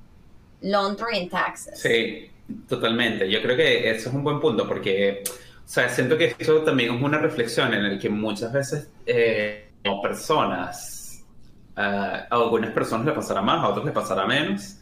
laundry 0.62 1.20
and 1.20 1.30
taxes. 1.30 1.80
Sí, 1.80 2.30
totalmente. 2.68 3.30
Yo 3.30 3.42
creo 3.42 3.56
que 3.56 3.90
eso 3.90 4.10
es 4.10 4.16
un 4.16 4.24
buen 4.24 4.40
punto 4.40 4.68
porque, 4.68 5.24
o 5.26 5.68
sea, 5.68 5.90
siento 5.90 6.18
que 6.18 6.36
esto 6.38 6.64
también 6.64 6.94
es 6.94 7.02
una 7.02 7.18
reflexión 7.18 7.74
en 7.74 7.94
la 7.94 8.00
que 8.00 8.10
muchas 8.10 8.52
veces 8.52 8.90
eh, 9.06 9.72
como 9.84 10.02
personas, 10.02 11.24
ah, 11.76 12.28
a 12.30 12.36
algunas 12.36 12.72
personas 12.72 13.06
les 13.06 13.16
pasará 13.16 13.42
más, 13.42 13.64
a 13.64 13.70
otros 13.70 13.86
les 13.86 13.94
pasará 13.94 14.26
menos, 14.26 14.79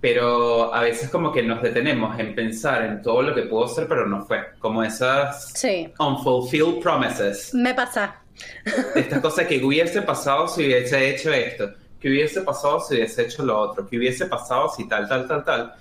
pero 0.00 0.74
a 0.74 0.82
veces 0.82 1.10
como 1.10 1.30
que 1.32 1.42
nos 1.42 1.60
detenemos 1.62 2.18
en 2.18 2.34
pensar 2.34 2.84
en 2.84 3.02
todo 3.02 3.22
lo 3.22 3.34
que 3.34 3.42
pudo 3.42 3.68
ser, 3.68 3.86
pero 3.86 4.06
no 4.06 4.24
fue. 4.24 4.38
Como 4.58 4.82
esas 4.82 5.52
sí, 5.52 5.92
unfulfilled 5.98 6.80
promises. 6.80 7.52
me 7.54 7.74
pasa. 7.74 8.16
Estas 8.94 9.20
cosas 9.20 9.46
que 9.46 9.62
hubiese 9.62 10.00
pasado 10.02 10.48
si 10.48 10.64
hubiese 10.64 11.10
hecho 11.10 11.30
esto, 11.32 11.70
que 12.00 12.08
hubiese 12.08 12.40
pasado 12.40 12.80
si 12.80 12.94
hubiese 12.94 13.22
hecho 13.22 13.44
lo 13.44 13.58
otro, 13.58 13.86
que 13.86 13.98
hubiese 13.98 14.26
pasado 14.26 14.70
si 14.74 14.88
tal, 14.88 15.06
tal, 15.06 15.28
tal, 15.28 15.44
tal. 15.44 15.74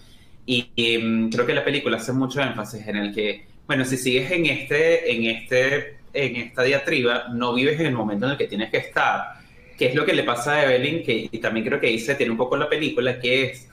Y, 0.46 0.70
y, 0.76 0.98
mm, 0.98 1.30
creo 1.30 1.46
que 1.46 1.54
la 1.54 1.64
película 1.64 1.98
hace 1.98 2.12
mucho 2.12 2.42
énfasis 2.42 2.86
en 2.88 2.98
el 2.98 3.14
que, 3.14 3.46
bueno, 3.68 3.86
si 3.86 3.96
sigues 3.96 4.30
en 4.32 4.48
este, 4.48 5.12
en 5.14 5.26
este, 5.26 6.00
en 6.12 6.36
esta 6.36 6.64
diatriba, 6.64 7.28
no 7.30 7.54
vives 7.54 7.80
en 7.80 7.86
el 7.86 7.94
momento 7.94 8.26
en 8.26 8.32
el 8.34 8.38
que 8.38 8.48
tienes 8.48 8.70
que 8.70 8.78
estar. 8.78 9.40
Que 9.78 9.88
es 9.88 9.96
lo 9.96 10.06
que 10.06 10.14
le 10.14 10.24
pasa 10.24 10.56
a 10.56 10.66
Evelyn, 10.66 11.04
que 11.06 11.30
y 11.32 11.38
también 11.38 11.66
creo 11.66 11.80
que 11.80 11.88
dice, 11.88 12.16
tiene 12.16 12.34
un 12.34 12.38
poco 12.38 12.58
la 12.58 12.68
película, 12.68 13.18
que 13.18 13.46
es, 13.46 13.69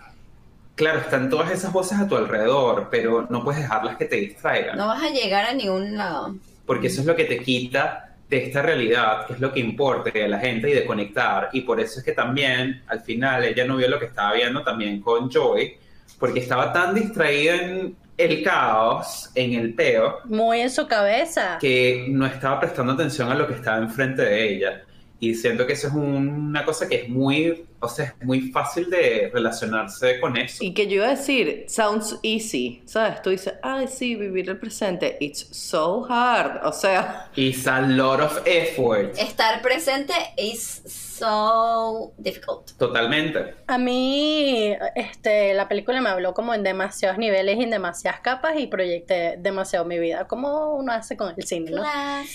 claro, 0.76 1.00
están 1.00 1.28
todas 1.28 1.50
esas 1.50 1.72
voces 1.72 1.98
a 1.98 2.06
tu 2.06 2.16
alrededor, 2.16 2.86
pero 2.90 3.26
no 3.28 3.42
puedes 3.42 3.62
dejarlas 3.62 3.96
que 3.96 4.04
te 4.04 4.16
distraigan 4.16 4.76
No 4.76 4.86
vas 4.86 5.02
a 5.02 5.10
llegar 5.10 5.44
a 5.46 5.52
ningún 5.52 5.96
lado. 5.96 6.36
porque 6.64 6.86
eso 6.86 7.00
es 7.00 7.06
lo 7.06 7.16
que 7.16 7.24
te 7.24 7.38
quita 7.40 8.02
de 8.28 8.44
esta 8.44 8.60
realidad, 8.62 9.26
que 9.26 9.32
es 9.34 9.40
lo 9.40 9.52
que 9.52 9.60
importa 9.60 10.10
de 10.10 10.28
la 10.28 10.38
gente 10.38 10.68
y 10.70 10.74
de 10.74 10.84
conectar. 10.84 11.48
Y 11.52 11.60
por 11.62 11.78
eso 11.80 12.00
es 12.00 12.04
que 12.04 12.12
también, 12.12 12.82
al 12.88 13.00
final, 13.00 13.44
ella 13.44 13.64
no 13.64 13.76
vio 13.76 13.88
lo 13.88 13.98
que 14.00 14.06
estaba 14.06 14.32
viendo 14.34 14.62
también 14.64 15.00
con 15.00 15.30
Joy, 15.30 15.74
porque 16.18 16.40
estaba 16.40 16.72
tan 16.72 16.92
distraída 16.94 17.54
en 17.54 17.96
el 18.18 18.42
caos, 18.42 19.30
en 19.34 19.52
el 19.54 19.74
peo, 19.74 20.18
Muy 20.24 20.60
en 20.60 20.70
su 20.70 20.86
cabeza. 20.88 21.58
que 21.60 22.06
no 22.08 22.26
estaba 22.26 22.58
prestando 22.58 22.94
atención 22.94 23.30
a 23.30 23.34
lo 23.36 23.46
que 23.46 23.54
estaba 23.54 23.78
enfrente 23.78 24.22
de 24.22 24.54
ella. 24.54 24.82
Y 25.20 25.34
siento 25.34 25.64
que 25.66 25.74
eso 25.74 25.86
es 25.88 25.94
un- 25.94 26.48
una 26.48 26.64
cosa 26.64 26.88
que 26.88 26.96
es 27.02 27.08
muy, 27.08 27.64
o 27.86 27.88
o 27.88 27.94
sea, 27.96 28.14
es 28.18 28.26
muy 28.26 28.50
fácil 28.50 28.90
de 28.90 29.30
relacionarse 29.32 30.20
con 30.20 30.36
eso. 30.36 30.62
Y 30.62 30.74
que 30.74 30.86
yo 30.86 30.96
iba 30.96 31.06
a 31.06 31.10
decir, 31.10 31.64
sounds 31.68 32.18
easy, 32.22 32.82
¿sabes? 32.84 33.22
Tú 33.22 33.30
dices, 33.30 33.54
ay, 33.62 33.86
sí, 33.88 34.16
vivir 34.16 34.50
el 34.50 34.58
presente, 34.58 35.16
it's 35.20 35.46
so 35.52 36.04
hard, 36.08 36.64
o 36.64 36.72
sea... 36.72 37.30
It's 37.36 37.66
a 37.66 37.80
lot 37.80 38.20
of 38.20 38.42
effort. 38.44 39.16
Estar 39.16 39.62
presente 39.62 40.12
is 40.36 40.82
so 41.18 42.12
difficult. 42.18 42.72
Totalmente. 42.78 43.54
A 43.66 43.78
mí, 43.78 44.74
este, 44.94 45.54
la 45.54 45.68
película 45.68 46.00
me 46.00 46.10
habló 46.10 46.34
como 46.34 46.54
en 46.54 46.62
demasiados 46.62 47.18
niveles 47.18 47.56
y 47.58 47.62
en 47.62 47.70
demasiadas 47.70 48.20
capas 48.20 48.58
y 48.58 48.66
proyecté 48.66 49.36
demasiado 49.38 49.84
mi 49.84 49.98
vida, 49.98 50.26
como 50.26 50.74
uno 50.74 50.92
hace 50.92 51.16
con 51.16 51.34
el 51.36 51.44
cine, 51.44 51.70
¿no? 51.70 51.82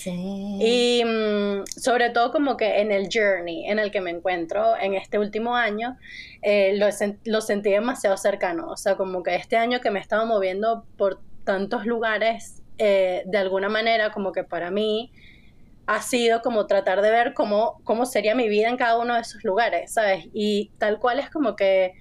Y 0.04 1.02
mm, 1.04 1.66
sobre 1.66 2.10
todo 2.10 2.32
como 2.32 2.56
que 2.56 2.80
en 2.80 2.90
el 2.90 3.08
journey 3.12 3.66
en 3.68 3.78
el 3.78 3.90
que 3.90 4.00
me 4.00 4.10
encuentro 4.10 4.76
en 4.76 4.94
este 4.94 5.18
último 5.18 5.41
año, 5.50 5.96
eh, 6.42 6.74
lo, 6.78 6.86
sen- 6.88 7.18
lo 7.24 7.40
sentí 7.40 7.70
demasiado 7.70 8.16
cercano, 8.16 8.68
o 8.68 8.76
sea, 8.76 8.96
como 8.96 9.22
que 9.22 9.34
este 9.36 9.56
año 9.56 9.80
que 9.80 9.90
me 9.90 9.98
he 9.98 10.02
estado 10.02 10.26
moviendo 10.26 10.86
por 10.96 11.20
tantos 11.44 11.86
lugares, 11.86 12.62
eh, 12.78 13.22
de 13.26 13.38
alguna 13.38 13.68
manera 13.68 14.10
como 14.12 14.32
que 14.32 14.44
para 14.44 14.70
mí 14.70 15.12
ha 15.86 16.00
sido 16.02 16.42
como 16.42 16.66
tratar 16.66 17.02
de 17.02 17.10
ver 17.10 17.34
cómo, 17.34 17.80
cómo 17.84 18.06
sería 18.06 18.34
mi 18.34 18.48
vida 18.48 18.68
en 18.68 18.76
cada 18.76 18.98
uno 18.98 19.14
de 19.14 19.20
esos 19.22 19.44
lugares, 19.44 19.92
¿sabes? 19.94 20.26
Y 20.32 20.70
tal 20.78 20.98
cual 21.00 21.18
es 21.18 21.30
como 21.30 21.56
que 21.56 21.92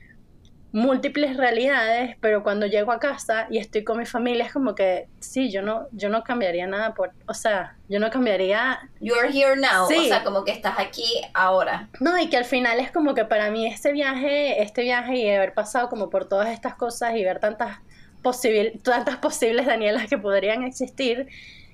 múltiples 0.73 1.35
realidades, 1.35 2.15
pero 2.21 2.43
cuando 2.43 2.65
llego 2.65 2.91
a 2.91 2.99
casa 2.99 3.47
y 3.49 3.57
estoy 3.57 3.83
con 3.83 3.97
mi 3.97 4.05
familia 4.05 4.45
es 4.45 4.53
como 4.53 4.73
que 4.73 5.07
sí, 5.19 5.51
yo 5.51 5.61
no, 5.61 5.87
yo 5.91 6.09
no 6.09 6.23
cambiaría 6.23 6.65
nada 6.65 6.93
por, 6.93 7.11
o 7.27 7.33
sea, 7.33 7.75
yo 7.89 7.99
no 7.99 8.09
cambiaría, 8.09 8.89
You're 9.01 9.27
here 9.27 9.55
now. 9.55 9.87
Sí. 9.89 9.97
O 9.97 10.03
sea, 10.03 10.23
como 10.23 10.45
que 10.45 10.51
estás 10.51 10.79
aquí 10.79 11.05
ahora. 11.33 11.89
no, 11.99 12.17
y 12.17 12.29
que 12.29 12.37
al 12.37 12.45
final 12.45 12.79
es 12.79 12.91
como 12.91 13.13
que 13.13 13.25
para 13.25 13.51
mí 13.51 13.67
este 13.67 13.91
viaje, 13.91 14.61
este 14.61 14.83
viaje 14.83 15.17
y 15.17 15.29
haber 15.29 15.53
pasado 15.53 15.89
como 15.89 16.09
por 16.09 16.27
todas 16.27 16.49
estas 16.49 16.75
cosas 16.75 17.15
y 17.15 17.23
ver 17.23 17.39
tantas, 17.39 17.79
posibil 18.21 18.79
tantas 18.81 19.17
posibles 19.17 19.65
Danielas 19.65 20.07
que 20.07 20.17
podrían 20.17 20.63
existir, 20.63 21.27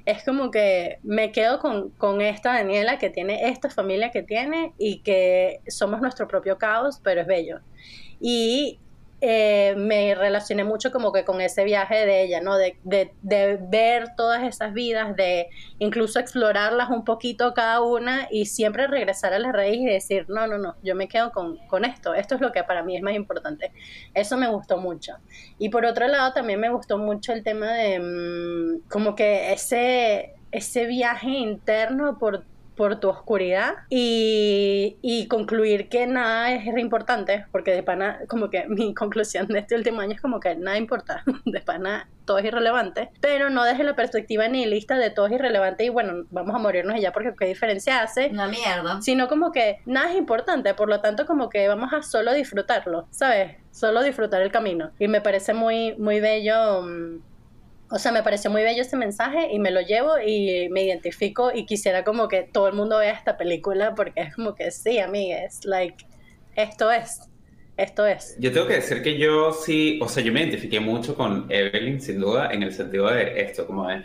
es 0.06 0.24
como 0.24 0.50
que 0.50 1.00
me 1.04 1.32
quedo 1.32 1.60
con, 1.60 1.89
con 1.91 2.22
esta 2.22 2.54
Daniela 2.54 2.98
que 2.98 3.10
tiene 3.10 3.50
esta 3.50 3.70
familia 3.70 4.10
que 4.10 4.24
tiene 4.24 4.74
y 4.80 5.00
que 5.00 5.60
somos 5.68 6.02
nuestro 6.02 6.28
propio 6.28 6.58
caos, 6.58 7.00
pero 7.04 7.22
es 7.22 7.28
bello. 7.28 7.60
Y 8.20 8.80
eh, 9.20 9.74
me 9.78 10.13
relacioné 10.13 10.63
mucho 10.63 10.91
como 10.91 11.11
que 11.11 11.26
con 11.26 11.41
ese 11.41 11.63
viaje 11.63 12.05
de 12.05 12.24
ella, 12.24 12.39
¿no? 12.39 12.55
De, 12.55 12.78
de, 12.84 13.13
de 13.24 13.57
ver 13.59 14.15
todas 14.15 14.43
esas 14.43 14.74
vidas, 14.74 15.15
de 15.15 15.47
incluso 15.80 16.20
explorarlas 16.20 16.89
un 16.89 17.03
poquito 17.03 17.53
cada 17.55 17.82
una 17.82 18.28
y 18.30 18.45
siempre 18.45 18.86
regresar 18.86 19.34
a 19.34 19.39
la 19.39 19.51
raíz 19.51 19.80
y 19.82 19.86
decir, 19.86 20.26
no, 20.30 20.45
no, 20.45 20.59
no, 20.59 20.76
yo 20.84 20.93
me 20.93 21.07
quedo 21.07 21.32
con, 21.32 21.57
con 21.68 21.84
esto, 21.84 22.13
esto 22.13 22.36
es 22.36 22.41
lo 22.41 22.51
que 22.51 22.63
para 22.63 22.84
mí 22.84 22.95
es 22.95 23.01
más 23.01 23.15
importante. 23.15 23.72
Eso 24.13 24.38
me 24.38 24.47
gustó 24.49 24.78
mucho. 24.78 25.13
Y 25.57 25.70
por 25.70 25.86
otro 25.86 26.07
lado, 26.07 26.34
también 26.34 26.59
me 26.59 26.70
gustó 26.70 26.99
mucho 26.99 27.34
el 27.34 27.43
tema 27.43 27.72
de 27.74 27.99
mm, 27.99 28.89
como 28.89 29.15
que 29.15 29.51
ese, 29.51 30.36
ese 30.51 30.86
viaje 30.86 31.30
interno 31.30 32.20
por, 32.20 32.43
por 32.78 33.00
tu 33.00 33.10
oscuridad 33.10 33.74
y, 33.90 34.98
y 35.02 35.28
concluir 35.28 35.90
que 35.90 36.08
nada 36.08 36.54
es 36.54 36.66
importante, 36.78 37.46
porque 37.52 37.72
de 37.72 37.84
pana, 37.84 38.20
como 38.28 38.50
que 38.50 38.68
mi 38.70 38.94
conclusión 38.96 39.48
de 39.48 39.60
este 39.60 39.76
último 39.76 40.00
año 40.02 40.14
es 40.14 40.22
como 40.22 40.40
que 40.40 40.56
nada 40.56 40.78
importa, 40.78 41.24
de 41.46 41.60
pana 41.62 42.08
todo 42.26 42.38
es 42.38 42.46
irrelevante, 42.46 43.10
pero 43.22 43.50
no 43.50 43.64
desde 43.64 43.84
la 43.86 43.96
perspectiva 43.96 44.48
nihilista 44.48 44.98
de 44.98 45.10
todo 45.10 45.28
es 45.28 45.32
irrelevante 45.32 45.86
y 45.86 45.90
bueno, 45.90 46.26
vamos 46.30 46.54
a 46.54 46.60
morirnos 46.60 47.00
ya 47.00 47.12
porque 47.12 47.34
qué 47.40 47.46
diferencia 47.46 48.02
hace, 48.02 48.28
Una 48.28 48.48
mierda. 48.48 49.02
sino 49.02 49.28
como 49.28 49.52
que 49.52 49.80
nada 49.86 50.12
es 50.12 50.18
importante, 50.18 50.74
por 50.74 50.90
lo 50.90 51.00
tanto 51.00 51.26
como 51.26 51.50
que 51.50 51.68
vamos 51.68 51.94
a 51.94 52.04
solo 52.04 52.34
disfrutarlo, 52.34 53.08
¿sabes? 53.12 53.56
Solo 53.72 54.04
disfrutar 54.04 54.42
el 54.42 54.52
camino. 54.52 54.92
Y 55.00 55.08
me 55.08 55.22
parece 55.22 55.54
muy, 55.54 55.96
muy 55.98 56.20
bello, 56.20 56.82
mm, 56.82 57.22
o 57.90 58.00
sea, 58.00 58.12
me 58.12 58.24
pareció 58.24 58.52
muy 58.52 58.64
bello 58.64 58.82
ese 58.82 58.98
mensaje 58.98 59.50
y 59.52 59.60
me 59.60 59.72
lo 59.72 59.82
llevo 59.82 60.20
y 60.20 60.68
me 60.70 60.84
identifico 60.84 61.52
y 61.54 61.66
quisiera 61.66 62.04
como 62.04 62.28
que 62.28 62.44
todo 62.44 62.68
el 62.68 62.74
mundo 62.74 62.98
vea 62.98 63.14
esta 63.14 63.38
película 63.38 63.96
porque 63.96 64.22
es 64.22 64.36
como 64.36 64.56
que 64.56 64.72
sí, 64.72 65.00
amigues, 65.00 65.64
like, 65.64 66.06
esto 66.56 66.92
es, 66.92 67.22
esto 67.78 68.06
es. 68.06 68.36
Yo 68.40 68.52
tengo 68.52 68.68
que 68.68 68.76
decir 68.76 69.02
que 69.02 69.18
yo 69.18 69.54
sí, 69.54 70.00
o 70.02 70.10
sea, 70.10 70.22
yo 70.22 70.34
me 70.34 70.42
identifiqué 70.42 70.80
mucho 70.80 71.16
con 71.16 71.46
Evelyn, 71.50 72.02
sin 72.02 72.20
duda, 72.20 72.52
en 72.52 72.64
el 72.64 72.74
sentido 72.74 73.10
de 73.10 73.42
esto, 73.42 73.66
como 73.66 73.88
de 73.88 74.04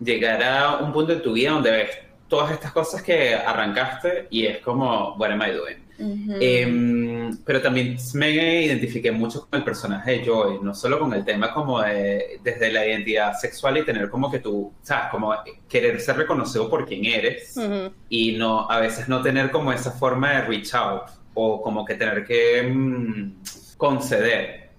llegar 0.00 0.42
a 0.42 0.78
un 0.78 0.92
punto 0.92 1.14
de 1.14 1.20
tu 1.20 1.32
vida 1.34 1.50
donde 1.50 1.70
ves 1.70 1.90
todas 2.28 2.50
estas 2.50 2.72
cosas 2.72 3.02
que 3.02 3.34
arrancaste 3.34 4.26
y 4.30 4.46
es 4.46 4.58
como, 4.60 5.14
what 5.16 5.30
am 5.30 5.42
I 5.42 5.52
doing? 5.52 5.76
Ujú. 6.02 6.34
Em, 6.40 7.36
pero 7.44 7.62
también 7.62 7.96
me 8.14 8.64
identifiqué 8.64 9.12
mucho 9.12 9.46
con 9.48 9.58
el 9.60 9.64
personaje 9.64 10.18
de 10.18 10.24
Joy, 10.24 10.58
no 10.60 10.74
solo 10.74 10.98
con 10.98 11.12
el 11.14 11.24
tema 11.24 11.54
como 11.54 11.80
de, 11.80 12.40
desde 12.42 12.72
la 12.72 12.86
identidad 12.86 13.38
sexual 13.38 13.78
y 13.78 13.84
tener 13.84 14.10
como 14.10 14.30
que 14.30 14.40
tú, 14.40 14.72
sabes, 14.82 15.10
como 15.10 15.32
querer 15.68 16.00
ser 16.00 16.16
reconocido 16.16 16.68
por 16.68 16.86
quien 16.86 17.04
eres 17.04 17.56
Ujú. 17.56 17.92
y 18.08 18.32
no, 18.32 18.68
a 18.68 18.80
veces 18.80 19.08
no 19.08 19.22
tener 19.22 19.50
como 19.50 19.72
esa 19.72 19.92
forma 19.92 20.30
de 20.32 20.40
reach 20.42 20.74
out 20.74 21.10
o 21.34 21.62
como 21.62 21.84
que 21.84 21.94
tener 21.94 22.24
que 22.24 22.62
mm, 22.62 23.76
conceder 23.76 24.70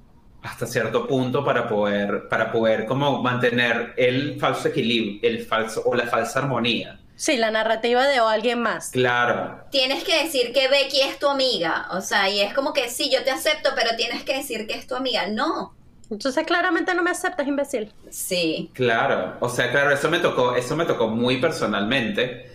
hasta 0.44 0.66
cierto 0.66 1.08
punto 1.08 1.44
para 1.44 1.68
poder, 1.68 2.28
para 2.28 2.52
poder 2.52 2.86
como 2.86 3.24
mantener 3.24 3.94
el 3.96 4.38
falso 4.40 4.68
equilibrio, 4.68 5.20
el 5.24 5.46
falso 5.46 5.82
o 5.86 5.96
la 5.96 6.06
falsa 6.08 6.40
armonía. 6.40 7.00
Sí, 7.16 7.38
la 7.38 7.52
narrativa 7.52 8.08
de 8.08 8.20
o 8.22 8.28
alguien 8.28 8.62
más. 8.62 8.90
Claro, 8.90 9.62
Tienes 9.72 10.04
que 10.04 10.24
decir 10.24 10.52
que 10.54 10.68
Becky 10.68 11.02
es 11.02 11.20
tu 11.20 11.28
amiga. 11.28 11.88
O 11.92 12.02
sea, 12.02 12.30
y 12.30 12.42
es 12.42 12.54
como 12.54 12.74
que 12.74 12.90
sí, 12.90 13.10
yo 13.12 13.24
te 13.24 13.32
acepto, 13.32 13.72
pero 13.76 13.96
tienes 13.96 14.24
que 14.24 14.36
decir 14.36 14.68
que 14.68 14.74
es 14.74 14.88
tu 14.88 14.96
amiga. 14.96 15.28
No. 15.28 15.74
Entonces 16.10 16.46
claramente 16.46 16.94
no 16.94 17.02
me 17.02 17.12
aceptas, 17.12 17.48
imbécil. 17.48 17.92
Sí. 18.10 18.70
Claro, 18.74 19.38
o 19.40 19.50
sea, 19.50 19.72
claro, 19.72 19.92
eso 19.92 20.10
me 20.10 20.20
tocó, 20.20 20.56
eso 20.56 20.76
me 20.76 20.86
tocó 20.86 21.08
muy 21.08 21.40
personalmente. 21.42 22.53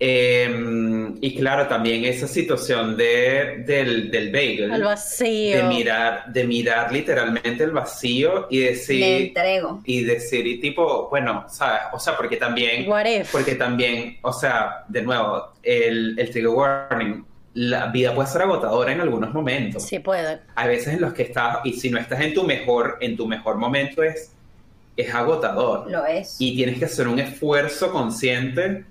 Eh, 0.00 1.12
y 1.20 1.36
claro, 1.36 1.66
también 1.68 2.04
esa 2.04 2.26
situación 2.26 2.96
de, 2.96 3.62
del, 3.66 4.10
del 4.10 4.32
bagel, 4.32 4.72
Al 4.72 4.82
vacío. 4.82 5.56
de 5.56 5.62
mirar, 5.64 6.32
de 6.32 6.44
mirar 6.44 6.92
literalmente 6.92 7.62
el 7.64 7.70
vacío 7.70 8.46
y 8.50 8.58
Me 8.60 8.64
decir, 8.66 9.02
entrego. 9.02 9.80
y 9.84 10.02
decir, 10.04 10.46
y 10.46 10.60
tipo, 10.60 11.08
bueno, 11.08 11.46
¿sabes? 11.48 11.82
O 11.92 11.98
sea, 11.98 12.16
porque 12.16 12.36
también, 12.36 12.88
What 12.88 13.06
if? 13.06 13.30
porque 13.32 13.54
también, 13.54 14.18
o 14.22 14.32
sea, 14.32 14.84
de 14.88 15.02
nuevo, 15.02 15.52
el, 15.62 16.18
el 16.18 16.30
trigger 16.30 16.48
warning, 16.48 17.24
la 17.54 17.86
vida 17.86 18.12
puede 18.14 18.28
ser 18.28 18.42
agotadora 18.42 18.90
en 18.92 19.00
algunos 19.00 19.32
momentos 19.32 19.84
Sí 19.84 20.00
puede. 20.00 20.40
hay 20.56 20.68
veces 20.68 20.94
en 20.94 21.00
los 21.00 21.14
que 21.14 21.22
estás, 21.22 21.58
y 21.64 21.72
si 21.74 21.88
no 21.88 21.98
estás 22.00 22.20
en 22.20 22.34
tu 22.34 22.42
mejor, 22.44 22.98
en 23.00 23.16
tu 23.16 23.28
mejor 23.28 23.56
momento 23.58 24.02
es, 24.02 24.32
es 24.96 25.14
agotador. 25.14 25.88
Lo 25.90 26.04
es. 26.04 26.36
Y 26.40 26.56
tienes 26.56 26.78
que 26.80 26.84
hacer 26.86 27.06
un 27.06 27.20
esfuerzo 27.20 27.92
consciente 27.92 28.84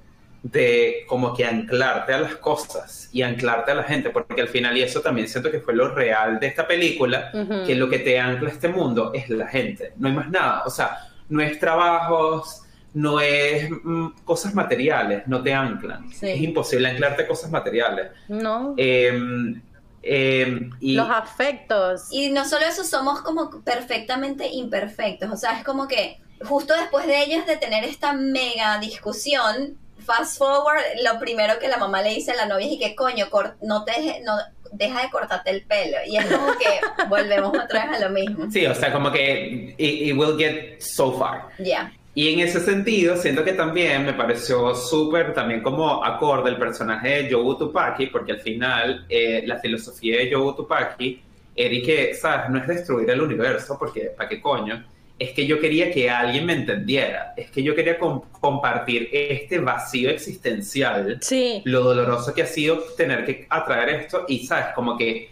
de 0.44 1.06
como 1.08 1.34
que 1.34 1.46
anclarte 1.46 2.14
a 2.14 2.20
las 2.20 2.36
cosas 2.36 3.10
y 3.14 3.22
anclarte 3.22 3.72
a 3.72 3.76
la 3.76 3.84
gente, 3.84 4.10
porque 4.10 4.42
al 4.42 4.50
final, 4.50 4.78
y 4.78 4.82
eso 4.84 5.00
también 5.00 5.28
siento 5.30 5.50
que 5.50 5.62
fue 5.62 5.74
lo 5.74 5.96
real 5.96 6.38
de 6.40 6.48
esta 6.48 6.68
película, 6.68 7.32
Ujú. 7.34 7.66
que 7.66 7.76
lo 7.76 7.90
que 7.90 8.00
te 8.00 8.20
ancla 8.20 8.50
a 8.50 8.52
este 8.52 8.68
mundo 8.68 9.12
es 9.14 9.30
la 9.30 9.48
gente, 9.48 9.94
no 9.98 10.10
hay 10.10 10.14
más 10.14 10.30
nada, 10.30 10.64
o 10.66 10.70
sea, 10.70 10.98
no 11.30 11.42
es 11.42 11.58
trabajos, 11.60 12.64
no 12.94 13.22
es 13.22 13.70
mm, 13.72 14.08
cosas 14.26 14.54
materiales, 14.54 15.24
no 15.28 15.42
te 15.42 15.54
anclan, 15.54 16.12
Sí. 16.12 16.30
es 16.30 16.42
imposible 16.42 16.90
anclarte 16.90 17.24
a 17.24 17.28
cosas 17.28 17.50
materiales. 17.50 18.12
No. 18.28 18.74
Em, 18.78 19.62
em, 20.04 20.70
y, 20.82 20.96
Los 20.96 21.10
afectos. 21.10 22.08
Y 22.12 22.30
no 22.32 22.44
solo 22.46 22.66
eso, 22.66 22.84
somos 22.84 23.22
como 23.22 23.50
perfectamente 23.64 24.48
imperfectos. 24.52 25.32
O 25.32 25.38
sea, 25.38 25.58
es 25.58 25.64
como 25.64 25.88
que 25.88 26.20
justo 26.46 26.76
después 26.76 27.08
de 27.08 27.24
ellas 27.24 27.48
de 27.48 27.56
tener 27.58 27.84
esta 27.86 28.14
mega 28.14 28.78
discusión, 28.80 29.78
fast 30.04 30.38
forward, 30.38 30.82
lo 31.04 31.20
primero 31.20 31.58
que 31.60 31.68
la 31.68 31.78
mamá 31.78 32.02
le 32.02 32.10
dice 32.10 32.32
a 32.32 32.36
la 32.36 32.46
novia 32.46 32.68
es 32.68 32.74
y 32.74 32.80
que 32.80 32.96
coño, 32.96 33.30
cor- 33.30 33.56
no 33.62 33.84
te 33.84 33.92
deje- 33.94 34.22
no, 34.24 34.34
deja 34.72 35.02
de 35.04 35.10
cortarte 35.10 35.50
el 35.52 35.64
pelo. 35.66 35.98
Y 36.08 36.18
es 36.18 36.26
como 36.26 36.48
que 36.58 36.80
volvemos 37.10 37.50
otra 37.58 37.86
vez 37.88 37.98
a 38.02 38.08
lo 38.08 38.10
mismo. 38.10 38.50
Sí, 38.52 38.66
o 38.66 38.76
sea, 38.76 38.92
como 38.92 39.12
que 39.12 39.76
it, 39.78 40.08
it 40.10 40.16
will 40.18 40.38
get 40.38 40.80
so 40.82 41.12
far. 41.14 41.48
Ya. 41.60 41.92
Y 42.16 42.32
en 42.34 42.42
ese 42.42 42.60
sentido, 42.60 43.18
siento 43.18 43.44
que 43.44 43.54
también 43.54 44.06
me 44.06 44.14
pareció 44.14 44.76
súper, 44.76 45.34
también 45.34 45.64
como 45.64 46.04
acorde 46.06 46.52
el 46.52 46.58
personaje 46.58 47.24
de 47.24 47.32
Joe 47.34 47.56
Tupaki, 47.58 48.06
porque 48.08 48.34
al 48.34 48.40
final 48.42 49.06
eh, 49.10 49.42
la 49.48 49.58
filosofía 49.58 50.18
de 50.20 50.32
Joe 50.32 50.54
Tupaki 50.56 51.24
era 51.56 51.74
y 51.74 51.82
que, 51.82 52.14
¿sabes? 52.14 52.50
No 52.52 52.60
es 52.60 52.68
destruir 52.68 53.10
el 53.10 53.20
universo, 53.22 53.78
porque 53.80 54.12
¿para 54.16 54.30
qué 54.30 54.40
coño? 54.40 54.84
Es 55.20 55.32
que 55.32 55.46
yo 55.46 55.60
quería 55.60 55.92
que 55.92 56.10
alguien 56.10 56.46
me 56.46 56.54
entendiera, 56.54 57.34
es 57.38 57.50
que 57.52 57.62
yo 57.64 57.76
quería 57.76 57.98
com- 58.00 58.22
compartir 58.42 59.10
este 59.14 59.60
vacío 59.60 60.10
existencial 60.10 61.20
Sí. 61.22 61.62
lo 61.66 61.82
doloroso 61.84 62.34
que 62.34 62.42
ha 62.42 62.48
sido 62.48 62.80
tener 62.98 63.26
que 63.26 63.46
atraer 63.50 63.90
esto 64.02 64.26
y, 64.28 64.46
¿sabes? 64.46 64.68
Como 64.76 64.98
que 64.98 65.30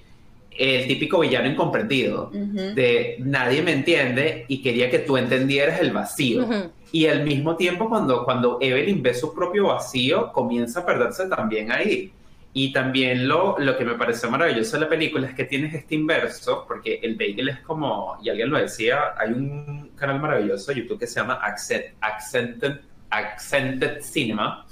el 0.58 0.86
típico 0.88 1.20
villano 1.20 1.48
incomprendido 1.50 2.30
de 2.76 3.16
nadie 3.20 3.62
me 3.64 3.72
entiende 3.72 4.46
y 4.48 4.62
quería 4.62 4.90
que 4.90 5.00
tú 5.00 5.18
entendieras 5.18 5.80
el 5.82 5.92
vacío. 5.92 6.46
Y 6.92 7.08
al 7.08 7.24
mismo 7.24 7.56
tiempo, 7.56 7.88
cuando, 7.90 8.24
cuando 8.26 8.58
Evelyn 8.62 9.02
ve 9.02 9.14
su 9.14 9.34
propio 9.34 9.68
vacío, 9.68 10.32
comienza 10.32 10.82
a 10.82 10.86
perderse 10.86 11.28
también 11.28 11.72
ahí. 11.72 12.12
Y 12.54 12.74
también 12.74 13.28
lo, 13.28 13.58
lo 13.60 13.78
que 13.78 13.86
me 13.86 13.96
pareció 13.96 14.30
maravilloso 14.30 14.76
de 14.76 14.82
la 14.82 14.90
película 14.90 15.28
es 15.28 15.36
que 15.36 15.46
tienes 15.46 15.74
este 15.74 15.96
inverso, 15.96 16.66
porque 16.68 17.00
el 17.02 17.16
bagel 17.16 17.50
es 17.50 17.60
como, 17.60 18.18
y 18.22 18.30
alguien 18.30 18.50
lo 18.50 18.58
decía, 18.58 19.14
hay 19.18 19.32
un 19.32 19.92
canal 19.96 20.20
maravilloso 20.20 20.72
de 20.72 20.82
YouTube 20.82 21.00
que 21.00 21.08
se 21.08 21.22
llama 21.22 21.36
Accent, 21.36 21.86
Accented, 22.02 22.82
Accented 23.10 24.02
Cinema, 24.02 24.66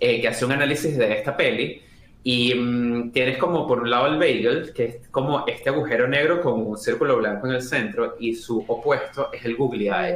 eh, 0.00 0.20
que 0.20 0.28
hace 0.28 0.44
un 0.44 0.52
análisis 0.52 0.98
de 0.98 1.12
esta 1.14 1.36
peli. 1.36 1.82
Y 2.24 2.54
mm, 2.54 3.12
tienes 3.12 3.38
como 3.38 3.66
por 3.66 3.80
un 3.80 3.90
lado 3.90 4.08
el 4.08 4.18
bagel, 4.18 4.72
que 4.74 4.84
es 4.84 5.08
como 5.08 5.46
este 5.46 5.70
agujero 5.70 6.06
negro 6.06 6.42
con 6.42 6.60
un 6.60 6.76
círculo 6.76 7.16
blanco 7.16 7.46
en 7.46 7.54
el 7.54 7.62
centro, 7.62 8.16
y 8.20 8.34
su 8.34 8.64
opuesto 8.68 9.32
es 9.32 9.42
el 9.46 9.56
googly 9.56 9.88
eye, 9.88 10.14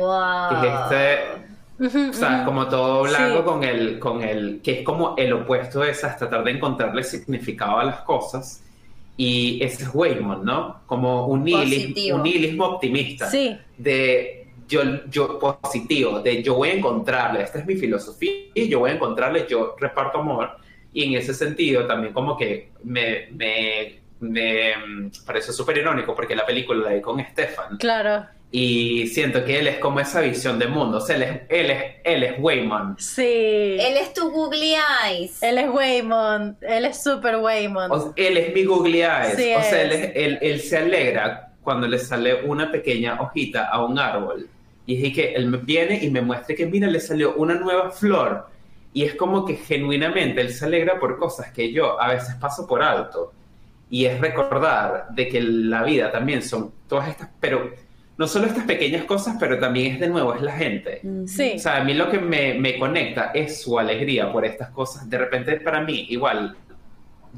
que 0.51 0.68
es 0.68 0.74
este 0.84 1.53
o 1.86 2.12
sea, 2.12 2.44
como 2.44 2.68
todo 2.68 3.02
blanco 3.02 3.38
Sí. 3.38 3.44
con 3.44 3.64
el, 3.64 3.98
con 3.98 4.22
el, 4.22 4.60
que 4.62 4.80
es 4.80 4.82
como 4.84 5.14
el 5.16 5.32
opuesto 5.32 5.80
de 5.80 5.90
esas, 5.90 6.16
tratar 6.16 6.44
de 6.44 6.52
encontrarle 6.52 7.02
significado 7.04 7.78
a 7.78 7.84
las 7.84 8.00
cosas. 8.02 8.62
Y 9.16 9.62
ese 9.62 9.84
es 9.84 9.90
Waymond, 9.94 10.44
¿no? 10.44 10.80
Como 10.86 11.26
un 11.26 11.44
nihilismo, 11.44 11.82
Positivo. 11.94 12.16
un 12.16 12.22
nihilismo 12.22 12.64
optimista. 12.66 13.30
Sí. 13.30 13.56
De 13.76 14.46
yo, 14.68 14.80
yo 15.10 15.38
positivo, 15.38 16.20
de 16.20 16.42
yo 16.42 16.54
voy 16.54 16.70
a 16.70 16.74
encontrarle, 16.74 17.42
esta 17.42 17.59
es 17.59 17.66
mi 17.66 17.74
filosofía, 17.76 18.32
y 18.54 18.68
yo 18.68 18.78
voy 18.78 18.90
a 18.90 18.94
encontrarle, 18.94 19.46
yo 19.48 19.76
reparto 19.78 20.18
amor. 20.20 20.50
Y 20.94 21.04
en 21.04 21.14
ese 21.20 21.34
sentido 21.34 21.86
también 21.86 22.12
como 22.14 22.36
que 22.38 22.70
me, 22.84 23.28
me, 23.32 24.00
me 24.20 24.76
mm, 24.76 25.10
parece 25.26 25.52
súper 25.52 25.76
irónico 25.78 26.14
porque 26.14 26.34
la 26.34 26.46
película 26.46 26.88
la 26.88 26.94
vi 26.94 27.00
con 27.02 27.20
Stefan. 27.22 27.76
Claro. 27.78 28.26
Y 28.54 29.06
siento 29.06 29.44
que 29.46 29.58
él 29.60 29.66
es 29.66 29.78
como 29.78 29.98
esa 29.98 30.20
visión 30.20 30.58
de 30.58 30.66
mundo. 30.66 30.98
O 30.98 31.00
sea, 31.00 31.16
él 31.16 31.22
es, 31.22 31.40
él 31.48 31.70
es, 31.70 31.84
él 32.04 32.22
es 32.22 32.34
Wayman. 32.38 32.96
Sí. 32.98 33.22
Él 33.80 33.96
es 33.96 34.12
tu 34.12 34.30
googly 34.30 34.74
eyes. 35.06 35.42
Él 35.42 35.56
es 35.56 35.70
Waymond. 35.70 36.62
Él 36.62 36.84
es 36.84 37.02
super 37.02 37.36
Waymond. 37.36 37.90
O- 37.92 38.12
él 38.14 38.36
es 38.36 38.54
mi 38.54 38.64
googly 38.64 39.00
eyes. 39.00 39.36
Sí 39.36 39.54
o 39.56 39.62
sea, 39.62 39.80
él, 39.82 39.92
es- 39.92 40.12
él, 40.14 40.38
él 40.42 40.60
se 40.60 40.76
alegra 40.76 41.54
cuando 41.62 41.88
le 41.88 41.98
sale 41.98 42.44
una 42.44 42.70
pequeña 42.70 43.18
hojita 43.22 43.68
a 43.68 43.82
un 43.82 43.98
árbol. 43.98 44.46
Y 44.84 45.06
es 45.06 45.14
que 45.14 45.32
él 45.32 45.46
me 45.46 45.56
viene 45.56 45.98
y 46.04 46.10
me 46.10 46.20
muestra 46.20 46.54
que, 46.54 46.66
mira, 46.66 46.88
le 46.88 47.00
salió 47.00 47.34
una 47.36 47.54
nueva 47.54 47.90
flor. 47.90 48.48
Y 48.92 49.04
es 49.04 49.14
como 49.14 49.46
que 49.46 49.56
genuinamente 49.56 50.42
él 50.42 50.52
se 50.52 50.66
alegra 50.66 51.00
por 51.00 51.18
cosas 51.18 51.50
que 51.52 51.72
yo 51.72 51.98
a 51.98 52.08
veces 52.12 52.34
paso 52.34 52.66
por 52.66 52.82
alto. 52.82 53.32
Y 53.88 54.04
es 54.04 54.20
recordar 54.20 55.06
de 55.10 55.28
que 55.28 55.40
la 55.40 55.82
vida 55.84 56.12
también 56.12 56.42
son 56.42 56.70
todas 56.86 57.08
estas, 57.08 57.30
pero 57.40 57.70
no 58.18 58.26
solo 58.26 58.47
estas 58.47 58.64
pequeñas 58.64 59.05
cosas, 59.05 59.36
pero 59.40 59.59
también 59.59 59.94
es 59.94 60.01
de 60.01 60.09
nuevo, 60.09 60.34
es 60.34 60.43
la 60.43 60.52
gente. 60.52 61.01
Sí. 61.26 61.55
O 61.56 61.59
sea, 61.59 61.78
a 61.78 61.84
mí 61.84 61.94
lo 61.94 62.10
que 62.10 62.18
me, 62.18 62.55
me 62.55 62.78
conecta 62.78 63.30
es 63.34 63.62
su 63.62 63.78
alegría 63.78 64.30
por 64.32 64.44
estas 64.44 64.70
cosas. 64.70 65.09
De 65.09 65.18
repente, 65.18 65.59
para 65.60 65.80
mí, 65.80 66.06
igual, 66.10 66.55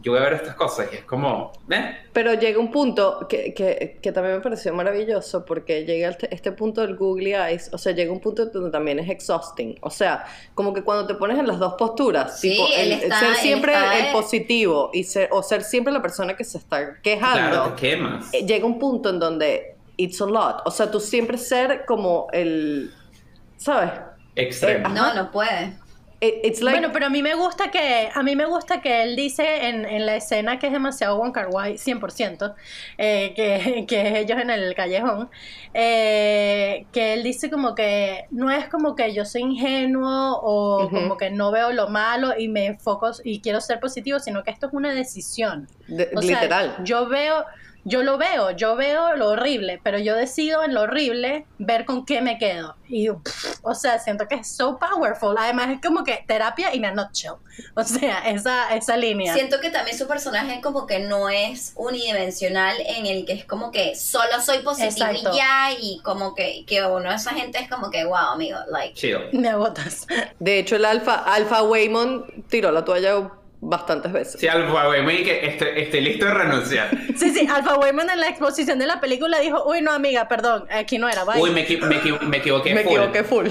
yo 0.02 0.10
voy 0.10 0.20
a 0.20 0.24
ver 0.24 0.32
estas 0.32 0.56
cosas 0.56 0.88
y 0.92 0.96
es 0.96 1.05
como, 1.05 1.52
¿eh? 1.70 1.96
Pero 2.12 2.34
llega 2.34 2.59
un 2.59 2.72
punto 2.72 3.26
que, 3.28 3.55
que, 3.55 3.98
que 4.02 4.10
también 4.10 4.34
me 4.34 4.40
pareció 4.42 4.74
maravilloso 4.74 5.44
porque 5.44 5.84
llega 5.84 6.09
este, 6.09 6.34
este 6.34 6.51
punto 6.51 6.80
del 6.80 6.96
googly 6.96 7.32
eyes, 7.34 7.70
o 7.72 7.78
sea, 7.78 7.92
llega 7.92 8.10
un 8.12 8.18
punto 8.18 8.46
donde 8.46 8.72
también 8.72 8.98
es 8.98 9.09
exhausting. 9.09 9.76
O 9.80 9.90
sea, 9.90 10.24
como 10.55 10.74
que 10.74 10.82
cuando 10.82 11.06
te 11.06 11.14
pones 11.14 11.38
en 11.38 11.46
las 11.46 11.60
dos 11.60 11.74
posturas, 11.74 12.40
Sí, 12.40 12.51
tipo, 12.51 12.64
él 12.76 12.90
el- 12.92 13.02
está- 13.05 13.20
ser 13.20 13.28
él 13.28 13.34
siempre 13.36 13.72
está, 13.72 13.98
el 14.01 14.05
eh. 14.06 14.09
positivo 14.12 14.90
y 14.92 15.05
ser, 15.05 15.28
o 15.30 15.40
ser 15.44 15.62
siempre 15.62 15.92
la 15.92 16.02
persona 16.02 16.36
que 16.36 16.42
se 16.42 16.59
está 16.59 17.01
quejando, 17.01 17.51
Claro, 17.51 17.72
te 17.74 17.80
quemas. 17.90 18.34
eh, 18.34 18.44
llega 18.44 18.66
un 18.66 18.80
punto 18.80 19.10
en 19.10 19.20
donde 19.20 19.73
it's 19.96 20.20
a 20.20 20.26
lot. 20.26 20.62
O 20.66 20.70
sea, 20.70 20.90
tú 20.90 21.00
siempre 21.00 21.38
ser 21.38 21.84
como 21.86 22.28
el, 22.32 22.92
¿sabes? 23.56 23.90
Extremo. 24.36 24.88
eh, 24.88 24.92
No, 24.92 25.14
no 25.14 25.30
puede. 25.30 25.76
It- 26.20 26.40
It's 26.44 26.62
like, 26.62 26.78
bueno, 26.78 26.92
pero 26.92 27.06
a 27.06 27.10
mí 27.10 27.22
me 27.22 27.34
gusta 27.34 27.70
que 27.70 28.08
a 28.14 28.22
mí 28.22 28.34
me 28.34 28.46
gusta 28.46 28.80
que 28.80 29.02
él 29.02 29.14
dice 29.14 29.68
en, 29.68 29.84
en 29.84 30.06
la 30.06 30.16
escena 30.16 30.58
que 30.58 30.68
es 30.68 30.72
demasiado 30.72 31.18
Wong 31.18 31.32
Kar 31.32 31.48
Wai 31.50 31.74
100% 31.74 32.54
eh, 32.96 33.32
que, 33.36 33.84
que 33.88 34.08
es 34.08 34.14
ellos 34.24 34.38
en 34.40 34.48
el 34.48 34.74
callejón 34.74 35.28
eh, 35.74 36.86
que 36.92 37.14
él 37.14 37.22
dice 37.24 37.50
como 37.50 37.74
que 37.74 38.24
no 38.30 38.50
es 38.50 38.68
como 38.68 38.94
que 38.96 39.12
yo 39.12 39.24
soy 39.26 39.42
ingenuo 39.42 40.38
o 40.40 40.84
Ujú. 40.86 40.94
como 40.94 41.16
que 41.18 41.30
no 41.30 41.50
veo 41.50 41.72
lo 41.72 41.88
malo 41.88 42.32
y 42.38 42.48
me 42.48 42.66
enfoco 42.66 43.10
y 43.22 43.40
quiero 43.40 43.60
ser 43.60 43.78
positivo 43.80 44.18
sino 44.18 44.42
que 44.44 44.50
esto 44.50 44.68
es 44.68 44.72
una 44.72 44.94
decisión 44.94 45.68
de- 45.88 46.10
o 46.16 46.22
sea, 46.22 46.36
literal. 46.40 46.76
yo 46.84 47.06
veo, 47.08 47.44
yo 47.85 48.02
lo 48.02 48.16
veo, 48.16 48.51
yo 48.52 48.77
veo 48.77 49.15
lo 49.16 49.28
horrible, 49.28 49.81
pero 49.82 49.98
yo 49.98 50.16
decido 50.16 50.65
en 50.65 50.74
lo 50.74 50.82
horrible 50.82 51.47
ver 51.59 51.85
con 51.85 52.06
qué 52.06 52.23
me 52.23 52.39
quedo. 52.39 52.77
Y, 52.89 53.11
pff, 53.11 53.59
o 53.62 53.74
sea, 53.74 53.98
siento 53.98 54.27
que 54.27 54.36
es 54.36 54.48
so 54.48 54.78
powerful. 54.78 55.36
Además, 55.39 55.69
es 55.70 55.81
como 55.81 56.02
que 56.02 56.24
terapia 56.27 56.74
in 56.74 56.86
a 56.86 56.93
nutshell. 56.93 57.35
O 57.74 57.85
sea, 57.85 58.20
esa, 58.28 58.74
esa 58.74 58.97
línea. 58.97 59.35
Siento 59.35 59.61
que 59.61 59.70
también 59.70 59.97
su 59.97 60.06
personaje 60.06 60.61
como 60.61 60.86
que 60.86 60.98
no 60.98 61.28
es 61.28 61.73
unidimensional 61.77 62.77
en 62.86 63.06
el 63.06 63.24
que 63.27 63.35
es 63.35 63.44
como 63.44 63.70
que 63.70 63.94
solo 63.94 64.40
soy 64.40 64.59
positivo 64.59 65.11
Exacto. 65.11 65.31
y 65.32 65.36
ya 65.36 65.73
y 65.78 66.01
como 66.01 66.35
que, 66.35 66.65
que 66.66 66.85
uno 66.85 67.11
de 67.11 67.16
esa 67.16 67.32
gente 67.32 67.59
es 67.59 67.69
como 67.69 67.90
que 67.90 68.05
wow 68.05 68.32
amigo 68.32 68.59
like 68.70 68.94
Chill. 68.94 69.28
Me 69.32 69.48
agotas. 69.48 70.06
De 70.39 70.59
hecho, 70.59 70.77
el 70.77 70.85
alfa, 70.85 71.15
alfa 71.15 71.62
Waymond 71.62 72.48
tiró 72.48 72.70
la 72.70 72.85
toalla 72.85 73.31
bastantes 73.68 74.12
veces. 74.12 74.40
Sí, 74.40 74.46
Alfa, 74.48 74.88
muy 75.02 75.22
que 75.24 75.46
estoy, 75.46 75.68
estoy 75.76 76.00
listo 76.02 76.24
de 76.26 76.34
renunciar. 76.34 76.90
Sí, 77.16 77.30
sí, 77.30 77.46
Alpha 77.50 77.76
Wayman 77.76 78.10
en 78.10 78.20
la 78.20 78.28
exposición 78.28 78.78
de 78.78 78.86
la 78.86 79.00
película 79.00 79.38
dijo, 79.38 79.62
uy, 79.66 79.80
no, 79.80 79.92
amiga, 79.92 80.26
perdón, 80.28 80.66
aquí 80.70 80.98
no 80.98 81.08
era, 81.08 81.24
bye. 81.24 81.40
Uy, 81.40 81.50
me, 81.50 81.66
equi- 81.66 81.80
me, 81.80 82.00
equi- 82.02 82.20
me 82.20 82.38
equivoqué. 82.38 82.74
Me 82.74 82.82
full. 82.82 82.92
equivoqué 82.92 83.24
full. 83.24 83.48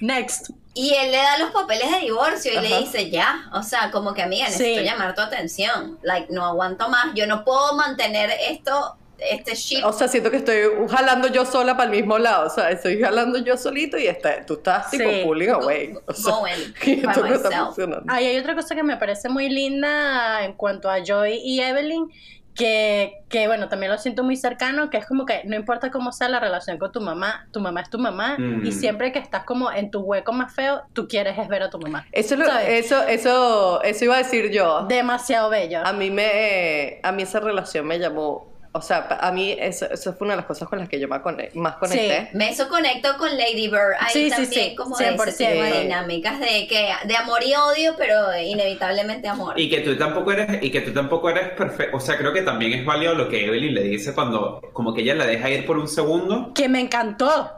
Next. 0.00 0.50
y 0.74 0.94
él 0.94 1.10
le 1.12 1.18
da 1.18 1.38
los 1.38 1.50
papeles 1.50 1.90
de 1.90 1.98
divorcio 1.98 2.50
y 2.58 2.66
le 2.66 2.78
dice 2.78 3.10
ya 3.10 3.48
o 3.52 3.62
sea 3.62 3.90
como 3.90 4.14
que 4.14 4.22
amiga 4.22 4.46
necesito 4.46 4.80
Sí. 4.80 4.84
llamar 4.86 5.14
tu 5.14 5.20
atención 5.20 5.98
like 6.02 6.28
no 6.30 6.46
aguanto 6.46 6.88
más 6.88 7.08
yo 7.14 7.26
no 7.26 7.44
puedo 7.44 7.74
mantener 7.74 8.30
esto 8.50 8.96
este 9.30 9.54
ship 9.54 9.84
O 9.84 9.92
sea, 9.92 10.08
siento 10.08 10.30
que 10.30 10.38
estoy 10.38 10.62
jalando 10.90 11.28
yo 11.28 11.44
sola 11.44 11.76
para 11.76 11.90
el 11.90 11.96
mismo 11.96 12.18
lado. 12.18 12.46
O 12.46 12.50
sea, 12.50 12.70
estoy 12.70 13.00
jalando 13.00 13.38
yo 13.38 13.56
solito 13.56 13.96
y 13.98 14.06
está, 14.06 14.44
tú 14.46 14.54
estás 14.54 14.90
tipo 14.90 15.08
Sí. 15.08 15.22
pulling 15.24 15.50
away. 15.50 15.94
O 16.06 16.12
sea, 16.12 16.32
going 16.34 16.72
que 16.80 16.96
by 16.96 17.10
esto 17.14 17.26
no 17.26 17.34
está 17.34 17.64
funcionando. 17.66 18.12
Hay 18.12 18.36
otra 18.38 18.54
cosa 18.54 18.74
que 18.74 18.82
me 18.82 18.96
parece 18.96 19.28
muy 19.28 19.48
linda 19.48 20.44
en 20.44 20.54
cuanto 20.54 20.90
a 20.90 21.02
Joy 21.04 21.40
y 21.42 21.60
Evelyn, 21.60 22.08
que, 22.54 23.22
que 23.30 23.46
bueno, 23.46 23.70
también 23.70 23.90
lo 23.90 23.96
siento 23.96 24.22
muy 24.24 24.36
cercano, 24.36 24.90
que 24.90 24.98
es 24.98 25.06
como 25.06 25.24
que 25.24 25.40
no 25.46 25.56
importa 25.56 25.90
cómo 25.90 26.12
sea 26.12 26.28
la 26.28 26.38
relación 26.38 26.76
con 26.76 26.92
tu 26.92 27.00
mamá, 27.00 27.48
tu 27.50 27.60
mamá 27.60 27.80
es 27.80 27.88
tu 27.88 27.98
mamá, 27.98 28.36
Mm. 28.38 28.66
y 28.66 28.72
siempre 28.72 29.10
que 29.10 29.18
estás 29.18 29.44
como 29.44 29.72
en 29.72 29.90
tu 29.90 30.00
hueco 30.00 30.32
más 30.34 30.54
feo, 30.54 30.82
tú 30.92 31.08
quieres 31.08 31.38
es 31.38 31.48
ver 31.48 31.62
a 31.62 31.70
tu 31.70 31.78
mamá. 31.78 32.06
Eso, 32.12 32.34
es 32.34 32.40
lo- 32.40 32.58
eso, 32.58 33.02
eso, 33.04 33.82
eso 33.82 34.04
iba 34.04 34.16
a 34.16 34.18
decir 34.18 34.50
yo. 34.50 34.84
Demasiado 34.86 35.48
bello. 35.48 35.80
A 35.82 35.94
mí 35.94 36.10
me, 36.10 37.00
a 37.02 37.10
mí 37.12 37.22
esa 37.22 37.40
relación 37.40 37.86
me 37.86 37.98
llamó, 37.98 38.51
o 38.74 38.80
sea, 38.80 39.06
a 39.20 39.30
mí 39.32 39.54
eso, 39.58 39.86
eso 39.90 40.14
fue 40.14 40.24
una 40.26 40.32
de 40.34 40.38
las 40.38 40.46
cosas 40.46 40.66
con 40.68 40.78
las 40.78 40.88
que 40.88 40.98
yo 40.98 41.06
más, 41.06 41.20
conecté, 41.20 41.58
más 41.58 41.76
conecté. 41.76 42.30
me 42.32 42.50
hizo 42.50 42.68
conecto 42.68 43.16
con 43.18 43.28
Lady 43.36 43.68
Bird 43.68 43.92
ahí 44.00 44.12
Sí, 44.12 44.24
sí, 44.24 44.30
también 44.30 44.70
sí, 44.70 44.74
como 44.74 44.96
de 44.96 45.14
ese 45.14 45.16
100%. 45.18 45.36
tipo 45.36 45.62
de 45.62 45.80
dinámicas 45.82 46.40
de 46.40 46.66
que 46.66 46.88
de 47.04 47.16
amor 47.16 47.42
y 47.44 47.54
odio 47.54 47.94
pero 47.98 48.16
inevitablemente 48.38 49.28
amor 49.28 49.58
Y 49.60 49.68
que 49.68 49.80
tú 49.80 49.96
tampoco 49.98 50.32
eres, 50.32 50.62
y 50.62 50.70
que 50.70 50.80
tú 50.80 50.92
tampoco 50.92 51.28
eres 51.28 51.50
perfecto. 51.50 51.96
O 51.96 52.00
sea, 52.00 52.16
creo 52.16 52.32
que 52.32 52.42
también 52.42 52.72
es 52.72 52.84
válido 52.86 53.14
lo 53.14 53.28
que 53.28 53.44
Evelyn 53.46 53.74
le 53.74 53.82
dice 53.82 54.14
cuando, 54.14 54.62
como 54.72 54.94
que 54.94 55.02
ella 55.02 55.14
la 55.16 55.26
deja 55.26 55.50
ir 55.50 55.66
por 55.66 55.76
un 55.76 55.86
segundo. 55.88 56.52
Que 56.54 56.68
me 56.68 56.80
encantó 56.80 57.52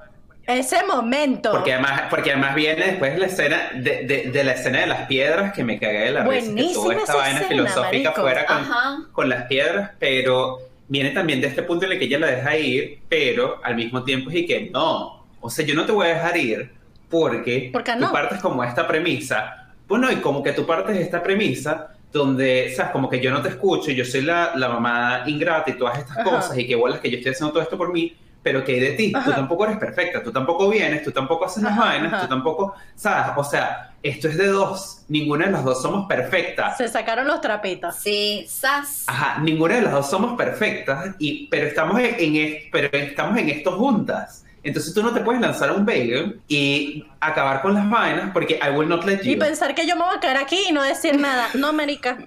ese 0.46 0.84
momento. 0.84 1.52
Porque 1.52 1.72
además, 1.74 2.02
porque 2.10 2.32
además 2.32 2.54
viene 2.54 2.84
después 2.86 3.18
la 3.18 3.26
escena 3.26 3.70
de, 3.74 4.02
de, 4.04 4.30
de 4.32 4.44
la 4.44 4.52
escena 4.52 4.80
de 4.80 4.86
las 4.88 5.06
piedras 5.06 5.52
que 5.54 5.64
me 5.64 5.78
cagué 5.78 6.00
de 6.00 6.10
la 6.10 6.24
risa, 6.24 6.54
que 6.56 6.64
Buenísima 6.64 6.82
toda 6.82 6.94
esta 6.96 7.14
vaina 7.14 7.40
escena, 7.40 7.48
filosófica 7.48 8.10
marico. 8.10 8.20
fuera 8.20 8.46
con, 8.46 9.12
con 9.12 9.28
las 9.28 9.44
piedras, 9.44 9.92
pero 9.98 10.58
viene 10.88 11.10
también 11.10 11.40
de 11.40 11.48
este 11.48 11.62
punto 11.62 11.86
en 11.86 11.92
el 11.92 11.98
que 11.98 12.04
ella 12.06 12.18
la 12.18 12.26
deja 12.28 12.56
ir, 12.56 13.00
pero 13.08 13.60
al 13.62 13.74
mismo 13.76 14.02
tiempo 14.04 14.30
es 14.30 14.36
y 14.36 14.46
que 14.46 14.70
no, 14.70 15.26
o 15.40 15.50
sea, 15.50 15.64
yo 15.64 15.74
no 15.74 15.84
te 15.86 15.92
voy 15.92 16.06
a 16.06 16.14
dejar 16.14 16.36
ir 16.36 16.70
porque 17.08 17.70
¿Por 17.72 17.84
qué 17.84 17.92
tú 17.92 18.00
no? 18.00 18.12
partes 18.12 18.40
como 18.40 18.64
esta 18.64 18.86
premisa, 18.86 19.72
bueno, 19.86 20.10
y 20.10 20.16
como 20.16 20.42
que 20.42 20.52
tú 20.52 20.66
partes 20.66 20.96
de 20.96 21.02
esta 21.02 21.22
premisa 21.22 21.90
donde, 22.12 22.72
sabes, 22.74 22.92
como 22.92 23.08
que 23.08 23.20
yo 23.20 23.30
no 23.30 23.42
te 23.42 23.48
escucho, 23.48 23.90
yo 23.90 24.04
soy 24.04 24.22
la, 24.22 24.52
la 24.56 24.68
mamá 24.68 25.24
ingrata 25.26 25.70
y 25.70 25.74
todas 25.74 25.98
estas 25.98 26.18
Ajá. 26.18 26.30
cosas, 26.30 26.56
y 26.58 26.66
que 26.66 26.76
bolas 26.76 27.00
que 27.00 27.10
yo 27.10 27.16
estoy 27.18 27.32
haciendo 27.32 27.52
todo 27.52 27.62
esto 27.62 27.76
por 27.76 27.92
mí, 27.92 28.14
pero 28.44 28.62
que 28.62 28.72
hay 28.72 28.80
de 28.80 28.90
ti, 28.90 29.12
tú 29.12 29.30
tampoco 29.32 29.64
eres 29.64 29.78
perfecta, 29.78 30.22
tú 30.22 30.30
tampoco 30.30 30.68
vienes, 30.68 31.02
tú 31.02 31.10
tampoco 31.10 31.46
haces 31.46 31.62
las 31.62 31.76
vainas, 31.76 32.12
ajá. 32.12 32.22
tú 32.22 32.28
tampoco, 32.28 32.74
sabes, 32.94 33.32
o 33.36 33.42
sea, 33.42 33.94
esto 34.02 34.28
es 34.28 34.36
de 34.36 34.48
dos, 34.48 35.02
ninguna 35.08 35.46
de 35.46 35.52
las 35.52 35.64
dos 35.64 35.80
somos 35.80 36.06
perfectas. 36.06 36.76
Se 36.76 36.86
sacaron 36.88 37.26
los 37.26 37.40
trapitos. 37.40 37.96
sí 37.96 38.44
sas 38.46 39.04
Ajá, 39.06 39.40
ninguna 39.40 39.76
de 39.76 39.82
las 39.82 39.92
dos 39.92 40.10
somos 40.10 40.36
perfectas, 40.36 41.14
y, 41.18 41.46
pero, 41.46 41.66
estamos 41.66 41.98
en, 41.98 42.16
en 42.18 42.58
pero 42.70 42.88
estamos 42.92 43.38
en 43.38 43.48
esto 43.48 43.72
juntas. 43.72 44.44
Entonces 44.62 44.92
tú 44.94 45.02
no 45.02 45.12
te 45.12 45.20
puedes 45.20 45.40
lanzar 45.40 45.72
un 45.72 45.84
bagel 45.84 46.40
y 46.48 47.04
acabar 47.20 47.62
con 47.62 47.74
las 47.74 47.88
vainas 47.88 48.30
porque 48.32 48.58
I 48.62 48.70
will 48.70 48.88
not 48.88 49.04
let 49.04 49.22
you. 49.22 49.32
Y 49.32 49.36
pensar 49.36 49.74
que 49.74 49.86
yo 49.86 49.96
me 49.96 50.04
voy 50.04 50.16
a 50.16 50.20
quedar 50.20 50.38
aquí 50.38 50.58
y 50.68 50.72
no 50.72 50.82
decir 50.82 51.18
nada. 51.18 51.48
No, 51.54 51.68
América, 51.68 52.18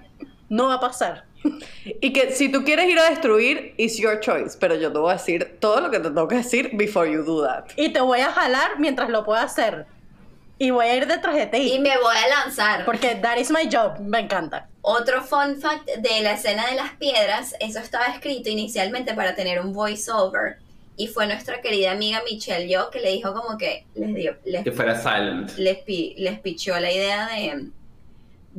no 0.48 0.68
va 0.68 0.74
a 0.74 0.80
pasar. 0.80 1.24
Y 2.00 2.12
que 2.12 2.32
si 2.32 2.50
tú 2.50 2.64
quieres 2.64 2.88
ir 2.90 2.98
a 2.98 3.08
destruir, 3.08 3.72
it's 3.78 3.96
your 3.96 4.20
choice. 4.20 4.56
Pero 4.58 4.74
yo 4.74 4.92
te 4.92 4.98
voy 4.98 5.10
a 5.10 5.14
decir 5.14 5.56
todo 5.60 5.80
lo 5.80 5.90
que 5.90 5.98
te 5.98 6.08
tengo 6.10 6.28
que 6.28 6.36
decir 6.36 6.70
before 6.74 7.10
you 7.10 7.22
do 7.22 7.42
that. 7.46 7.66
Y 7.76 7.90
te 7.90 8.00
voy 8.00 8.20
a 8.20 8.30
jalar 8.30 8.78
mientras 8.78 9.08
lo 9.08 9.24
pueda 9.24 9.42
hacer. 9.42 9.86
Y 10.58 10.70
voy 10.70 10.86
a 10.86 10.96
ir 10.96 11.06
detrás 11.06 11.36
de 11.36 11.58
y 11.58 11.70
ti. 11.70 11.78
me 11.78 11.96
voy 11.98 12.16
a 12.16 12.44
lanzar 12.44 12.84
Porque 12.84 13.14
that 13.14 13.36
is 13.38 13.50
my 13.50 13.68
job. 13.72 13.98
Me 14.00 14.18
encanta. 14.18 14.68
Otro 14.82 15.22
fun 15.22 15.56
fact 15.60 15.86
de 15.86 16.20
la 16.22 16.32
escena 16.32 16.66
de 16.66 16.74
las 16.74 16.92
piedras, 16.96 17.54
eso 17.60 17.78
estaba 17.78 18.06
escrito 18.06 18.50
inicialmente 18.50 19.14
para 19.14 19.34
tener 19.34 19.60
un 19.60 19.72
voiceover. 19.72 20.56
Y 20.96 21.06
fue 21.06 21.28
nuestra 21.28 21.60
querida 21.60 21.92
amiga 21.92 22.20
Michelle 22.28 22.68
Yo 22.68 22.90
que 22.90 22.98
le 23.00 23.12
dijo 23.12 23.32
como 23.32 23.56
que 23.56 23.86
les 23.94 24.12
dio, 24.14 24.36
les, 24.44 24.64
Que 24.64 24.72
fuera 24.72 25.00
silent. 25.00 25.56
les, 25.56 25.78
les 25.86 26.40
pichó 26.40 26.78
la 26.80 26.90
idea 26.90 27.28
de 27.28 27.68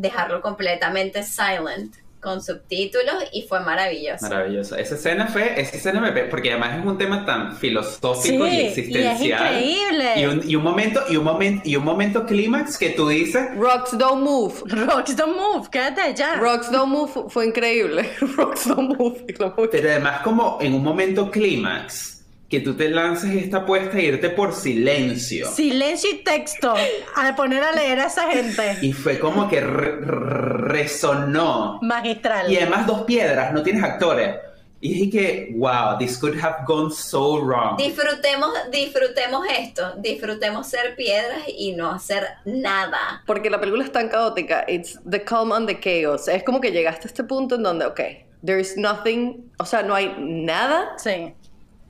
dejarlo 0.01 0.41
completamente 0.41 1.23
silent 1.23 1.95
con 2.21 2.43
subtítulos 2.43 3.15
y 3.31 3.43
fue 3.43 3.61
maravilloso. 3.61 4.27
Maravilloso. 4.27 4.75
Esa 4.75 4.95
escena 4.95 5.27
fue, 5.27 5.57
esa 5.61 5.77
escena 5.77 6.01
me 6.01 6.11
porque 6.25 6.51
además 6.51 6.77
es 6.77 6.85
un 6.85 6.97
tema 6.97 7.25
tan 7.25 7.55
filosófico 7.55 8.45
y 8.45 8.49
Sí, 8.49 8.55
y 8.57 8.59
es 8.65 8.77
existencial. 8.77 9.53
increíble. 9.63 10.13
Y 10.17 10.25
un, 10.25 10.49
y 10.49 10.55
un 10.57 10.63
momento, 10.63 11.01
y 11.09 11.15
un 11.15 11.23
momento, 11.23 11.61
y 11.63 11.75
un 11.77 11.85
momento 11.85 12.25
clímax 12.25 12.77
que 12.77 12.89
tú 12.89 13.07
dices, 13.07 13.55
Rocks 13.55 13.97
Don't 13.97 14.21
Move. 14.21 14.53
Rocks 14.65 15.15
don't 15.15 15.37
move, 15.37 15.69
quédate 15.71 16.01
allá. 16.01 16.35
Rocks 16.35 16.69
Don't 16.69 16.91
Move 16.91 17.09
fu- 17.09 17.29
fue 17.29 17.45
increíble. 17.47 18.09
Rocks 18.35 18.67
Don't 18.67 18.97
Move. 18.99 19.23
pero 19.71 19.89
además 19.89 20.19
como 20.21 20.57
en 20.59 20.73
un 20.73 20.83
momento 20.83 21.31
clímax, 21.31 22.18
que 22.49 22.59
tú 22.61 22.73
te 22.75 22.89
lances 22.89 23.31
esta 23.35 23.57
apuesta 23.57 23.97
e 23.99 24.05
irte 24.05 24.29
por 24.31 24.53
silencio. 24.53 25.47
Silencio 25.51 26.09
y 26.11 26.23
texto. 26.23 26.73
Al 27.15 27.35
poner 27.35 27.63
a 27.63 27.71
leer 27.71 27.99
a 27.99 28.07
esa 28.07 28.31
gente. 28.31 28.77
Y 28.81 28.91
fue 28.93 29.19
como 29.19 29.47
que 29.47 29.61
re- 29.61 29.97
re- 30.01 30.57
resonó. 30.67 31.79
Magistral. 31.81 32.51
Y 32.51 32.57
además 32.57 32.87
dos 32.87 33.03
piedras, 33.03 33.53
no 33.53 33.61
tienes 33.63 33.83
actores. 33.83 34.35
Y 34.81 34.93
dije 34.93 35.09
que, 35.11 35.53
wow, 35.57 35.97
this 35.99 36.17
could 36.17 36.39
have 36.41 36.63
gone 36.65 36.89
so 36.89 37.37
wrong. 37.41 37.77
Disfrutemos, 37.77 38.49
disfrutemos 38.71 39.45
esto, 39.59 39.93
disfrutemos 39.97 40.67
ser 40.67 40.95
piedras 40.95 41.41
y 41.55 41.73
no 41.73 41.91
hacer 41.91 42.25
nada. 42.45 43.21
Porque 43.25 43.49
la 43.49 43.59
película 43.59 43.83
es 43.83 43.91
tan 43.91 44.07
caótica. 44.07 44.63
It's 44.69 44.97
the 45.09 45.21
calm 45.21 45.51
and 45.51 45.67
the 45.67 45.79
chaos. 45.81 46.29
Es 46.29 46.43
como 46.43 46.61
que 46.61 46.71
llegaste 46.71 47.07
a 47.07 47.09
este 47.09 47.25
punto 47.25 47.55
en 47.55 47.63
donde, 47.63 47.85
ok, 47.85 47.99
there 48.45 48.61
is 48.61 48.77
nothing, 48.77 49.51
o 49.57 49.65
sea, 49.65 49.83
no 49.83 49.93
hay 49.93 50.15
nada 50.17 50.93
Sí. 50.97 51.33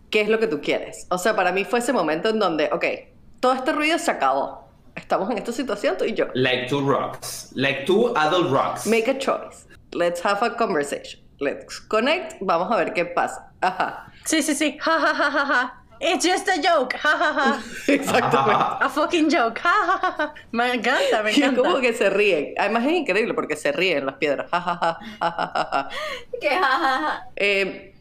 Que 0.10 0.22
es 0.22 0.30
lo 0.30 0.40
que 0.40 0.48
tú 0.48 0.62
quieres. 0.62 1.08
O 1.10 1.18
sea, 1.18 1.36
para 1.36 1.52
mí 1.52 1.66
fue 1.66 1.80
ese 1.80 1.94
momento 1.94 2.30
en 2.30 2.40
donde, 2.40 2.70
ok, 2.72 2.86
todo 3.40 3.54
este 3.54 3.72
ruido 3.72 3.98
se 4.00 4.12
acabó. 4.12 4.68
Estamos 4.96 5.30
en 5.30 5.38
esta 5.38 5.52
situación, 5.52 5.96
tú 5.98 6.06
y 6.06 6.14
yo. 6.14 6.26
Like 6.34 6.68
two 6.68 6.82
rocks. 6.82 7.52
Like 7.56 7.86
two 7.86 8.14
adult 8.18 8.52
rocks. 8.52 8.86
Make 8.86 9.10
a 9.10 9.18
choice. 9.18 9.66
Let's 9.94 10.24
have 10.26 10.44
a 10.46 10.56
conversation. 10.56 11.22
Let's 11.40 11.80
connect. 11.80 12.36
Vamos 12.42 12.70
a 12.72 12.76
ver 12.76 12.94
qué 12.94 13.06
pasa. 13.06 13.52
Ajá. 13.62 14.12
Sí, 14.26 14.42
sí, 14.42 14.54
sí. 14.56 14.78
Ja, 14.82 15.00
ja, 15.00 15.14
ja, 15.14 15.32
ja, 15.32 15.46
ja. 15.46 15.76
It's 16.02 16.26
just 16.26 16.48
a 16.50 16.56
joke. 16.62 16.98
Ja, 16.98 17.18
ja, 17.18 17.34
ja. 17.34 17.60
Exactamente. 17.94 18.64
A 18.82 18.90
fucking 18.90 19.30
joke. 19.30 19.60
Ja, 19.62 19.70
ja, 19.86 20.00
ja, 20.02 20.12
ja. 20.18 20.34
Me 20.52 20.74
encanta, 20.74 21.24
me 21.24 21.30
Y 21.32 21.34
es 21.34 21.38
encanta. 21.40 21.62
como 21.62 21.80
que 21.82 21.94
se 21.94 22.10
ríen. 22.10 22.54
Además 22.58 22.86
es 22.86 22.92
increíble 22.94 23.34
porque 23.34 23.56
se 23.56 23.72
ríen 23.72 24.06
las 24.06 24.16
piedras. 24.16 24.50
Ja, 24.52 24.60
ja, 24.62 24.76
ja, 24.76 25.00
ja, 25.22 25.32
ja, 25.32 25.52
ja, 25.54 25.70
ja. 25.72 25.90
Que 26.42 26.50
jajaja. 26.50 27.24
Eh, 27.36 27.96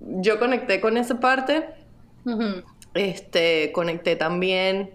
yo 0.00 0.38
conecté 0.38 0.80
con 0.80 0.96
esa 0.96 1.18
parte. 1.20 1.66
Este, 2.94 3.72
conecté 3.72 4.16
también 4.16 4.90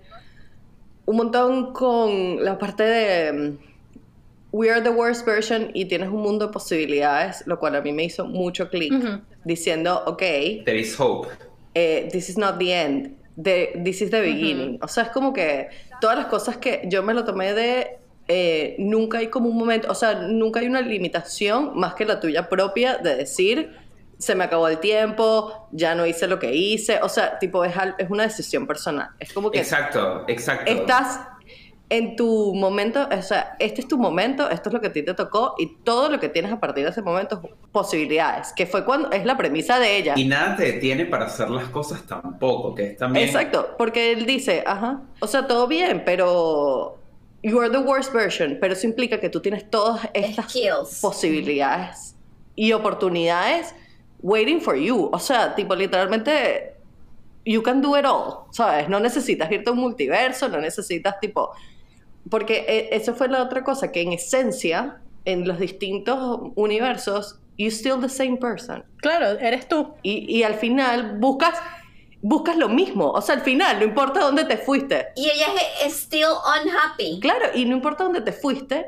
un 1.06 1.16
montón 1.18 1.74
con 1.74 2.44
la 2.44 2.58
parte 2.58 2.84
de 2.84 3.32
mm, 3.34 3.58
We 4.52 4.70
are 4.72 4.82
the 4.82 4.90
worst 4.90 5.26
version 5.26 5.72
y 5.74 5.86
tienes 5.86 6.10
un 6.10 6.22
mundo 6.22 6.48
de 6.48 6.54
posibilidades, 6.54 7.44
lo 7.48 7.60
cual 7.60 7.76
a 7.76 7.82
mí 7.82 7.91
me 7.91 8.04
hizo 8.06 8.26
mucho 8.26 8.70
clic, 8.70 8.94
diciendo, 9.44 10.04
ok, 10.06 10.20
There 10.66 10.80
is 10.80 10.98
hope. 10.99 11.28
eh, 11.76 12.08
this 12.12 12.30
is 12.30 12.38
not 12.38 12.58
the 12.58 12.72
end, 12.74 13.12
the- 13.41 13.80
this 13.84 14.02
is 14.02 14.10
the 14.10 14.22
beginning. 14.22 14.80
O 14.82 14.88
sea, 14.88 15.04
es 15.04 15.10
como 15.10 15.34
que 15.34 15.68
todas 16.02 16.18
las 16.18 16.28
cosas 16.28 16.58
que 16.58 16.84
yo 16.88 17.04
me 17.04 17.14
lo 17.14 17.24
tomé 17.26 17.54
de... 17.54 17.98
eh, 18.30 18.76
nunca 18.80 19.18
hay 19.20 19.28
como 19.28 19.49
un 19.49 19.58
momento, 19.58 19.90
o 19.91 19.95
sea, 19.95 20.14
nunca 20.16 20.60
hay 20.62 20.68
una 20.68 20.82
limitación 20.82 21.72
más 21.78 21.94
que 21.94 22.06
la 22.06 22.20
tuya 22.20 22.48
propia 22.49 22.98
de 22.98 23.16
decir, 23.16 23.72
se 24.18 24.35
me 24.35 24.44
acabó 24.45 24.68
el 24.68 24.80
tiempo, 24.80 25.68
ya 25.72 25.95
no 25.95 26.06
hice 26.06 26.27
lo 26.27 26.39
que 26.39 26.53
hice, 26.56 26.99
o 27.02 27.10
sea, 27.10 27.38
tipo, 27.39 27.64
es, 27.64 27.73
es 27.98 28.10
una 28.10 28.23
decisión 28.23 28.65
personal. 28.65 29.10
Es 29.19 29.31
como 29.34 29.52
que 29.52 29.60
Exacto, 29.60 30.26
exacto. 30.27 30.72
estás 30.72 31.19
en 31.89 32.15
tu 32.18 32.53
momento, 32.53 33.07
o 33.10 33.22
sea, 33.22 33.56
este 33.60 33.81
es 33.81 33.88
tu 33.88 33.98
momento, 33.98 34.49
esto 34.49 34.69
es 34.69 34.73
lo 34.73 34.81
que 34.81 34.88
a 34.88 34.91
ti 34.94 35.03
te 35.03 35.14
tocó 35.14 35.56
y 35.57 35.77
todo 35.84 36.10
lo 36.10 36.19
que 36.19 36.27
tienes 36.27 36.52
a 36.52 36.60
partir 36.60 36.84
de 36.84 36.89
ese 36.89 37.02
momento 37.02 37.41
es 37.44 37.52
posibilidades, 37.72 38.52
que 38.53 38.65
fue 38.65 38.84
cuando 38.84 39.11
es 39.11 39.23
la 39.23 39.38
premisa 39.38 39.80
de 39.80 39.98
ella. 39.98 40.14
Y 40.18 40.26
nada 40.26 40.57
te 40.57 40.73
detiene 40.73 41.06
para 41.06 41.26
hacer 41.26 41.49
las 41.49 41.65
cosas 41.69 42.03
tampoco, 42.03 42.76
que 42.76 42.88
es 42.88 42.98
también... 42.98 43.26
Exacto, 43.26 43.76
porque 43.77 44.11
él 44.11 44.26
dice, 44.26 44.64
ajá, 44.65 45.02
o 45.22 45.27
sea, 45.27 45.48
todo 45.48 45.68
bien, 45.68 46.03
pero 46.06 46.98
you 47.44 47.60
are 47.61 47.69
the 47.69 47.77
worst 47.77 48.11
version, 48.11 48.57
pero 48.60 48.73
eso 48.73 48.85
implica 48.85 49.19
que 49.19 49.30
tú 49.30 49.39
tienes 49.39 49.69
todas 49.69 50.10
estas 50.14 50.49
Skills. 50.49 50.99
posibilidades 51.02 52.15
y 52.56 52.73
oportunidades 52.73 53.73
waiting 54.22 54.60
for 54.60 54.76
you, 54.76 55.10
o 55.11 55.19
sea, 55.19 55.56
tipo 55.56 55.76
literalmente 55.76 56.76
you 57.45 57.61
can 57.61 57.81
do 57.81 57.98
it 57.98 58.06
all, 58.06 58.45
¿sabes? 58.52 58.89
No 58.89 58.99
necesitas 58.99 59.52
irte 59.52 59.69
a 59.69 59.73
un 59.73 59.80
multiverso, 59.80 60.49
no 60.49 60.60
necesitas 60.60 61.19
tipo 61.19 61.52
porque 62.30 62.65
eh, 62.68 62.89
eso 62.91 63.15
fue 63.15 63.30
la 63.30 63.41
otra 63.41 63.64
cosa 63.64 63.91
que 63.91 64.02
en 64.02 64.14
esencia 64.14 65.02
en 65.26 65.48
los 65.48 65.60
distintos 65.60 66.52
universos 66.56 67.39
you 67.57 67.69
still 67.69 67.99
the 67.99 68.10
same 68.10 68.38
person. 68.38 68.84
Claro, 68.98 69.39
eres 69.39 69.68
tú. 69.68 69.94
Y, 70.03 70.38
y 70.38 70.44
al 70.44 70.56
final 70.56 71.18
buscas, 71.19 71.56
buscas 72.22 72.56
lo 72.56 72.69
mismo. 72.69 73.11
O 73.11 73.22
sea, 73.22 73.35
al 73.35 73.41
final, 73.41 73.80
no 73.80 73.85
importa 73.85 74.19
dónde 74.19 74.45
te 74.45 74.57
fuiste. 74.57 75.07
Y 75.15 75.26
ella 75.26 75.48
es 75.84 75.94
still 75.94 76.27
unhappy. 76.64 77.19
Claro, 77.19 77.48
y 77.56 77.65
no 77.65 77.76
importa 77.76 78.03
dónde 78.03 78.22
te 78.22 78.31
fuiste, 78.31 78.85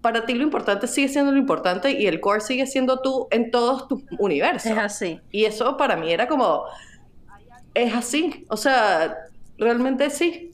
para 0.00 0.26
ti 0.26 0.34
lo 0.34 0.44
importante 0.44 0.86
sigue 0.86 1.08
siendo 1.08 1.32
lo 1.32 1.38
importante 1.38 1.90
y 1.92 2.06
el 2.06 2.20
core 2.20 2.40
sigue 2.40 2.66
siendo 2.66 3.00
tú 3.00 3.26
en 3.30 3.50
todos 3.50 3.88
tus 3.88 4.02
universos. 4.18 4.70
Es 4.70 4.78
así. 4.78 5.20
Y 5.30 5.44
eso 5.44 5.76
para 5.76 5.96
mí 5.96 6.12
era 6.12 6.28
como, 6.28 6.64
es 7.74 7.94
así. 7.94 8.46
O 8.48 8.56
sea, 8.56 9.16
realmente 9.56 10.10
sí. 10.10 10.52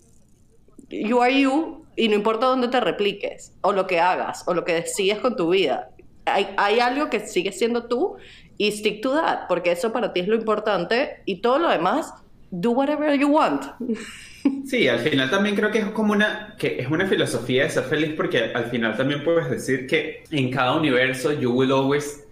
You 0.88 1.20
are 1.22 1.40
you 1.40 1.84
y 1.96 2.08
no 2.08 2.14
importa 2.14 2.46
dónde 2.46 2.68
te 2.68 2.80
repliques, 2.80 3.52
o 3.60 3.72
lo 3.72 3.86
que 3.86 4.00
hagas, 4.00 4.42
o 4.46 4.54
lo 4.54 4.64
que 4.64 4.74
decidas 4.74 5.20
con 5.20 5.36
tu 5.36 5.50
vida. 5.50 5.90
Hay, 6.24 6.48
hay 6.56 6.80
algo 6.80 7.10
que 7.10 7.20
sigue 7.20 7.52
siendo 7.52 7.84
tú 7.84 8.16
y 8.56 8.72
stick 8.72 9.00
to 9.02 9.14
that, 9.14 9.46
porque 9.48 9.72
eso 9.72 9.92
para 9.92 10.12
ti 10.12 10.20
es 10.20 10.28
lo 10.28 10.34
importante 10.34 11.22
y 11.24 11.40
todo 11.40 11.58
lo 11.58 11.68
demás, 11.68 12.12
do 12.50 12.70
whatever 12.70 13.16
you 13.18 13.28
want. 13.28 13.64
Sí, 14.66 14.88
al 14.88 14.98
final 14.98 15.30
también 15.30 15.54
creo 15.56 15.70
que 15.70 15.78
es 15.78 15.86
como 15.86 16.12
una, 16.12 16.54
que 16.58 16.80
es 16.80 16.90
una 16.90 17.06
filosofía 17.06 17.64
de 17.64 17.70
ser 17.70 17.84
feliz 17.84 18.14
porque 18.16 18.52
al 18.54 18.66
final 18.66 18.96
también 18.96 19.22
puedes 19.22 19.48
decir 19.50 19.86
que 19.86 20.24
en 20.30 20.50
cada 20.50 20.74
universo 20.74 21.32
you 21.32 21.52
will 21.52 21.70
always, 21.72 22.24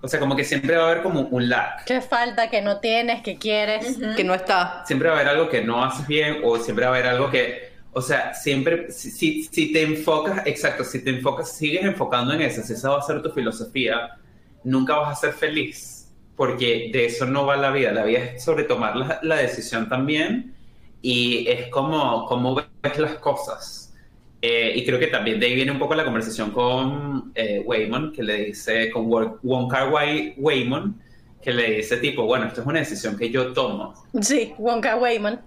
o 0.00 0.08
sea, 0.08 0.20
como 0.20 0.36
que 0.36 0.44
siempre 0.44 0.76
va 0.76 0.84
a 0.84 0.90
haber 0.90 1.02
como 1.02 1.22
un 1.22 1.48
lack. 1.48 1.84
¿Qué 1.84 2.00
falta? 2.00 2.48
¿Que 2.48 2.62
no 2.62 2.80
tienes? 2.80 3.22
¿Que 3.22 3.36
quieres? 3.36 3.96
Ujú. 3.96 4.14
Que 4.16 4.24
no 4.24 4.34
está. 4.34 4.84
Siempre 4.86 5.08
va 5.08 5.16
a 5.16 5.20
haber 5.20 5.30
algo 5.30 5.48
que 5.48 5.62
no 5.62 5.82
haces 5.82 6.06
bien 6.06 6.38
o 6.44 6.58
siempre 6.58 6.84
va 6.84 6.92
a 6.92 6.94
haber 6.94 7.08
algo 7.08 7.30
que, 7.30 7.70
o 7.92 8.00
sea, 8.00 8.34
siempre, 8.34 8.90
si, 8.90 9.10
si, 9.10 9.44
si 9.44 9.72
te 9.72 9.82
enfocas, 9.82 10.46
exacto, 10.46 10.84
si 10.84 11.02
te 11.02 11.10
enfocas, 11.10 11.56
sigues 11.56 11.84
enfocando 11.84 12.32
en 12.34 12.42
eso, 12.42 12.62
si 12.62 12.74
esa 12.74 12.90
va 12.90 12.98
a 12.98 13.02
ser 13.02 13.22
tu 13.22 13.30
filosofía, 13.30 14.16
nunca 14.64 14.96
vas 14.96 15.18
a 15.18 15.20
ser 15.20 15.32
feliz 15.32 15.96
porque 16.36 16.90
de 16.92 17.04
eso 17.04 17.26
no 17.26 17.44
va 17.44 17.56
la 17.56 17.70
vida, 17.70 17.92
la 17.92 18.04
vida 18.04 18.20
es 18.20 18.44
sobre 18.44 18.64
tomar 18.64 18.96
la, 18.96 19.20
la 19.22 19.36
decisión 19.36 19.90
también 19.90 20.54
y 21.02 21.46
es 21.48 21.68
como, 21.68 22.26
como 22.26 22.54
ves 22.54 22.98
las 22.98 23.14
cosas. 23.16 23.94
Eh, 24.42 24.72
y 24.74 24.84
creo 24.86 24.98
que 24.98 25.08
también 25.08 25.38
de 25.38 25.46
ahí 25.46 25.54
viene 25.54 25.70
un 25.70 25.78
poco 25.78 25.94
la 25.94 26.04
conversación 26.04 26.50
con 26.50 27.30
eh, 27.34 27.62
Waymon, 27.64 28.12
que 28.12 28.22
le 28.22 28.44
dice, 28.46 28.90
con 28.90 29.06
Won- 29.06 29.36
Wong 29.42 29.70
Kar 29.70 29.90
Wai 29.92 30.34
Waymon, 30.38 30.98
que 31.42 31.52
le 31.52 31.72
dice 31.76 31.98
tipo, 31.98 32.24
bueno, 32.24 32.46
esto 32.46 32.62
es 32.62 32.66
una 32.66 32.78
decisión 32.78 33.16
que 33.18 33.30
yo 33.30 33.52
tomo. 33.52 33.94
Sí, 34.20 34.52
Wonka 34.58 34.96
Wayman. 34.96 35.40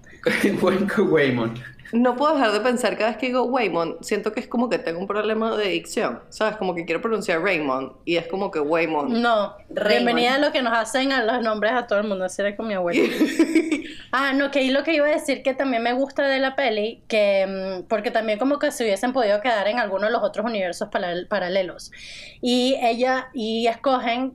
Wong 0.61 0.85
Kar 0.87 1.01
Waymon. 1.01 1.53
No 1.93 2.15
puedo 2.15 2.33
dejar 2.33 2.51
de 2.51 2.59
pensar 2.59 2.97
cada 2.97 3.11
vez 3.11 3.17
que 3.17 3.27
digo 3.27 3.43
Waymond, 3.43 4.01
siento 4.03 4.31
que 4.33 4.39
es 4.39 4.47
como 4.47 4.67
que 4.69 4.79
tengo 4.79 4.99
un 4.99 5.07
problema 5.07 5.55
de 5.55 5.69
dicción, 5.69 6.21
¿sabes? 6.29 6.57
Como 6.57 6.73
que 6.75 6.85
quiero 6.85 7.01
pronunciar 7.01 7.41
Raymond 7.41 7.93
y 8.03 8.17
es 8.17 8.27
como 8.27 8.49
que 8.51 8.59
Waymond. 8.59 9.09
No, 9.17 9.55
Raymond. 9.69 9.87
bienvenida 9.89 10.35
a 10.35 10.37
lo 10.39 10.51
que 10.51 10.61
nos 10.61 10.73
hacen 10.77 11.11
a 11.11 11.23
los 11.23 11.41
nombres 11.43 11.71
a 11.73 11.87
todo 11.87 11.99
el 11.99 12.07
mundo, 12.07 12.25
así 12.25 12.41
era 12.41 12.55
con 12.55 12.67
mi 12.67 12.73
abuelo. 12.73 13.03
Ah, 14.15 14.31
no, 14.31 14.51
que 14.51 14.59
ahí 14.59 14.69
lo 14.69 14.83
que 14.83 14.93
iba 14.93 15.07
a 15.07 15.09
decir 15.09 15.41
que 15.41 15.55
también 15.55 15.81
me 15.81 15.91
gusta 15.93 16.27
de 16.27 16.37
la 16.39 16.55
peli, 16.55 17.01
que 17.07 17.81
mm, 17.81 17.87
porque 17.87 18.11
también 18.11 18.37
como 18.37 18.59
que 18.59 18.69
se 18.71 18.83
hubiesen 18.83 19.11
podido 19.11 19.41
quedar 19.41 19.67
en 19.67 19.79
alguno 19.79 20.05
de 20.05 20.11
los 20.11 20.21
otros 20.21 20.45
universos 20.45 20.89
paral- 20.89 21.27
paralelos. 21.27 21.91
Y 22.39 22.77
ella, 22.83 23.29
y 23.33 23.65
escogen, 23.65 24.33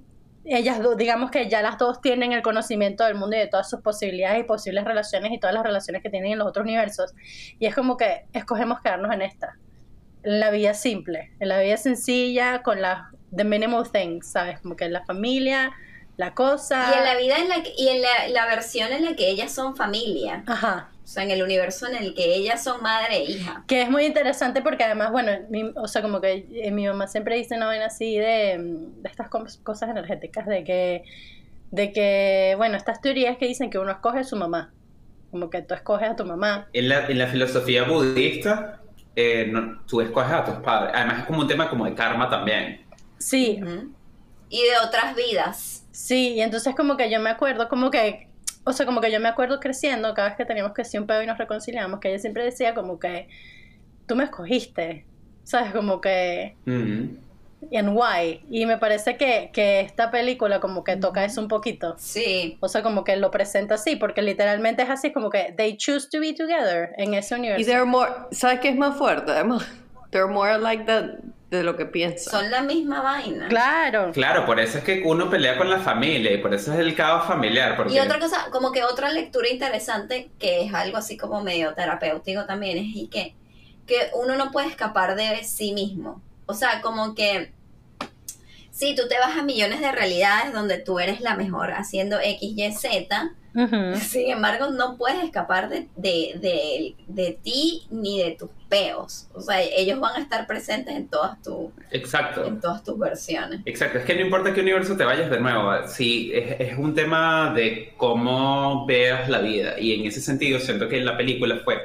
ellas 0.57 0.83
dos, 0.83 0.97
digamos 0.97 1.31
que 1.31 1.49
ya 1.49 1.63
las 1.63 1.79
dos 1.79 2.01
tienen 2.01 2.33
el 2.33 2.43
conocimiento 2.43 3.05
del 3.05 3.15
mundo 3.15 3.37
y 3.37 3.41
de 3.41 3.47
todas 3.47 3.69
sus 3.69 3.81
posibilidades 3.81 4.41
y 4.41 4.45
posibles 4.45 4.85
relaciones 4.85 5.33
y 5.33 5.39
todas 5.39 5.55
las 5.55 5.63
relaciones 5.63 6.03
que 6.03 6.11
tienen 6.11 6.33
en 6.33 6.39
los 6.39 6.49
otros 6.49 6.65
universos. 6.65 7.13
Y 7.59 7.67
es 7.67 7.75
como 7.75 7.97
que 7.97 8.25
escogemos 8.33 8.81
quedarnos 8.81 9.13
en 9.13 9.23
esta, 9.23 9.57
en 10.23 10.41
la 10.41 10.51
vida 10.51 10.75
simple, 10.75 11.33
en 11.41 11.49
la 11.49 11.61
vida 11.61 11.77
sencilla, 11.77 12.63
con 12.63 12.81
las 12.83 13.01
the 13.37 13.45
minimal 13.45 13.91
things, 13.91 14.31
¿sabes? 14.31 14.59
Como 14.61 14.75
que 14.77 14.89
la 14.89 15.05
familia, 15.05 15.73
la 16.17 16.35
cosa. 16.35 16.91
Y 16.95 16.99
en 16.99 17.05
la 17.05 17.17
vida 17.17 17.37
en 17.37 17.49
la 17.49 17.63
que- 17.63 17.75
y 17.77 17.89
en 17.89 18.01
la, 18.03 18.29
la 18.29 18.47
versión 18.47 18.91
en 18.93 19.05
la 19.05 19.15
que 19.15 19.29
ellas 19.29 19.53
son 19.53 19.77
familia. 19.77 20.43
Ajá. 20.47 20.89
O 21.09 21.11
sea, 21.11 21.23
en 21.23 21.31
el 21.31 21.43
universo 21.43 21.87
en 21.87 21.97
el 21.97 22.15
que 22.15 22.35
ellas 22.35 22.63
son 22.63 22.83
madre 22.83 23.17
e 23.17 23.25
hija. 23.25 23.65
Que 23.67 23.81
es 23.81 23.89
muy 23.89 24.05
interesante 24.05 24.61
porque 24.61 24.85
además, 24.85 25.11
bueno, 25.11 25.33
mi- 25.49 25.73
o 25.75 25.89
sea, 25.89 26.03
como 26.03 26.21
que 26.21 26.47
eh, 26.53 26.71
mi 26.71 26.87
mamá 26.87 27.07
siempre 27.07 27.37
dice 27.37 27.57
una 27.57 27.65
vaina 27.65 27.87
así 27.87 28.19
de, 28.19 28.59
mm, 28.59 29.03
de 29.03 29.09
estas 29.09 29.31
cos- 29.31 29.59
cosas 29.63 29.89
energéticas, 29.89 30.45
de 30.47 30.65
que, 30.65 31.05
de 31.71 31.93
que, 31.95 32.53
bueno, 32.59 32.77
estas 32.77 33.01
teorías 33.01 33.39
que 33.39 33.47
dicen 33.47 33.71
que 33.71 33.79
uno 33.79 33.91
escoge 33.91 34.19
a 34.19 34.25
su 34.25 34.37
mamá, 34.37 34.71
como 35.31 35.49
que 35.49 35.63
tú 35.63 35.73
escoges 35.73 36.11
a 36.11 36.15
tu 36.17 36.27
mamá. 36.27 36.69
En 36.75 36.91
la, 36.91 37.07
en 37.07 37.17
la 37.19 37.27
filosofía 37.29 37.85
budista, 37.85 38.83
eh, 39.17 39.47
no- 39.51 39.81
tú 39.87 40.03
escoges 40.03 40.31
a 40.33 40.45
tus 40.45 40.57
padres. 40.57 40.93
Además 40.95 41.21
es 41.21 41.25
como 41.25 41.41
un 41.41 41.49
tema 41.49 41.71
como 41.71 41.87
de 41.87 41.95
karma 41.95 42.29
también. 42.29 42.83
Sí. 43.17 43.59
Y 44.51 44.61
de 44.63 44.79
otras 44.87 45.17
vidas. 45.17 45.87
sí, 45.91 46.35
y 46.35 46.43
entonces 46.43 46.75
como 46.77 46.99
que 46.99 47.11
yo 47.11 47.19
me 47.19 47.31
acuerdo, 47.31 47.67
como 47.71 47.91
que, 47.91 48.28
o 48.69 48.73
sea, 48.73 48.87
como 48.87 49.01
que 49.01 49.11
yo 49.11 49.21
me 49.21 49.29
acuerdo 49.29 49.61
creciendo, 49.61 50.13
cada 50.15 50.29
vez 50.29 50.37
que 50.37 50.45
teníamos 50.45 50.73
que 50.75 50.83
decir 50.83 51.01
un 51.01 51.07
pedo 51.07 51.23
y 51.23 51.27
nos 51.27 51.39
reconciliamos, 51.39 52.01
que 52.01 52.09
ella 52.11 52.19
siempre 52.19 52.45
decía 52.45 52.75
como 52.75 52.99
que, 52.99 53.29
tú 54.07 54.15
me 54.15 54.25
escogiste, 54.25 55.07
¿sabes? 55.45 55.73
Como 55.73 56.01
que... 56.01 56.57
Mm. 56.67 57.17
en 57.73 57.89
why. 57.89 58.41
Y 58.51 58.67
me 58.67 58.79
parece 58.79 59.17
que, 59.17 59.51
que 59.53 59.81
esta 59.81 60.11
película 60.11 60.61
como 60.61 60.85
que 60.85 60.97
toca 60.97 61.25
eso 61.25 61.41
un 61.41 61.49
poquito. 61.49 61.97
Sí. 61.99 62.57
O 62.61 62.69
sea, 62.69 62.83
como 62.83 63.03
que 63.03 63.17
lo 63.17 63.31
presenta 63.31 63.75
así, 63.75 63.97
porque 63.97 64.23
literalmente 64.23 64.83
es 64.83 64.91
así, 64.91 65.13
como 65.13 65.29
que 65.31 65.55
they 65.57 65.77
choose 65.77 66.09
to 66.09 66.21
be 66.21 66.35
together 66.35 66.91
en 66.99 67.15
ese 67.15 67.35
Y 67.35 67.39
universo. 67.39 67.67
they're 67.67 67.85
more, 67.85 68.13
¿sabes 68.31 68.61
qué 68.61 68.69
es 68.69 68.77
más 68.77 68.97
fuerte? 68.97 69.33
They're 70.11 70.33
more 70.33 70.59
like 70.59 70.85
that 70.85 71.19
de 71.51 71.63
lo 71.63 71.77
que 71.77 71.87
piensan. 71.87 72.31
Son 72.31 72.51
la 72.51 72.63
misma 72.63 73.01
vaina. 73.01 73.49
Claro. 73.49 74.13
Claro, 74.13 74.45
por 74.45 74.61
eso 74.61 74.79
es 74.79 74.85
que 74.85 75.03
uno 75.05 75.31
pelea 75.31 75.57
con 75.57 75.71
la 75.71 75.79
familia 75.79 76.33
y 76.33 76.39
por 76.39 76.53
eso 76.53 76.73
es 76.73 76.79
el 76.79 76.95
caos 76.95 77.27
familiar. 77.27 77.77
Porque... 77.77 77.95
Y 77.95 77.99
otra 77.99 78.19
cosa, 78.19 78.49
como 78.51 78.71
que 78.71 78.85
otra 78.85 79.11
lectura 79.11 79.49
interesante, 79.49 80.31
que 80.39 80.63
es 80.63 80.75
algo 80.75 80.99
así 80.99 81.17
como 81.17 81.41
medio 81.43 81.75
terapéutico 81.75 82.45
también, 82.45 82.79
es 82.79 82.95
y 82.95 83.09
que, 83.09 83.35
que 83.87 84.11
uno 84.15 84.37
no 84.37 84.51
puede 84.51 84.69
escapar 84.69 85.17
de 85.17 85.43
sí 85.45 85.73
mismo. 85.73 86.21
O 86.47 86.55
sea, 86.55 86.83
como 86.83 87.15
que 87.15 87.53
si 88.71 88.95
tú 88.95 89.09
te 89.09 89.19
vas 89.19 89.37
a 89.37 89.43
millones 89.43 89.81
de 89.81 89.91
realidades 89.91 90.53
donde 90.53 90.79
tú 90.79 91.01
eres 91.01 91.21
la 91.21 91.35
mejor 91.35 91.73
haciendo 91.73 92.21
X, 92.21 92.53
Y, 92.57 92.73
Z, 92.73 93.33
sin 93.97 94.31
embargo 94.31 94.69
no 94.69 94.97
puedes 94.97 95.25
escapar 95.25 95.69
de, 95.69 95.89
de, 95.97 96.35
de, 96.41 96.95
de 97.09 97.39
ti 97.43 97.89
ni 97.91 98.23
de 98.23 98.33
tus 98.33 98.51
peos. 98.69 99.29
O 99.35 99.41
sea, 99.41 99.61
ellos 99.63 99.99
van 100.01 100.17
a 100.17 100.19
estar 100.21 100.47
presentes 100.47 100.95
en 100.95 101.09
todas, 101.09 101.41
tu, 101.43 101.73
Exacto. 101.91 102.45
en 102.45 102.61
todas 102.61 102.85
tus 102.85 102.99
versiones. 102.99 103.61
Exacto, 103.65 103.99
es 103.99 104.05
que 104.05 104.15
no 104.15 104.23
importa 104.23 104.53
qué 104.53 104.61
universo 104.61 104.97
te 104.97 105.05
vayas 105.05 105.31
de 105.31 105.41
nuevo, 105.41 105.73
sí, 105.89 106.31
es, 106.35 106.61
es 106.61 106.79
un 106.79 106.95
tema 106.95 107.53
de 107.55 107.95
cómo 107.97 108.87
veas 108.87 109.29
la 109.29 109.41
vida 109.41 109.79
y 109.79 109.95
en 109.95 110.07
ese 110.07 110.21
sentido 110.21 110.59
siento 110.61 110.89
que 110.89 111.01
la 111.01 111.17
película 111.17 111.61
fue 111.65 111.79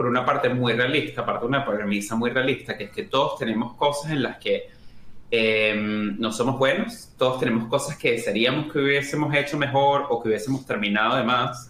por 0.00 0.06
una 0.06 0.24
parte 0.24 0.48
muy 0.48 0.72
realista, 0.72 1.20
aparte 1.20 1.42
de 1.42 1.48
una 1.48 1.64
premisa 1.64 2.16
muy 2.16 2.30
realista, 2.30 2.76
que 2.76 2.84
es 2.84 2.90
que 2.90 3.02
todos 3.02 3.38
tenemos 3.38 3.74
cosas 3.74 4.12
en 4.12 4.22
las 4.22 4.38
que 4.38 4.70
eh, 5.30 5.74
no 5.76 6.32
somos 6.32 6.58
buenos, 6.58 7.10
todos 7.18 7.38
tenemos 7.38 7.68
cosas 7.68 7.96
que 7.96 8.12
desearíamos 8.12 8.72
que 8.72 8.78
hubiésemos 8.78 9.34
hecho 9.34 9.56
mejor 9.56 10.06
o 10.08 10.22
que 10.22 10.30
hubiésemos 10.30 10.66
terminado 10.66 11.16
de 11.16 11.22
más, 11.22 11.69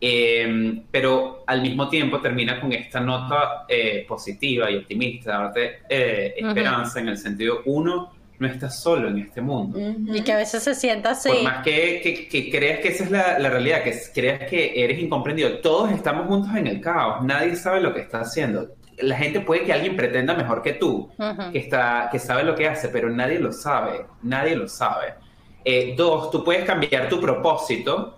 eh, 0.00 0.82
pero 0.90 1.44
al 1.46 1.62
mismo 1.62 1.88
tiempo 1.88 2.20
termina 2.20 2.60
con 2.60 2.72
esta 2.72 3.00
nota 3.00 3.64
eh, 3.68 4.04
positiva 4.06 4.70
y 4.70 4.76
optimista, 4.76 5.38
darte 5.38 5.80
eh, 5.88 6.34
esperanza 6.36 7.00
en 7.00 7.08
el 7.08 7.16
sentido, 7.18 7.60
uno, 7.64 8.12
no 8.38 8.46
estás 8.46 8.82
solo 8.82 9.08
en 9.08 9.18
este 9.18 9.40
mundo. 9.40 9.78
Ujú. 9.78 10.14
Y 10.14 10.20
que 10.22 10.32
a 10.32 10.36
veces 10.36 10.62
se 10.62 10.74
sienta 10.74 11.10
así. 11.12 11.30
Por 11.30 11.42
más 11.42 11.64
que, 11.64 12.00
que- 12.02 12.28
que 12.28 12.50
creas 12.50 12.80
que 12.80 12.88
esa 12.88 13.04
es 13.04 13.10
la, 13.10 13.38
la 13.38 13.48
realidad, 13.48 13.82
que 13.82 13.94
creas 14.14 14.48
que 14.50 14.84
eres 14.84 14.98
incomprendido, 15.00 15.58
todos 15.60 15.90
estamos 15.92 16.26
juntos 16.26 16.54
en 16.54 16.66
el 16.66 16.80
caos, 16.82 17.24
nadie 17.24 17.56
sabe 17.56 17.80
lo 17.80 17.94
que 17.94 18.00
está 18.00 18.20
haciendo. 18.20 18.68
La 18.98 19.16
gente 19.16 19.40
puede 19.40 19.62
que 19.64 19.72
alguien 19.72 19.96
pretenda 19.96 20.34
mejor 20.34 20.62
que 20.62 20.74
tú, 20.74 21.10
Ujú. 21.18 21.52
que, 21.52 21.58
está, 21.58 22.08
que 22.12 22.18
sabe 22.18 22.44
lo 22.44 22.54
que 22.54 22.68
hace, 22.68 22.88
pero 22.90 23.08
nadie 23.10 23.38
lo 23.38 23.52
sabe, 23.52 24.04
nadie 24.22 24.54
lo 24.56 24.68
sabe. 24.68 25.14
Eh, 25.64 25.94
dos, 25.96 26.30
tú 26.30 26.44
puedes 26.44 26.64
cambiar 26.64 27.08
tu 27.08 27.20
propósito, 27.20 28.16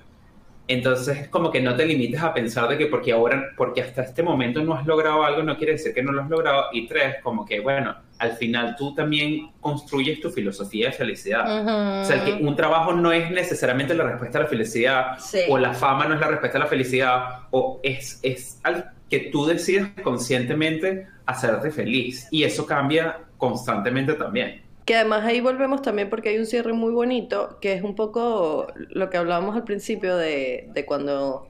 entonces 0.69 1.29
como 1.29 1.51
que 1.51 1.61
no 1.61 1.75
te 1.75 1.87
limites 1.87 2.23
a 2.23 2.33
pensar 2.35 2.69
de 2.69 2.77
que 2.79 2.87
porque 2.87 3.13
ahora, 3.13 3.49
porque 3.57 3.81
hasta 3.83 4.03
este 4.03 4.23
momento 4.23 4.63
no 4.63 4.75
has 4.75 4.87
logrado 4.87 5.25
algo, 5.25 5.43
no 5.43 5.57
quiere 5.57 5.73
decir 5.73 5.95
que 5.95 6.03
no 6.03 6.13
lo 6.13 6.23
has 6.23 6.29
logrado. 6.31 6.67
Y 6.73 6.87
tres, 6.87 7.17
como 7.23 7.45
que 7.47 7.61
bueno, 7.61 7.97
al 8.19 8.33
final 8.33 8.77
tú 8.77 8.95
también 8.95 9.51
construyes 9.61 10.21
tu 10.21 10.31
filosofía 10.31 10.87
de 10.89 10.93
felicidad. 10.93 12.01
O 12.03 12.05
sea, 12.05 12.25
que 12.25 12.33
un 12.33 12.55
trabajo 12.55 12.93
no 12.93 13.13
es 13.13 13.31
necesariamente 13.31 13.95
la 13.95 14.05
respuesta 14.05 14.39
a 14.39 14.43
la 14.43 14.49
felicidad, 14.49 15.19
Sí. 15.19 15.41
o 15.49 15.57
la 15.59 15.73
fama 15.75 16.07
no 16.07 16.15
es 16.15 16.21
la 16.21 16.29
respuesta 16.29 16.59
a 16.59 16.61
la 16.61 16.67
felicidad, 16.67 17.25
o 17.51 17.81
es, 17.83 18.21
es 18.23 18.61
al 18.63 18.91
que 19.09 19.21
tú 19.33 19.47
decidas 19.47 19.89
conscientemente 20.03 21.07
hacerte 21.27 21.71
feliz. 21.71 22.29
Y 22.31 22.45
eso 22.45 22.67
cambia 22.67 23.19
constantemente 23.39 24.15
también. 24.15 24.63
Que 24.89 24.95
además 24.95 25.23
ahí 25.27 25.43
volvemos 25.43 25.83
también 25.83 26.09
porque 26.09 26.31
hay 26.31 26.39
un 26.39 26.47
cierre 26.47 26.73
muy 26.73 26.93
bonito, 26.93 27.59
que 27.61 27.75
es 27.75 27.83
un 27.83 27.95
poco 27.95 28.69
lo 28.75 29.11
que 29.11 29.19
hablábamos 29.19 29.55
al 29.55 29.65
principio 29.65 30.17
de, 30.17 30.71
de 30.73 30.87
cuando 30.87 31.47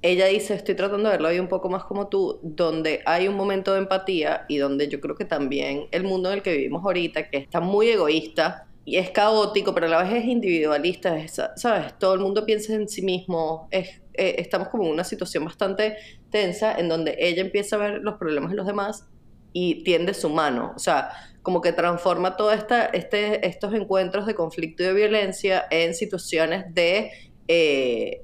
ella 0.00 0.26
dice, 0.26 0.54
estoy 0.54 0.76
tratando 0.76 1.08
de 1.08 1.16
verlo 1.16 1.26
hoy 1.26 1.40
un 1.40 1.48
poco 1.48 1.68
más 1.68 1.82
como 1.82 2.06
tú, 2.06 2.38
donde 2.40 3.02
hay 3.04 3.26
un 3.26 3.34
momento 3.34 3.72
de 3.72 3.80
empatía 3.80 4.44
y 4.46 4.58
donde 4.58 4.86
yo 4.86 5.00
creo 5.00 5.16
que 5.16 5.24
también 5.24 5.88
el 5.90 6.04
mundo 6.04 6.28
en 6.28 6.36
el 6.36 6.42
que 6.42 6.52
vivimos 6.52 6.84
ahorita, 6.84 7.28
que 7.30 7.38
está 7.38 7.58
muy 7.58 7.88
egoísta 7.88 8.68
y 8.84 8.98
es 8.98 9.10
caótico, 9.10 9.74
pero 9.74 9.86
a 9.86 9.90
la 9.90 10.02
vez 10.04 10.12
es 10.12 10.26
individualista, 10.26 11.18
es, 11.18 11.42
¿sabes? 11.56 11.98
Todo 11.98 12.14
el 12.14 12.20
mundo 12.20 12.46
piensa 12.46 12.74
en 12.74 12.88
sí 12.88 13.02
mismo, 13.02 13.66
es, 13.72 13.88
eh, 14.14 14.36
estamos 14.38 14.68
como 14.68 14.84
en 14.84 14.92
una 14.92 15.02
situación 15.02 15.44
bastante 15.44 15.96
tensa 16.30 16.78
en 16.78 16.88
donde 16.88 17.16
ella 17.18 17.42
empieza 17.42 17.74
a 17.74 17.80
ver 17.80 18.02
los 18.02 18.18
problemas 18.18 18.52
de 18.52 18.56
los 18.56 18.68
demás 18.68 19.04
y 19.52 19.82
tiende 19.82 20.14
su 20.14 20.30
mano, 20.30 20.74
o 20.76 20.78
sea, 20.78 21.10
como 21.48 21.62
que 21.62 21.72
transforma 21.72 22.36
todos 22.36 22.52
esta, 22.52 22.84
este, 22.84 23.46
estos 23.46 23.72
encuentros 23.72 24.26
de 24.26 24.34
conflicto 24.34 24.82
y 24.82 24.86
de 24.86 24.92
violencia 24.92 25.64
en 25.70 25.94
situaciones 25.94 26.66
de, 26.74 27.10
eh, 27.48 28.20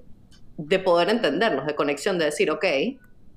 de 0.58 0.78
poder 0.78 1.08
entendernos, 1.08 1.64
de 1.64 1.74
conexión, 1.74 2.18
de 2.18 2.26
decir, 2.26 2.50
ok, 2.50 2.66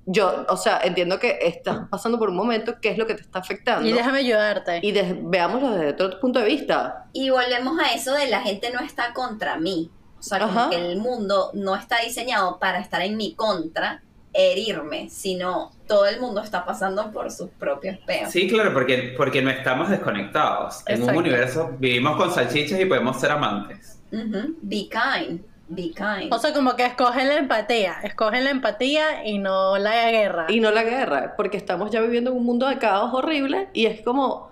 yo, 0.05 0.45
o 0.49 0.57
sea, 0.57 0.81
entiendo 0.83 1.19
que 1.19 1.39
estás 1.41 1.87
pasando 1.89 2.19
por 2.19 2.29
un 2.31 2.35
momento, 2.35 2.75
¿qué 2.81 2.89
es 2.89 2.97
lo 2.97 3.07
que 3.07 3.15
te 3.15 3.21
está 3.21 3.39
afectando? 3.39 3.87
Y 3.87 3.93
déjame 3.93 4.19
ayudarte. 4.19 4.81
Y 4.83 4.91
des- 4.91 5.15
veámoslo 5.21 5.71
desde 5.71 6.03
otro 6.03 6.19
punto 6.19 6.39
de 6.39 6.45
vista. 6.47 7.05
Y 7.13 7.29
volvemos 7.29 7.79
a 7.79 7.93
eso 7.93 8.13
de 8.13 8.27
la 8.27 8.41
gente 8.41 8.69
no 8.71 8.81
está 8.81 9.13
contra 9.13 9.55
mí. 9.57 9.89
O 10.19 10.21
sea, 10.21 10.39
como 10.39 10.69
que 10.69 10.75
el 10.91 10.97
mundo 10.97 11.51
no 11.53 11.77
está 11.77 11.99
diseñado 12.03 12.59
para 12.59 12.79
estar 12.81 13.01
en 13.03 13.15
mi 13.15 13.35
contra, 13.35 14.03
herirme, 14.33 15.09
sino 15.09 15.71
todo 15.87 16.05
el 16.05 16.19
mundo 16.19 16.41
está 16.41 16.65
pasando 16.65 17.11
por 17.11 17.31
sus 17.31 17.49
propios 17.49 17.97
peos. 17.99 18.31
Sí, 18.31 18.47
claro, 18.47 18.73
porque, 18.73 19.13
porque 19.17 19.41
no 19.41 19.49
estamos 19.49 19.89
desconectados. 19.89 20.83
En 20.85 21.03
un 21.03 21.15
universo 21.15 21.71
vivimos 21.79 22.17
con 22.17 22.33
salchichas 22.33 22.79
y 22.79 22.85
podemos 22.85 23.19
ser 23.19 23.31
amantes. 23.31 23.99
Be 24.11 24.87
kind, 24.89 25.41
be 25.69 25.91
kind. 25.91 26.31
O 26.31 26.39
sea, 26.39 26.53
como 26.53 26.75
que 26.75 26.85
escogen 26.85 27.27
la 27.27 27.37
empatía. 27.37 27.95
Escogen 28.03 28.43
la 28.43 28.51
empatía 28.51 29.25
y 29.25 29.39
no 29.39 29.77
la 29.77 30.11
guerra. 30.11 30.45
Y 30.49 30.59
no 30.59 30.71
la 30.71 30.83
guerra, 30.83 31.33
porque 31.35 31.57
estamos 31.57 31.91
ya 31.91 32.01
viviendo 32.01 32.31
en 32.31 32.37
un 32.37 32.45
mundo 32.45 32.67
de 32.67 32.77
caos 32.77 33.13
horrible 33.13 33.69
y 33.73 33.85
es 33.85 34.01
como, 34.01 34.51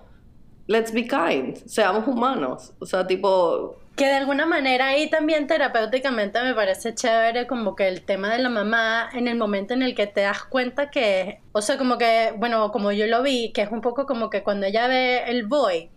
let's 0.66 0.92
be 0.92 1.06
kind, 1.06 1.56
seamos 1.66 2.06
humanos. 2.08 2.72
O 2.80 2.86
sea, 2.86 3.06
tipo, 3.06 3.76
Que 3.96 4.04
de 4.04 4.12
alguna 4.12 4.44
manera 4.44 4.88
ahí 4.88 5.08
también 5.08 5.46
terapéuticamente 5.46 6.42
me 6.42 6.54
parece 6.54 6.94
chévere 6.94 7.46
como 7.46 7.74
que 7.74 7.88
el 7.88 8.02
tema 8.02 8.30
de 8.30 8.38
la 8.42 8.50
mamá 8.50 9.08
en 9.14 9.26
el 9.26 9.38
momento 9.38 9.72
en 9.72 9.82
el 9.82 9.94
que 9.94 10.06
te 10.06 10.20
das 10.20 10.42
cuenta 10.44 10.90
que, 10.90 11.40
o 11.52 11.62
sea, 11.62 11.78
como 11.78 11.96
que, 11.96 12.34
bueno, 12.36 12.70
como 12.72 12.92
yo 12.92 13.06
lo 13.06 13.22
vi, 13.22 13.52
que 13.52 13.62
es 13.62 13.70
un 13.72 13.80
poco 13.80 14.04
como 14.04 14.28
que 14.28 14.42
cuando 14.42 14.66
ella 14.66 14.86
ve 14.86 15.22
el 15.28 15.46
boy 15.46 15.88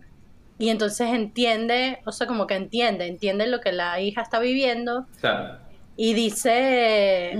y 0.58 0.70
entonces 0.70 1.08
entiende, 1.10 1.98
o 2.06 2.12
sea, 2.12 2.26
como 2.26 2.46
que 2.46 2.54
entiende, 2.54 3.06
entiende 3.06 3.46
lo 3.46 3.60
que 3.60 3.72
la 3.72 4.00
hija 4.00 4.22
está 4.22 4.38
viviendo 4.38 5.06
Claro. 5.20 5.58
y 5.94 6.14
dice, 6.14 7.38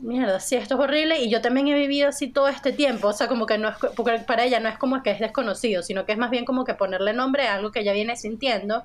mierda, 0.00 0.40
sí, 0.40 0.56
esto 0.56 0.74
es 0.74 0.80
horrible 0.80 1.20
y 1.20 1.30
yo 1.30 1.40
también 1.40 1.68
he 1.68 1.74
vivido 1.74 2.08
así 2.10 2.28
todo 2.28 2.48
este 2.48 2.72
tiempo, 2.72 3.08
o 3.08 3.12
sea, 3.14 3.28
como 3.28 3.46
que 3.46 3.56
no 3.56 3.70
es, 3.70 3.76
porque 3.96 4.18
para 4.18 4.44
ella 4.44 4.60
no 4.60 4.68
es 4.68 4.76
como 4.76 5.02
que 5.02 5.10
es 5.12 5.20
desconocido, 5.20 5.82
sino 5.82 6.04
que 6.04 6.12
es 6.12 6.18
más 6.18 6.30
bien 6.30 6.44
como 6.44 6.64
que 6.66 6.74
ponerle 6.74 7.14
nombre 7.14 7.48
a 7.48 7.54
algo 7.54 7.72
que 7.72 7.80
ella 7.80 7.94
viene 7.94 8.14
sintiendo 8.16 8.84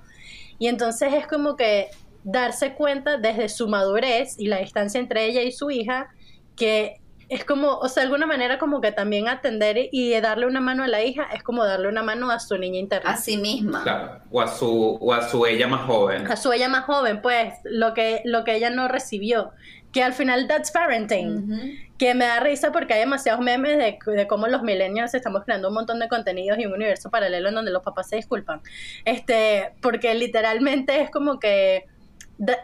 y 0.62 0.68
entonces 0.68 1.12
es 1.16 1.26
como 1.26 1.56
que 1.56 1.90
darse 2.24 2.76
cuenta 2.76 3.18
desde 3.18 3.50
su 3.50 3.68
madurez 3.68 4.36
y 4.38 4.46
la 4.46 4.60
distancia 4.60 5.00
entre 5.00 5.26
ella 5.26 5.42
y 5.42 5.52
su 5.52 5.72
hija 5.72 6.10
que 6.56 7.02
es 7.30 7.44
como, 7.44 7.80
o 7.80 7.90
sea, 7.90 8.02
de 8.02 8.06
alguna 8.06 8.28
manera 8.28 8.60
como 8.60 8.80
que 8.80 8.92
también 8.92 9.28
atender 9.28 9.90
y 9.92 10.12
darle 10.20 10.46
una 10.46 10.62
mano 10.62 10.84
a 10.84 10.88
la 10.88 11.02
hija 11.02 11.24
es 11.34 11.42
como 11.42 11.66
darle 11.66 11.88
una 11.88 12.04
mano 12.04 12.30
a 12.30 12.40
su 12.40 12.60
niña 12.60 12.78
interna. 12.78 13.10
A 13.10 13.18
sí 13.18 13.38
misma. 13.38 13.82
Claro. 13.82 14.20
O 14.30 14.40
a 14.40 14.48
su, 14.48 15.00
o 15.02 15.14
a 15.14 15.28
su 15.28 15.48
ella 15.48 15.66
más 15.66 15.88
joven. 15.88 16.32
A 16.32 16.36
su 16.36 16.54
ella 16.54 16.70
más 16.70 16.86
joven, 16.86 17.24
pues, 17.24 17.56
lo 17.64 17.96
que, 17.96 18.22
lo 18.26 18.44
que 18.44 18.56
ella 18.56 18.70
no 18.70 18.88
recibió. 18.88 19.54
Que 19.92 20.04
al 20.04 20.14
final 20.14 20.48
that's 20.48 20.72
parenting. 20.72 21.90
Que 21.98 22.14
me 22.14 22.26
da 22.26 22.40
risa 22.40 22.72
porque 22.72 22.94
hay 22.94 23.02
demasiados 23.02 23.42
memes 23.42 23.78
de, 23.78 23.98
de 24.12 24.28
cómo 24.28 24.48
los 24.48 24.64
millennials 24.64 25.14
estamos 25.14 25.44
creando 25.44 25.68
un 25.68 25.74
montón 25.74 26.00
de 26.00 26.08
contenidos 26.08 26.58
y 26.60 26.66
un 26.66 26.74
universo 26.74 27.10
paralelo 27.10 27.50
en 27.50 27.56
donde 27.56 27.72
los 27.72 27.84
papás 27.84 28.10
se 28.10 28.16
disculpan. 28.16 28.62
Este, 29.06 29.74
porque 29.82 30.14
literalmente 30.14 31.02
es 31.02 31.12
como 31.12 31.40
que, 31.40 31.86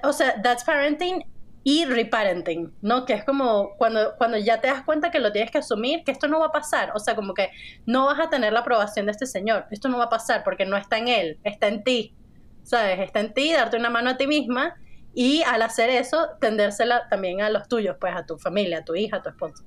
o 0.04 0.14
sea, 0.14 0.42
that's 0.42 0.64
parenting 0.64 1.24
y 1.70 1.84
reparenting, 1.84 2.74
¿no? 2.82 3.04
Que 3.04 3.12
es 3.12 3.26
como 3.26 3.76
cuando, 3.78 4.16
cuando 4.18 4.38
ya 4.38 4.62
te 4.62 4.68
das 4.68 4.84
cuenta 4.84 5.12
que 5.12 5.20
lo 5.20 5.34
tienes 5.34 5.52
que 5.52 5.58
asumir, 5.58 6.06
que 6.06 6.14
esto 6.14 6.30
no 6.30 6.40
va 6.40 6.46
a 6.46 6.52
pasar, 6.54 6.94
o 6.96 7.00
sea, 7.00 7.14
como 7.14 7.34
que 7.34 7.50
no 7.86 8.06
vas 8.06 8.22
a 8.22 8.30
tener 8.30 8.54
la 8.54 8.62
aprobación 8.62 9.06
de 9.06 9.12
este 9.12 9.26
señor, 9.26 9.66
esto 9.70 9.90
no 9.90 9.98
va 9.98 10.06
a 10.06 10.10
pasar 10.10 10.46
porque 10.46 10.66
no 10.66 10.78
está 10.78 10.98
en 10.98 11.10
él, 11.10 11.40
está 11.44 11.68
en 11.68 11.84
ti, 11.84 12.14
¿sabes? 12.64 13.02
Está 13.02 13.20
en 13.20 13.34
ti, 13.34 13.52
darte 13.52 13.76
una 13.76 13.90
mano 13.90 14.12
a 14.12 14.16
ti 14.16 14.28
misma 14.28 14.78
y 15.18 15.42
al 15.42 15.64
hacer 15.64 15.90
eso, 15.90 16.28
tendérsela 16.40 17.10
también 17.10 17.42
a 17.42 17.50
los 17.50 17.68
tuyos, 17.68 17.98
pues 18.00 18.16
a 18.16 18.28
tu 18.28 18.38
familia, 18.38 18.78
a 18.78 18.86
tu 18.86 18.94
hija, 18.94 19.18
a 19.18 19.24
tu 19.24 19.30
esposo. 19.30 19.64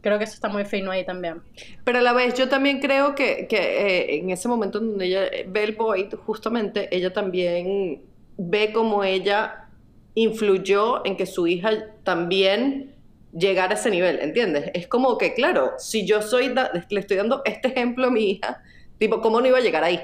Creo 0.00 0.18
que 0.18 0.24
eso 0.24 0.34
está 0.34 0.48
muy 0.48 0.64
fino 0.64 0.90
ahí 0.90 1.06
también. 1.06 1.42
Pero 1.84 2.00
a 2.00 2.02
la 2.02 2.12
vez, 2.12 2.34
yo 2.34 2.48
también 2.48 2.80
creo 2.80 3.14
que, 3.14 3.46
que 3.46 3.56
eh, 3.56 4.16
en 4.16 4.30
ese 4.30 4.48
momento 4.48 4.78
en 4.78 4.88
donde 4.88 5.06
ella 5.06 5.30
ve 5.46 5.62
el 5.62 5.76
void, 5.76 6.12
justamente, 6.26 6.88
ella 6.90 7.12
también 7.12 8.02
ve 8.36 8.72
como 8.72 9.04
ella 9.04 9.68
influyó 10.16 11.06
en 11.06 11.16
que 11.16 11.26
su 11.26 11.46
hija 11.46 11.70
también 12.02 12.96
llegara 13.32 13.74
a 13.74 13.78
ese 13.78 13.90
nivel, 13.90 14.18
¿entiendes? 14.18 14.72
Es 14.74 14.88
como 14.88 15.18
que, 15.18 15.34
claro, 15.34 15.74
si 15.78 16.04
yo 16.04 16.20
soy, 16.20 16.52
le 16.88 16.98
estoy 16.98 17.16
dando 17.16 17.42
este 17.44 17.68
ejemplo 17.68 18.08
a 18.08 18.10
mi 18.10 18.28
hija, 18.28 18.60
tipo, 18.98 19.20
¿cómo 19.20 19.40
no 19.40 19.46
iba 19.46 19.58
a 19.58 19.60
llegar 19.60 19.84
ahí? 19.84 20.00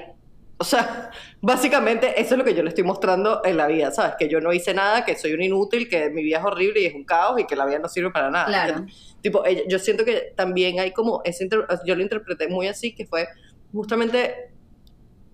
O 0.59 0.63
sea, 0.63 1.11
básicamente 1.39 2.19
eso 2.19 2.33
es 2.33 2.37
lo 2.39 2.43
que 2.43 2.55
yo 2.55 2.63
le 2.63 2.69
estoy 2.69 2.83
mostrando 2.83 3.41
en 3.45 3.57
la 3.57 3.67
vida, 3.67 3.91
¿sabes? 3.91 4.15
Que 4.17 4.27
yo 4.27 4.41
no 4.41 4.51
hice 4.51 4.73
nada, 4.73 5.05
que 5.05 5.15
soy 5.15 5.33
un 5.33 5.43
inútil, 5.43 5.87
que 5.87 6.09
mi 6.09 6.23
vida 6.23 6.39
es 6.39 6.45
horrible 6.45 6.81
y 6.81 6.85
es 6.87 6.95
un 6.95 7.03
caos 7.03 7.39
y 7.39 7.45
que 7.45 7.55
la 7.55 7.65
vida 7.67 7.77
no 7.77 7.87
sirve 7.87 8.09
para 8.09 8.31
nada. 8.31 8.47
Claro. 8.47 8.85
Tipo, 9.21 9.43
yo 9.67 9.77
siento 9.77 10.03
que 10.03 10.33
también 10.35 10.79
hay 10.79 10.91
como, 10.91 11.21
ese 11.25 11.47
yo 11.85 11.95
lo 11.95 12.01
interpreté 12.01 12.47
muy 12.47 12.67
así, 12.67 12.95
que 12.95 13.05
fue 13.05 13.27
justamente, 13.71 14.51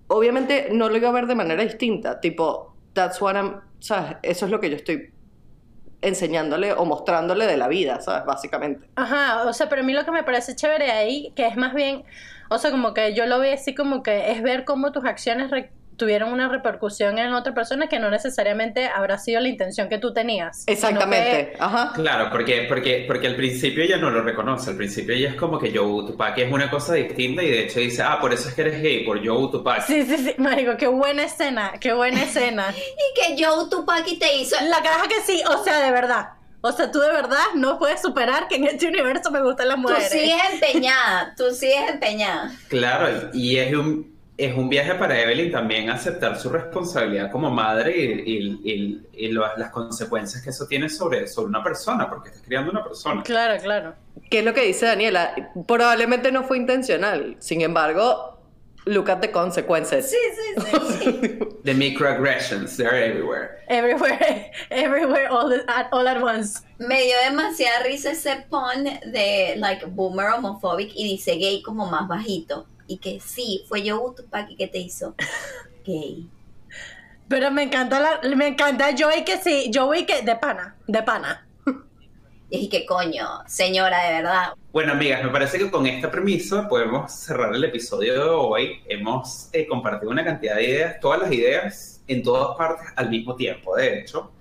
obviamente 0.07 0.67
no 0.71 0.89
lo 0.89 0.97
iba 0.97 1.07
a 1.07 1.13
ver 1.13 1.27
de 1.27 1.35
manera 1.35 1.63
distinta, 1.63 2.19
tipo, 2.19 2.75
that's 2.91 3.21
what 3.21 3.35
I'm, 3.35 3.61
¿sabes? 3.79 4.17
Eso 4.23 4.45
es 4.45 4.51
lo 4.51 4.59
que 4.59 4.69
yo 4.69 4.75
estoy 4.75 5.12
enseñándole 6.03 6.73
o 6.73 6.85
mostrándole 6.85 7.45
de 7.45 7.57
la 7.57 7.67
vida, 7.67 8.01
¿sabes? 8.01 8.25
Básicamente. 8.25 8.87
Ajá, 8.95 9.43
o 9.47 9.53
sea, 9.53 9.69
pero 9.69 9.81
a 9.81 9.85
mí 9.85 9.93
lo 9.93 10.05
que 10.05 10.11
me 10.11 10.23
parece 10.23 10.55
chévere 10.55 10.91
ahí, 10.91 11.31
que 11.35 11.47
es 11.47 11.55
más 11.55 11.73
bien, 11.73 12.03
o 12.49 12.57
sea, 12.57 12.71
como 12.71 12.93
que 12.93 13.13
yo 13.13 13.25
lo 13.25 13.39
veo 13.39 13.53
así 13.53 13.73
como 13.73 14.03
que 14.03 14.31
es 14.31 14.41
ver 14.41 14.65
cómo 14.65 14.91
tus 14.91 15.05
acciones 15.05 15.49
tuvieron 16.03 16.33
una 16.33 16.49
repercusión 16.49 17.17
en 17.17 17.33
otra 17.33 17.53
persona 17.53 17.87
que 17.87 17.97
no 17.97 18.09
necesariamente 18.09 18.87
habrá 18.87 19.17
sido 19.17 19.39
la 19.39 19.47
intención 19.47 19.87
que 19.87 19.99
tú 19.99 20.13
tenías. 20.13 20.65
Exactamente, 20.67 21.53
ajá. 21.57 21.93
Claro, 21.95 22.27
porque, 22.29 22.65
porque, 22.67 23.05
porque 23.07 23.27
al 23.27 23.37
principio 23.37 23.83
ella 23.83 23.95
no 23.97 24.09
lo 24.09 24.21
reconoce, 24.21 24.71
al 24.71 24.75
principio 24.75 25.15
ella 25.15 25.29
es 25.29 25.35
como 25.35 25.57
que 25.57 25.71
Joe 25.73 26.05
Tupac 26.05 26.37
es 26.37 26.51
una 26.51 26.69
cosa 26.69 26.93
distinta 26.95 27.41
y 27.41 27.49
de 27.49 27.63
hecho 27.63 27.79
dice, 27.79 28.03
ah, 28.03 28.17
por 28.19 28.33
eso 28.33 28.49
es 28.49 28.53
que 28.55 28.61
eres 28.61 28.81
gay, 28.81 29.05
por 29.05 29.25
Joe 29.25 29.49
Tupac. 29.49 29.81
Sí, 29.83 30.03
sí, 30.03 30.17
sí, 30.17 30.35
marico, 30.37 30.75
qué 30.75 30.87
buena 30.87 31.23
escena, 31.23 31.71
qué 31.79 31.93
buena 31.93 32.21
escena. 32.23 32.73
y 32.75 33.35
que 33.37 33.41
Joe 33.41 33.69
Tupac 33.69 34.03
te 34.19 34.35
hizo... 34.35 34.57
La 34.65 34.83
caja 34.83 35.07
que 35.07 35.21
sí, 35.25 35.41
o 35.49 35.63
sea, 35.63 35.79
de 35.85 35.91
verdad. 35.91 36.31
O 36.59 36.71
sea, 36.73 36.91
tú 36.91 36.99
de 36.99 37.09
verdad 37.09 37.43
no 37.55 37.79
puedes 37.79 38.01
superar 38.01 38.47
que 38.49 38.55
en 38.55 38.65
este 38.65 38.87
universo 38.87 39.31
me 39.31 39.41
gustan 39.41 39.69
las 39.69 39.77
mujeres. 39.77 40.09
Tú 40.09 40.17
sigues 40.17 40.41
empeñada, 40.53 41.33
tú 41.37 41.51
sigues 41.51 41.89
empeñada. 41.89 42.51
Claro, 42.67 43.29
y 43.33 43.57
es 43.57 43.73
un 43.73 44.12
es 44.37 44.55
un 44.55 44.67
viaje 44.67 44.95
para 44.95 45.19
Evelyn 45.19 45.51
también 45.51 45.89
aceptar 45.89 46.39
su 46.39 46.49
responsabilidad 46.49 47.31
como 47.31 47.51
madre 47.51 47.93
y, 47.95 49.01
las 49.31 49.71
consecuencias 49.71 50.43
que 50.43 50.49
eso 50.49 50.65
tiene 50.67 50.89
sobre, 50.89 51.27
sobre 51.27 51.49
una 51.49 51.63
persona, 51.63 52.09
porque 52.09 52.29
estás 52.29 52.43
criando 52.43 52.71
una 52.71 52.83
persona. 52.83 53.23
Claro, 53.23 53.61
claro. 53.61 53.95
¿Qué 54.29 54.39
es 54.39 54.45
lo 54.45 54.53
que 54.53 54.63
dice 54.63 54.85
Daniela? 54.85 55.51
Probablemente 55.67 56.31
no 56.31 56.43
fue 56.43 56.57
intencional, 56.57 57.35
sin 57.39 57.61
embargo, 57.61 58.39
look 58.85 59.09
at 59.09 59.19
the 59.21 59.31
consequences. 59.31 60.09
Sí, 60.09 60.17
sí, 60.35 60.61
sí. 60.99 61.39
the 61.63 61.73
microaggressions, 61.73 62.75
they're 62.75 62.95
everywhere. 62.95 63.59
Everywhere, 63.69 64.51
everywhere, 64.69 65.27
all, 65.29 65.53
at, 65.67 65.87
all 65.91 66.07
at 66.07 66.21
once. 66.21 66.61
Me 66.79 67.03
dio 67.03 67.15
demasiada 67.29 67.83
risa 67.83 68.11
ese 68.11 68.45
pun 68.49 68.83
de, 68.83 69.55
like, 69.57 69.85
boomer 69.85 70.31
homophobic 70.31 70.91
y 70.95 71.03
dice 71.03 71.37
gay 71.37 71.61
como 71.61 71.85
más 71.85 72.07
bajito 72.07 72.67
y 72.93 72.97
que 72.97 73.19
sí, 73.19 73.65
fue 73.67 73.81
yo 73.81 74.13
Tupac 74.15 74.55
que 74.55 74.67
te 74.67 74.77
hizo 74.77 75.15
gay. 75.85 76.29
Pero 77.27 77.49
me 77.49 77.63
encanta 77.63 77.99
la, 77.99 78.35
me 78.35 78.47
encanta 78.47 78.91
Joey 78.97 79.25
que 79.25 79.37
sí, 79.37 79.71
Joey 79.73 80.05
que 80.05 80.21
de 80.21 80.35
pana, 80.35 80.75
de 80.87 81.01
pana. 81.01 81.47
Y 82.51 82.69
que 82.69 82.85
coño, 82.85 83.27
señora, 83.47 84.05
de 84.05 84.13
verdad. 84.13 84.53
Bueno, 84.71 84.91
amigas, 84.91 85.23
me 85.23 85.31
parece 85.31 85.57
que 85.57 85.71
con 85.71 85.87
esta 85.87 86.11
premisa 86.11 86.67
podemos 86.69 87.11
cerrar 87.11 87.55
el 87.55 87.63
episodio 87.63 88.13
de 88.13 88.29
hoy. 88.29 88.79
Hemos 88.87 89.49
eh, 89.53 89.65
compartido 89.65 90.11
una 90.11 90.23
cantidad 90.23 90.57
de 90.57 90.63
ideas, 90.63 90.99
todas 90.99 91.21
las 91.21 91.31
ideas 91.31 92.03
en 92.07 92.21
todas 92.21 92.55
partes 92.55 92.85
al 92.95 93.09
mismo 93.09 93.35
tiempo, 93.35 93.75
de 93.75 94.01
hecho. 94.01 94.31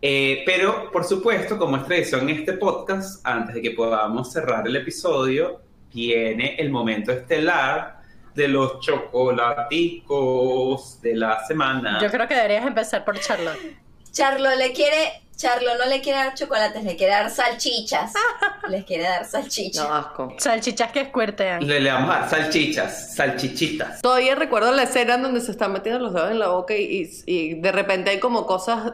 Eh, 0.00 0.44
pero, 0.46 0.92
por 0.92 1.02
supuesto, 1.02 1.58
como 1.58 1.76
es 1.76 1.86
tradición 1.86 2.28
en 2.28 2.38
este 2.38 2.52
podcast, 2.52 3.26
antes 3.26 3.56
de 3.56 3.62
que 3.62 3.72
podamos 3.72 4.32
cerrar 4.32 4.64
el 4.68 4.76
episodio, 4.76 5.60
viene 5.92 6.56
el 6.56 6.70
momento 6.70 7.12
estelar 7.12 8.00
de 8.34 8.48
los 8.48 8.80
chocolaticos 8.80 11.00
de 11.00 11.16
la 11.16 11.44
semana. 11.46 11.98
Yo 12.00 12.10
creo 12.10 12.28
que 12.28 12.34
deberías 12.34 12.66
empezar 12.66 13.04
por 13.04 13.18
Charlotte. 13.18 13.58
Charlo 14.12 14.54
le 14.56 14.72
quiere, 14.72 15.22
Charlo 15.36 15.76
no 15.78 15.86
le 15.86 16.00
quiere 16.00 16.18
dar 16.18 16.34
chocolates, 16.34 16.82
le 16.82 16.96
quiere 16.96 17.12
dar 17.12 17.30
salchichas. 17.30 18.12
Les 18.68 18.84
quiere 18.84 19.04
dar 19.04 19.24
salchichas. 19.24 19.88
No, 19.88 19.94
asco. 19.94 20.34
Salchichas 20.38 20.90
que 20.92 21.00
escuertean. 21.02 21.66
Le, 21.66 21.80
le 21.80 21.90
vamos 21.90 22.14
a 22.14 22.20
dar 22.20 22.30
salchichas, 22.30 23.14
salchichitas. 23.14 24.02
Todavía 24.02 24.34
recuerdo 24.34 24.72
la 24.72 24.82
escena 24.82 25.14
en 25.14 25.22
donde 25.22 25.40
se 25.40 25.52
están 25.52 25.72
metiendo 25.72 26.00
los 26.00 26.12
dedos 26.12 26.30
en 26.30 26.38
la 26.40 26.48
boca 26.48 26.76
y, 26.76 27.08
y 27.26 27.54
de 27.54 27.72
repente 27.72 28.10
hay 28.10 28.20
como 28.20 28.46
cosas, 28.46 28.92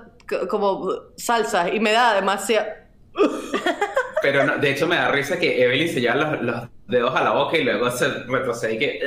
como 0.48 0.89
salsas 1.16 1.73
y 1.73 1.81
me 1.81 1.93
da 1.93 2.14
demasiado... 2.14 2.66
Pero 4.22 4.59
de 4.59 4.70
hecho 4.70 4.86
me 4.86 4.97
da 4.97 5.10
risa 5.10 5.38
que 5.38 5.62
Evelyn 5.62 5.88
se 5.88 6.01
lleva 6.01 6.36
los, 6.36 6.68
dedos 6.86 7.14
a 7.14 7.24
la 7.24 7.32
boca 7.32 7.56
y 7.56 7.64
luego 7.64 7.90
se 7.90 8.09
retrocede 8.09 8.74
y 8.74 8.78
que... 8.78 9.01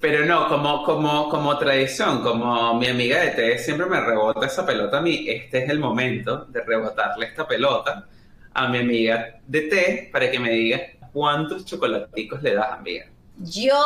Pero 0.00 0.24
no, 0.24 0.48
como, 0.48 0.84
como, 0.84 1.28
como 1.28 1.58
tradición, 1.58 2.22
como 2.22 2.74
mi 2.74 2.88
amiga 2.88 3.20
de 3.20 3.30
té 3.30 3.58
siempre 3.58 3.86
me 3.86 4.00
rebota 4.00 4.46
esa 4.46 4.64
pelota 4.64 4.98
a 4.98 5.00
mí, 5.00 5.26
este 5.28 5.64
es 5.64 5.70
el 5.70 5.78
momento 5.78 6.46
de 6.46 6.62
rebotarle 6.62 7.26
esta 7.26 7.46
pelota 7.46 8.06
a 8.54 8.68
mi 8.68 8.78
amiga 8.78 9.40
de 9.46 9.60
té 9.62 10.08
para 10.12 10.30
que 10.30 10.38
me 10.38 10.50
diga 10.50 10.80
cuántos 11.12 11.64
chocolaticos 11.64 12.42
le 12.42 12.54
das, 12.54 12.72
amiga. 12.72 13.06
Yo 13.38 13.76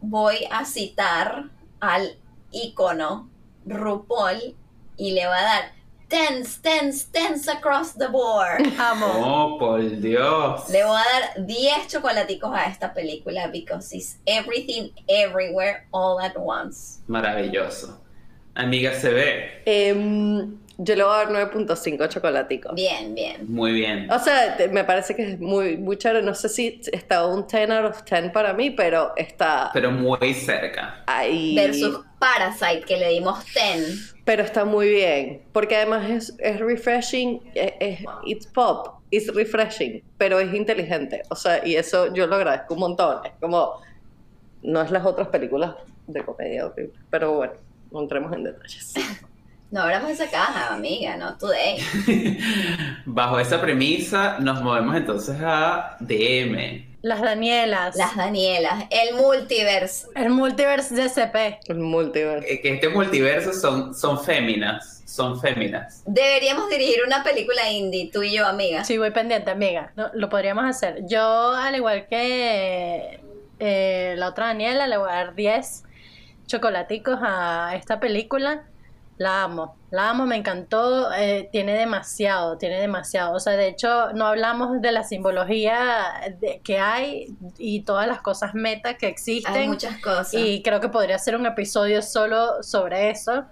voy 0.00 0.46
a 0.50 0.64
citar 0.64 1.44
al 1.80 2.16
icono 2.50 3.28
RuPaul 3.66 4.54
y 4.96 5.12
le 5.12 5.26
va 5.26 5.38
a 5.38 5.42
dar 5.42 5.77
Tense, 6.08 6.56
tense, 6.62 7.04
tense 7.04 7.48
across 7.48 7.92
the 7.92 8.08
board. 8.08 8.62
Amo. 8.78 9.06
Oh, 9.06 9.58
por 9.58 9.82
Dios. 9.82 10.70
Le 10.70 10.82
voy 10.82 10.96
a 10.96 11.04
dar 11.36 11.46
10 11.46 11.86
chocolaticos 11.88 12.50
a 12.54 12.64
esta 12.66 12.94
película 12.94 13.50
because 13.52 13.92
it's 13.92 14.16
everything 14.26 14.90
everywhere 15.06 15.86
all 15.92 16.18
at 16.18 16.34
once. 16.38 17.00
Maravilloso. 17.08 17.98
Amiga 18.56 18.98
se 18.98 19.10
ve. 19.12 19.50
Em, 19.66 20.58
yo 20.78 20.96
le 20.96 21.02
voy 21.02 21.12
a 21.12 21.16
dar 21.16 21.28
9.5 21.52 22.08
chocolaticos. 22.08 22.74
Bien, 22.74 23.14
bien. 23.14 23.52
Muy 23.52 23.72
bien. 23.72 24.10
O 24.10 24.18
sea, 24.18 24.56
me 24.70 24.84
parece 24.84 25.14
que 25.14 25.32
es 25.32 25.40
muy, 25.40 25.76
muy 25.76 25.96
chévere. 25.98 26.22
No 26.22 26.34
sé 26.34 26.48
si 26.48 26.80
está 26.92 27.26
un 27.26 27.46
10 27.46 27.70
out 27.70 27.84
of 27.90 28.02
10 28.04 28.30
para 28.30 28.52
mí, 28.52 28.70
pero 28.70 29.12
está... 29.16 29.70
Pero 29.72 29.90
muy 29.90 30.34
cerca. 30.34 31.02
Ahí... 31.06 31.54
Versus 31.56 32.00
Parasite, 32.18 32.82
que 32.86 32.96
le 32.96 33.10
dimos 33.10 33.44
10 33.54 34.14
pero 34.28 34.42
está 34.42 34.66
muy 34.66 34.90
bien, 34.90 35.40
porque 35.54 35.74
además 35.74 36.10
es, 36.10 36.34
es 36.40 36.60
refreshing, 36.60 37.40
es, 37.54 38.00
it's 38.26 38.46
pop, 38.46 39.00
it's 39.10 39.34
refreshing, 39.34 40.04
pero 40.18 40.38
es 40.38 40.52
inteligente, 40.52 41.22
o 41.30 41.34
sea, 41.34 41.66
y 41.66 41.76
eso 41.76 42.12
yo 42.12 42.26
lo 42.26 42.34
agradezco 42.34 42.74
un 42.74 42.80
montón, 42.80 43.24
es 43.24 43.32
como, 43.40 43.80
no 44.62 44.82
es 44.82 44.90
las 44.90 45.06
otras 45.06 45.28
películas 45.28 45.76
de 46.06 46.22
comedia 46.22 46.70
pero 47.08 47.36
bueno, 47.36 47.54
no 47.90 48.02
entremos 48.02 48.30
en 48.34 48.44
detalles. 48.44 48.92
No 49.70 49.82
abramos 49.82 50.10
esa 50.10 50.30
caja, 50.30 50.72
amiga, 50.72 51.16
no 51.18 51.36
today. 51.36 51.78
Bajo 53.04 53.38
esa 53.38 53.60
premisa, 53.60 54.38
nos 54.38 54.62
movemos 54.62 54.96
entonces 54.96 55.36
a 55.42 55.96
DM. 56.00 56.86
Las 57.02 57.20
Danielas. 57.20 57.94
Las 57.94 58.16
Danielas. 58.16 58.84
El 58.88 59.16
multiverse. 59.16 60.06
El 60.14 60.30
multiverse 60.30 60.94
de 60.94 61.08
CP. 61.10 61.60
El 61.68 61.80
multiverse. 61.80 62.50
Eh, 62.50 62.60
que 62.62 62.74
este 62.74 62.88
multiverso 62.88 63.52
son, 63.52 63.94
son 63.94 64.24
féminas. 64.24 65.02
Son 65.04 65.38
féminas. 65.38 66.02
Deberíamos 66.06 66.70
dirigir 66.70 67.00
una 67.06 67.22
película 67.22 67.70
indie, 67.70 68.10
tú 68.10 68.22
y 68.22 68.34
yo, 68.34 68.46
amiga. 68.46 68.84
Sí, 68.84 68.96
voy 68.96 69.10
pendiente, 69.10 69.50
amiga. 69.50 69.92
lo 70.14 70.28
podríamos 70.30 70.64
hacer. 70.64 71.04
Yo, 71.06 71.52
al 71.54 71.76
igual 71.76 72.06
que 72.08 73.20
eh, 73.58 74.14
la 74.16 74.28
otra 74.28 74.46
Daniela, 74.46 74.86
le 74.86 74.96
voy 74.96 75.10
a 75.10 75.14
dar 75.14 75.34
10 75.34 75.84
chocolaticos 76.46 77.18
a 77.22 77.74
esta 77.76 78.00
película. 78.00 78.64
La 79.18 79.42
amo, 79.42 79.76
la 79.90 80.10
amo, 80.10 80.26
me 80.26 80.36
encantó, 80.36 81.12
eh, 81.12 81.48
tiene 81.50 81.74
demasiado, 81.74 82.56
tiene 82.56 82.80
demasiado. 82.80 83.34
O 83.34 83.40
sea, 83.40 83.54
de 83.54 83.66
hecho, 83.66 84.12
no 84.12 84.26
hablamos 84.26 84.80
de 84.80 84.92
la 84.92 85.02
simbología 85.02 86.30
que 86.62 86.78
hay 86.78 87.34
y 87.58 87.82
todas 87.82 88.06
las 88.06 88.22
cosas 88.22 88.54
meta 88.54 88.94
que 88.94 89.08
existen. 89.08 89.52
Hay 89.52 89.68
muchas 89.68 90.00
cosas. 90.00 90.34
Y 90.34 90.62
creo 90.62 90.80
que 90.80 90.88
podría 90.88 91.18
ser 91.18 91.34
un 91.34 91.46
episodio 91.46 92.00
solo 92.00 92.62
sobre 92.62 93.10
eso. 93.10 93.44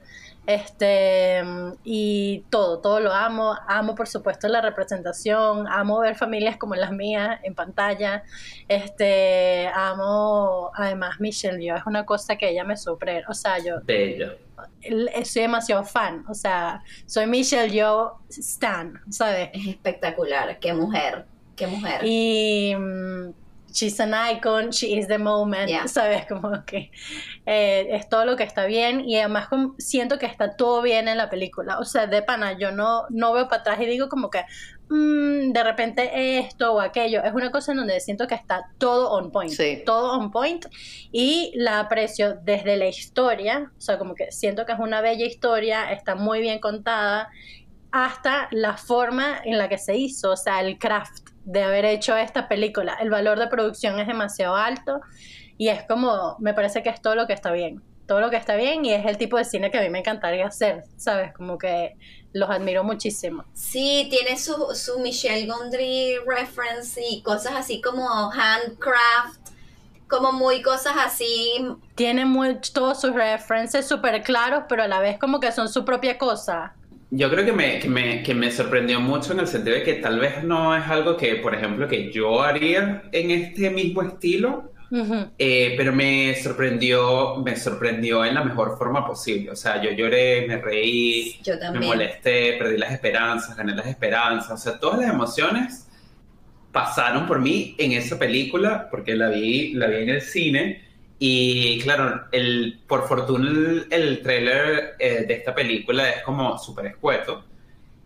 Este, 0.46 1.42
y 1.82 2.44
todo, 2.50 2.78
todo 2.78 3.00
lo 3.00 3.12
amo. 3.12 3.56
Amo, 3.66 3.96
por 3.96 4.06
supuesto, 4.06 4.46
la 4.46 4.60
representación. 4.60 5.66
Amo 5.66 5.98
ver 5.98 6.14
familias 6.14 6.56
como 6.56 6.76
las 6.76 6.92
mías 6.92 7.40
en 7.42 7.56
pantalla. 7.56 8.22
Este, 8.68 9.68
amo, 9.74 10.70
además, 10.74 11.18
Michelle 11.18 11.64
yo 11.64 11.74
es 11.74 11.84
una 11.86 12.06
cosa 12.06 12.36
que 12.36 12.50
ella 12.50 12.62
me 12.62 12.76
supera. 12.76 13.26
O 13.28 13.34
sea, 13.34 13.58
yo. 13.58 13.80
Bello. 13.82 14.45
Soy 15.24 15.42
demasiado 15.42 15.84
fan. 15.84 16.24
O 16.28 16.34
sea, 16.34 16.82
soy 17.06 17.26
Michelle 17.26 17.74
yo 17.74 18.20
Stan, 18.28 19.00
¿sabes? 19.10 19.50
Es 19.52 19.66
espectacular. 19.66 20.58
Qué 20.58 20.72
mujer. 20.72 21.26
Qué 21.56 21.66
mujer. 21.66 22.00
Y 22.04 22.74
she's 23.76 24.00
an 24.00 24.14
icon, 24.14 24.70
she 24.70 24.96
is 24.96 25.06
the 25.06 25.18
moment, 25.18 25.70
¿sabes? 25.86 26.26
Como 26.26 26.64
que 26.64 26.90
eh, 27.44 27.88
es 27.90 28.08
todo 28.08 28.24
lo 28.24 28.36
que 28.36 28.42
está 28.42 28.64
bien 28.64 29.00
y 29.00 29.16
además 29.18 29.48
siento 29.78 30.18
que 30.18 30.26
está 30.26 30.56
todo 30.56 30.82
bien 30.82 31.08
en 31.08 31.18
la 31.18 31.28
película. 31.28 31.78
O 31.78 31.84
sea, 31.84 32.06
de 32.06 32.22
pana, 32.22 32.58
yo 32.58 32.72
no, 32.72 33.04
no 33.10 33.32
veo 33.32 33.48
para 33.48 33.60
atrás 33.60 33.80
y 33.80 33.86
digo 33.86 34.08
como 34.08 34.30
que 34.30 34.44
mm, 34.88 35.52
de 35.52 35.64
repente 35.64 36.38
esto 36.38 36.74
o 36.74 36.80
aquello. 36.80 37.22
Es 37.22 37.32
una 37.32 37.50
cosa 37.50 37.72
en 37.72 37.78
donde 37.78 38.00
siento 38.00 38.26
que 38.26 38.34
está 38.34 38.70
todo 38.78 39.10
on 39.12 39.30
point. 39.30 39.52
Todo 39.84 40.18
on 40.18 40.30
point 40.30 40.66
y 41.12 41.52
la 41.54 41.80
aprecio 41.80 42.36
desde 42.42 42.76
la 42.76 42.86
historia. 42.86 43.70
O 43.76 43.80
sea, 43.80 43.98
como 43.98 44.14
que 44.14 44.32
siento 44.32 44.66
que 44.66 44.72
es 44.72 44.78
una 44.78 45.00
bella 45.00 45.26
historia, 45.26 45.92
está 45.92 46.14
muy 46.14 46.40
bien 46.40 46.58
contada 46.58 47.28
hasta 47.92 48.48
la 48.50 48.76
forma 48.76 49.40
en 49.44 49.56
la 49.56 49.68
que 49.68 49.78
se 49.78 49.96
hizo, 49.96 50.32
o 50.32 50.36
sea, 50.36 50.60
el 50.60 50.78
craft 50.78 51.30
de 51.44 51.62
haber 51.62 51.84
hecho 51.84 52.16
esta 52.16 52.48
película. 52.48 52.94
El 53.00 53.08
valor 53.08 53.38
de 53.38 53.46
producción 53.46 53.98
es 53.98 54.06
demasiado 54.06 54.56
alto 54.56 55.00
y 55.56 55.68
es 55.68 55.84
como, 55.84 56.36
me 56.38 56.52
parece 56.52 56.82
que 56.82 56.90
es 56.90 57.00
todo 57.00 57.14
lo 57.14 57.26
que 57.26 57.32
está 57.32 57.52
bien. 57.52 57.82
Todo 58.06 58.20
lo 58.20 58.30
que 58.30 58.36
está 58.36 58.54
bien 58.54 58.84
y 58.84 58.92
es 58.92 59.04
el 59.06 59.16
tipo 59.16 59.36
de 59.36 59.44
cine 59.44 59.70
que 59.70 59.78
a 59.78 59.82
mí 59.82 59.88
me 59.88 60.00
encantaría 60.00 60.46
hacer, 60.46 60.84
¿sabes? 60.96 61.32
Como 61.32 61.58
que 61.58 61.96
los 62.36 62.50
admiro 62.50 62.84
muchísimo. 62.84 63.44
Sí, 63.54 64.08
tiene 64.10 64.38
su, 64.38 64.54
su 64.74 65.00
Michelle 65.00 65.46
Gondry 65.46 66.18
reference 66.26 67.00
y 67.00 67.22
cosas 67.22 67.54
así 67.56 67.80
como 67.80 68.08
handcraft, 68.30 69.40
como 70.06 70.32
muy 70.32 70.62
cosas 70.62 70.94
así. 70.98 71.66
Tiene 71.94 72.24
muy, 72.26 72.58
todos 72.74 73.00
sus 73.00 73.14
references 73.14 73.86
súper 73.86 74.22
claros, 74.22 74.64
pero 74.68 74.82
a 74.82 74.88
la 74.88 75.00
vez 75.00 75.18
como 75.18 75.40
que 75.40 75.50
son 75.50 75.68
su 75.68 75.84
propia 75.84 76.18
cosa. 76.18 76.74
Yo 77.10 77.30
creo 77.30 77.44
que 77.44 77.52
me, 77.52 77.78
que 77.78 77.88
me, 77.88 78.22
que, 78.22 78.34
me, 78.34 78.50
sorprendió 78.50 79.00
mucho 79.00 79.32
en 79.32 79.40
el 79.40 79.46
sentido 79.46 79.76
de 79.76 79.84
que 79.84 79.94
tal 79.94 80.18
vez 80.18 80.42
no 80.42 80.76
es 80.76 80.86
algo 80.88 81.16
que, 81.16 81.36
por 81.36 81.54
ejemplo, 81.54 81.88
que 81.88 82.12
yo 82.12 82.42
haría 82.42 83.04
en 83.12 83.30
este 83.30 83.70
mismo 83.70 84.02
estilo, 84.02 84.72
eh, 85.38 85.74
pero 85.76 85.92
me 85.92 86.34
sorprendió, 86.42 87.36
me 87.36 87.56
sorprendió 87.56 88.24
en 88.24 88.34
la 88.34 88.44
mejor 88.44 88.78
forma 88.78 89.06
posible. 89.06 89.50
O 89.50 89.56
sea, 89.56 89.82
yo 89.82 89.90
lloré, 89.90 90.46
me 90.46 90.58
reí, 90.58 91.40
me 91.72 91.80
molesté, 91.80 92.56
perdí 92.58 92.76
las 92.76 92.92
esperanzas, 92.92 93.56
gané 93.56 93.74
las 93.74 93.86
esperanzas. 93.86 94.52
O 94.52 94.56
sea, 94.56 94.78
todas 94.78 95.00
las 95.00 95.10
emociones 95.10 95.88
pasaron 96.72 97.26
por 97.26 97.40
mí 97.40 97.74
en 97.78 97.92
esa 97.92 98.18
película, 98.18 98.88
porque 98.90 99.16
la 99.16 99.28
vi, 99.28 99.72
la 99.74 99.86
vi 99.86 99.96
en 99.96 100.08
el 100.10 100.20
cine. 100.20 100.84
Y 101.18 101.80
claro, 101.80 102.26
el, 102.32 102.80
por 102.86 103.08
fortuna 103.08 103.48
el, 103.48 103.86
el 103.90 104.20
trailer 104.20 104.94
eh, 104.98 105.24
de 105.26 105.34
esta 105.34 105.54
película 105.54 106.08
es 106.10 106.22
como 106.22 106.58
súper 106.58 106.86
escueto. 106.86 107.44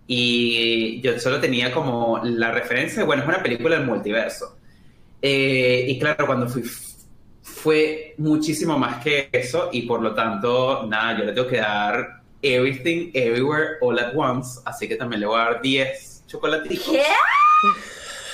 Y 0.06 1.00
yo 1.02 1.18
solo 1.20 1.40
tenía 1.40 1.72
como 1.72 2.20
la 2.24 2.50
referencia, 2.52 3.04
bueno, 3.04 3.22
es 3.22 3.28
una 3.28 3.42
película 3.42 3.76
del 3.76 3.86
multiverso. 3.86 4.59
Eh, 5.22 5.86
y 5.88 5.98
claro, 5.98 6.26
cuando 6.26 6.48
fui, 6.48 6.62
fue 7.42 8.14
muchísimo 8.18 8.78
más 8.78 9.02
que 9.02 9.28
eso 9.32 9.70
y 9.72 9.82
por 9.82 10.02
lo 10.02 10.14
tanto, 10.14 10.86
nada, 10.86 11.18
yo 11.18 11.24
le 11.24 11.32
tengo 11.32 11.48
que 11.48 11.58
dar 11.58 12.20
Everything, 12.42 13.10
Everywhere, 13.12 13.76
All 13.82 13.98
at 13.98 14.16
Once, 14.16 14.60
así 14.64 14.88
que 14.88 14.96
también 14.96 15.20
le 15.20 15.26
voy 15.26 15.38
a 15.40 15.44
dar 15.44 15.60
10 15.60 16.24
chocolatitos. 16.26 16.90
¿Qué? 16.90 17.02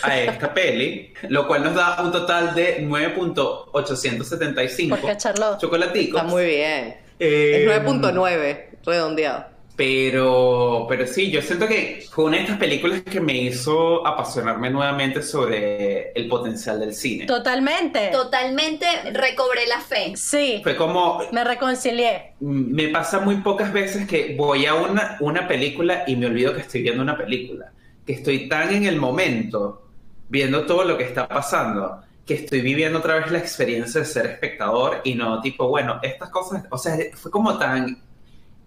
a 0.03 0.21
esta 0.21 0.53
peli, 0.53 1.15
lo 1.29 1.47
cual 1.47 1.65
nos 1.65 1.75
da 1.75 2.03
un 2.03 2.13
total 2.13 2.55
de 2.55 2.87
9.875 2.87 4.91
Porque 4.91 5.17
chocolaticos. 5.59 6.21
Está 6.21 6.31
muy 6.31 6.45
bien. 6.45 6.99
es 7.19 7.67
9.9, 7.67 8.49
em, 8.49 8.57
redondeado. 8.85 9.56
Pero, 9.77 10.87
pero 10.89 11.07
sí, 11.07 11.31
yo 11.31 11.43
siento 11.43 11.69
que 11.69 12.07
fue 12.11 12.25
una 12.25 12.39
de 12.39 12.45
estas 12.45 12.57
películas 12.57 13.03
que 13.03 13.21
me 13.21 13.37
hizo 13.37 14.07
apasionarme 14.07 14.71
nuevamente 14.71 15.23
sobre 15.23 16.13
el 16.13 16.29
potencial 16.29 16.81
del 16.81 16.95
cine. 16.95 17.27
Totalmente. 17.27 18.09
Totalmente 18.09 18.87
recobré 19.13 19.67
la 19.67 19.83
fe. 19.83 20.15
Sí. 20.17 20.61
Fue 20.63 20.77
como... 20.77 21.21
Me 21.31 21.45
reconcilié. 21.45 22.33
Me 22.41 22.89
pasa 22.89 23.21
muy 23.21 23.37
pocas 23.37 23.71
veces 23.71 24.07
que 24.07 24.35
voy 24.35 24.65
a 24.65 24.75
una, 24.75 25.19
una 25.21 25.47
película 25.47 26.05
y 26.07 26.17
me 26.17 26.25
olvido 26.25 26.55
que 26.55 26.63
estoy 26.63 26.81
viendo 26.81 27.03
una 27.03 27.19
película. 27.19 27.71
Que 28.07 28.15
estoy 28.15 28.49
tan 28.49 28.73
en 28.73 28.87
el 28.87 28.97
momento 28.97 29.83
viendo 30.29 30.65
todo 30.65 30.85
lo 30.85 30.97
que 30.97 31.05
está 31.05 31.29
pasando, 31.29 32.01
que 32.25 32.33
estoy 32.33 32.63
viviendo 32.63 32.99
otra 32.99 33.17
vez 33.17 33.31
la 33.31 33.39
experiencia 33.39 34.01
de 34.01 34.07
ser 34.07 34.27
espectador 34.27 35.03
y 35.05 35.15
no 35.15 35.41
tipo, 35.43 35.69
bueno, 35.69 36.01
estas 36.03 36.31
cosas, 36.31 36.65
o 36.71 36.79
sea, 36.79 36.97
fue 37.15 37.31
como 37.31 37.59
tan 37.59 38.06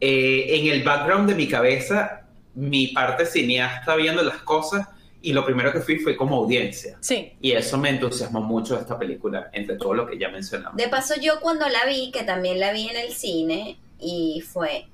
eh, 0.01 0.45
en 0.49 0.67
el 0.67 0.83
background 0.83 1.29
de 1.29 1.35
mi 1.35 1.47
cabeza, 1.47 2.21
mi 2.55 2.87
parte 2.87 3.25
cineasta 3.25 3.95
viendo 3.95 4.23
las 4.23 4.37
cosas 4.37 4.87
y 5.21 5.33
lo 5.33 5.45
primero 5.45 5.71
que 5.71 5.81
fui 5.81 5.99
fue 5.99 6.15
como 6.15 6.37
audiencia. 6.37 6.97
Sí. 7.01 7.33
Y 7.41 7.51
eso 7.51 7.77
me 7.77 7.89
entusiasmó 7.89 8.41
mucho 8.41 8.75
de 8.75 8.81
esta 8.81 8.97
película, 8.97 9.49
entre 9.51 9.75
todo 9.75 9.93
lo 9.93 10.07
que 10.07 10.17
ya 10.17 10.29
mencionamos. 10.29 10.77
De 10.77 10.87
paso, 10.87 11.15
yo 11.21 11.39
cuando 11.41 11.67
la 11.67 11.85
vi, 11.85 12.11
que 12.11 12.23
también 12.23 12.59
la 12.59 12.71
vi 12.71 12.87
en 12.87 12.97
el 12.97 13.11
cine, 13.11 13.77
y 13.99 14.41
fue 14.41 14.87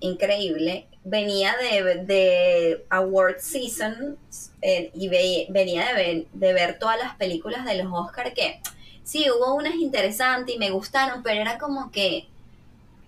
increíble, 0.00 0.86
venía 1.04 1.54
de, 1.56 2.04
de 2.04 2.84
Award 2.90 3.38
Season 3.38 4.16
eh, 4.62 4.90
y 4.94 5.08
venía 5.08 5.94
de 5.94 6.52
ver, 6.52 6.78
todas 6.78 6.98
las 6.98 7.14
películas 7.16 7.64
de 7.64 7.82
los 7.82 7.92
Oscar 7.92 8.34
que 8.34 8.60
sí, 9.04 9.26
hubo 9.30 9.54
unas 9.54 9.76
interesantes 9.76 10.54
y 10.54 10.58
me 10.58 10.70
gustaron, 10.70 11.22
pero 11.22 11.40
era 11.40 11.58
como 11.58 11.90
que 11.90 12.26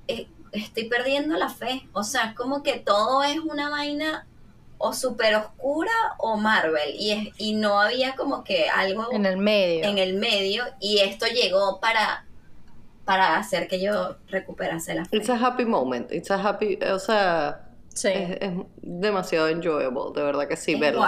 eh, 0.08 0.26
estoy 0.52 0.84
perdiendo 0.88 1.36
la 1.36 1.48
fe. 1.48 1.88
O 1.92 2.02
sea, 2.02 2.34
como 2.36 2.62
que 2.62 2.78
todo 2.78 3.22
es 3.22 3.38
una 3.38 3.70
vaina 3.70 4.26
o 4.78 4.92
súper 4.92 5.34
oscura 5.34 5.92
o 6.18 6.36
Marvel 6.36 6.94
y, 6.98 7.10
es, 7.10 7.28
y 7.36 7.54
no 7.54 7.80
había 7.80 8.16
como 8.16 8.44
que 8.44 8.68
algo 8.68 9.12
en 9.12 9.26
el 9.26 9.36
medio. 9.36 9.84
En 9.84 9.98
el 9.98 10.14
medio 10.14 10.64
y 10.80 10.98
esto 10.98 11.26
llegó 11.26 11.80
para 11.80 12.24
para 13.04 13.36
hacer 13.36 13.66
que 13.66 13.80
yo 13.80 14.16
recuperase 14.28 14.94
la 14.94 15.04
fe. 15.04 15.16
It's 15.16 15.28
a 15.28 15.34
happy 15.34 15.64
moment. 15.64 16.12
It's 16.12 16.30
a 16.30 16.36
happy, 16.36 16.78
o 16.82 16.98
sea, 16.98 17.70
Sí. 17.94 18.08
Es, 18.08 18.52
demasiado 18.82 19.48
enjoyable, 19.48 20.12
de 20.14 20.22
verdad 20.22 20.48
que 20.48 20.56
sí, 20.56 20.74
verlo. 20.74 21.04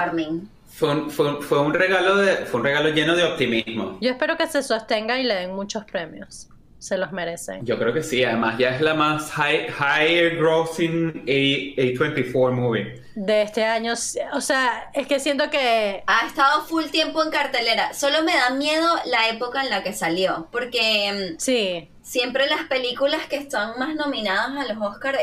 Fue 0.67 0.91
un, 0.91 1.11
fue, 1.11 1.59
un, 1.61 1.75
regalo 1.75 2.17
de, 2.17 2.47
fue 2.47 2.61
un 2.61 2.67
regalo 2.67 2.89
lleno 2.89 3.15
de 3.15 3.25
optimismo. 3.25 3.99
Yo 4.01 4.11
espero 4.11 4.37
que 4.37 4.47
se 4.47 4.63
sostenga 4.63 5.19
y 5.19 5.25
le 5.25 5.35
den 5.35 5.55
muchos 5.55 5.85
premios. 5.85 6.49
Se 6.83 6.99
los 6.99 7.13
merecen. 7.13 7.65
Yo 7.65 7.79
creo 7.79 7.93
que 7.93 8.03
sí, 8.03 8.25
además 8.25 8.59
ya 8.59 8.71
es 8.71 8.81
la 8.81 8.95
más 8.95 9.31
high, 9.31 9.69
higher 9.69 10.37
grossing 10.37 11.23
A, 11.29 12.01
24 12.01 12.57
movie. 12.57 13.01
De 13.15 13.43
este 13.43 13.65
año, 13.65 13.93
o 13.93 14.41
sea, 14.41 14.91
es 14.93 15.07
que 15.07 15.21
siento 15.21 15.49
que... 15.49 16.03
Ha 16.09 16.27
estado 16.27 16.63
full 16.63 16.87
tiempo 16.87 17.23
en 17.23 17.31
cartelera. 17.31 17.95
Solo 17.95 18.25
me 18.25 18.35
da 18.35 18.51
miedo 18.51 18.89
la 19.05 19.29
época 19.29 19.63
en 19.63 19.71
la 19.71 19.85
que 19.85 19.93
salió, 19.93 20.49
porque... 20.51 21.13
Mm, 21.13 21.39
sí. 21.39 21.89
Siempre 22.03 22.49
las 22.49 22.65
películas 22.65 23.27
que 23.27 23.37
están 23.37 23.79
más 23.79 23.95
nominadas 23.95 24.57
a 24.57 24.75
los 24.75 24.83
Oscars 24.83 25.21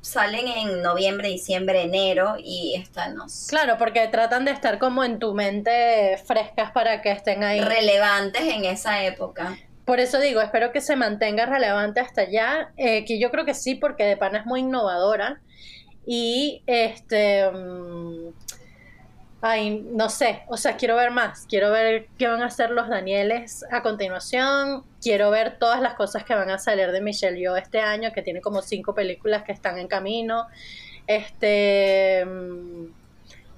salen 0.00 0.48
en 0.48 0.80
noviembre, 0.80 1.28
diciembre, 1.28 1.82
enero 1.82 2.36
y 2.38 2.74
están 2.74 3.16
no 3.16 3.26
Claro, 3.48 3.76
porque 3.76 4.08
tratan 4.08 4.46
de 4.46 4.52
estar 4.52 4.78
como 4.78 5.04
en 5.04 5.18
tu 5.18 5.34
mente 5.34 6.18
frescas 6.24 6.70
para 6.72 7.02
que 7.02 7.10
estén 7.10 7.44
ahí. 7.44 7.60
Relevantes 7.60 8.44
en 8.44 8.64
esa 8.64 9.04
época. 9.04 9.58
Por 9.84 10.00
eso 10.00 10.20
digo, 10.20 10.40
espero 10.40 10.72
que 10.72 10.80
se 10.80 10.96
mantenga 10.96 11.46
relevante 11.46 12.00
hasta 12.00 12.22
allá, 12.22 12.72
eh, 12.76 13.04
que 13.04 13.18
yo 13.18 13.30
creo 13.30 13.44
que 13.44 13.54
sí, 13.54 13.74
porque 13.74 14.04
de 14.04 14.16
pana 14.16 14.40
es 14.40 14.46
muy 14.46 14.60
innovadora. 14.60 15.40
Y 16.06 16.62
este... 16.66 17.50
Mm, 17.50 18.30
Ay, 19.44 19.84
no 19.90 20.08
sé, 20.08 20.44
o 20.46 20.56
sea, 20.56 20.76
quiero 20.76 20.94
ver 20.94 21.10
más, 21.10 21.46
quiero 21.48 21.72
ver 21.72 22.06
qué 22.16 22.28
van 22.28 22.42
a 22.42 22.46
hacer 22.46 22.70
los 22.70 22.88
Danieles 22.88 23.64
a 23.72 23.82
continuación, 23.82 24.84
quiero 25.00 25.32
ver 25.32 25.58
todas 25.58 25.80
las 25.80 25.94
cosas 25.94 26.22
que 26.22 26.32
van 26.32 26.48
a 26.48 26.58
salir 26.58 26.92
de 26.92 27.00
Michelle 27.00 27.36
Yeoh 27.36 27.56
este 27.56 27.80
año, 27.80 28.12
que 28.12 28.22
tiene 28.22 28.40
como 28.40 28.62
cinco 28.62 28.94
películas 28.94 29.42
que 29.42 29.50
están 29.50 29.78
en 29.78 29.88
camino. 29.88 30.46
Este 31.08 32.24
mm, 32.24 32.84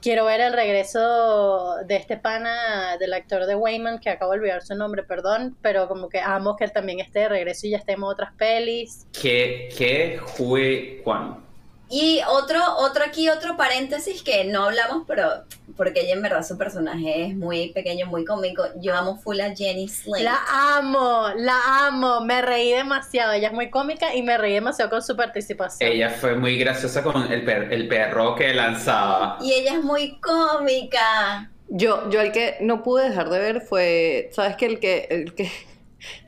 quiero 0.04 0.26
ver 0.26 0.42
el 0.42 0.52
regreso 0.52 1.76
de 1.86 1.96
este 1.96 2.18
pana 2.18 2.98
del 2.98 3.14
actor 3.14 3.46
de 3.46 3.56
Wayman, 3.56 3.98
que 4.00 4.10
acabo 4.10 4.32
de 4.32 4.38
olvidar 4.40 4.62
su 4.62 4.74
nombre, 4.74 5.02
perdón, 5.02 5.56
pero 5.62 5.88
como 5.88 6.10
que 6.10 6.20
amo 6.20 6.56
que 6.56 6.64
él 6.64 6.72
también 6.72 7.00
esté 7.00 7.20
de 7.20 7.30
regreso 7.30 7.66
y 7.66 7.70
ya 7.70 7.78
estemos 7.78 8.12
otras 8.12 8.34
pelis. 8.34 9.06
¿Qué, 9.18 9.70
qué 9.74 10.20
Hui 10.38 11.00
Juan? 11.02 11.43
Y 11.90 12.20
otro, 12.28 12.60
otro 12.78 13.04
aquí, 13.04 13.28
otro 13.28 13.56
paréntesis 13.56 14.22
que 14.22 14.44
no 14.44 14.64
hablamos, 14.64 15.04
pero 15.06 15.44
porque 15.76 16.00
ella 16.00 16.14
en 16.14 16.22
verdad 16.22 16.42
su 16.46 16.56
personaje 16.56 17.26
es 17.26 17.36
muy 17.36 17.72
pequeño, 17.72 18.06
muy 18.06 18.24
cómico. 18.24 18.64
Yo 18.80 18.94
amo 18.96 19.16
full 19.16 19.40
a 19.40 19.54
Jenny 19.54 19.88
Slate. 19.88 20.24
La 20.24 20.38
amo, 20.76 21.28
la 21.36 21.86
amo. 21.86 22.20
Me 22.22 22.42
reí 22.42 22.72
demasiado. 22.72 23.32
Ella 23.32 23.48
es 23.48 23.54
muy 23.54 23.70
cómica 23.70 24.14
y 24.14 24.22
me 24.22 24.38
reí 24.38 24.54
demasiado 24.54 24.90
con 24.90 25.02
su 25.02 25.14
participación. 25.16 25.90
Ella 25.90 26.10
fue 26.10 26.34
muy 26.36 26.56
graciosa 26.58 27.02
con 27.02 27.30
el, 27.30 27.44
per- 27.44 27.72
el 27.72 27.86
perro 27.88 28.34
que 28.34 28.54
lanzaba. 28.54 29.38
Y 29.42 29.52
ella 29.52 29.74
es 29.74 29.82
muy 29.82 30.18
cómica. 30.20 31.50
Yo, 31.68 32.08
yo 32.10 32.20
el 32.20 32.30
que 32.32 32.56
no 32.60 32.82
pude 32.82 33.08
dejar 33.08 33.28
de 33.30 33.38
ver 33.38 33.60
fue, 33.60 34.30
¿sabes 34.32 34.56
qué? 34.56 34.66
El 34.66 34.80
que, 34.80 35.06
el 35.10 35.34
que, 35.34 35.50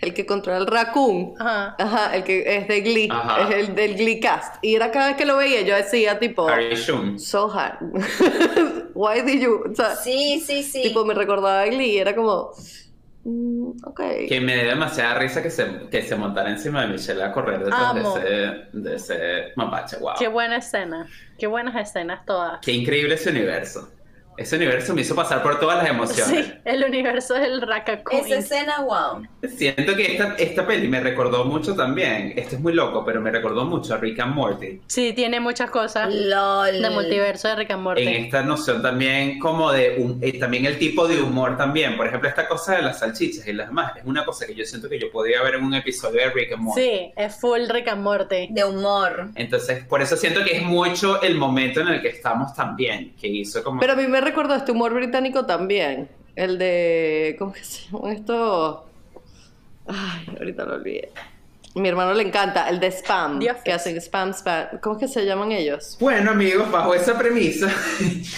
el 0.01 0.15
que 0.15 0.27
controla 0.27 0.59
el 0.59 0.66
raccoon. 0.66 1.35
Ajá. 1.39 1.74
Ajá, 1.78 2.16
el 2.16 2.24
que 2.24 2.57
es 2.57 2.69
de 2.69 2.81
Glee, 2.81 3.09
Ajá. 3.11 3.48
es 3.48 3.69
el 3.69 3.74
del 3.74 3.97
Glee 3.97 4.20
cast. 4.20 4.57
Y 4.62 4.74
era 4.74 4.90
cada 4.90 5.09
vez 5.09 5.16
que 5.16 5.24
lo 5.27 5.36
veía, 5.36 5.62
yo 5.62 5.74
decía 5.77 6.19
tipo, 6.19 6.48
Harry 6.48 6.74
Shum. 6.77 7.19
so 7.19 7.51
hard. 7.51 7.78
Why 8.94 9.23
did 9.23 9.40
you? 9.43 9.62
O 9.70 9.74
sea, 9.74 9.94
Sí, 9.97 10.43
sí, 10.44 10.62
sí. 10.62 10.82
tipo 10.82 11.05
me 11.05 11.15
recordaba 11.15 11.62
a 11.62 11.66
Glee 11.66 11.93
y 11.94 11.98
era 11.98 12.15
como, 12.15 12.51
mm, 13.24 13.70
ok. 13.85 14.01
Que 14.28 14.40
me 14.40 14.55
dio 14.57 14.69
demasiada 14.70 15.15
risa 15.19 15.43
que 15.43 15.51
se, 15.51 15.89
que 15.90 16.03
se 16.03 16.16
montara 16.16 16.51
encima 16.51 16.82
de 16.82 16.89
Michelle 16.89 17.23
a 17.23 17.32
correr 17.32 17.59
detrás 17.61 17.81
Amo. 17.90 18.15
de 18.19 18.20
ese, 18.20 18.78
de 18.78 18.97
ese 18.97 19.53
mapache. 19.57 19.97
Wow. 19.98 20.15
Qué 20.19 20.28
buena 20.28 20.57
escena. 20.59 21.07
Qué 21.39 21.47
buenas 21.47 21.74
escenas 21.77 22.24
todas. 22.24 22.61
Qué 22.61 22.73
increíble 22.73 23.15
ese 23.16 23.31
universo. 23.31 23.90
Ese 24.36 24.56
universo 24.56 24.94
me 24.94 25.02
hizo 25.02 25.14
pasar 25.14 25.42
por 25.42 25.58
todas 25.58 25.78
las 25.78 25.88
emociones. 25.88 26.46
Sí, 26.46 26.52
el 26.64 26.84
universo 26.84 27.34
del 27.34 27.62
Raccoon. 27.62 28.26
Esa 28.26 28.36
escena, 28.36 28.80
wow. 28.80 29.26
Siento 29.48 29.94
que 29.96 30.12
esta, 30.12 30.34
esta 30.36 30.66
peli 30.66 30.88
me 30.88 31.00
recordó 31.00 31.44
mucho 31.44 31.74
también. 31.74 32.34
Esto 32.36 32.56
es 32.56 32.60
muy 32.60 32.72
loco, 32.72 33.04
pero 33.04 33.20
me 33.20 33.30
recordó 33.30 33.64
mucho 33.64 33.94
a 33.94 33.98
Rick 33.98 34.20
and 34.20 34.34
Morty. 34.34 34.80
Sí, 34.86 35.12
tiene 35.14 35.40
muchas 35.40 35.70
cosas 35.70 36.12
LOL. 36.14 36.82
de 36.82 36.90
multiverso 36.90 37.48
de 37.48 37.56
Rick 37.56 37.70
and 37.70 37.82
Morty. 37.82 38.02
En 38.02 38.24
esta 38.24 38.42
noción 38.42 38.82
también 38.82 39.38
como 39.38 39.72
de 39.72 39.96
un, 39.98 40.18
eh, 40.22 40.38
también 40.38 40.66
el 40.66 40.78
tipo 40.78 41.08
de 41.08 41.22
humor 41.22 41.56
también. 41.56 41.96
Por 41.96 42.06
ejemplo, 42.06 42.28
esta 42.28 42.46
cosa 42.48 42.76
de 42.76 42.82
las 42.82 42.98
salchichas 42.98 43.46
y 43.46 43.52
las 43.52 43.68
demás 43.68 43.96
es 43.96 44.04
una 44.04 44.24
cosa 44.24 44.46
que 44.46 44.54
yo 44.54 44.64
siento 44.64 44.88
que 44.88 44.98
yo 44.98 45.10
podría 45.10 45.42
ver 45.42 45.56
en 45.56 45.64
un 45.64 45.74
episodio 45.74 46.20
de 46.20 46.30
Rick 46.30 46.52
and 46.52 46.62
Morty. 46.62 46.80
Sí, 46.80 47.12
es 47.16 47.36
full 47.36 47.62
Rick 47.68 47.88
and 47.88 48.02
Morty. 48.02 48.48
De 48.50 48.64
humor. 48.64 49.30
Entonces, 49.34 49.84
por 49.84 50.02
eso 50.02 50.16
siento 50.16 50.44
que 50.44 50.56
es 50.56 50.62
mucho 50.62 51.22
el 51.22 51.36
momento 51.36 51.80
en 51.80 51.88
el 51.88 52.02
que 52.02 52.08
estamos 52.08 52.54
también, 52.54 53.14
que 53.20 53.28
hizo 53.28 53.62
como... 53.62 53.80
Pero 53.80 53.94
a 53.94 53.96
mí 53.96 54.06
me 54.06 54.20
recordó 54.27 54.55
este 54.55 54.73
humor 54.73 54.93
británico 54.93 55.47
también. 55.47 56.09
El 56.35 56.59
de. 56.59 57.36
¿Cómo 57.39 57.53
que 57.53 57.65
se 57.65 57.89
llama 57.90 58.12
esto? 58.12 58.86
Ay, 59.86 60.27
ahorita 60.39 60.65
lo 60.65 60.74
olvidé. 60.74 61.11
Mi 61.74 61.89
hermano 61.89 62.15
le 62.15 62.23
encanta, 62.23 62.69
el 62.69 62.81
de 62.81 62.90
spam. 62.90 63.39
Que 63.65 63.73
hacen 63.73 63.97
spam, 64.01 64.32
spam. 64.32 64.81
¿Cómo 64.81 64.97
es 64.97 65.01
que 65.01 65.09
se 65.09 65.24
llaman 65.24 65.53
ellos? 65.53 65.97
Bueno, 66.01 66.32
amigos, 66.32 66.70
bajo 66.70 66.94
esa 66.94 67.19
premisa, 67.19 67.70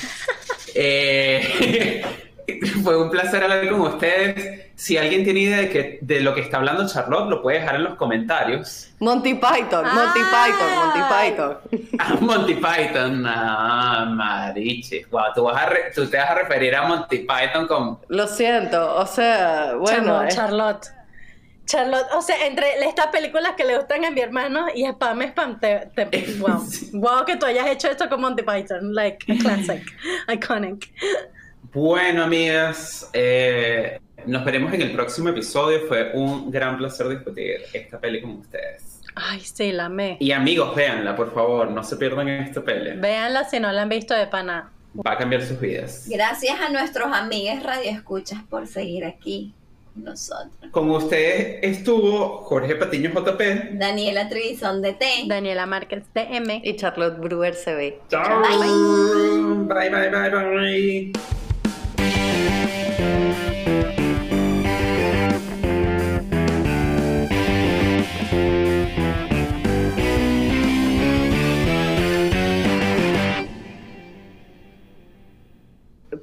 eh, 0.74 2.02
fue 2.82 3.00
un 3.00 3.10
placer 3.10 3.42
hablar 3.42 3.68
con 3.70 3.80
ustedes. 3.80 4.67
Si 4.78 4.96
alguien 4.96 5.24
tiene 5.24 5.40
idea 5.40 5.56
de, 5.58 5.70
que, 5.70 5.98
de 6.02 6.20
lo 6.20 6.32
que 6.36 6.40
está 6.40 6.58
hablando 6.58 6.86
Charlotte, 6.86 7.28
lo 7.28 7.42
puede 7.42 7.58
dejar 7.58 7.74
en 7.74 7.82
los 7.82 7.96
comentarios. 7.96 8.88
Monty 9.00 9.34
Python, 9.34 9.84
Monty 9.92 10.20
Ay. 10.32 10.52
Python, 10.52 10.70
Monty 10.76 11.00
Python. 11.10 11.88
Ah, 11.98 12.16
Monty 12.20 12.54
Python, 12.54 13.24
ah, 13.26 14.04
mariches. 14.08 15.10
Wow, 15.10 15.24
tú, 15.34 15.42
vas 15.42 15.60
a 15.60 15.66
re- 15.68 15.90
tú 15.92 16.06
te 16.06 16.16
vas 16.16 16.30
a 16.30 16.34
referir 16.36 16.76
a 16.76 16.86
Monty 16.86 17.18
Python 17.26 17.66
con... 17.66 17.98
Lo 18.06 18.28
siento, 18.28 18.94
o 18.94 19.04
sea, 19.04 19.72
bueno. 19.76 20.18
Chamo, 20.20 20.28
Charlotte. 20.28 20.86
Charlotte, 21.66 22.06
o 22.14 22.22
sea, 22.22 22.46
entre 22.46 22.78
estas 22.86 23.08
películas 23.08 23.54
que 23.56 23.64
le 23.64 23.76
gustan 23.78 24.04
a 24.04 24.12
mi 24.12 24.20
hermano 24.20 24.68
y 24.72 24.86
Spam 24.86 25.22
Spam, 25.22 25.58
te, 25.58 25.90
te- 25.96 26.36
wow. 26.38 26.64
Wow, 26.92 27.24
que 27.26 27.34
tú 27.36 27.46
hayas 27.46 27.66
hecho 27.66 27.88
esto 27.90 28.08
con 28.08 28.20
Monty 28.20 28.44
Python, 28.44 28.94
like 28.94 29.26
a 29.30 29.36
classic, 29.42 29.82
iconic. 30.32 30.88
Bueno, 31.72 32.22
amigas, 32.22 33.10
eh, 33.12 34.00
nos 34.26 34.44
veremos 34.44 34.72
en 34.72 34.82
el 34.82 34.92
próximo 34.92 35.30
episodio. 35.30 35.80
Fue 35.88 36.12
un 36.14 36.50
gran 36.50 36.76
placer 36.76 37.08
discutir 37.08 37.62
esta 37.72 37.98
peli 37.98 38.20
con 38.20 38.32
ustedes. 38.32 39.00
Ay, 39.14 39.40
sí, 39.40 39.72
la 39.72 39.86
amé. 39.86 40.16
Y 40.20 40.30
amigos, 40.32 40.74
véanla, 40.74 41.16
por 41.16 41.34
favor, 41.34 41.70
no 41.70 41.82
se 41.82 41.96
pierdan 41.96 42.28
esta 42.28 42.62
peli. 42.62 42.98
Véanla 42.98 43.44
si 43.48 43.58
no 43.58 43.72
la 43.72 43.82
han 43.82 43.88
visto 43.88 44.14
de 44.14 44.26
pana. 44.26 44.70
Va 45.06 45.12
a 45.12 45.18
cambiar 45.18 45.42
sus 45.42 45.60
vidas. 45.60 46.06
Gracias 46.08 46.60
a 46.60 46.70
nuestros 46.70 47.12
amigos 47.12 47.62
radioescuchas 47.62 48.42
por 48.48 48.66
seguir 48.66 49.04
aquí 49.04 49.54
con 49.92 50.04
nosotros. 50.04 50.70
Con 50.70 50.90
ustedes 50.90 51.58
estuvo 51.62 52.38
Jorge 52.42 52.76
Patiño 52.76 53.10
JP. 53.10 53.40
Daniela 53.72 54.28
Trevisan 54.28 54.82
de 54.82 54.94
T. 54.94 55.06
Daniela 55.26 55.66
Márquez 55.66 56.04
de 56.14 56.22
M. 56.22 56.60
Y 56.64 56.76
Charlotte 56.76 57.18
Brewer 57.18 57.56
ve. 57.66 58.00
Chao. 58.08 58.42
Bye, 59.68 59.90
bye, 59.90 60.10
bye, 60.10 61.12
bye. 61.96 63.47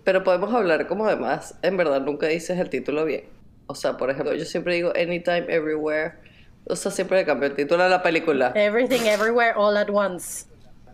Pero 0.06 0.24
podemos 0.24 0.54
hablar 0.54 0.88
como 0.88 1.08
además, 1.08 1.56
en 1.62 1.76
verdad 1.76 2.00
nunca 2.00 2.28
dices 2.28 2.58
el 2.58 2.70
título 2.70 3.04
bien. 3.04 3.26
O 3.68 3.76
sea, 3.76 3.98
por 3.98 4.10
ejemplo, 4.12 4.34
yo 4.36 4.46
siempre 4.46 4.76
digo 4.76 4.94
Anytime, 4.96 5.46
Everywhere. 5.50 6.14
O 6.68 6.76
sea, 6.76 6.92
siempre 6.92 7.18
le 7.18 7.26
cambio 7.26 7.50
el 7.50 7.56
título 7.56 7.84
a 7.84 7.90
la 7.90 8.02
película. 8.02 8.54
Everything 8.56 9.02
Everywhere 9.06 9.54
All 9.56 9.76
at 9.76 9.90
Once. 9.92 10.46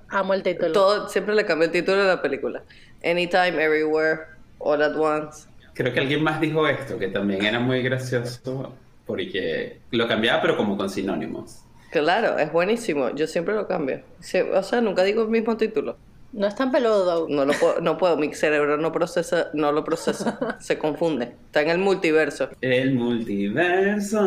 Amo 0.10 0.34
el 0.34 0.44
título. 0.44 0.72
Todo, 0.72 1.10
siempre 1.10 1.36
le 1.36 1.46
cambio 1.46 1.66
el 1.66 1.72
título 1.72 2.02
a 2.02 2.06
la 2.06 2.22
película. 2.22 2.64
Anytime, 3.04 3.62
Everywhere, 3.62 4.22
All 4.60 4.82
at 4.82 4.96
Once. 4.96 5.48
Creo 5.74 5.94
que 5.94 6.00
alguien 6.00 6.24
más 6.24 6.40
dijo 6.42 6.68
esto, 6.68 6.98
que 6.98 7.08
también 7.08 7.44
era 7.44 7.60
muy 7.60 7.82
gracioso, 7.82 8.74
porque 9.06 9.80
lo 9.92 10.08
cambiaba, 10.08 10.42
pero 10.42 10.58
como 10.58 10.78
con 10.78 10.90
sinónimos. 10.90 11.64
Claro, 11.92 12.38
es 12.38 12.52
buenísimo. 12.52 13.10
Yo 13.16 13.28
siempre 13.28 13.56
lo 13.56 13.68
cambio. 13.68 14.02
O 14.54 14.64
sea, 14.64 14.82
nunca 14.82 15.04
digo 15.04 15.24
el 15.24 15.30
mismo 15.30 15.58
título. 15.58 15.98
No 16.34 16.48
es 16.48 16.56
tan 16.56 16.72
peludo. 16.72 17.28
No 17.30 17.46
lo 17.46 17.54
puedo, 17.54 17.82
no 17.82 17.98
puedo, 17.98 18.18
mi 18.18 18.34
cerebro 18.34 18.78
no 18.78 18.92
procesa, 18.92 19.50
no 19.54 19.72
lo 19.72 19.84
procesa, 19.84 20.58
se 20.60 20.78
confunde. 20.78 21.36
Está 21.46 21.62
en 21.62 21.70
el 21.70 21.78
multiverso. 21.78 22.50
El 22.62 22.94
multiverso. 22.96 24.22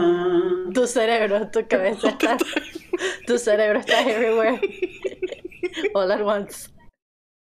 Tu 0.72 0.86
cerebro, 0.86 1.48
tu 1.48 1.66
cabeza 1.66 2.09
está. 2.10 2.36
tu 3.26 3.39
cerebro 3.39 3.81
está 3.81 4.02
everywhere. 4.02 4.60
All 5.94 6.12
at 6.12 6.20
once. 6.22 6.70